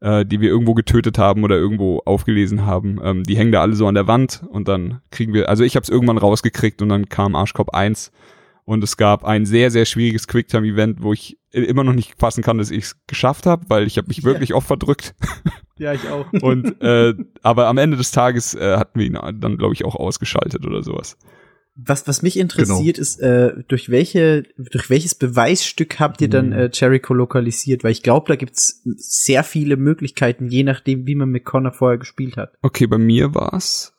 [0.00, 3.74] äh, die wir irgendwo getötet haben oder irgendwo aufgelesen haben, ähm, die hängen da alle
[3.74, 6.88] so an der Wand und dann kriegen wir, also ich habe es irgendwann rausgekriegt und
[6.88, 8.12] dann kam Arschkopf 1
[8.64, 12.58] und es gab ein sehr, sehr schwieriges Quicktime-Event, wo ich immer noch nicht fassen kann,
[12.58, 14.24] dass ich es geschafft habe, weil ich habe mich Ja.
[14.24, 15.14] wirklich oft verdrückt.
[15.78, 16.32] Ja, ich auch.
[16.40, 17.12] Und äh,
[17.42, 20.82] aber am Ende des Tages äh, hatten wir ihn dann, glaube ich, auch ausgeschaltet oder
[20.82, 21.18] sowas.
[21.78, 26.52] Was, was mich interessiert ist, äh, durch welche, durch welches Beweisstück habt ihr dann Mhm.
[26.52, 27.84] äh, Jericho lokalisiert?
[27.84, 31.98] Weil ich glaube, da gibt's sehr viele Möglichkeiten, je nachdem, wie man mit Connor vorher
[31.98, 32.54] gespielt hat.
[32.62, 33.92] Okay, bei mir war's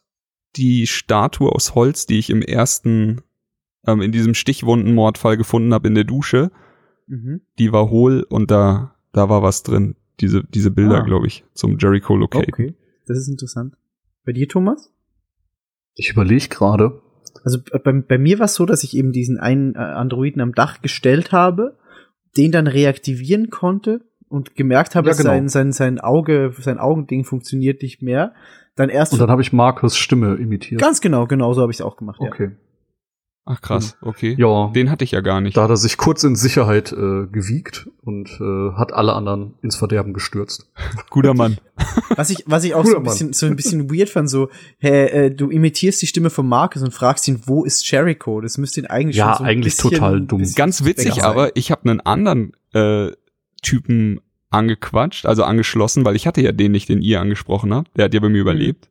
[0.55, 3.21] die Statue aus Holz, die ich im ersten,
[3.85, 6.49] ähm, in diesem Stichwundenmordfall gefunden habe in der Dusche.
[7.05, 7.41] Mhm.
[7.59, 9.95] Die war hohl und da, da war was drin.
[10.19, 11.05] diese, diese Bilder, Ah.
[11.05, 12.47] glaube ich, zum Jericho Locate.
[12.51, 12.73] Okay,
[13.05, 13.75] das ist interessant.
[14.25, 14.91] Bei dir, Thomas?
[15.93, 17.03] Ich überlege gerade.
[17.43, 20.41] Also äh, bei, bei mir war es so, dass ich eben diesen einen äh, Androiden
[20.41, 21.77] am Dach gestellt habe,
[22.35, 25.29] den dann reaktivieren konnte und gemerkt habe, Ja, genau.
[25.29, 28.33] sein, sein, sein Auge, sein Augending funktioniert nicht mehr.
[28.75, 30.79] Dann erst Und dann habe ich Markus Stimme imitiert.
[30.79, 32.19] ganz genau, genau so habe ich es auch gemacht.
[32.21, 32.27] Ja.
[33.49, 34.35] Ach krass, okay.
[34.37, 35.55] Ja, Den hatte ich ja gar nicht.
[35.55, 39.77] da hat er sich kurz in Sicherheit äh, gewiegt und äh, hat alle anderen ins
[39.77, 40.69] Verderben gestürzt.
[41.09, 41.57] Guter Mann.
[42.17, 44.49] Was ich, was ich auch Guter so ein bisschen, so ein bisschen weird fand, so,
[44.79, 48.41] hä, äh, du imitierst die Stimme von Marcus und fragst ihn, wo ist Jericho?
[48.41, 50.43] Das müsste ihn eigentlich Ja, schon so ein eigentlich bisschen, total dumm.
[50.55, 53.11] Ganz witzig aber, ich habe einen anderen äh,
[53.61, 54.19] Typen
[54.49, 57.95] angequatscht, also angeschlossen, weil ich hatte ja den nicht, den ihr angesprochen habt.
[57.97, 58.89] Der hat ja bei mir überlebt.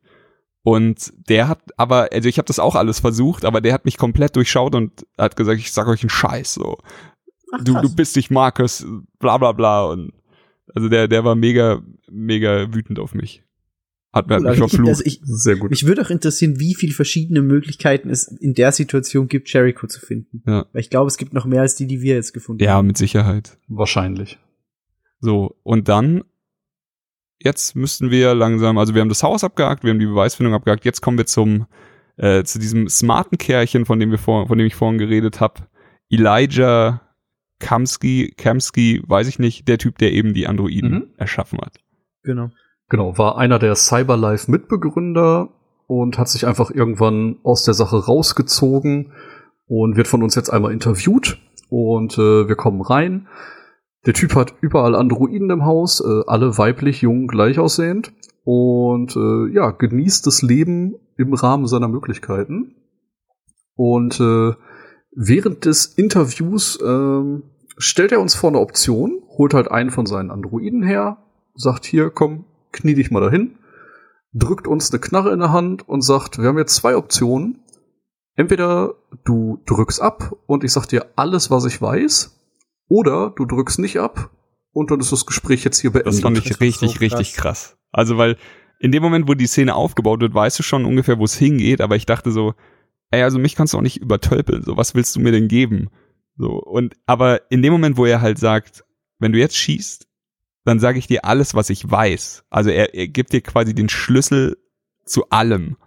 [0.69, 3.95] Und der hat aber, also ich habe das auch alles versucht, aber der hat mich
[3.95, 6.77] komplett durchschaut und hat gesagt, ich sag euch einen Scheiß so.
[7.53, 8.85] Ach, Du, du bist nicht Markus,
[9.17, 9.85] bla bla bla.
[9.85, 10.11] Und
[10.75, 11.81] also der, der war mega,
[12.11, 13.45] mega wütend auf mich.
[14.11, 14.89] Hat, mir hat Cool, mich ich, verflucht.
[14.89, 15.69] also ich, Sehr gut.
[15.69, 20.01] mich würde auch interessieren, wie viele verschiedene Möglichkeiten es in der Situation gibt, Jericho zu
[20.01, 20.43] finden.
[20.45, 20.65] Ja.
[20.73, 22.87] Weil ich glaube, es gibt noch mehr als die, die wir jetzt gefunden ja, haben.
[22.87, 23.57] mit Sicherheit.
[23.69, 24.37] Wahrscheinlich.
[25.21, 26.25] So, und dann,
[27.39, 30.85] jetzt müssten wir langsam, also wir haben das Haus abgehakt, wir haben die Beweisfindung abgehakt,
[30.85, 31.67] jetzt kommen wir zum,
[32.17, 35.67] äh, zu diesem smarten Kerlchen, von dem wir vor, von dem ich vorhin geredet habe.
[36.09, 37.01] Elijah
[37.59, 41.07] Kamsky, Kamsky, weiß ich nicht, der Typ, der eben die Androiden Mhm.
[41.17, 41.77] erschaffen hat.
[42.23, 42.51] Genau.
[42.89, 45.49] Genau, war einer der Cyberlife Mitbegründer
[45.87, 49.11] und hat sich einfach irgendwann aus der Sache rausgezogen
[49.67, 51.37] und wird von uns jetzt einmal interviewt
[51.69, 53.27] und äh, wir kommen rein.
[54.07, 58.13] Der Typ hat überall Androiden im Haus, äh, alle weiblich, jung, gleich aussehend
[58.45, 62.75] und äh, ja, genießt das Leben im Rahmen seiner Möglichkeiten.
[63.75, 64.53] Und äh,
[65.11, 67.43] während des Interviews ähm,
[67.77, 71.17] stellt er uns vor eine Option, holt halt einen von seinen Androiden her,
[71.53, 73.57] sagt hier, komm, knie dich mal dahin,
[74.33, 77.59] drückt uns eine Knarre in der Hand und sagt, wir haben jetzt zwei Optionen.
[78.35, 78.93] Entweder
[79.25, 82.36] du drückst ab und ich sag dir alles, was ich weiß,
[82.87, 84.31] oder du drückst nicht ab
[84.71, 86.13] und dann ist das Gespräch jetzt hier beendet.
[86.13, 87.77] Das fand ich richtig, so richtig krass.
[87.91, 88.37] Also, weil
[88.79, 91.81] in dem Moment, wo die Szene aufgebaut wird, weißt du schon ungefähr, wo es hingeht,
[91.81, 92.53] aber ich dachte so,
[93.11, 95.89] ey, also mich kannst du auch nicht übertölpeln, so, was willst du mir denn geben?
[96.37, 98.83] So, und, aber in dem Moment, wo er halt sagt,
[99.19, 100.07] wenn du jetzt schießt,
[100.65, 102.43] dann sage ich dir alles, was ich weiß.
[102.49, 104.57] Also er, er gibt dir quasi den Schlüssel
[105.05, 105.77] zu allem.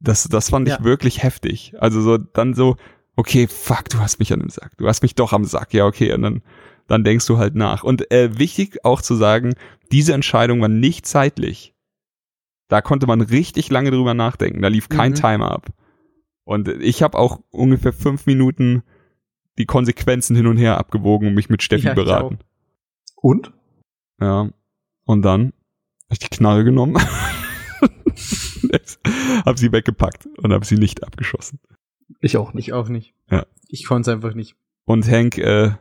[0.00, 0.84] Das, das fand ich Ja.
[0.84, 1.74] wirklich heftig.
[1.78, 2.76] Also so, dann so,
[3.18, 4.76] okay, fuck, du hast mich an dem Sack.
[4.78, 5.74] Du hast mich doch am Sack.
[5.74, 6.42] Ja, okay, und dann,
[6.86, 7.82] dann denkst du halt nach.
[7.82, 9.54] Und äh, wichtig auch zu sagen,
[9.90, 11.74] diese Entscheidung war nicht zeitlich.
[12.68, 14.62] Da konnte man richtig lange drüber nachdenken.
[14.62, 15.16] Da lief kein Mhm.
[15.16, 15.66] Timer ab.
[16.44, 18.84] Und ich habe auch ungefähr fünf Minuten
[19.58, 22.38] die Konsequenzen hin und her abgewogen und mich mit Steffi Ja, beraten.
[23.16, 23.52] Und?
[24.20, 24.48] Ja.
[25.04, 25.52] Und dann
[26.04, 26.96] hab ich die Knarre genommen,
[29.44, 31.58] hab sie weggepackt und hab sie nicht abgeschossen.
[32.20, 32.68] Ich auch nicht.
[32.68, 33.14] Ich auch nicht.
[33.30, 33.46] Ja.
[33.68, 34.56] Ich konnte es einfach nicht.
[34.84, 35.72] Und Hank, äh,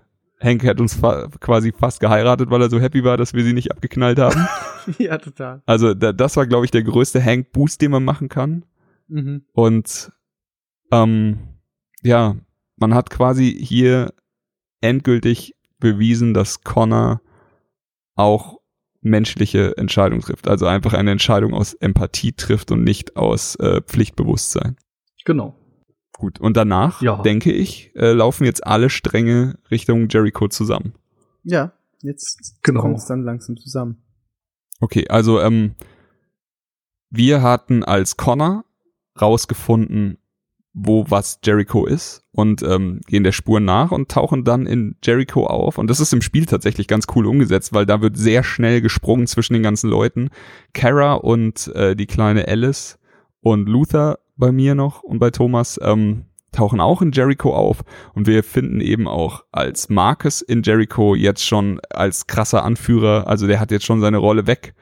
[0.41, 3.53] Hank hat uns fa quasi fast geheiratet, weil er so happy war, dass wir sie
[3.53, 4.47] nicht abgeknallt haben.
[4.97, 5.61] ja, total.
[5.65, 8.65] Also da, das war, glaube ich, der größte Hank-Boost, den man machen kann.
[9.07, 9.45] Mhm.
[9.53, 10.11] Und
[10.91, 11.39] ähm,
[12.03, 12.35] ja,
[12.75, 14.13] man hat quasi hier
[14.81, 17.21] endgültig bewiesen, dass Connor
[18.15, 18.59] auch
[19.01, 20.47] menschliche Entscheidungen trifft.
[20.47, 24.75] Also einfach eine Entscheidung aus Empathie trifft und nicht aus äh, Pflichtbewusstsein.
[25.25, 25.55] Genau.
[26.17, 27.21] Gut, und danach, Ja.
[27.21, 30.93] denke ich, äh, laufen jetzt alle Stränge Richtung Jericho zusammen.
[31.43, 32.81] Ja, jetzt Genau.
[32.81, 33.97] kommt es dann langsam zusammen.
[34.79, 35.75] Okay, also ähm,
[37.09, 38.65] wir hatten als Connor
[39.19, 40.17] rausgefunden,
[40.73, 45.47] wo was Jericho ist und ähm, gehen der Spur nach und tauchen dann in Jericho
[45.47, 45.77] auf.
[45.79, 49.25] Und das ist im Spiel tatsächlich ganz cool umgesetzt, weil da wird sehr schnell gesprungen
[49.27, 50.29] zwischen den ganzen Leuten.
[50.73, 52.99] Kara und äh, die kleine Alice
[53.41, 57.83] und Luther bei mir noch und bei Thomas ähm, tauchen auch in Jericho auf.
[58.13, 63.47] Und wir finden eben auch als Marcus in Jericho jetzt schon als krasser Anführer, also
[63.47, 64.73] der hat jetzt schon seine Rolle weg.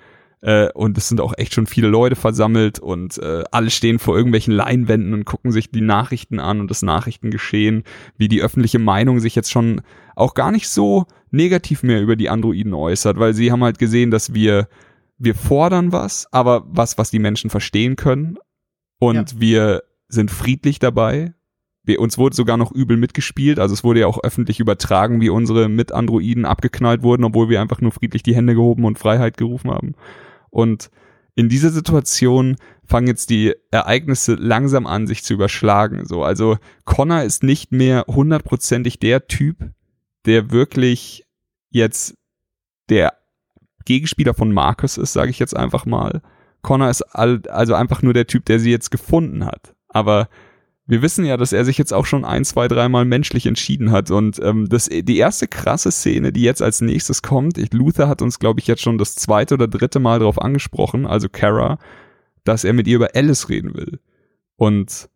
[0.41, 4.15] Äh, und es sind auch echt schon viele Leute versammelt und äh, alle stehen vor
[4.15, 7.83] irgendwelchen Leinwänden und gucken sich die Nachrichten an und das Nachrichtengeschehen,
[8.17, 9.81] wie die öffentliche Meinung sich jetzt schon
[10.15, 14.11] auch gar nicht so negativ mehr über die Androiden äußert, weil sie haben halt gesehen,
[14.11, 14.67] dass wir
[15.17, 18.37] wir fordern was, aber was, was die Menschen verstehen können
[18.99, 21.33] und wir sind friedlich dabei.
[21.83, 25.29] Wir, uns wurde sogar noch übel mitgespielt, also es wurde ja auch öffentlich übertragen, wie
[25.29, 29.69] unsere Mit-Androiden abgeknallt wurden, obwohl wir einfach nur friedlich die Hände gehoben und Freiheit gerufen
[29.69, 29.93] haben.
[30.49, 30.89] Und
[31.35, 32.55] in dieser Situation
[32.85, 36.05] fangen jetzt die Ereignisse langsam an, sich zu überschlagen.
[36.05, 39.71] So, also Connor ist nicht mehr hundertprozentig der Typ,
[40.25, 41.25] der wirklich
[41.69, 42.15] jetzt
[42.89, 43.13] der
[43.83, 46.21] Gegenspieler von Marcus ist, sage ich jetzt einfach mal.
[46.65, 49.75] Connor ist all, also einfach nur der Typ, der sie jetzt gefunden hat.
[49.87, 50.29] Aber
[50.87, 54.09] wir wissen ja, dass er sich jetzt auch schon ein, zwei, dreimal menschlich entschieden hat.
[54.09, 58.23] Und ähm, das, die erste krasse Szene, die jetzt als nächstes kommt, ich, Luther hat
[58.23, 61.77] uns, glaube ich, jetzt schon das zweite oder dritte Mal darauf angesprochen, also Kara,
[62.43, 63.99] dass er mit ihr über Alice reden will.
[64.55, 65.07] Und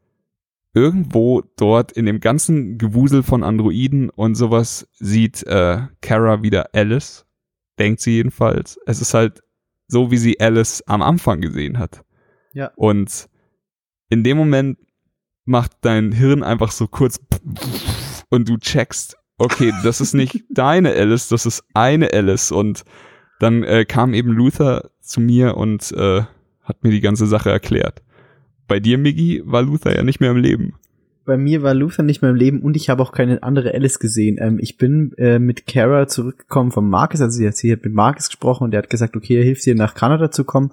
[0.75, 7.25] irgendwo dort in dem ganzen Gewusel von Androiden und sowas sieht äh, Kara wieder Alice,
[7.79, 8.79] denkt sie jedenfalls.
[8.85, 9.41] Es ist halt
[9.89, 12.05] so, wie sie Alice am Anfang gesehen hat.
[12.53, 12.71] Ja.
[12.75, 13.27] Und
[14.09, 14.77] in dem Moment
[15.45, 17.19] macht dein Hirn einfach so kurz
[18.29, 22.51] und du checkst, okay, das ist nicht deine Alice, das ist eine Alice.
[22.51, 22.83] Und
[23.39, 26.21] dann äh, kam eben Luther zu mir und äh,
[26.61, 28.03] hat mir die ganze Sache erklärt.
[28.67, 30.75] Bei dir, Miggy, war Luther ja nicht mehr im Leben.
[31.29, 33.99] Bei mir war Luther nicht mehr im Leben und ich habe auch keine andere Alice
[33.99, 34.37] gesehen.
[34.41, 38.63] Ähm, ich bin äh, mit Kara zurückgekommen von Marcus, also sie hat, mit Marcus gesprochen
[38.63, 40.71] und der hat gesagt, okay, er hilft dir nach Kanada zu kommen.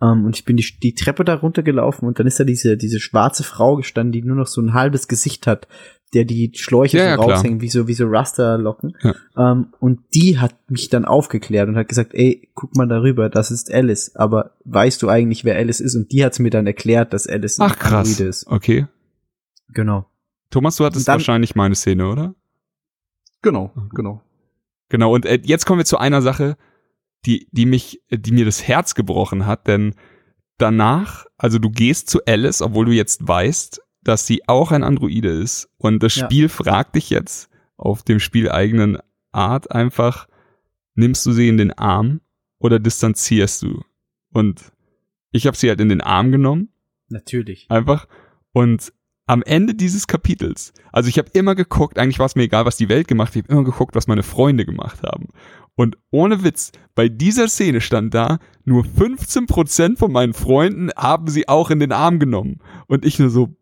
[0.00, 3.00] Ähm, und ich bin die, die Treppe da runtergelaufen und dann ist da diese, diese
[3.00, 5.68] schwarze Frau gestanden, die nur noch so ein halbes Gesicht hat,
[6.14, 7.36] der die Schläuche Ja, so ja, klar.
[7.36, 8.96] raushängen, wie so, wie so Rasterlocken.
[9.02, 9.14] Ja.
[9.36, 13.50] Ähm, und die hat mich dann aufgeklärt und hat gesagt, ey, guck mal darüber, das
[13.50, 14.16] ist Alice.
[14.16, 15.96] Aber weißt du eigentlich, wer Alice ist?
[15.96, 18.08] Und die hat's mir dann erklärt, dass Alice ein Ach krass.
[18.08, 18.46] Androide ist.
[18.46, 18.86] Okay.
[19.68, 20.06] Genau.
[20.50, 22.34] Thomas, du hattest dann- wahrscheinlich meine Szene, oder?
[23.42, 24.22] Genau, genau.
[24.88, 26.56] Genau, und äh, jetzt kommen wir zu einer Sache,
[27.26, 29.94] die, die mich, die mir das Herz gebrochen hat, denn
[30.56, 35.28] danach, also du gehst zu Alice, obwohl du jetzt weißt, dass sie auch ein Androide
[35.28, 35.68] ist.
[35.76, 36.24] Und das Ja.
[36.24, 38.98] Spiel fragt dich jetzt auf dem spieleigenen
[39.32, 40.26] Art einfach,
[40.94, 42.20] nimmst du sie in den Arm
[42.58, 43.82] oder distanzierst du?
[44.32, 44.72] Und
[45.30, 46.72] ich habe sie halt in den Arm genommen
[47.08, 47.66] Natürlich.
[47.68, 48.08] einfach.
[48.52, 48.92] Und
[49.28, 52.76] am Ende dieses Kapitels, also ich habe immer geguckt, eigentlich war es mir egal, was
[52.76, 55.28] die Welt gemacht hat, ich habe immer geguckt, was meine Freunde gemacht haben.
[55.74, 61.48] Und ohne Witz, bei dieser Szene stand da, nur 15% von meinen Freunden haben sie
[61.48, 62.60] auch in den Arm genommen.
[62.88, 63.54] Und ich nur so,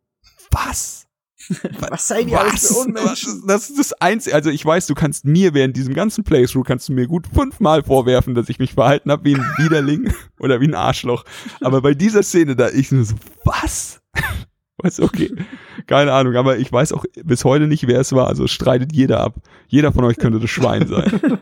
[0.51, 1.06] was?
[1.90, 2.80] Was seid ihr alles für?
[2.80, 3.44] Unmenschen?
[3.47, 4.34] Das ist das Einzige.
[4.34, 7.84] Also ich weiß, du kannst mir während diesem ganzen Playthrough kannst du mir gut fünfmal
[7.84, 11.24] vorwerfen, dass ich mich verhalten habe wie ein Widerling oder wie ein Arschloch.
[11.60, 13.14] Aber bei dieser Szene da ich nur so,
[13.44, 14.01] was?
[14.86, 15.34] Weiß okay,
[15.86, 16.36] keine Ahnung.
[16.36, 18.28] Aber ich weiß auch bis heute nicht, wer es war.
[18.28, 19.34] Also streitet jeder ab.
[19.66, 21.20] Jeder von euch könnte das Schwein sein.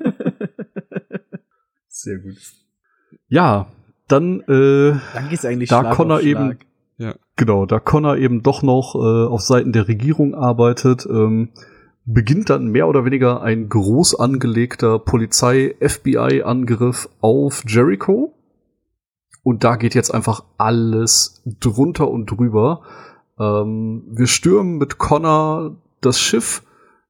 [1.89, 2.39] Sehr gut.
[3.29, 3.67] Ja,
[4.09, 6.59] dann, äh, Dann geht's eigentlich Da Schlag Connor auf eben-.
[6.97, 7.17] Ja.
[7.35, 11.49] genau, da Connor eben doch noch äh, auf Seiten der Regierung arbeitet, ähm,
[12.05, 18.33] beginnt dann mehr oder weniger ein groß angelegter Polizei-FBI-Angriff auf Jericho.
[19.43, 22.83] Und da geht jetzt einfach alles drunter und drüber.
[23.39, 26.63] Ähm, wir stürmen mit Connor das Schiff.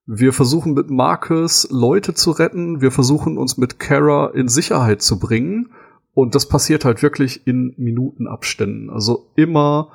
[0.07, 2.81] Wir versuchen mit Marcus Leute zu retten.
[2.81, 5.71] Wir versuchen uns mit Kara in Sicherheit zu bringen.
[6.13, 8.91] Und das passiert halt wirklich in Minutenabständen.
[8.91, 9.89] Also immer,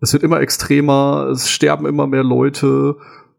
[0.00, 2.96] es wird immer extremer, es sterben immer mehr Leute.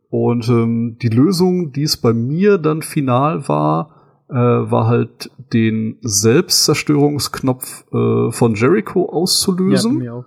[0.09, 5.97] Und ähm, die Lösung, die es bei mir dann final war, äh, war halt den
[6.01, 9.97] Selbstzerstörungsknopf äh, von Jericho Ja, auszulösen.
[9.97, 10.25] mir auch.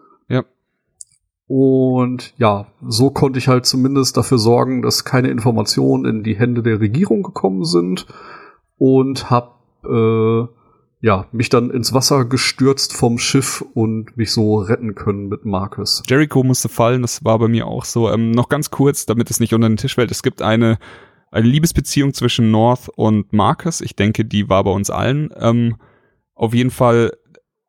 [1.49, 6.63] Und ja, so konnte ich halt zumindest dafür sorgen, dass keine Informationen in die Hände
[6.63, 8.07] der Regierung gekommen sind
[8.79, 10.45] und hab äh,
[11.01, 16.03] ja mich dann ins Wasser gestürzt vom Schiff und mich so retten können mit Marcus.
[16.09, 18.11] Jericho musste fallen, das war bei mir auch so.
[18.11, 20.11] Ähm, noch ganz kurz, damit es nicht unter den Tisch fällt.
[20.11, 20.79] Es gibt eine,
[21.31, 23.81] eine Liebesbeziehung zwischen North und Marcus.
[23.81, 25.31] Ich denke, die war bei uns allen.
[25.39, 25.77] Ähm,
[26.35, 27.13] auf jeden Fall,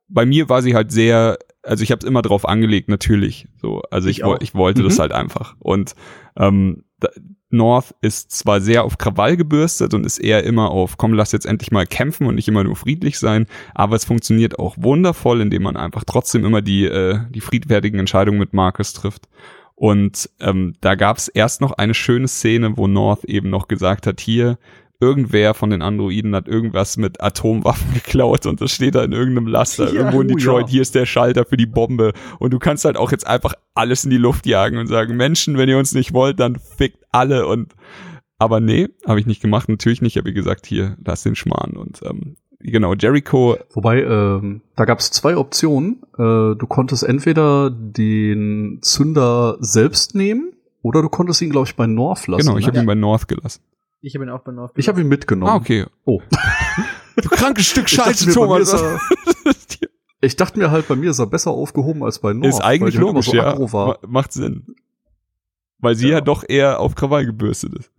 [0.08, 3.48] bei mir war sie halt sehr, also ich habe es immer drauf angelegt, natürlich.
[3.62, 5.02] So, also ich, Ich ich wollte das Mhm.
[5.02, 5.56] halt einfach.
[5.60, 5.96] Und
[6.38, 7.10] ähm, da,
[7.50, 11.46] North ist zwar sehr auf Krawall gebürstet und ist eher immer auf, komm, lass jetzt
[11.46, 15.64] endlich mal kämpfen und nicht immer nur friedlich sein, aber es funktioniert auch wundervoll, indem
[15.64, 19.30] man einfach trotzdem immer die, äh, die friedfertigen Entscheidungen mit Marcus trifft.
[19.76, 24.08] Und ähm, da gab es erst noch eine schöne Szene, wo North eben noch gesagt
[24.08, 24.58] hat, hier,
[25.00, 29.48] irgendwer von den Androiden hat irgendwas mit Atomwaffen geklaut und das steht da in irgendeinem
[29.48, 30.72] Laster Ja, irgendwo in Detroit, ja.
[30.72, 34.04] hier ist der Schalter für die Bombe und du kannst halt auch jetzt einfach alles
[34.04, 37.48] in die Luft jagen und sagen, Menschen, wenn ihr uns nicht wollt, dann fickt alle
[37.48, 37.74] und
[38.40, 41.72] aber nee, habe ich nicht gemacht, natürlich nicht, habe ich gesagt, hier, lass den Schmarrn
[41.72, 46.04] und ähm, genau, Jericho, Wobei, ähm, da gab es zwei Optionen.
[46.18, 50.54] Äh, du konntest entweder den Zünder selbst nehmen
[50.84, 52.46] oder du konntest ihn, glaube ich, bei North lassen.
[52.46, 52.72] genau, ich ne?
[52.72, 53.62] habe ihn bei North gelassen.
[54.02, 54.72] Ich habe ihn auch bei North.
[54.76, 55.52] ich habe ihn mitgenommen.
[55.52, 55.86] Ah, okay.
[56.06, 56.22] Oh.
[57.20, 58.72] Du krankes Stück Ich dachte Scheiße, Thomas.
[58.74, 59.00] er-
[60.22, 62.48] Ich dachte mir halt, bei mir ist er besser aufgehoben als bei North.
[62.50, 63.58] ist eigentlich logisch, so ja.
[64.08, 64.76] Macht Sinn.
[65.80, 66.16] Weil sie ja.
[66.16, 66.22] Ja.
[66.22, 67.92] doch eher auf Krawall gebürstet ist.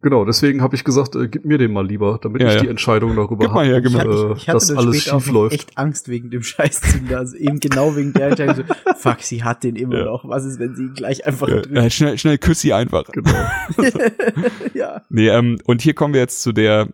[0.00, 2.60] Genau, deswegen habe ich gesagt, äh, gib mir den mal lieber, damit Ja, ich ja.
[2.62, 4.06] die Entscheidung darüber mal her, habe, gib mal.
[4.06, 5.54] äh, ich, ich hatte dass dann alles später auch schief läuft.
[5.54, 7.18] echt Angst wegen dem Scheißzünder.
[7.18, 8.64] Also eben genau wegen der Entscheidung.
[8.66, 10.04] So, fuck, sie hat den immer Ja.
[10.06, 10.26] noch.
[10.26, 13.04] Was ist, wenn sie ihn gleich einfach Ja, schnell, schnell küss sie einfach.
[13.12, 13.34] Genau.
[14.74, 15.02] ja.
[15.10, 16.88] Nee, ähm, und hier kommen wir jetzt zu der,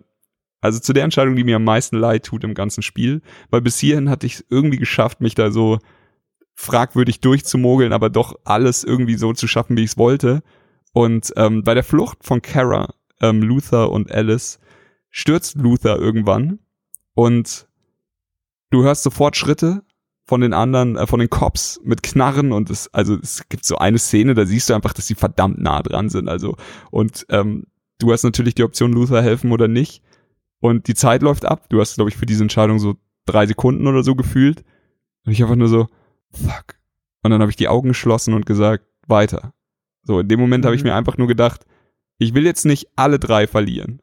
[0.60, 3.78] also zu der Entscheidung, die mir am meisten leid tut im ganzen Spiel, weil bis
[3.78, 5.78] hierhin hatte ich es irgendwie geschafft, mich da so
[6.54, 10.42] fragwürdig durchzumogeln, aber doch alles irgendwie so zu schaffen, wie ich es wollte.
[10.92, 14.58] Und ähm, bei der Flucht von Kara, ähm, Luther und Alice
[15.10, 16.58] stürzt Luther irgendwann
[17.14, 17.66] und
[18.70, 19.82] du hörst sofort Schritte
[20.24, 23.76] von den anderen, äh, von den Cops mit Knarren und es, also es gibt so
[23.78, 26.28] eine Szene, da siehst du einfach, dass sie verdammt nah dran sind.
[26.28, 26.56] Also
[26.90, 27.66] und ähm,
[27.98, 30.02] du hast natürlich die Option, Luther helfen oder nicht.
[30.60, 31.68] Und die Zeit läuft ab.
[31.70, 32.94] Du hast, glaube ich, für diese Entscheidung so
[33.26, 34.64] drei Sekunden oder so gefühlt.
[35.24, 35.88] Und ich einfach nur so,
[36.30, 36.76] fuck.
[37.22, 39.54] Und dann habe ich die Augen geschlossen und gesagt, weiter.
[40.04, 40.88] So, in dem Moment habe ich Mhm.
[40.90, 41.64] mir einfach nur gedacht,
[42.18, 44.00] ich will jetzt nicht alle drei verlieren.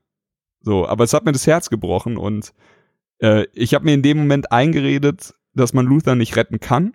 [0.62, 2.54] So, aber es hat mir das Herz gebrochen und
[3.22, 6.94] äh, ich habe mir in dem Moment eingeredet, dass man Luther nicht retten kann.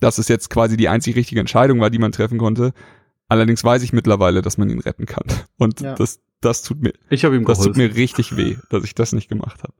[0.00, 2.72] Dass es jetzt quasi die einzig richtige Entscheidung war, die man treffen konnte.
[3.28, 5.24] Allerdings weiß ich mittlerweile, dass man ihn retten kann.
[5.58, 5.94] Und Ja.
[5.94, 9.12] das, das tut mir, Ich habe ihm das tut mir richtig weh, dass ich das
[9.12, 9.74] nicht gemacht habe.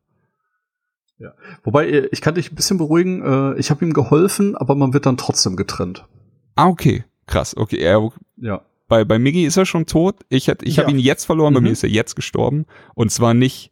[1.62, 4.92] Wobei, äh, ich kann dich ein bisschen beruhigen, äh, ich habe ihm geholfen, aber man
[4.92, 6.04] wird dann trotzdem getrennt.
[6.56, 7.04] Ah, okay.
[7.26, 7.56] Krass.
[7.56, 8.62] Okay, er, Ja.
[8.88, 10.16] bei, bei Miggy ist er schon tot.
[10.28, 10.82] Ich, hätt- ich Ja.
[10.82, 11.64] habe ihn jetzt verloren, bei Mhm.
[11.66, 12.66] mir ist er jetzt gestorben.
[12.94, 13.70] Und zwar nicht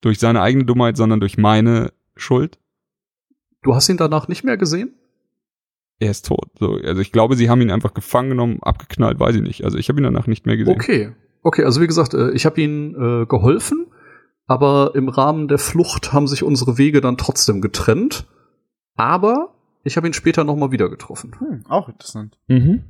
[0.00, 2.58] durch seine eigene Dummheit, sondern durch meine Schuld.
[3.62, 4.94] Du hast ihn danach nicht mehr gesehen?
[5.98, 6.46] Er ist tot.
[6.58, 9.64] So, also ich glaube, sie haben ihn einfach gefangen genommen, abgeknallt, weiß ich nicht.
[9.64, 10.74] Also ich habe ihn danach nicht mehr gesehen.
[10.74, 11.12] Okay.
[11.42, 13.86] Okay, also wie gesagt, äh, ich habe ihm äh, geholfen,
[14.46, 18.26] aber im Rahmen der Flucht haben sich unsere Wege dann trotzdem getrennt.
[18.96, 21.34] Aber ich habe ihn später noch mal wieder getroffen.
[21.38, 22.38] Hm, auch interessant.
[22.48, 22.84] Mhm.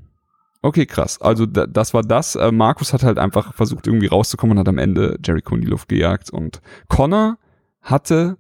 [0.63, 1.21] Okay, krass.
[1.21, 2.37] Also da, das war das.
[2.37, 5.69] Äh, Markus hat halt einfach versucht, irgendwie rauszukommen und hat am Ende Jericho in die
[5.69, 6.31] Luft gejagt.
[6.31, 7.39] Und Connor
[7.81, 8.37] hatte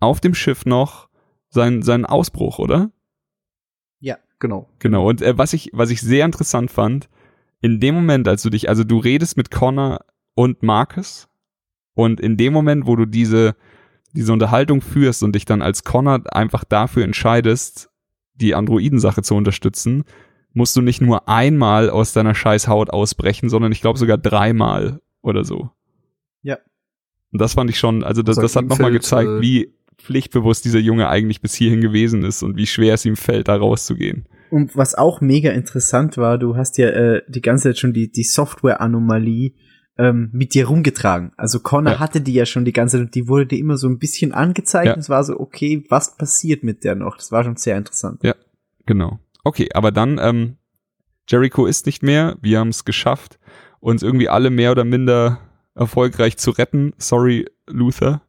[0.00, 1.08] auf dem Schiff noch
[1.50, 2.90] seinen, seinen Ausbruch, oder?
[4.38, 4.68] Genau.
[4.78, 5.08] Genau.
[5.08, 7.08] Und äh, was ich, was ich sehr interessant fand,
[7.60, 10.04] in dem Moment, als du dich, also du redest mit Connor
[10.34, 11.28] und Marcus
[11.94, 13.56] und in dem Moment, wo du diese,
[14.12, 17.87] diese Unterhaltung führst und dich dann als Connor einfach dafür entscheidest,
[18.40, 20.04] die Androidensache zu unterstützen,
[20.52, 25.44] musst du nicht nur einmal aus deiner Scheißhaut ausbrechen, sondern ich glaube sogar dreimal oder
[25.44, 25.70] so.
[26.42, 26.58] Ja.
[27.32, 30.64] Und das fand ich schon, also das, Also das hat nochmal gezeigt, äh, wie pflichtbewusst
[30.64, 34.26] dieser Junge eigentlich bis hierhin gewesen ist und wie schwer es ihm fällt, da rauszugehen.
[34.50, 38.10] Und was auch mega interessant war, du hast ja äh, die ganze Zeit schon die,
[38.10, 39.52] die Software-Anomalie
[39.98, 41.32] ähm, mit dir rumgetragen.
[41.36, 41.98] Also Connor Ja.
[41.98, 44.32] hatte die ja schon die ganze Zeit und die wurde dir immer so ein bisschen
[44.32, 44.86] angezeigt.
[44.86, 44.94] Ja.
[44.94, 47.16] Und es war so, okay, was passiert mit der noch?
[47.16, 48.22] Das war schon sehr interessant.
[48.22, 48.34] Ja.
[48.86, 49.18] Genau.
[49.44, 50.56] Okay, aber dann, ähm,
[51.28, 52.36] Jericho ist nicht mehr.
[52.40, 53.38] Wir haben es geschafft,
[53.80, 55.40] uns irgendwie alle mehr oder minder
[55.74, 56.94] erfolgreich zu retten.
[56.98, 58.22] Sorry, Luther.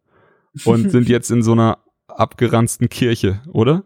[0.65, 3.85] Und sind jetzt in so einer abgeranzten Kirche, oder?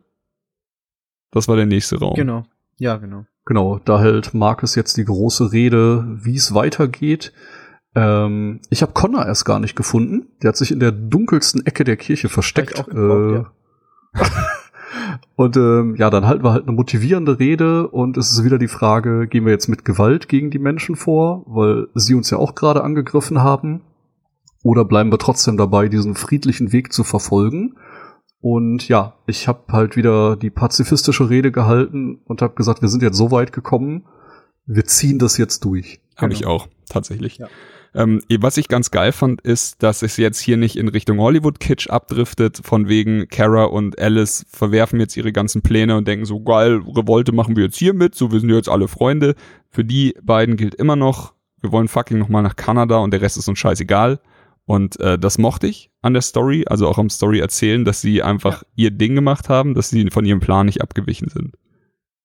[1.31, 2.15] Das war der nächste Raum.
[2.15, 2.45] Genau.
[2.77, 3.25] Ja, genau.
[3.45, 7.33] Genau, da hält Marcus jetzt die große Rede, wie es weitergeht.
[7.95, 10.27] Ähm, ich habe Connor erst gar nicht gefunden.
[10.41, 12.85] Der hat sich in der dunkelsten Ecke der Kirche versteckt.
[12.85, 13.45] Gebraucht,
[14.15, 14.19] Äh,
[15.35, 18.67] und ähm, ja, dann halten wir halt eine motivierende Rede und es ist wieder die
[18.67, 22.55] Frage, gehen wir jetzt mit Gewalt gegen die Menschen vor, weil sie uns ja auch
[22.55, 23.81] gerade angegriffen haben,
[24.63, 27.75] oder bleiben wir trotzdem dabei, diesen friedlichen Weg zu verfolgen?
[28.39, 33.03] Und ja, ich habe halt wieder die pazifistische Rede gehalten und habe gesagt, wir sind
[33.03, 34.05] jetzt so weit gekommen,
[34.65, 35.99] wir ziehen das jetzt durch.
[36.15, 36.39] Habe Genau.
[36.39, 37.37] ich auch, tatsächlich.
[37.39, 37.47] Ja.
[37.95, 41.89] Ähm, was ich ganz geil fand, ist, dass es jetzt hier nicht in Richtung Hollywood-Kitsch
[41.89, 46.81] abdriftet, von wegen Kara und Alice verwerfen jetzt ihre ganzen Pläne und denken so, geil,
[46.87, 49.35] Revolte machen wir jetzt hier mit, so wir sind ja jetzt alle Freunde.
[49.69, 53.37] Für die beiden gilt immer noch, wir wollen fucking nochmal nach Kanada und der Rest
[53.37, 54.19] ist uns scheißegal.
[54.65, 58.23] Und äh, das mochte ich an der Story, also auch am Story erzählen, dass sie
[58.23, 61.55] einfach ihr Ding gemacht haben, dass sie von ihrem Plan nicht abgewichen sind.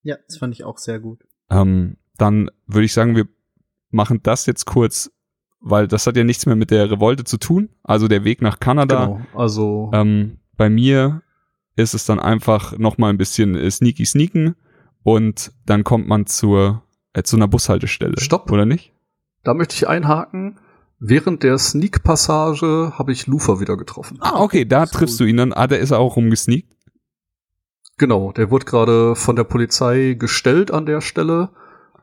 [0.03, 1.25] Ja, das fand ich auch sehr gut.
[1.49, 3.27] Ähm, dann würde ich sagen, wir
[3.91, 5.11] machen das jetzt kurz,
[5.61, 7.69] weil das hat ja nichts mehr mit der Revolte zu tun.
[7.83, 9.05] Also der Weg nach Kanada.
[9.05, 9.21] Genau.
[9.33, 11.21] Also Ähm, bei mir
[11.75, 14.55] ist es dann einfach noch mal ein bisschen äh, sneaky sneaken
[15.03, 18.19] und dann kommt man zur äh, zu einer Bushaltestelle.
[18.19, 18.51] Stopp.
[18.51, 18.93] Oder nicht?
[19.43, 20.59] da möchte ich einhaken.
[20.99, 24.17] Während der Sneak-Passage habe ich Lufa wieder getroffen.
[24.19, 25.53] Ah, okay, da ist triffst du ihn dann.
[25.53, 26.75] Ah, der ist auch rumgesneakt.
[27.97, 31.49] Genau, der wurde gerade von der Polizei gestellt an der Stelle,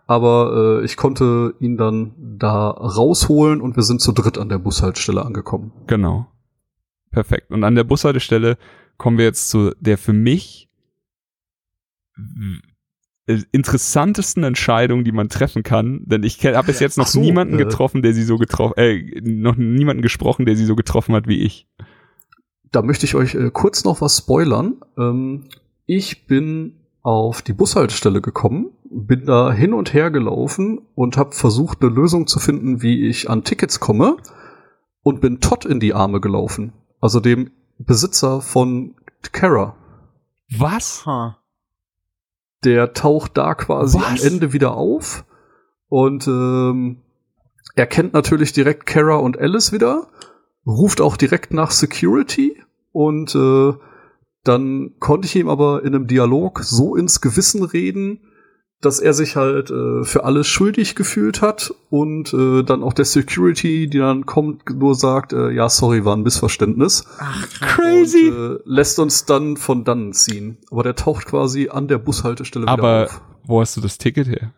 [0.07, 4.59] aber äh, ich konnte ihn dann da rausholen und wir sind zu dritt an der
[4.59, 5.73] Bushaltestelle angekommen.
[5.87, 6.27] Genau.
[7.11, 7.51] Perfekt.
[7.51, 8.57] Und an der Bushaltestelle
[8.99, 10.69] kommen wir jetzt zu der für mich
[13.27, 17.55] äh, interessantesten Entscheidungen, die man treffen kann, denn ich habe bis jetzt noch so, niemanden
[17.55, 17.65] äh.
[17.65, 21.41] getroffen, der sie so getroffen, äh, noch niemanden gesprochen, der sie so getroffen hat wie
[21.41, 21.67] ich.
[22.71, 24.77] Da möchte ich euch äh, kurz noch was spoilern.
[24.97, 25.45] Ähm,
[25.87, 31.83] ich bin auf die Bushaltestelle gekommen, bin da hin und her gelaufen und habe versucht,
[31.83, 34.17] eine Lösung zu finden, wie ich an Tickets komme
[35.03, 36.73] und bin Todd in die Arme gelaufen.
[37.01, 38.95] Also dem Besitzer von
[39.33, 39.77] Kara.
[40.59, 41.05] Was?
[42.65, 44.07] Der taucht da quasi Was?
[44.07, 45.25] am Ende wieder auf
[45.89, 47.03] und ähm,
[47.75, 50.09] er kennt natürlich direkt Kara und Alice wieder,
[50.67, 53.75] ruft auch direkt nach Security und äh,
[54.43, 58.21] dann konnte ich ihm aber in einem Dialog so ins Gewissen reden,
[58.83, 63.07] dass er sich halt äh, für alles schuldig gefühlt hat und äh, dann auch der
[63.07, 67.07] Security, die dann kommt, nur sagt, äh, ja, sorry, war ein Missverständnis.
[67.19, 68.29] Ach, Crazy.
[68.31, 70.59] Und, äh, lässt uns dann von dannen ziehen.
[70.71, 73.23] Aber der taucht quasi an der Bushaltestelle Aber wieder auf.
[73.45, 74.53] wo hast du das Ticket her?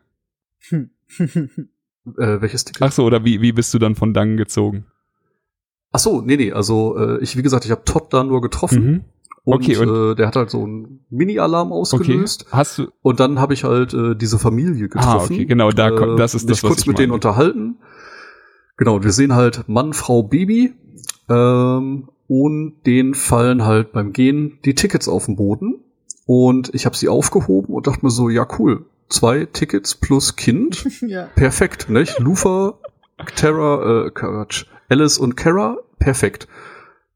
[2.16, 2.82] Äh, welches Ticket?
[2.82, 4.86] Ach so, oder wie, wie bist du dann von Dangen gezogen?
[5.92, 8.84] Ach so, nee, nee, also äh, ich, wie gesagt, ich habe Todd da nur getroffen
[8.92, 9.04] Mhm.
[9.44, 11.80] Okay, und, und- äh, der hat halt so einen Mini-Alarm Okay.
[11.80, 12.46] ausgelöst.
[12.50, 15.08] Hast du, Und dann habe ich halt äh, diese Familie getroffen.
[15.20, 17.14] Ah, okay, genau, da ko- das ist mich das, was kurz ich mit denen meine.
[17.16, 17.76] unterhalten.
[18.76, 20.74] Genau, und wir sehen halt Mann, Frau, Baby.
[21.28, 25.80] Ähm, und denen fallen halt beim Gehen die Tickets auf den Boden.
[26.26, 30.86] Und ich habe sie aufgehoben und dachte mir so, ja cool, zwei Tickets plus Kind.
[31.06, 31.24] ja.
[31.34, 32.18] Perfekt, nicht?
[32.18, 32.74] Lufa,
[33.34, 36.46] Terra, äh, Quatsch, Alice und Kara, perfekt.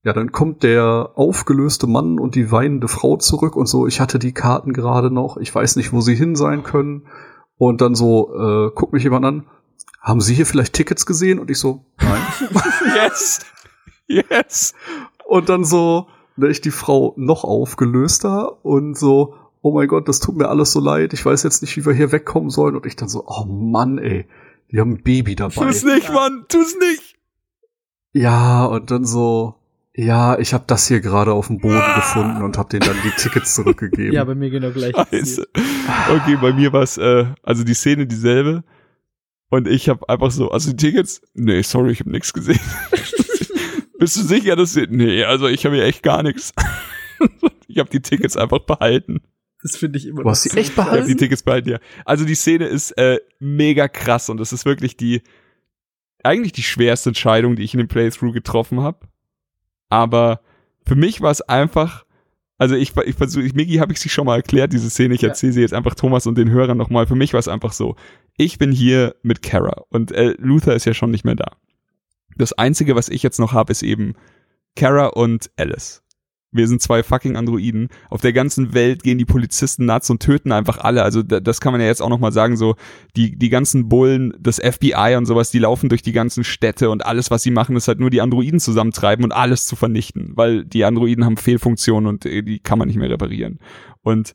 [0.05, 4.19] Ja, dann kommt der aufgelöste Mann und die weinende Frau zurück und so, ich hatte
[4.19, 7.07] die Karten gerade noch, ich weiß nicht, wo sie hin sein können.
[7.57, 9.47] Und dann so, äh, guckt mich jemand an,
[10.01, 11.39] haben Sie hier vielleicht Tickets gesehen?
[11.39, 12.21] Und ich so, nein.
[12.97, 13.41] yes!
[14.09, 14.75] Yes!
[15.33, 20.21] und dann so, ne, ich die Frau noch aufgelöster und so, oh mein Gott, das
[20.21, 22.77] tut mir alles so leid, ich weiß jetzt nicht, wie wir hier wegkommen sollen.
[22.77, 24.27] Und ich dann so, oh Mann, ey,
[24.71, 25.67] die haben ein Baby dabei.
[25.67, 26.45] Tu's nicht, Mann!
[26.49, 27.17] Tu's nicht!
[28.13, 29.55] Ja, und dann so,
[29.95, 33.11] ja, ich habe das hier gerade auf dem Boden gefunden und habe denen dann die
[33.11, 34.13] Tickets zurückgegeben.
[34.13, 34.95] ja, bei mir genau gleich.
[34.97, 35.47] Scheiße.
[36.11, 38.65] Okay, bei mir war's, äh, also die Szene dieselbe.
[39.51, 42.61] Und ich habe einfach so, also die Tickets, nee, sorry, ich habe nichts gesehen.
[43.99, 46.55] Bist du sicher, dass sie, nee, also ich habe hier echt gar nichts.
[47.69, 49.21] ich habe die Tickets einfach behalten.
[49.63, 50.83] Das finde ich immer Du hast sie noch echt super.
[50.83, 51.19] Ich hab die behalten?
[51.19, 51.79] Tickets behalten, ja.
[52.07, 55.21] Also die Szene ist äh, mega krass und das ist wirklich die,
[56.25, 59.07] eigentlich die schwerste Entscheidung, die ich in dem Playthrough getroffen habe.
[59.93, 60.41] Aber
[60.87, 62.07] für mich war es einfach,
[62.57, 65.23] also ich, ich versuche, ich, Migi habe ich sie schon mal erklärt, diese Szene, ich
[65.23, 67.07] erzähle sie jetzt einfach Thomas und den Hörern nochmal.
[67.07, 67.97] Für mich war es einfach so,
[68.39, 71.59] ich bin hier mit Kara und äh, Luther ist ja schon nicht mehr da.
[72.37, 74.15] Das Einzige, was ich jetzt noch habe, ist eben
[74.77, 76.02] Kara und Alice.
[76.53, 77.89] Wir sind zwei fucking Androiden.
[78.11, 81.03] Auf der ganzen Welt gehen die Polizisten nuts und töten einfach alle.
[81.03, 82.57] Also da, das kann man ja jetzt auch noch mal sagen.
[82.57, 82.77] So
[83.17, 87.07] die die ganzen Bullen, das FBI und sowas, die laufen durch die ganzen Städte und
[87.07, 90.65] alles, was sie machen, ist halt nur die Androiden zusammentreiben und alles zu vernichten, weil
[90.65, 93.59] die Androiden haben Fehlfunktionen und äh, die kann man nicht mehr reparieren.
[94.03, 94.35] Und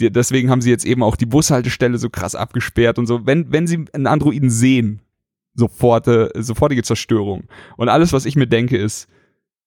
[0.00, 3.26] deswegen haben sie jetzt eben auch die Bushaltestelle so krass abgesperrt und so.
[3.26, 5.02] Wenn wenn sie einen Androiden sehen,
[5.54, 7.44] sofort äh, sofortige Zerstörung.
[7.76, 9.08] Und alles, was ich mir denke, ist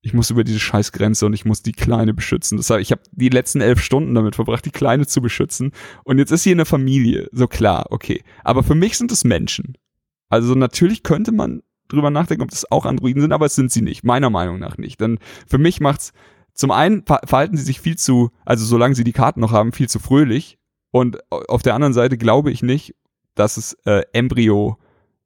[0.01, 2.57] ich muss über diese Scheißgrenze und ich muss die Kleine beschützen.
[2.57, 5.71] Das heißt, ich habe die letzten elf Stunden damit verbracht, die Kleine zu beschützen.
[6.03, 7.29] Und jetzt ist sie in der Familie.
[7.31, 8.23] So klar, okay.
[8.43, 9.77] Aber für mich sind es Menschen.
[10.29, 13.81] Also natürlich könnte man drüber nachdenken, ob das auch Androiden sind, aber es sind sie
[13.81, 14.03] nicht.
[14.03, 14.99] Meiner Meinung nach nicht.
[14.99, 16.13] Denn für mich macht's
[16.53, 19.71] zum einen ver verhalten sie sich viel zu, also solange sie die Karten noch haben,
[19.71, 20.57] viel zu fröhlich.
[20.89, 22.95] Und auf der anderen Seite glaube ich nicht,
[23.35, 24.77] dass es äh, Embryo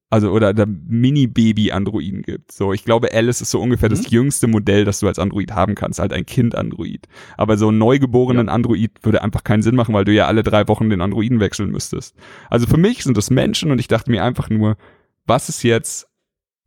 [0.09, 2.51] also oder der Mini-Baby-Androiden gibt.
[2.51, 5.75] So, ich glaube, Alice ist so ungefähr das jüngste Modell, das du als Android haben
[5.75, 7.07] kannst, halt ein Kind-Android.
[7.37, 10.67] Aber so einen neugeborenen Android würde einfach keinen Sinn machen, weil du ja alle drei
[10.67, 12.15] Wochen den Androiden wechseln müsstest.
[12.49, 14.77] Also für mich sind das Menschen und ich dachte mir einfach nur,
[15.25, 16.07] was ist jetzt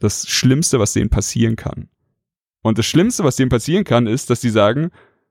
[0.01, 1.89] das Schlimmste, was denen passieren kann?
[2.63, 4.91] Und das Schlimmste, was denen passieren kann, ist, dass die sagen,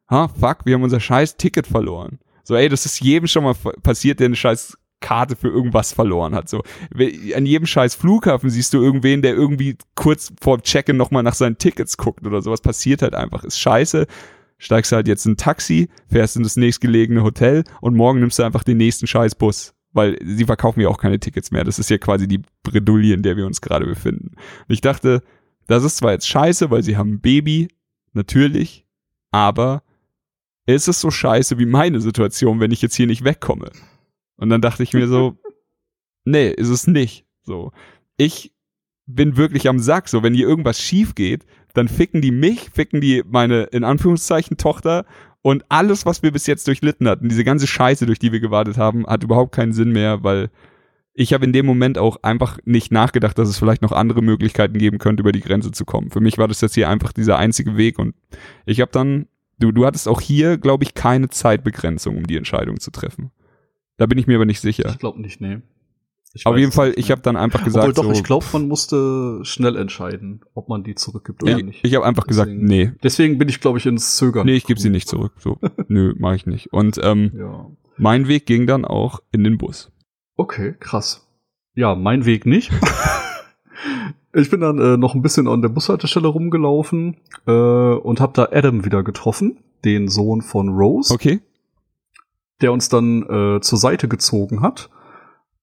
[0.09, 2.19] ha, fuck, wir haben unser scheiß Ticket verloren.
[2.43, 6.33] So, ey, das ist jedem schon mal passiert, der eine scheiß Karte für irgendwas verloren
[6.35, 6.49] hat.
[6.49, 6.63] So,
[7.35, 11.57] an jedem scheiß Flughafen siehst du irgendwen, der irgendwie kurz vor Check-in nochmal nach seinen
[11.57, 12.61] Tickets guckt oder sowas.
[12.61, 13.43] Passiert halt einfach.
[13.43, 14.07] Ist scheiße.
[14.57, 18.43] Steigst halt jetzt in ein Taxi, fährst in das nächstgelegene Hotel und morgen nimmst du
[18.43, 19.75] einfach den nächsten scheiß Bus.
[19.93, 21.63] Weil sie verkaufen ja auch keine Tickets mehr.
[21.63, 24.29] Das ist ja quasi die Bredouille, in der wir uns gerade befinden.
[24.29, 25.21] Und ich dachte,
[25.67, 27.67] das ist zwar jetzt scheiße, weil sie haben ein Baby,
[28.13, 28.85] natürlich,
[29.31, 29.83] aber
[30.65, 33.71] ist es so scheiße wie meine Situation, wenn ich jetzt hier nicht wegkomme?
[34.37, 35.37] Und dann dachte ich mir so,
[36.25, 37.25] nee, ist es nicht.
[37.43, 37.71] So,
[38.17, 38.53] ich
[39.05, 40.09] bin wirklich am Sack.
[40.09, 44.57] So, wenn hier irgendwas schief geht, dann ficken die mich, ficken die meine in Anführungszeichen
[44.57, 45.05] Tochter
[45.41, 48.77] Und alles, was wir bis jetzt durchlitten hatten, diese ganze Scheiße, durch die wir gewartet
[48.77, 50.49] haben, hat überhaupt keinen Sinn mehr, weil
[51.19, 54.77] ich habe in dem Moment auch einfach nicht nachgedacht, dass es vielleicht noch andere Möglichkeiten
[54.77, 56.11] geben könnte, über die Grenze zu kommen.
[56.11, 58.13] Für mich war das jetzt hier einfach dieser einzige Weg und
[58.67, 62.79] ich habe dann, du, du hattest auch hier, glaube ich, keine Zeitbegrenzung, um die Entscheidung
[62.79, 63.31] zu treffen.
[63.97, 64.89] Da bin ich mir aber nicht sicher.
[64.89, 65.59] Ich glaube nicht, nee.
[66.33, 68.45] Ich Auf jeden Fall, nicht ich habe dann einfach gesagt, Obwohl doch, so, ich glaube,
[68.53, 71.79] man musste schnell entscheiden, ob man die zurückgibt oder ich, nicht.
[71.83, 74.45] ich habe einfach gesagt, Deswegen- nee, Deswegen bin ich, glaube ich, ins Zögern.
[74.45, 75.33] nee, ich gebe sie nicht zurück.
[75.39, 76.71] So, nö, mache ich nicht.
[76.73, 77.65] Und ähm, Ja.
[77.97, 79.91] mein Weg ging dann auch in den Bus.
[80.35, 81.27] Okay, krass.
[81.73, 82.71] Ja, mein Weg nicht.
[84.33, 87.17] ich bin dann äh, noch ein bisschen an der Bushaltestelle rumgelaufen
[87.47, 91.39] äh, und habe da Adam wieder getroffen, den Sohn von Rose, Okay,
[92.61, 94.89] der uns dann äh, zur Seite gezogen hat.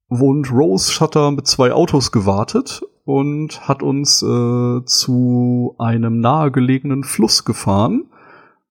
[0.08, 7.04] Und Rose hat da mit zwei Autos gewartet und hat uns äh, zu einem nahegelegenen
[7.04, 8.06] Fluss gefahren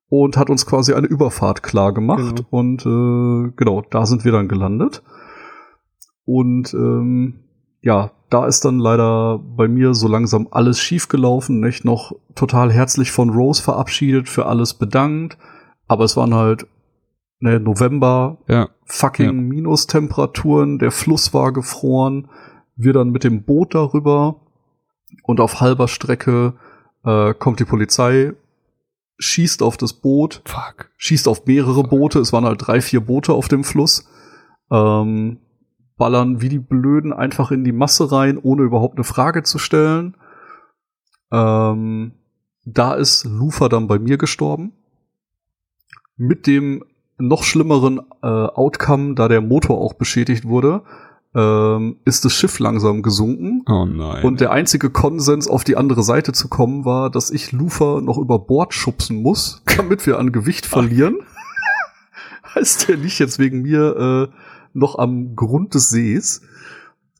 [0.10, 2.35] und hat uns quasi eine Überfahrt klar gemacht.
[2.35, 2.48] Genau.
[2.50, 5.03] Und äh, genau, da sind wir dann gelandet.
[6.26, 7.40] Und ähm,
[7.82, 12.72] ja, da ist dann leider bei mir so langsam alles schief gelaufen, nicht noch total
[12.72, 15.38] herzlich von Rose verabschiedet, für alles bedankt.
[15.88, 16.66] Aber es waren halt
[17.44, 19.32] ne, November, ja, fucking Ja.
[19.34, 22.30] Minustemperaturen, der Fluss war gefroren,
[22.76, 24.38] wir dann mit dem Boot darüber
[25.24, 26.54] und auf halber Strecke
[27.04, 28.34] äh, kommt die Polizei,
[29.20, 30.90] schießt auf das Boot, fuck.
[30.96, 34.08] schießt auf mehrere Boote, es waren halt drei, vier Boote auf dem Fluss,
[34.72, 35.40] ähm,
[35.98, 40.16] ballern wie die Blöden einfach in die Masse rein, ohne überhaupt eine Frage zu stellen.
[41.30, 42.14] Ähm,
[42.66, 44.72] da ist Lufa dann bei mir gestorben.
[46.16, 46.84] Mit dem
[47.27, 50.84] noch schlimmeren äh, Outcome, da der Motor auch beschädigt wurde,
[51.35, 53.64] ähm, ist das Schiff langsam gesunken.
[53.68, 54.24] Oh nein.
[54.24, 58.18] Und der einzige Konsens, auf die andere Seite zu kommen, war, dass ich Lufa noch
[58.18, 61.19] über Bord schubsen muss, damit wir an Gewicht verlieren.
[62.56, 64.35] heißt, der liegt jetzt wegen mir äh,
[64.74, 66.42] noch am Grund des Sees.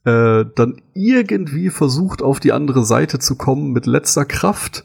[0.04, 4.84] Äh, dann irgendwie versucht, auf die andere Seite zu kommen mit letzter Kraft.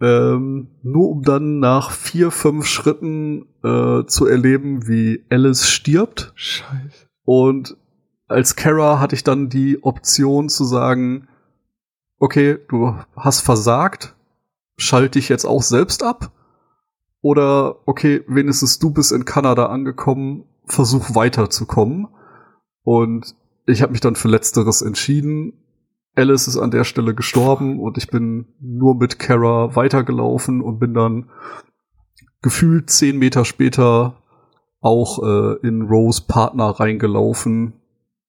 [0.00, 6.32] Ähm, nur um dann nach vier, fünf Schritten äh, zu erleben, wie Alice stirbt.
[6.36, 7.08] Scheiße.
[7.24, 7.76] Und
[8.28, 11.28] als Kara hatte ich dann die Option zu sagen,
[12.18, 14.14] okay, du hast versagt,
[14.76, 16.32] schalt dich jetzt auch selbst ab.
[17.20, 22.08] Oder okay, wenigstens du bist in Kanada angekommen, versuch weiterzukommen.
[22.82, 23.34] Und
[23.66, 25.52] ich habe mich dann für letzteres entschieden.
[26.18, 30.92] Alice ist an der Stelle gestorben und ich bin nur mit Kara weitergelaufen und bin
[30.92, 31.30] dann
[32.42, 34.16] gefühlt zehn Meter später
[34.80, 37.74] auch äh, in Rose Partner reingelaufen,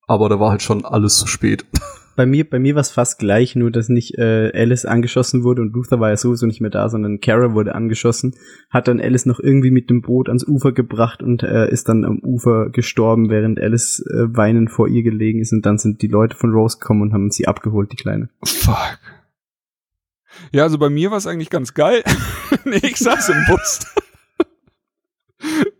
[0.07, 1.65] aber da war halt schon alles zu spät.
[2.19, 5.61] Bei mir, bei mir war es fast gleich, nur dass nicht äh, Alice angeschossen wurde
[5.61, 8.35] und Luther war ja sowieso nicht mehr da, sondern Kara wurde angeschossen,
[8.69, 12.03] hat dann Alice noch irgendwie mit dem Boot ans Ufer gebracht und äh, ist dann
[12.03, 16.09] am Ufer gestorben, während Alice äh, weinend vor ihr gelegen ist und dann sind die
[16.09, 18.27] Leute von Rose gekommen und haben sie abgeholt, die Kleine.
[18.43, 18.99] Fuck.
[20.51, 22.03] Ja, also bei mir war es eigentlich ganz geil.
[22.65, 23.79] nee, ich saß im Bus.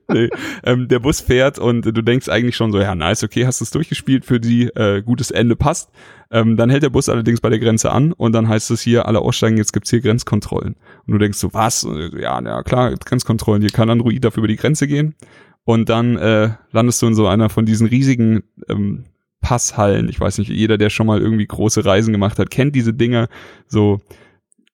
[0.10, 0.30] Nee,
[0.64, 3.64] ähm, der Bus fährt und du denkst eigentlich schon so, ja, nice, okay, hast du
[3.64, 5.90] es durchgespielt, für die äh, gutes Ende passt.
[6.32, 9.08] Ähm, dann hält der Bus allerdings bei der Grenze an und dann heißt es hier,
[9.08, 10.76] alle aussteigen, jetzt gibt's hier Grenzkontrollen.
[11.08, 11.88] Und du denkst so, was?
[12.20, 15.16] Ja, ja, klar, Grenzkontrollen, hier kann Android dafür über die Grenze gehen.
[15.64, 19.06] Und dann äh, landest du in so einer von diesen riesigen ähm,
[19.42, 20.10] Passhallen.
[20.10, 23.30] Ich weiß nicht, jeder, der schon mal irgendwie große Reisen gemacht hat, kennt diese Dinger.
[23.68, 24.02] So,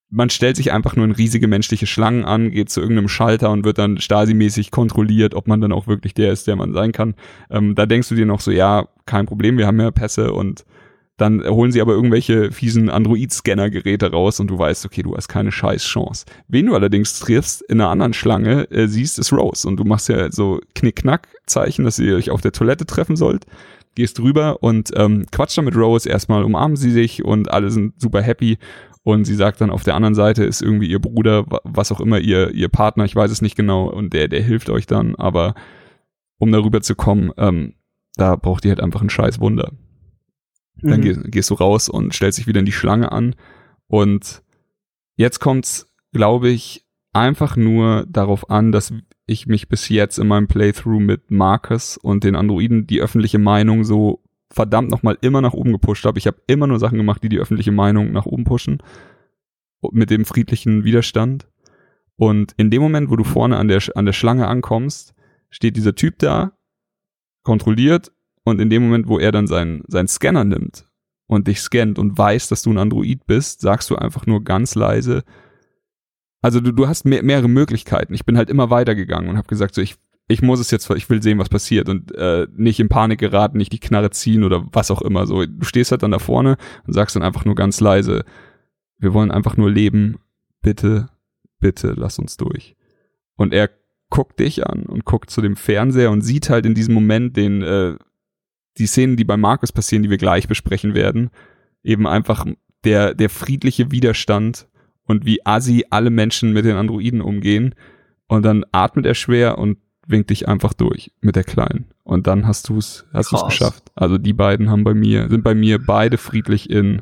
[0.10, 3.66] man stellt sich einfach nur in riesige menschliche Schlangen an, geht zu irgendeinem Schalter und
[3.66, 7.16] wird dann Stasi-mäßig kontrolliert, ob man dann auch wirklich der ist, der man sein kann.
[7.50, 10.64] Ähm, da denkst du dir noch so, ja, kein Problem, wir haben ja Pässe und
[11.18, 15.52] dann holen sie aber irgendwelche fiesen Android-Scanner-Geräte raus und du weißt, okay, du hast keine
[15.52, 16.26] scheiß Chance.
[16.50, 19.66] Wen du allerdings triffst in einer anderen Schlange, äh, siehst, ist Rose.
[19.66, 23.46] Und du machst ja so Knick-Knack-Zeichen, dass ihr euch auf der Toilette treffen sollt.
[23.96, 26.10] Gehst rüber und ähm, quatscht dann mit Rose.
[26.10, 28.58] Erstmal umarmen sie sich und alle sind super happy.
[29.06, 32.02] Und sie sagt dann, auf der anderen Seite ist irgendwie ihr Bruder, wa- was auch
[32.02, 35.14] immer, ihr, ihr Partner, ich weiß es nicht genau, und der, der hilft euch dann,
[35.16, 35.54] aber
[36.40, 37.76] um darüber zu kommen, ähm,
[38.16, 39.72] da braucht ihr halt einfach ein scheiß Wunder.
[40.82, 41.04] Dann Mhm.
[41.04, 43.36] geh, gehst du raus und stellst dich wieder in die Schlange an.
[43.88, 44.42] Und
[45.18, 48.92] jetzt kommt's, glaube ich, einfach nur darauf an, dass
[49.28, 53.84] ich mich bis jetzt in meinem Playthrough mit Marcus und den Androiden die öffentliche Meinung
[53.84, 56.20] so verdammt nochmal immer nach oben gepusht habe.
[56.20, 58.82] Ich habe immer nur Sachen gemacht, die die öffentliche Meinung nach oben pushen.
[59.92, 61.48] Mit dem friedlichen Widerstand.
[62.16, 65.14] Und in dem Moment, wo du vorne an der, an der Schlange ankommst,
[65.50, 66.54] steht dieser Typ da,
[67.44, 68.12] kontrolliert
[68.44, 70.88] und in dem Moment, wo er dann seinen, seinen Scanner nimmt
[71.28, 74.76] und dich scannt und weiß, dass du ein Android bist, sagst du einfach nur ganz
[74.76, 75.24] leise
[76.46, 78.14] also du, du hast mehr, mehrere Möglichkeiten.
[78.14, 79.96] Ich bin halt immer weitergegangen und habe gesagt, so ich,
[80.28, 83.58] ich muss es jetzt, ich will sehen, was passiert und äh, nicht in Panik geraten,
[83.58, 85.28] nicht die Knarre ziehen oder was auch immer.
[85.28, 88.26] So, du stehst halt dann da vorne und sagst dann einfach nur ganz leise,
[88.98, 90.18] wir wollen einfach nur leben,
[90.62, 91.10] bitte,
[91.60, 92.76] bitte, lass uns durch.
[93.36, 93.70] Und er
[94.10, 97.62] guckt dich an und guckt zu dem Fernseher und sieht halt in diesem Moment den,
[97.62, 97.96] äh,
[98.78, 101.30] die Szenen, die bei Markus passieren, die wir gleich besprechen werden,
[101.84, 102.46] eben einfach
[102.84, 104.68] der, der friedliche Widerstand
[105.04, 107.76] und wie assi alle Menschen mit den Androiden umgehen.
[108.28, 111.92] Und dann atmet er schwer und winkt dich einfach durch mit der Kleinen.
[112.04, 113.50] Und dann hast du es hast du's Krass.
[113.50, 113.92] geschafft.
[113.96, 117.02] Also die beiden haben bei mir, sind bei mir beide friedlich in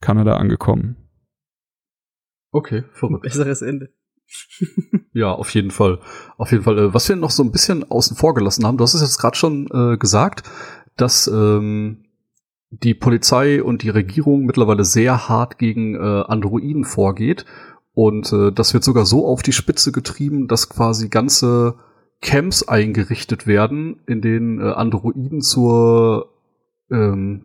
[0.00, 0.96] Kanada angekommen.
[2.50, 3.22] Okay, verrückt.
[3.22, 3.90] Besseres Ende.
[5.16, 6.00] Ja, auf jeden Fall.
[6.38, 6.76] Auf jeden Fall.
[6.76, 9.18] Äh, was wir noch so ein bisschen außen vor gelassen haben, du hast es jetzt
[9.18, 10.42] gerade schon äh, gesagt,
[10.96, 12.04] dass ähm,
[12.70, 17.44] die Polizei und die Regierung mittlerweile sehr hart gegen äh, Androiden vorgeht.
[17.92, 21.76] Und äh, das wird sogar so auf die Spitze getrieben, dass quasi ganze
[22.24, 26.30] Camps eingerichtet werden, in denen äh, Androiden zur
[26.90, 27.44] ähm,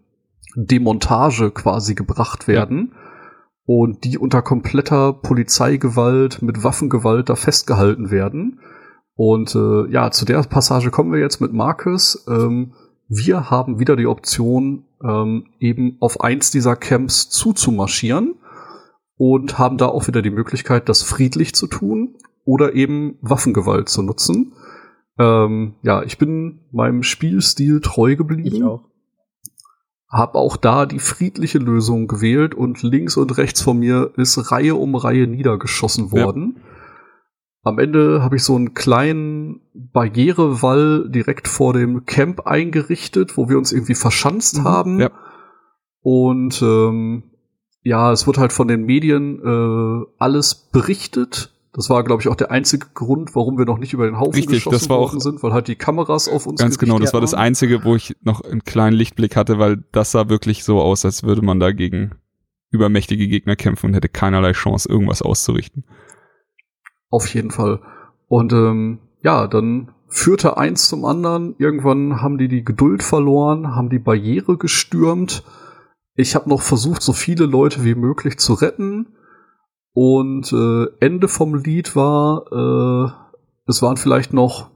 [0.55, 2.93] Demontage quasi gebracht werden
[3.65, 8.61] und die unter kompletter Polizeigewalt mit Waffengewalt da festgehalten werden.
[9.15, 12.25] Und äh, ja, zu der Passage kommen wir jetzt mit Marcus.
[12.27, 12.73] Ähm,
[13.09, 18.35] wir haben wieder die Option, ähm, eben auf eins dieser Camps zuzumarschieren
[19.17, 24.01] und haben da auch wieder die Möglichkeit, das friedlich zu tun oder eben Waffengewalt zu
[24.01, 24.53] nutzen.
[25.19, 28.85] Ähm, ja, ich bin meinem Spielstil treu geblieben Ich auch.
[30.09, 34.75] habe auch da die friedliche Lösung gewählt und links und rechts von mir ist Reihe
[34.75, 36.25] um Reihe niedergeschossen Ja.
[36.25, 36.61] worden.
[37.63, 43.57] Am Ende habe ich so einen kleinen Barrierewall direkt vor dem Camp eingerichtet, wo wir
[43.57, 44.63] uns irgendwie verschanzt Mhm.
[44.63, 44.99] haben.
[45.01, 45.11] Ja.
[46.01, 47.23] Und ähm,
[47.83, 51.53] ja, es wird halt von den Medien äh, alles berichtet.
[51.73, 54.33] Das war, glaube ich, auch der einzige Grund, warum wir noch nicht über den Haufen
[54.33, 57.35] Richtig, geschossen worden sind, weil halt die Kameras auf uns Ganz genau, das war das.
[57.35, 61.23] Einzige, wo ich noch einen kleinen Lichtblick hatte, weil das sah wirklich so aus, als
[61.23, 62.15] würde man da gegen
[62.71, 65.83] übermächtige Gegner kämpfen und hätte keinerlei Chance, irgendwas auszurichten.
[67.09, 67.81] Auf jeden Fall.
[68.27, 71.55] Und ähm, ja, dann führte eins zum anderen.
[71.57, 75.43] Irgendwann haben die die Geduld verloren, haben die Barriere gestürmt.
[76.15, 79.15] Ich habe noch versucht, so viele Leute wie möglich zu retten.
[79.93, 83.11] Und äh, Ende vom Lied war, äh,
[83.67, 84.69] es waren vielleicht noch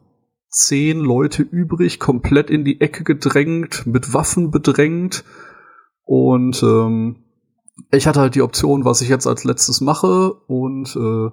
[0.50, 5.24] zehn Leute übrig, komplett in die Ecke gedrängt, mit Waffen bedrängt.
[6.04, 7.24] Und ähm,
[7.92, 10.34] ich hatte halt die Option, was ich jetzt als letztes mache.
[10.48, 11.30] Und äh,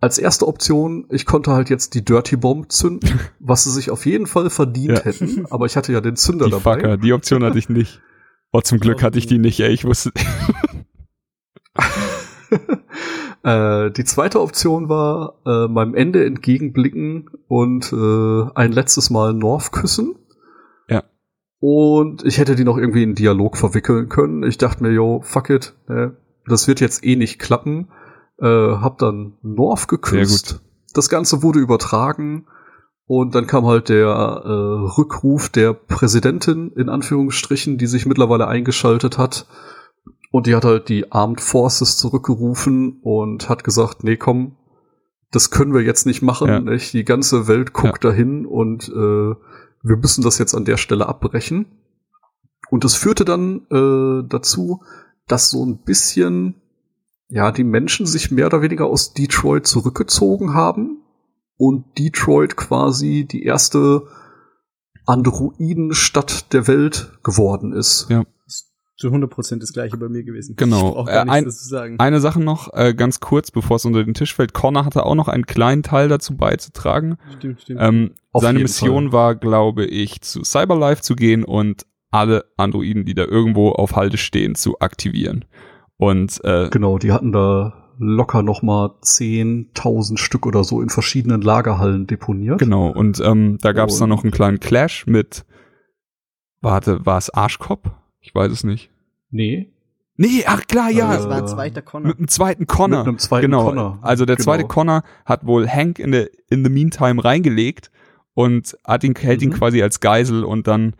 [0.00, 4.06] als erste Option, ich konnte halt jetzt die Dirty Bomb zünden, was sie sich auf
[4.06, 5.04] jeden Fall verdient Ja.
[5.04, 5.46] hätten.
[5.50, 6.74] Aber ich hatte ja den Zünder Die dabei.
[6.76, 8.00] Fucker, die Option hatte ich nicht.
[8.52, 9.72] Oh, zum Glück hatte ich die nicht, ey.
[9.72, 10.10] Ich wusste.
[13.42, 19.72] äh, die zweite Option war, äh, meinem Ende entgegenblicken und äh, ein letztes Mal North
[19.72, 20.16] küssen.
[20.88, 21.04] Ja.
[21.60, 24.42] Und ich hätte die noch irgendwie in Dialog verwickeln können.
[24.42, 26.08] Ich dachte mir, yo, fuck it, äh,
[26.46, 27.88] das wird jetzt eh nicht klappen.
[28.40, 30.60] Äh, hab dann North geküsst.
[30.94, 32.46] Das Ganze wurde übertragen.
[33.06, 34.50] Und dann kam halt der äh,
[34.98, 39.46] Rückruf der Präsidentin in Anführungsstrichen, die sich mittlerweile eingeschaltet hat.
[40.30, 44.56] Und die hat halt die Armed Forces zurückgerufen und hat gesagt, nee, komm,
[45.30, 46.48] das können wir jetzt nicht machen.
[46.48, 46.60] Ja.
[46.60, 46.92] Nicht?
[46.92, 49.34] Die ganze Welt guckt dahin und äh,
[49.82, 51.66] wir müssen das jetzt an der Stelle abbrechen.
[52.70, 54.82] Und es führte dann äh, dazu,
[55.26, 56.56] dass so ein bisschen
[57.28, 61.02] ja die Menschen sich mehr oder weniger aus Detroit zurückgezogen haben
[61.56, 64.06] und Detroit quasi die erste
[65.06, 68.06] Androidenstadt der Welt geworden ist.
[68.08, 68.24] Ja.
[68.98, 70.56] Zu 100% das gleiche bei mir gewesen.
[70.56, 70.88] Genau.
[70.88, 71.98] Ich brauch gar Äh, nichts ein-.
[72.00, 74.52] Eine Sache noch, äh, ganz kurz, bevor es unter den Tisch fällt.
[74.54, 77.16] Connor hatte auch noch einen kleinen Teil dazu beizutragen.
[77.38, 77.80] stimmt, stimmt.
[77.80, 83.24] Ähm, seine Mission war, glaube ich, zu Cyberlife zu gehen und alle Androiden, die da
[83.24, 85.44] irgendwo auf Halde stehen, zu aktivieren.
[85.96, 91.40] Und äh, Genau, die hatten da locker noch mal 10.000 Stück oder so in verschiedenen
[91.42, 92.58] Lagerhallen deponiert.
[92.58, 95.44] genau, und ähm, da gab es dann noch einen kleinen Clash mit,
[96.60, 97.90] warte, war es Arschkopf?
[98.20, 98.90] Ich weiß es nicht.
[99.30, 99.68] Nee,
[100.20, 102.08] Nee, ach klar, ja, das war ein zweiter Connor.
[102.08, 102.98] mit einem zweiten Connor.
[103.00, 103.66] mit einem zweiten genau.
[103.66, 103.98] Connor.
[104.02, 104.44] Also der Genau.
[104.46, 107.92] zweite Connor hat wohl Hank in, der in the meantime reingelegt
[108.34, 109.54] und hat ihn, hält ihn Mhm.
[109.54, 110.96] quasi als Geisel und dann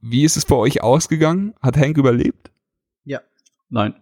[0.00, 1.54] wie ist es bei euch ausgegangen?
[1.60, 2.50] Hat Hank überlebt?
[3.74, 3.94] Nein.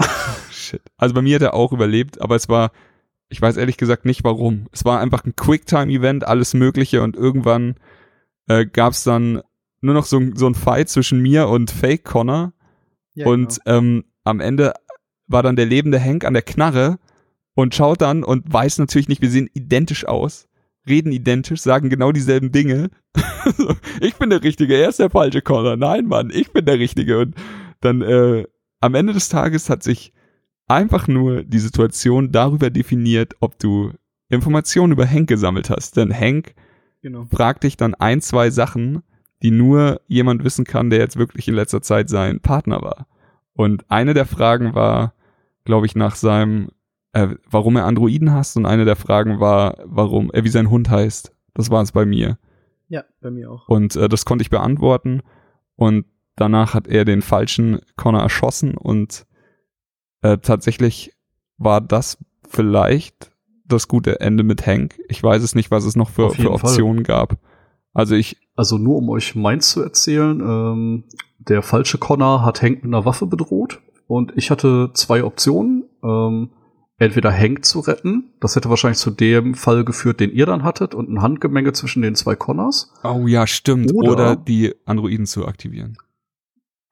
[0.50, 0.82] Shit.
[0.96, 2.72] Also bei mir hat er auch überlebt, aber es war,
[3.28, 4.66] ich weiß ehrlich gesagt nicht warum.
[4.72, 7.76] Es war einfach ein Quicktime-Event, alles Mögliche und irgendwann
[8.48, 9.40] äh, gab es dann
[9.80, 12.52] nur noch so, ein- so ein Fight zwischen mir und Fake Connor
[13.14, 14.74] Ja, und ähm, am Ende
[15.26, 16.98] war dann der lebende Hank an der Knarre
[17.54, 20.48] und schaut dann und weiß natürlich nicht, wir sehen identisch aus,
[20.88, 22.90] reden identisch, sagen genau dieselben Dinge.
[24.00, 25.76] ich bin der Richtige, er ist der falsche Connor.
[25.76, 27.18] Nein, Mann, ich bin der Richtige.
[27.20, 27.34] Und
[27.80, 28.44] dann äh,
[28.80, 30.12] am Ende des Tages hat sich
[30.66, 33.92] einfach nur die Situation darüber definiert, ob du
[34.28, 35.96] Informationen über Hank gesammelt hast.
[35.96, 36.54] Denn Hank
[37.00, 37.26] Genau.
[37.30, 39.02] fragt dich dann ein, zwei Sachen,
[39.42, 43.06] die nur jemand wissen kann, der jetzt wirklich in letzter Zeit sein Partner war.
[43.52, 45.14] Und eine der Fragen war,
[45.64, 46.70] glaube ich, nach seinem,
[47.12, 50.90] äh, warum er Androiden hasst und eine der Fragen war, warum, äh, wie sein Hund
[50.90, 51.34] heißt.
[51.54, 52.38] Das war es bei mir.
[52.88, 53.68] Ja, bei mir auch.
[53.68, 55.22] Und äh, das konnte ich beantworten.
[55.76, 59.26] Und danach hat er den falschen Connor erschossen und
[60.22, 61.12] äh, tatsächlich
[61.58, 62.18] war das
[62.48, 63.32] vielleicht
[63.64, 64.98] das gute Ende mit Hank.
[65.08, 67.38] Ich weiß es nicht, was es noch für, für Optionen gab.
[67.92, 71.04] Also ich, Also nur um euch meins zu erzählen, ähm,
[71.38, 75.84] der falsche Connor hat Hank mit einer Waffe bedroht und ich hatte zwei Optionen.
[76.02, 76.50] Ähm,
[76.98, 80.94] entweder Hank zu retten, das hätte wahrscheinlich zu dem Fall geführt, den ihr dann hattet,
[80.94, 82.92] und ein Handgemenge zwischen den zwei Connors.
[83.04, 83.92] oh ja, stimmt.
[83.94, 85.96] Oder, Oder- die Androiden zu aktivieren.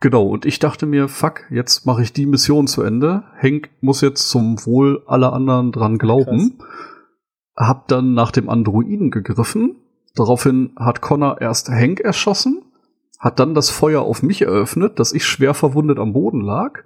[0.01, 3.25] Genau, und ich dachte mir, fuck, jetzt mache ich die Mission zu Ende.
[3.41, 6.59] Hank muss jetzt zum Wohl aller anderen dran glauben.
[7.57, 9.77] Hab dann nach dem Androiden gegriffen.
[10.17, 12.63] Daraufhin hat Connor erst Hank erschossen,
[13.19, 16.81] hat dann das Feuer auf mich eröffnet, dass ich schwer verwundet am Boden lag.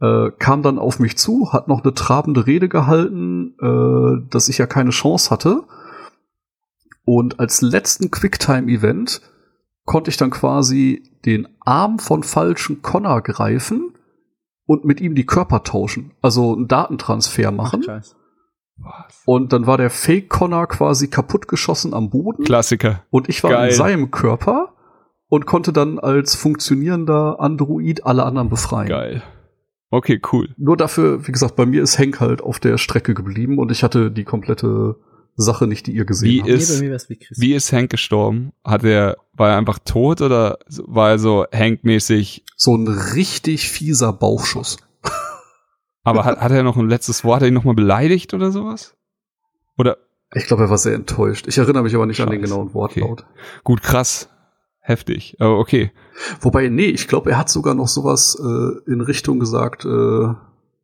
[0.00, 4.58] Äh, kam dann auf mich zu, hat noch eine trabende Rede gehalten, äh, dass ich
[4.58, 5.64] ja keine Chance hatte.
[7.04, 9.22] Und als letzten Quicktime-Event
[9.84, 13.94] konnte ich dann quasi den Arm von falschen Connor greifen
[14.66, 16.12] und mit ihm die Körper tauschen.
[16.20, 17.82] Also einen Datentransfer machen.
[17.82, 18.15] Scheiß.
[19.24, 22.44] Und dann war der Fake Connor quasi kaputtgeschossen am Boden.
[22.44, 23.02] Klassiker.
[23.10, 23.70] Und ich war Geil.
[23.70, 24.74] in seinem Körper
[25.28, 28.88] und konnte dann als funktionierender Android alle anderen befreien.
[28.88, 29.22] Geil.
[29.90, 30.48] Okay, cool.
[30.56, 33.82] Nur dafür, wie gesagt, bei mir ist Hank halt auf der Strecke geblieben und ich
[33.82, 34.96] hatte die komplette
[35.36, 36.50] Sache nicht, die ihr gesehen Wie habt.
[36.50, 37.18] ist- nee, bei mir wär's wie.
[37.36, 38.52] Wie ist Hank gestorben?
[38.64, 42.44] Hat er, war er einfach tot oder war er so Hank-mäßig?
[42.56, 44.78] So ein richtig fieser Bauchschuss.
[46.06, 47.36] Aber hat, hat er noch ein letztes Wort?
[47.36, 48.94] Hat er ihn nochmal beleidigt oder sowas?
[49.78, 49.96] Oder,
[50.34, 51.46] Ich glaube, er war sehr enttäuscht.
[51.48, 53.26] Ich erinnere mich aber nicht an den genauen Wortlaut.
[53.64, 54.28] gut, krass.
[54.80, 55.36] Heftig.
[55.40, 55.90] Aber okay.
[56.40, 60.28] Wobei, nee, ich glaube, er hat sogar noch sowas äh, in Richtung gesagt, äh,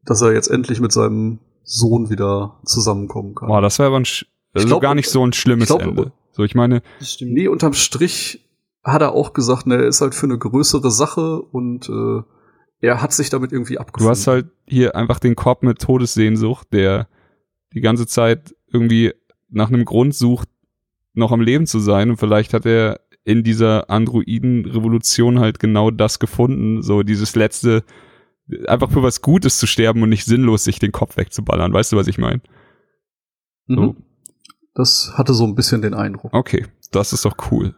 [0.04, 3.46] dass er jetzt endlich mit seinem Sohn wieder zusammenkommen kann.
[3.48, 5.82] Boah, das wäre aber ein, sch- also glaub, gar nicht so ein schlimmes ich glaub,
[5.82, 6.12] Ende.
[6.32, 6.82] So, ich meine.
[7.20, 8.44] Nee, unterm Strich
[8.82, 12.22] hat er auch gesagt, ne, er ist halt für eine größere Sache und äh,
[12.82, 14.10] er hat sich damit irgendwie du abgefunden.
[14.10, 17.08] hast halt hier einfach den Korb mit Todessehnsucht, der
[17.72, 19.14] die ganze Zeit irgendwie
[19.48, 20.48] nach einem Grund sucht,
[21.14, 22.10] noch am Leben zu sein.
[22.10, 27.84] Und vielleicht hat er in dieser Androiden-Revolution halt genau das gefunden, so dieses letzte,
[28.66, 31.72] einfach für was Gutes zu sterben und nicht sinnlos sich den Kopf wegzuballern.
[31.72, 32.40] Weißt du, was ich meine?
[33.66, 33.96] mhm.
[34.74, 36.32] Das hatte so ein bisschen den Eindruck.
[36.34, 37.76] Okay, das ist doch cool.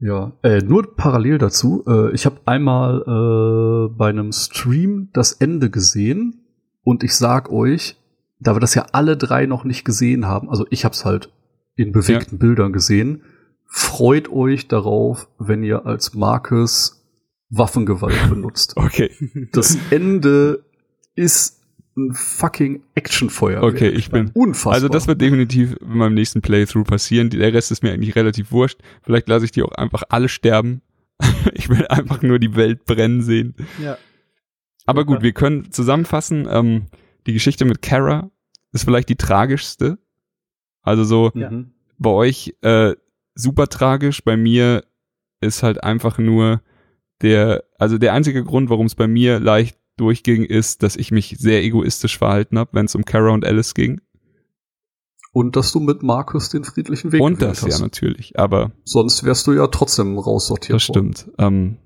[0.00, 1.84] Ja, äh, nur parallel dazu.
[1.86, 6.44] Äh, ich habe einmal äh, bei einem Stream das Ende gesehen
[6.84, 7.96] und ich sag euch,
[8.38, 11.32] da wir das ja alle drei noch nicht gesehen haben, also ich habe es halt
[11.74, 13.22] in bewegten Bildern gesehen,
[13.66, 17.04] freut euch darauf, wenn ihr als Marcus
[17.50, 18.76] Waffengewalt benutzt.
[18.76, 19.10] Okay,
[19.52, 20.64] Das Ende
[21.14, 21.57] ist
[21.98, 23.62] ein fucking Actionfeuer.
[23.62, 24.30] okay, ich bin.
[24.32, 24.74] Unfassbar.
[24.74, 27.28] Also das wird definitiv in meinem nächsten Playthrough passieren.
[27.30, 28.80] Der Rest ist mir eigentlich relativ wurscht.
[29.02, 30.80] Vielleicht lasse ich die auch einfach alle sterben.
[31.54, 33.54] ich will einfach nur die Welt brennen sehen.
[33.82, 33.98] Ja.
[34.86, 36.48] Aber gut, wir können zusammenfassen.
[36.50, 36.86] Ähm,
[37.26, 38.30] die Geschichte mit Kara
[38.72, 39.98] ist vielleicht die tragischste.
[40.82, 41.50] Also so Ja.
[41.50, 41.72] Mhm.
[41.98, 42.94] bei euch äh,
[43.34, 44.24] super tragisch.
[44.24, 44.84] Bei mir
[45.40, 46.62] ist halt einfach nur
[47.20, 51.36] der, also der einzige Grund, warum es bei mir leicht durchging, ist, dass ich mich
[51.38, 54.00] sehr egoistisch verhalten habe, wenn es um Kara und Alice ging.
[55.32, 57.78] Und dass du mit Marcus den friedlichen Weg und das hast.
[57.78, 58.38] ja natürlich.
[58.38, 61.14] Aber Sonst wärst du ja trotzdem raussortiert das worden.
[61.14, 61.34] stimmt.
[61.38, 61.76] Ähm,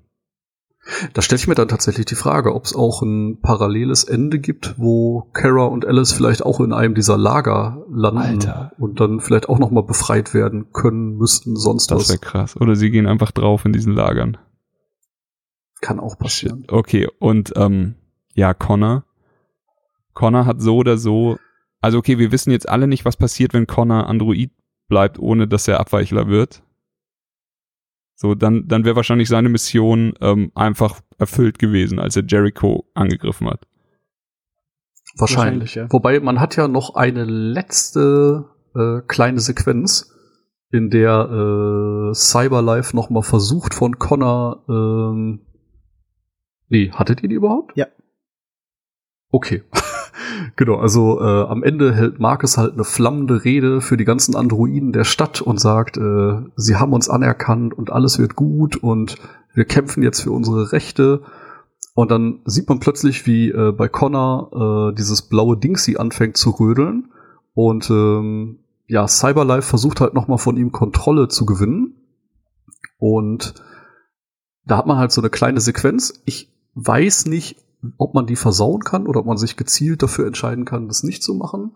[1.13, 4.75] Da stelle ich mir dann tatsächlich die Frage, ob es auch ein paralleles Ende gibt,
[4.77, 8.71] wo Kara und Alice vielleicht auch in einem dieser Lager landen Alter.
[8.79, 12.09] und dann vielleicht auch noch mal befreit werden können, müssten, sonst das was.
[12.09, 12.55] wäre krass.
[12.59, 14.37] Oder sie gehen einfach drauf in diesen Lagern.
[15.81, 16.65] Kann auch passieren.
[16.69, 17.95] Okay, und ähm,
[18.33, 19.05] ja, Connor.
[20.13, 21.37] Connor hat so oder so.
[21.81, 24.51] Also okay, wir wissen jetzt alle nicht, was passiert, wenn Connor Android
[24.87, 26.63] bleibt, ohne dass er Abweichler wird.
[28.15, 33.47] So, dann, dann wäre wahrscheinlich seine Mission ähm, einfach erfüllt gewesen, als er Jericho angegriffen
[33.49, 33.67] hat.
[35.17, 35.75] Wahrscheinlich.
[35.75, 35.91] Wahrscheinlich, ja.
[35.91, 38.45] Wobei man hat ja noch eine letzte
[38.75, 40.13] äh, kleine Sequenz,
[40.71, 44.63] in der äh, Cyberlife noch mal versucht von Connor.
[44.67, 45.41] Ähm,
[46.67, 47.77] nee, hattet ihr die überhaupt?
[47.77, 47.87] Ja.
[49.33, 49.63] Okay.
[50.57, 54.93] genau, also äh, am Ende hält Marcus halt eine flammende Rede für die ganzen Androiden
[54.93, 59.15] der Stadt und sagt, äh, sie haben uns anerkannt und alles wird gut und
[59.55, 61.23] wir kämpfen jetzt für unsere Rechte.
[61.95, 66.51] Und dann sieht man plötzlich, wie äh, bei Connor äh, dieses blaue Dingsy anfängt zu
[66.51, 67.11] rödeln.
[67.55, 71.95] Und ähm, ja, Cyberlife versucht halt nochmal von ihm Kontrolle zu gewinnen.
[72.99, 73.55] Und
[74.63, 76.21] da hat man halt so eine kleine Sequenz.
[76.25, 77.62] Ich weiß nicht,
[77.97, 81.23] ob man die versauen kann oder ob man sich gezielt dafür entscheiden kann, das nicht
[81.23, 81.75] zu machen.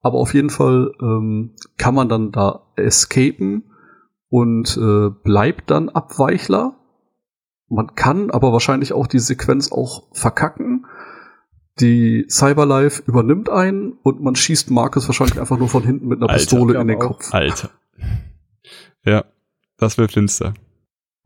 [0.00, 3.64] Aber auf jeden Fall ähm, kann man dann da escapen
[4.28, 6.76] und äh, bleibt dann Abweichler.
[7.68, 10.86] Man kann aber wahrscheinlich auch die Sequenz auch verkacken.
[11.80, 16.30] Die Cyberlife übernimmt einen und man schießt Marcus wahrscheinlich einfach nur von hinten mit einer
[16.30, 17.08] Alter, Pistole in den auch.
[17.08, 17.34] Kopf.
[17.34, 17.70] Alter.
[19.04, 19.24] Ja,
[19.78, 20.54] das wäre finster.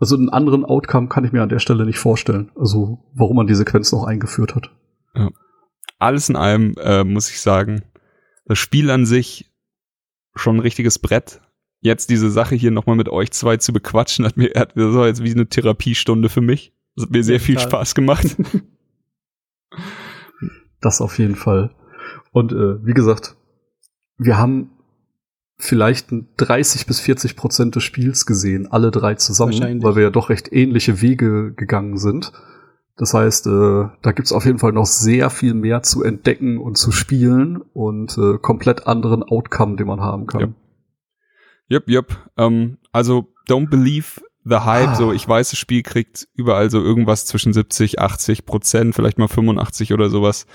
[0.00, 2.50] Also einen anderen Outcome kann ich mir an der Stelle nicht vorstellen.
[2.56, 4.70] Also warum man die Sequenz noch eingeführt hat.
[5.98, 7.82] Alles in allem äh, muss ich sagen,
[8.46, 9.52] das Spiel an sich
[10.34, 11.42] schon ein richtiges Brett.
[11.80, 15.06] Jetzt diese Sache hier nochmal mit euch zwei zu bequatschen, hat mir, hat, das war
[15.06, 16.74] jetzt wie eine Therapiestunde für mich.
[16.96, 17.58] Das hat mir sehr viel.
[17.58, 18.36] Spaß gemacht.
[20.80, 21.74] Das auf jeden Fall.
[22.32, 23.36] Und äh, wie gesagt,
[24.16, 24.70] wir haben
[25.60, 30.10] vielleicht ein 30 bis 40 Prozent des Spiels gesehen, alle drei zusammen, weil wir ja
[30.10, 32.32] doch recht ähnliche Wege gegangen sind.
[32.96, 36.76] Das heißt, äh, da gibt's auf jeden Fall noch sehr viel mehr zu entdecken und
[36.76, 40.40] zu spielen und äh, komplett anderen Outcome, den man haben kann.
[40.40, 40.48] Ja.
[41.68, 42.30] Jupp, jupp.
[42.36, 44.88] Ähm, also, don't believe the hype.
[44.88, 44.94] Ah.
[44.96, 49.28] So, ich weiß, das Spiel kriegt überall so irgendwas zwischen 70, 80 Prozent, vielleicht mal
[49.28, 50.46] 85 oder sowas.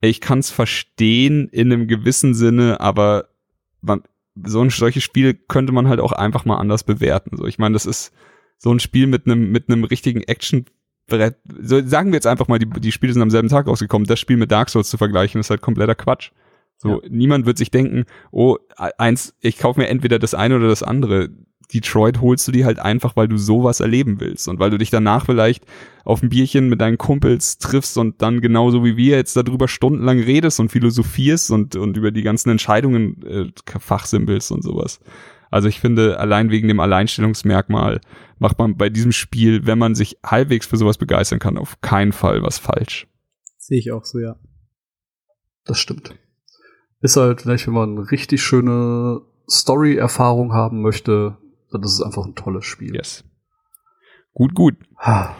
[0.00, 3.28] Ich kann's verstehen in einem gewissen Sinne, aber
[3.80, 4.02] man,
[4.44, 7.36] so ein solches Spiel könnte man halt auch einfach mal anders bewerten.
[7.36, 8.12] So, ich meine, das ist
[8.58, 10.66] so ein Spiel mit einem mit einem richtigen Action
[11.06, 11.36] Brett.
[11.60, 14.06] So, sagen wir jetzt einfach mal, die, die Spiele sind am selben Tag rausgekommen.
[14.06, 16.30] Das Spiel mit Dark Souls zu vergleichen, ist halt kompletter Quatsch.
[16.78, 18.56] So, niemand wird sich denken, oh,
[18.96, 21.28] eins, ich kaufe mir entweder das eine oder das andere.
[21.72, 24.90] Detroit holst du dir halt einfach, weil du sowas erleben willst und weil du dich
[24.90, 25.64] danach vielleicht
[26.04, 30.20] auf ein Bierchen mit deinen Kumpels triffst und dann genauso wie wir jetzt darüber stundenlang
[30.20, 35.00] redest und philosophierst und, und über die ganzen Entscheidungen äh, fachsimpelst und sowas.
[35.50, 38.00] Also ich finde, allein wegen dem Alleinstellungsmerkmal
[38.38, 42.12] macht man bei diesem Spiel, wenn man sich halbwegs für sowas begeistern kann, auf keinen
[42.12, 43.08] Fall was falsch.
[43.58, 44.36] Sehe ich auch so, ja.
[45.64, 46.14] Das stimmt.
[47.00, 51.36] Ist halt vielleicht, wenn man eine richtig schöne Story-Erfahrung haben möchte,
[51.70, 52.94] dann ist es einfach ein tolles Spiel.
[52.94, 53.24] Yes.
[54.32, 54.76] Gut, gut.
[54.98, 55.36] Ha.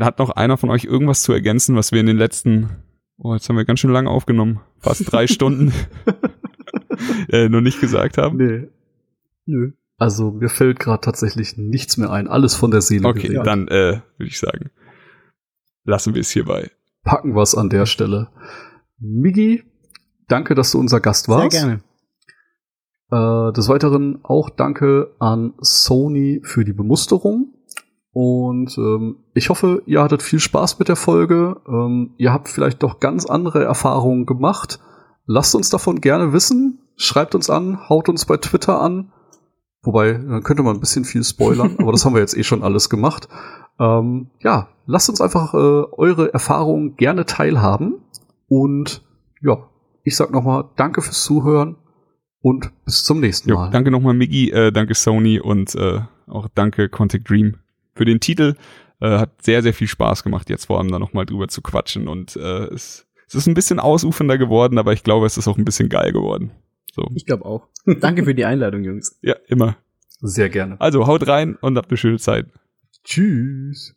[0.00, 2.82] Hat noch einer von euch irgendwas zu ergänzen, was wir in den letzten,
[3.16, 5.72] oh, jetzt haben wir ganz schön lange aufgenommen, fast drei Stunden,
[7.28, 8.36] äh, noch nicht gesagt haben?
[8.38, 8.68] Nee.
[9.46, 9.72] Nö.
[9.96, 12.26] Also mir fällt gerade tatsächlich nichts mehr ein.
[12.26, 13.46] Alles von der Seele Okay, geredet.
[13.46, 14.70] dann äh, würde ich sagen,
[15.84, 16.70] lassen wir es hierbei.
[17.04, 18.28] Packen wir es an der Stelle.
[18.98, 19.62] Migi,
[20.26, 21.50] danke, dass du unser Gast Sehr warst.
[21.56, 21.80] gerne.
[23.14, 27.54] Äh, des Weiteren auch danke an Sony für die Bemusterung.
[28.12, 31.60] Und ähm, ich hoffe, ihr hattet viel Spaß mit der Folge.
[31.68, 34.80] Ähm, ihr habt vielleicht doch ganz andere Erfahrungen gemacht.
[35.26, 36.80] Lasst uns davon gerne wissen.
[36.96, 39.12] Schreibt uns an, haut uns bei Twitter an.
[39.82, 42.64] Wobei, dann könnte man ein bisschen viel spoilern, aber das haben wir jetzt eh schon
[42.64, 43.28] alles gemacht.
[43.78, 48.00] Ähm, ja, lasst uns einfach äh, eure Erfahrungen gerne teilhaben.
[48.48, 49.04] Und
[49.40, 49.68] ja,
[50.02, 51.76] ich sag nochmal, danke fürs Zuhören
[52.44, 53.70] und bis zum nächsten Jo, Mal.
[53.70, 57.56] danke nochmal, Miggy, äh, danke Sony und äh, auch danke Contact Dream
[57.94, 58.54] für den Titel.
[59.00, 62.06] Äh, hat sehr, sehr viel Spaß gemacht, jetzt vor allem da nochmal drüber zu quatschen.
[62.06, 65.56] Und äh, es, es ist ein bisschen ausufernder geworden, aber ich glaube, es ist auch
[65.56, 66.50] ein bisschen geil geworden.
[66.94, 67.66] So, Ich glaube auch.
[68.00, 69.18] Danke für die Einladung, Jungs.
[69.22, 69.76] ja, immer.
[70.20, 70.78] Sehr gerne.
[70.80, 72.46] Also haut rein und habt eine schöne Zeit.
[73.04, 73.96] Tschüss.